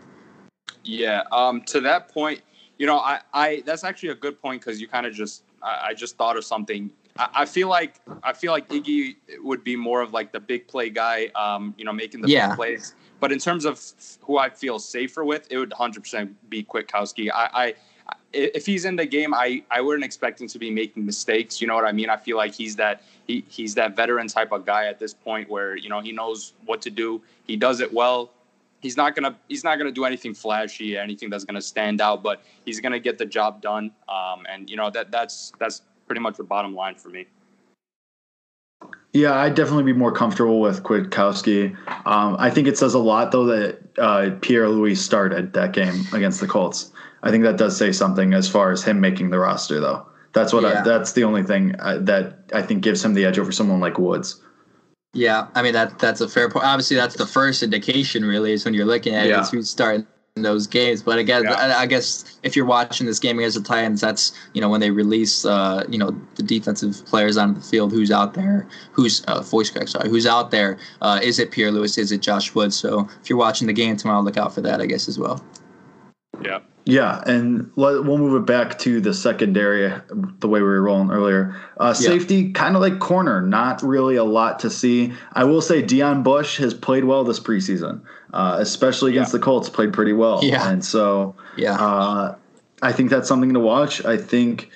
Yeah, 0.84 1.24
um, 1.32 1.62
to 1.68 1.80
that 1.82 2.12
point, 2.12 2.42
you 2.78 2.88
know, 2.88 2.98
I, 2.98 3.20
I 3.34 3.64
that's 3.66 3.84
actually 3.84 4.10
a 4.10 4.16
good 4.16 4.42
point 4.42 4.62
because 4.62 4.82
you 4.82 4.88
kind 4.88 5.06
of 5.06 5.14
just 5.14 5.44
I, 5.62 5.88
I 5.90 5.94
just 5.94 6.18
thought 6.18 6.38
of 6.38 6.46
something. 6.46 6.92
I, 7.18 7.30
I, 7.34 7.46
feel 7.46 7.68
like 7.68 7.96
I 8.24 8.34
feel 8.34 8.52
like 8.52 8.70
Iggy 8.70 9.16
would 9.42 9.64
be 9.64 9.76
more 9.76 10.02
of 10.02 10.14
like 10.14 10.32
the 10.32 10.40
big 10.40 10.68
play 10.68 10.90
guy, 10.90 11.30
um, 11.36 11.74
you 11.78 11.86
know, 11.86 11.94
making 11.94 12.22
the 12.22 12.30
yeah. 12.30 12.50
big 12.50 12.56
plays. 12.58 12.94
But 13.20 13.32
in 13.32 13.40
terms 13.40 13.66
of 13.66 13.80
who 14.22 14.38
I 14.38 14.50
feel 14.50 14.80
safer 14.80 15.24
with, 15.24 15.48
it 15.52 15.58
would 15.58 15.70
100% 15.70 16.34
be 16.50 16.64
Kwiatkoski. 16.64 17.30
I, 17.32 17.50
I 17.54 17.76
if 18.34 18.66
he's 18.66 18.86
in 18.86 18.96
the 18.96 19.06
game, 19.06 19.34
I, 19.34 19.64
I 19.70 19.82
wouldn't 19.82 20.06
expect 20.06 20.40
him 20.40 20.48
to 20.48 20.60
be 20.60 20.72
making 20.72 21.06
mistakes. 21.06 21.62
You 21.62 21.68
know 21.68 21.76
what 21.76 21.86
I 21.86 21.92
mean? 21.92 22.10
I 22.10 22.18
feel 22.18 22.38
like 22.38 22.54
he's 22.54 22.76
that 22.78 23.04
he, 23.28 23.44
he's 23.48 23.76
that 23.76 23.96
veteran 23.96 24.28
type 24.28 24.52
of 24.52 24.66
guy 24.66 24.88
at 24.88 25.00
this 25.00 25.14
point 25.14 25.50
where 25.50 25.76
you 25.76 25.90
know 25.90 26.00
he 26.00 26.12
knows 26.12 26.54
what 26.66 26.82
to 26.84 26.90
do. 26.90 27.22
He 27.46 27.56
does 27.56 27.82
it 27.82 27.94
well 27.94 28.32
he's 28.82 28.98
not 28.98 29.16
gonna 29.16 29.38
he's 29.48 29.64
not 29.64 29.78
gonna 29.78 29.92
do 29.92 30.06
anything 30.06 30.34
flashy, 30.34 30.98
anything 30.98 31.30
that's 31.30 31.46
gonna 31.46 31.62
stand 31.62 32.02
out, 32.02 32.24
but 32.24 32.44
he's 32.66 32.80
gonna 32.80 33.00
get 33.00 33.18
the 33.18 33.26
job 33.26 33.62
done. 33.62 33.92
Um, 34.10 34.46
and 34.50 34.70
you 34.70 34.76
know 34.76 34.90
that 34.90 35.12
that's 35.12 35.54
that's 35.60 35.84
pretty 36.08 36.22
much 36.22 36.38
the 36.38 36.44
bottom 36.44 36.76
line 36.76 36.96
for 36.96 37.10
me. 37.10 37.28
Yeah, 39.14 39.34
I'd 39.34 39.56
definitely 39.56 39.84
be 39.84 39.94
more 39.94 40.12
comfortable 40.12 40.62
with 40.62 40.84
Kwiatkoski. 40.84 41.76
Um, 42.06 42.36
I 42.40 42.50
think 42.50 42.68
it 42.68 42.78
says 42.78 42.94
a 42.94 43.00
lot 43.00 43.32
though 43.32 43.46
that 43.46 43.80
uh, 43.98 44.32
Pierre 44.42 44.70
Louis 44.70 44.96
started 44.96 45.54
that 45.54 45.74
game 45.74 46.06
against 46.14 46.40
the 46.40 46.48
Colts. 46.48 46.92
I 47.24 47.30
think 47.30 47.44
that 47.44 47.58
does 47.58 47.78
say 47.78 47.92
something 47.92 48.34
as 48.34 48.50
far 48.50 48.72
as 48.72 48.84
him 48.84 49.00
making 49.00 49.30
the 49.30 49.40
roster, 49.40 49.80
though. 49.80 50.06
That's 50.34 50.54
what 50.54 50.64
yeah. 50.64 50.80
I, 50.80 50.82
that's 50.82 51.12
the 51.12 51.24
only 51.24 51.44
thing 51.44 51.76
I, 51.80 51.96
uh, 51.96 52.00
that 52.00 52.40
I 52.54 52.62
think 52.62 52.82
gives 52.82 53.04
him 53.04 53.14
the 53.14 53.26
edge 53.26 53.38
over 53.38 53.52
someone 53.52 53.80
like 53.80 53.98
Woods. 53.98 54.42
Yeah, 55.14 55.48
I 55.56 55.62
mean 55.62 55.74
that 55.74 56.00
that's 56.00 56.22
a 56.22 56.28
fair 56.30 56.50
point. 56.50 56.66
Obviously, 56.66 56.96
that's 56.96 57.16
the 57.16 57.28
first 57.28 57.64
indication, 57.64 58.24
really, 58.24 58.54
is 58.54 58.64
when 58.64 58.74
you're 58.74 58.86
looking 58.86 59.14
at 59.14 59.28
yeah. 59.28 59.42
it, 59.42 59.50
who's 59.50 59.70
starting 59.70 60.08
those 60.36 60.68
games. 60.68 61.04
But 61.04 61.20
again, 61.20 61.44
yeah. 61.44 61.76
I, 61.78 61.86
guess 61.86 62.40
if 62.44 62.56
you're 62.56 62.66
watching 62.66 63.06
this 63.06 63.20
game 63.20 63.38
against 63.38 63.58
the 63.58 63.64
Titans, 63.64 64.00
that's 64.00 64.32
you 64.54 64.62
know 64.62 64.70
when 64.70 64.80
they 64.80 64.90
release 64.90 65.44
uh, 65.44 65.84
you 65.90 65.98
know 65.98 66.12
the 66.36 66.44
defensive 66.44 67.06
players 67.06 67.36
onto 67.36 67.60
the 67.60 67.66
field, 67.66 67.92
who's 67.92 68.10
out 68.10 68.34
there, 68.34 68.68
who's 68.94 69.22
uh, 69.26 69.42
voice 69.42 69.70
crack, 69.70 69.90
sorry, 69.90 70.10
who's 70.10 70.26
out 70.26 70.52
there? 70.52 70.78
Uh, 71.02 71.20
is 71.22 71.40
it 71.40 71.52
Pierre 71.52 71.72
Louis? 71.72 71.98
Is 71.98 72.14
it 72.14 72.22
Josh 72.22 72.56
Wood? 72.56 72.74
So 72.74 73.10
if 73.22 73.30
you're 73.30 73.40
watching 73.40 73.68
the 73.68 73.74
game 73.74 73.98
tomorrow, 73.98 74.22
look 74.22 74.38
out 74.38 74.56
for 74.56 74.62
that, 74.62 74.80
I 74.80 74.86
guess 74.86 75.10
as 75.10 75.20
well. 75.20 75.44
Yeah. 76.42 76.60
Yeah, 76.86 77.22
and 77.26 77.72
let, 77.76 78.04
we'll 78.04 78.18
move 78.18 78.42
it 78.42 78.46
back 78.48 78.80
to 78.80 79.00
the 79.00 79.14
secondary, 79.14 79.94
the 80.40 80.48
way 80.48 80.62
we 80.62 80.68
were 80.68 80.82
rolling 80.82 81.12
earlier. 81.12 81.56
Uh, 81.78 81.94
safety, 81.94 82.36
yeah. 82.36 82.54
kind 82.54 82.76
of 82.76 82.82
like 82.82 83.00
corner, 83.00 83.42
not 83.42 83.84
really 83.84 84.16
a 84.16 84.24
lot 84.24 84.60
to 84.62 84.70
see. 84.70 85.14
I 85.34 85.44
will 85.44 85.62
say 85.62 85.84
Deon 85.84 86.24
Bush 86.24 86.58
has 86.58 86.74
played 86.74 87.04
well 87.06 87.24
this 87.24 87.40
preseason, 87.40 88.02
uh, 88.34 88.58
especially 88.60 89.12
against 89.12 89.32
yeah. 89.32 89.38
the 89.38 89.44
Colts, 89.44 89.70
played 89.70 89.94
pretty 89.94 90.14
well. 90.14 90.40
Yeah. 90.44 90.70
And 90.70 90.84
so 90.84 91.36
yeah. 91.56 91.76
Uh, 91.76 92.36
I 92.82 92.92
think 92.92 93.12
that's 93.12 93.28
something 93.28 93.54
to 93.54 93.60
watch. 93.60 94.04
I 94.04 94.18
think 94.18 94.72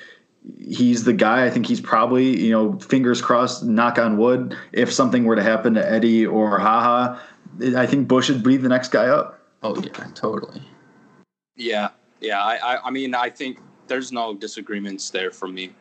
he's 0.59 1.05
the 1.05 1.13
guy. 1.13 1.45
I 1.45 1.49
think 1.49 1.65
he's 1.65 1.81
probably, 1.81 2.39
you 2.39 2.51
know, 2.51 2.77
fingers 2.79 3.21
crossed, 3.21 3.63
knock 3.63 3.97
on 3.97 4.17
wood, 4.17 4.55
if 4.71 4.93
something 4.93 5.25
were 5.25 5.35
to 5.35 5.43
happen 5.43 5.73
to 5.73 5.91
Eddie 5.91 6.25
or 6.25 6.59
Haha, 6.59 7.19
I 7.75 7.87
think 7.87 8.07
Bush 8.07 8.29
would 8.29 8.43
be 8.43 8.57
the 8.57 8.69
next 8.69 8.89
guy 8.89 9.07
up. 9.07 9.39
Oh, 9.63 9.75
yeah, 9.81 10.07
totally. 10.13 10.61
Yeah, 11.55 11.89
yeah. 12.19 12.43
I, 12.43 12.55
I, 12.55 12.87
I 12.87 12.91
mean, 12.91 13.15
I 13.15 13.29
think 13.29 13.59
there's 13.87 14.11
no 14.11 14.33
disagreements 14.33 15.09
there 15.09 15.31
for 15.31 15.47
me. 15.47 15.73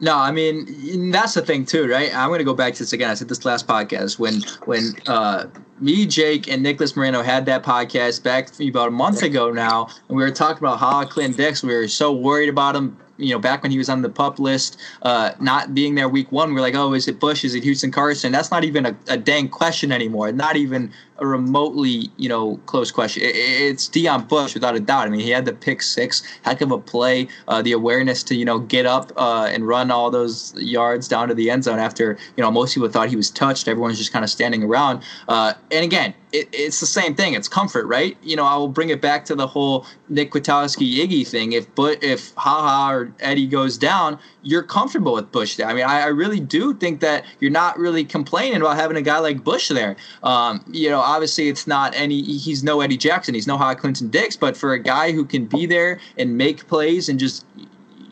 No, 0.00 0.16
I 0.16 0.32
mean 0.32 1.12
that's 1.12 1.34
the 1.34 1.42
thing 1.42 1.64
too, 1.64 1.86
right? 1.86 2.12
I'm 2.12 2.28
going 2.28 2.40
to 2.40 2.44
go 2.44 2.54
back 2.54 2.72
to 2.74 2.78
this 2.80 2.92
again. 2.92 3.10
I 3.10 3.14
said 3.14 3.28
this 3.28 3.44
last 3.44 3.68
podcast 3.68 4.18
when 4.18 4.40
when 4.64 4.96
uh, 5.06 5.46
me, 5.78 6.06
Jake, 6.06 6.48
and 6.48 6.60
Nicholas 6.60 6.96
Moreno 6.96 7.22
had 7.22 7.46
that 7.46 7.62
podcast 7.62 8.24
back 8.24 8.48
about 8.60 8.88
a 8.88 8.90
month 8.90 9.22
ago 9.22 9.52
now, 9.52 9.86
and 10.08 10.16
we 10.16 10.24
were 10.24 10.32
talking 10.32 10.58
about 10.58 10.80
how 10.80 11.04
Clint 11.04 11.36
Dix. 11.36 11.62
We 11.62 11.72
were 11.72 11.86
so 11.86 12.12
worried 12.12 12.48
about 12.48 12.74
him 12.74 12.96
you 13.22 13.32
know, 13.32 13.38
back 13.38 13.62
when 13.62 13.70
he 13.70 13.78
was 13.78 13.88
on 13.88 14.02
the 14.02 14.08
pup 14.08 14.38
list, 14.38 14.78
uh, 15.02 15.32
not 15.40 15.74
being 15.74 15.94
there 15.94 16.08
week 16.08 16.32
one, 16.32 16.54
we're 16.54 16.60
like, 16.60 16.74
oh, 16.74 16.92
is 16.92 17.08
it 17.08 17.20
Bush? 17.20 17.44
Is 17.44 17.54
it 17.54 17.62
Houston 17.62 17.90
Carson? 17.90 18.32
That's 18.32 18.50
not 18.50 18.64
even 18.64 18.86
a, 18.86 18.96
a 19.08 19.16
dang 19.16 19.48
question 19.48 19.92
anymore. 19.92 20.32
Not 20.32 20.56
even 20.56 20.92
a 21.22 21.26
remotely, 21.26 22.10
you 22.16 22.28
know, 22.28 22.56
close 22.66 22.90
question. 22.90 23.22
It's 23.24 23.88
Deon 23.88 24.28
Bush 24.28 24.54
without 24.54 24.74
a 24.74 24.80
doubt. 24.80 25.06
I 25.06 25.10
mean, 25.10 25.20
he 25.20 25.30
had 25.30 25.44
the 25.44 25.52
pick 25.52 25.80
six, 25.80 26.22
heck 26.42 26.60
of 26.60 26.72
a 26.72 26.78
play, 26.78 27.28
uh, 27.48 27.62
the 27.62 27.72
awareness 27.72 28.22
to, 28.24 28.34
you 28.34 28.44
know, 28.44 28.58
get 28.58 28.86
up 28.86 29.12
uh, 29.16 29.48
and 29.50 29.66
run 29.66 29.90
all 29.90 30.10
those 30.10 30.52
yards 30.56 31.06
down 31.06 31.28
to 31.28 31.34
the 31.34 31.48
end 31.48 31.64
zone 31.64 31.78
after, 31.78 32.18
you 32.36 32.42
know, 32.42 32.50
most 32.50 32.74
people 32.74 32.88
thought 32.88 33.08
he 33.08 33.16
was 33.16 33.30
touched. 33.30 33.68
Everyone's 33.68 33.98
just 33.98 34.12
kind 34.12 34.24
of 34.24 34.30
standing 34.30 34.64
around. 34.64 35.02
Uh, 35.28 35.54
and 35.70 35.84
again, 35.84 36.12
it, 36.32 36.48
it's 36.52 36.80
the 36.80 36.86
same 36.86 37.14
thing. 37.14 37.34
It's 37.34 37.48
comfort, 37.48 37.86
right? 37.86 38.16
You 38.22 38.36
know, 38.36 38.44
I 38.44 38.56
will 38.56 38.68
bring 38.68 38.88
it 38.88 39.00
back 39.00 39.24
to 39.26 39.34
the 39.34 39.46
whole 39.46 39.86
Nick 40.08 40.32
Kwiatkoski 40.32 40.96
Iggy 40.98 41.26
thing. 41.26 41.52
If 41.52 41.72
but 41.74 42.02
if 42.02 42.34
haha 42.34 42.92
or 42.92 43.12
Eddie 43.20 43.46
goes 43.46 43.78
down, 43.78 44.18
you're 44.42 44.62
comfortable 44.62 45.14
with 45.14 45.30
Bush 45.32 45.56
there. 45.56 45.66
I 45.66 45.74
mean, 45.74 45.84
I, 45.84 46.02
I, 46.02 46.06
really 46.06 46.40
do 46.40 46.74
think 46.74 47.00
that 47.00 47.24
you're 47.40 47.50
not 47.50 47.78
really 47.78 48.04
complaining 48.04 48.60
about 48.60 48.76
having 48.76 48.96
a 48.96 49.02
guy 49.02 49.18
like 49.18 49.44
Bush 49.44 49.68
there. 49.68 49.96
Um, 50.22 50.64
you 50.70 50.90
know, 50.90 51.00
obviously 51.00 51.48
it's 51.48 51.66
not 51.66 51.94
any. 51.94 52.22
He's 52.22 52.62
no 52.62 52.80
Eddie 52.80 52.96
Jackson. 52.96 53.34
He's 53.34 53.46
no 53.46 53.56
High 53.56 53.74
Clinton 53.74 54.08
Dix. 54.08 54.36
But 54.36 54.56
for 54.56 54.72
a 54.72 54.78
guy 54.78 55.12
who 55.12 55.24
can 55.24 55.46
be 55.46 55.66
there 55.66 56.00
and 56.18 56.36
make 56.36 56.66
plays 56.66 57.08
and 57.08 57.18
just 57.18 57.44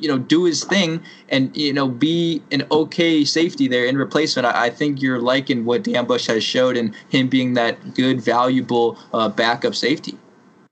you 0.00 0.08
know 0.08 0.18
do 0.18 0.44
his 0.44 0.64
thing 0.64 1.02
and 1.28 1.54
you 1.56 1.72
know 1.72 1.86
be 1.86 2.42
an 2.50 2.66
okay 2.70 3.24
safety 3.24 3.68
there 3.68 3.84
in 3.84 3.96
replacement. 3.96 4.46
I, 4.46 4.66
I 4.66 4.70
think 4.70 5.02
you're 5.02 5.20
liking 5.20 5.64
what 5.64 5.84
Dan 5.84 6.06
Bush 6.06 6.26
has 6.26 6.42
showed 6.42 6.76
and 6.76 6.94
him 7.08 7.28
being 7.28 7.54
that 7.54 7.94
good, 7.94 8.20
valuable 8.20 8.98
uh, 9.12 9.28
backup 9.28 9.74
safety. 9.74 10.16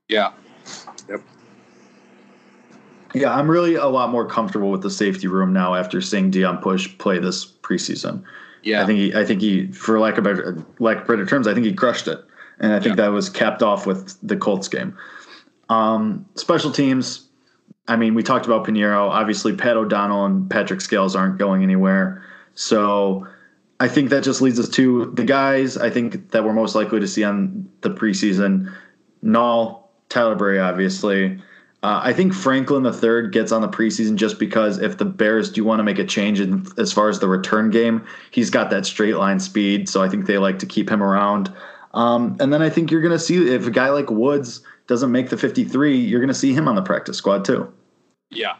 Yeah. 0.07 0.31
Yeah, 3.13 3.33
I'm 3.33 3.49
really 3.49 3.75
a 3.75 3.87
lot 3.87 4.09
more 4.09 4.25
comfortable 4.25 4.69
with 4.71 4.81
the 4.81 4.91
safety 4.91 5.27
room 5.27 5.51
now 5.51 5.75
after 5.75 5.99
seeing 6.01 6.31
Deon 6.31 6.61
Bush 6.61 6.89
play 6.97 7.19
this 7.19 7.45
preseason. 7.45 8.23
Yeah, 8.63 8.83
I 8.83 8.85
think 8.85 8.99
he, 8.99 9.15
I 9.15 9.25
think 9.25 9.41
he, 9.41 9.71
for 9.71 9.99
lack 9.99 10.17
of 10.17 10.23
better, 10.23 10.63
lack 10.79 11.01
of 11.01 11.07
better 11.07 11.25
terms, 11.25 11.47
I 11.47 11.53
think 11.53 11.65
he 11.65 11.73
crushed 11.73 12.07
it, 12.07 12.23
and 12.59 12.73
I 12.73 12.79
think 12.79 12.97
yeah. 12.97 13.05
that 13.05 13.07
was 13.09 13.29
capped 13.29 13.63
off 13.63 13.85
with 13.85 14.17
the 14.21 14.35
Colts 14.35 14.67
game. 14.67 14.97
Um, 15.69 16.25
special 16.35 16.71
teams, 16.71 17.29
I 17.87 17.95
mean, 17.95 18.13
we 18.13 18.23
talked 18.23 18.45
about 18.45 18.65
Piñeiro. 18.65 19.09
Obviously, 19.09 19.55
Pat 19.55 19.77
O'Donnell 19.77 20.25
and 20.25 20.49
Patrick 20.49 20.81
Scales 20.81 21.15
aren't 21.15 21.37
going 21.37 21.63
anywhere. 21.63 22.23
So 22.53 23.25
I 23.79 23.87
think 23.87 24.09
that 24.09 24.23
just 24.23 24.41
leads 24.41 24.59
us 24.59 24.69
to 24.69 25.11
the 25.15 25.23
guys 25.23 25.77
I 25.77 25.89
think 25.89 26.31
that 26.31 26.43
we're 26.43 26.53
most 26.53 26.75
likely 26.75 26.99
to 26.99 27.07
see 27.07 27.23
on 27.23 27.67
the 27.81 27.89
preseason. 27.89 28.71
Nall, 29.23 29.83
Tyler 30.09 30.35
Bray, 30.35 30.59
obviously. 30.59 31.41
Uh, 31.81 32.01
I 32.03 32.11
think 32.11 32.33
Franklin 32.33 32.83
the 32.83 32.91
third 32.91 33.31
gets 33.31 33.53
on 33.53 33.61
the 33.61 33.69
preseason 33.69 34.15
just 34.15 34.37
because 34.37 34.79
if 34.79 34.97
the 34.97 35.05
Bears 35.05 35.49
do 35.49 35.63
want 35.63 35.79
to 35.79 35.83
make 35.83 35.97
a 35.97 36.03
change 36.03 36.41
in, 36.41 36.65
as 36.77 36.91
far 36.91 37.07
as 37.07 37.19
the 37.19 37.27
return 37.27 37.69
game, 37.69 38.05
he's 38.31 38.49
got 38.49 38.69
that 38.71 38.85
straight 38.85 39.15
line 39.15 39.39
speed. 39.39 39.87
So 39.87 40.03
I 40.03 40.09
think 40.09 40.25
they 40.25 40.37
like 40.37 40.59
to 40.59 40.65
keep 40.65 40.89
him 40.89 41.01
around. 41.01 41.53
Um, 41.93 42.35
and 42.41 42.51
then 42.51 42.61
I 42.61 42.69
think 42.69 42.91
you're 42.91 43.01
going 43.01 43.13
to 43.13 43.19
see 43.19 43.53
if 43.53 43.65
a 43.65 43.71
guy 43.71 43.89
like 43.89 44.11
Woods 44.11 44.61
doesn't 44.87 45.11
make 45.11 45.29
the 45.29 45.37
53, 45.37 45.97
you're 45.97 46.19
going 46.19 46.27
to 46.27 46.33
see 46.33 46.53
him 46.53 46.67
on 46.67 46.75
the 46.75 46.81
practice 46.81 47.17
squad 47.17 47.45
too. 47.45 47.71
Yeah, 48.29 48.57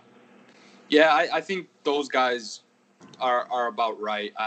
yeah. 0.88 1.14
I, 1.14 1.38
I 1.38 1.42
think 1.42 1.68
those 1.84 2.08
guys 2.08 2.62
are 3.20 3.48
are 3.52 3.68
about 3.68 4.00
right. 4.00 4.34
I 4.38 4.44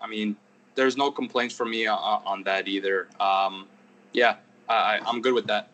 I, 0.00 0.04
I 0.04 0.06
mean, 0.06 0.36
there's 0.76 0.96
no 0.96 1.10
complaints 1.10 1.54
from 1.54 1.70
me 1.70 1.86
on, 1.86 2.22
on 2.24 2.42
that 2.44 2.68
either. 2.68 3.08
Um, 3.20 3.66
yeah, 4.12 4.36
I, 4.68 5.00
I'm 5.04 5.20
good 5.20 5.34
with 5.34 5.46
that. 5.48 5.70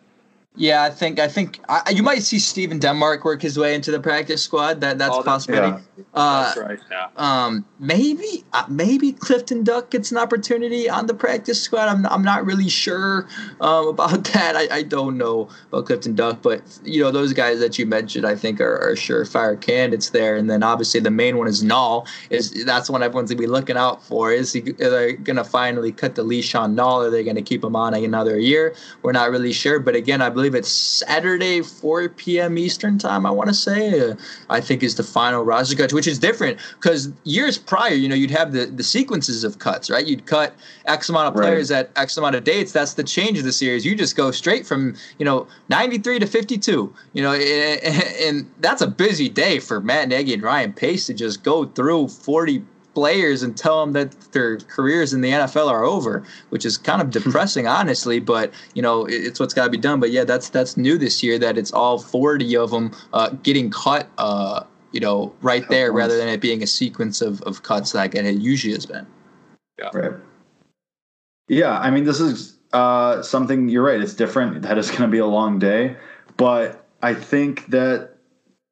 Yeah, 0.58 0.82
I 0.82 0.90
think 0.90 1.20
I 1.20 1.28
think 1.28 1.60
I, 1.68 1.90
you 1.94 2.02
might 2.02 2.24
see 2.24 2.40
Stephen 2.40 2.80
Denmark 2.80 3.24
work 3.24 3.40
his 3.40 3.56
way 3.56 3.76
into 3.76 3.92
the 3.92 4.00
practice 4.00 4.42
squad. 4.42 4.80
That 4.80 4.98
that's 4.98 5.14
oh, 5.14 5.22
possibility. 5.22 5.82
Yeah. 5.96 6.04
Uh, 6.14 6.42
that's 6.42 6.58
right. 6.58 6.78
Yeah. 6.90 7.08
Um, 7.16 7.64
maybe 7.78 8.44
uh, 8.52 8.64
maybe 8.68 9.12
Clifton 9.12 9.62
Duck 9.62 9.90
gets 9.90 10.10
an 10.10 10.18
opportunity 10.18 10.90
on 10.90 11.06
the 11.06 11.14
practice 11.14 11.62
squad. 11.62 11.88
I'm 11.88 12.04
I'm 12.06 12.22
not 12.22 12.44
really 12.44 12.68
sure 12.68 13.28
um, 13.60 13.86
about 13.94 14.24
that. 14.24 14.56
I, 14.56 14.78
I 14.78 14.82
don't 14.82 15.16
know 15.16 15.48
about 15.68 15.86
Clifton 15.86 16.16
Duck, 16.16 16.42
but 16.42 16.60
you 16.82 17.04
know 17.04 17.12
those 17.12 17.32
guys 17.32 17.60
that 17.60 17.78
you 17.78 17.86
mentioned, 17.86 18.26
I 18.26 18.34
think 18.34 18.60
are, 18.60 18.78
are 18.78 18.96
surefire 18.96 19.60
candidates 19.60 20.10
there. 20.10 20.36
And 20.36 20.50
then 20.50 20.64
obviously 20.64 20.98
the 20.98 21.12
main 21.12 21.38
one 21.38 21.46
is 21.46 21.62
Nall. 21.62 22.08
Is 22.30 22.64
that's 22.64 22.90
one 22.90 23.04
everyone's 23.04 23.30
gonna 23.30 23.40
be 23.40 23.46
looking 23.46 23.76
out 23.76 24.02
for. 24.02 24.32
Is 24.32 24.52
he 24.52 24.60
are 24.80 24.90
they 24.90 25.12
gonna 25.12 25.44
finally 25.44 25.92
cut 25.92 26.16
the 26.16 26.24
leash 26.24 26.56
on 26.56 26.74
Nall? 26.74 27.06
Are 27.06 27.10
they 27.10 27.22
gonna 27.22 27.42
keep 27.42 27.62
him 27.62 27.76
on 27.76 27.94
another 27.94 28.40
year? 28.40 28.74
We're 29.02 29.12
not 29.12 29.30
really 29.30 29.52
sure. 29.52 29.78
But 29.78 29.94
again, 29.94 30.20
I 30.20 30.30
believe 30.30 30.47
believe 30.48 30.60
it's 30.60 30.70
Saturday, 30.70 31.62
4 31.62 32.08
p.m. 32.10 32.58
Eastern 32.58 32.98
time. 32.98 33.26
I 33.26 33.30
want 33.30 33.48
to 33.48 33.54
say. 33.54 34.10
Uh, 34.10 34.14
I 34.50 34.60
think 34.60 34.82
is 34.82 34.94
the 34.94 35.02
final 35.02 35.44
roster 35.44 35.76
cut, 35.76 35.92
which 35.92 36.06
is 36.06 36.18
different 36.18 36.58
because 36.80 37.12
years 37.24 37.58
prior, 37.58 37.94
you 37.94 38.08
know, 38.08 38.14
you'd 38.14 38.30
have 38.30 38.52
the 38.52 38.66
the 38.66 38.82
sequences 38.82 39.44
of 39.44 39.58
cuts, 39.58 39.90
right? 39.90 40.06
You'd 40.06 40.26
cut 40.26 40.54
X 40.86 41.08
amount 41.08 41.28
of 41.28 41.34
players 41.34 41.70
right. 41.70 41.86
at 41.86 41.90
X 41.96 42.16
amount 42.16 42.36
of 42.36 42.44
dates. 42.44 42.72
That's 42.72 42.94
the 42.94 43.04
change 43.04 43.38
of 43.38 43.44
the 43.44 43.52
series. 43.52 43.84
You 43.84 43.94
just 43.94 44.16
go 44.16 44.30
straight 44.30 44.66
from 44.66 44.96
you 45.18 45.24
know 45.24 45.46
93 45.68 46.18
to 46.20 46.26
52. 46.26 46.94
You 47.12 47.22
know, 47.22 47.32
and, 47.32 48.02
and 48.20 48.50
that's 48.60 48.82
a 48.82 48.86
busy 48.86 49.28
day 49.28 49.58
for 49.58 49.80
Matt 49.80 50.08
Nagy 50.08 50.34
and 50.34 50.42
Ryan 50.42 50.72
Pace 50.72 51.06
to 51.06 51.14
just 51.14 51.42
go 51.42 51.66
through 51.66 52.08
40 52.08 52.62
players 52.98 53.44
and 53.44 53.56
tell 53.56 53.80
them 53.80 53.92
that 53.92 54.10
their 54.32 54.56
careers 54.58 55.12
in 55.12 55.20
the 55.20 55.30
NFL 55.30 55.68
are 55.68 55.84
over, 55.84 56.24
which 56.48 56.64
is 56.66 56.76
kind 56.76 57.00
of 57.00 57.10
depressing, 57.10 57.68
honestly. 57.68 58.18
But 58.18 58.52
you 58.74 58.82
know, 58.82 59.06
it's 59.06 59.38
what's 59.38 59.54
got 59.54 59.64
to 59.66 59.70
be 59.70 59.78
done. 59.78 60.00
But 60.00 60.10
yeah, 60.10 60.24
that's 60.24 60.48
that's 60.48 60.76
new 60.76 60.98
this 60.98 61.22
year 61.22 61.38
that 61.38 61.56
it's 61.56 61.72
all 61.72 61.98
40 62.00 62.56
of 62.56 62.72
them 62.72 62.90
uh, 63.12 63.30
getting 63.44 63.70
cut. 63.70 64.08
Uh, 64.18 64.64
you 64.90 65.00
know, 65.00 65.32
right 65.42 65.68
there, 65.68 65.92
rather 65.92 66.16
than 66.16 66.28
it 66.28 66.40
being 66.40 66.62
a 66.62 66.66
sequence 66.66 67.20
of, 67.20 67.42
of 67.42 67.62
cuts 67.62 67.94
like 67.94 68.14
it 68.14 68.24
usually 68.36 68.72
has 68.72 68.86
been. 68.86 69.06
Yeah. 69.78 69.90
Right. 69.92 70.12
Yeah, 71.46 71.78
I 71.78 71.90
mean, 71.90 72.04
this 72.04 72.20
is 72.20 72.58
uh, 72.72 73.22
something. 73.22 73.68
You're 73.68 73.84
right. 73.84 74.00
It's 74.00 74.14
different. 74.14 74.62
That 74.62 74.78
is 74.78 74.90
going 74.90 75.02
to 75.02 75.08
be 75.08 75.18
a 75.18 75.26
long 75.26 75.58
day, 75.58 75.96
but 76.36 76.86
I 77.02 77.14
think 77.14 77.66
that 77.66 78.14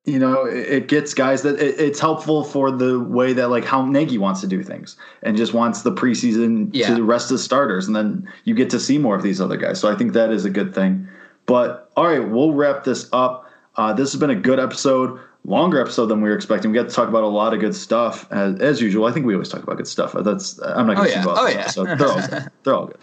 you 0.07 0.21
know, 0.21 0.45
it 0.45 0.87
gets 0.87 1.15
guys 1.15 1.43
that 1.43 1.61
it, 1.61 1.81
it's 1.81 1.99
helpful 1.99 2.45
for 2.45 2.71
the 2.71 3.01
way 3.01 3.33
that 3.33 3.51
like 3.51 3.65
how 3.65 3.85
Nagy 3.85 4.19
wants 4.19 4.41
to 4.41 4.47
do 4.47 4.63
things 4.63 4.97
and 5.25 5.37
just 5.37 5.53
wants 5.53 5.83
the 5.83 5.91
preseason 5.93 6.71
yeah. 6.73 6.95
to 6.95 7.03
rest 7.03 7.29
the 7.29 7.39
starters, 7.39 7.89
and 7.89 7.97
then 7.97 8.33
you 8.45 8.55
get 8.55 8.71
to 8.71 8.79
see 8.79 8.99
more 8.99 9.17
of 9.17 9.23
these 9.23 9.41
other 9.41 9.57
guys. 9.57 9.81
So 9.81 9.91
I 9.91 9.97
think 9.97 10.13
that 10.13 10.31
is 10.31 10.45
a 10.45 10.51
good 10.51 10.73
thing. 10.73 11.09
But 11.45 11.91
all 11.97 12.07
right, 12.07 12.21
we'll 12.21 12.53
wrap 12.53 12.85
this 12.85 13.09
up. 13.13 13.51
Uh, 13.75 13.93
this 13.93 14.13
has 14.13 14.21
been 14.21 14.31
a 14.31 14.37
good 14.37 14.61
episode, 14.61 15.19
longer 15.45 15.81
episode 15.81 16.07
than 16.07 16.23
we 16.23 16.29
were 16.29 16.37
expecting. 16.37 16.71
We 16.71 16.79
got 16.79 16.89
to 16.89 16.95
talk 16.95 17.09
about 17.09 17.25
a 17.25 17.29
lot 17.29 17.53
of 17.53 17.59
good 17.59 17.75
stuff 17.75 18.31
as, 18.31 18.61
as 18.61 18.81
usual. 18.81 19.07
I 19.07 19.13
think 19.13 19.27
we 19.27 19.35
always 19.35 19.49
talk 19.49 19.65
about 19.65 19.77
good 19.77 19.89
stuff. 19.89 20.15
That's 20.21 20.61
I'm 20.63 20.87
not 20.87 20.97
going 20.97 21.09
to 21.09 21.15
oh, 21.15 21.17
yeah. 21.17 21.23
about 21.23 21.39
oh, 21.39 21.47
yeah. 21.49 21.67
so 21.67 21.85
they're 21.85 22.09
all 22.09 22.29
good. 22.29 22.51
they're 22.63 22.75
all 22.75 22.87
good. 22.87 22.99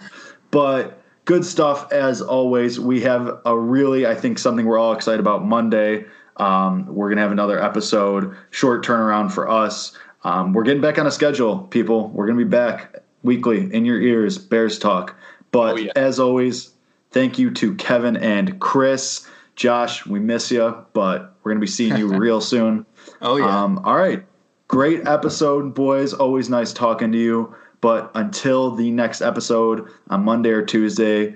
But 0.52 1.04
good 1.26 1.46
stuff 1.46 1.92
as 1.92 2.22
always. 2.22 2.80
We 2.80 3.02
have 3.02 3.42
a 3.46 3.58
really, 3.58 4.06
I 4.06 4.16
think, 4.16 4.40
something 4.40 4.66
we're 4.66 4.80
all 4.80 4.94
excited 4.94 5.20
about 5.20 5.44
Monday. 5.44 6.06
Um, 6.38 6.88
we're 6.88 7.08
going 7.08 7.18
to 7.18 7.24
have 7.24 7.32
another 7.32 7.62
episode, 7.62 8.36
short 8.52 8.86
turnaround 8.86 9.32
for 9.32 9.50
us. 9.50 9.98
Um, 10.24 10.54
we're 10.54 10.64
getting 10.64 10.82
back 10.82 10.98
on 10.98 11.06
a 11.06 11.12
schedule, 11.12 11.60
people. 11.60 12.10
We're 12.10 12.26
going 12.26 12.38
to 12.38 12.46
be 12.46 12.50
back 12.50 13.04
weekly 13.24 13.74
in 13.74 13.86
your 13.86 14.02
ears, 14.02 14.38
Bears 14.38 14.80
Talk. 14.80 15.16
But 15.52 15.74
oh, 15.74 15.78
yeah. 15.78 15.92
as 15.96 16.20
always, 16.20 16.72
thank 17.12 17.38
you 17.38 17.52
to 17.52 17.76
Kevin 17.76 18.18
and 18.18 18.60
Chris. 18.60 19.28
Josh, 19.56 20.06
we 20.06 20.20
miss 20.20 20.50
you, 20.50 20.76
but 20.94 21.36
we're 21.44 21.52
going 21.52 21.60
to 21.60 21.66
be 21.66 21.72
seeing 21.72 21.98
you 21.98 22.08
real 22.18 22.42
soon. 22.42 22.86
Oh, 23.22 23.36
yeah. 23.36 23.64
Um, 23.64 23.80
all 23.80 23.96
right. 23.96 24.26
Great 24.68 25.08
episode, 25.08 25.76
boys. 25.76 26.14
Always 26.14 26.50
nice 26.50 26.74
talking 26.74 27.12
to 27.12 27.18
you. 27.18 27.56
But 27.82 28.12
until 28.16 28.72
the 28.72 28.90
next 28.92 29.22
episode 29.22 29.90
on 30.10 30.24
Monday 30.24 30.50
or 30.50 30.66
Tuesday, 30.66 31.36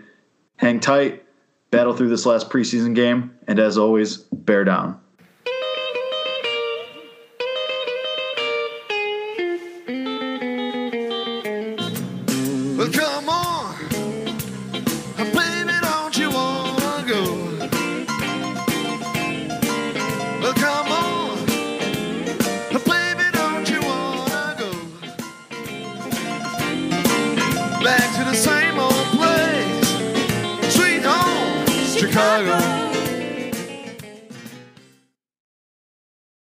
hang 0.56 0.80
tight 0.80 1.27
battle 1.72 1.94
through 1.94 2.10
this 2.10 2.26
last 2.26 2.50
preseason 2.50 2.96
game, 2.96 3.38
and 3.48 3.60
as 3.60 3.78
always, 3.78 4.18
bear 4.18 4.64
down. 4.64 5.00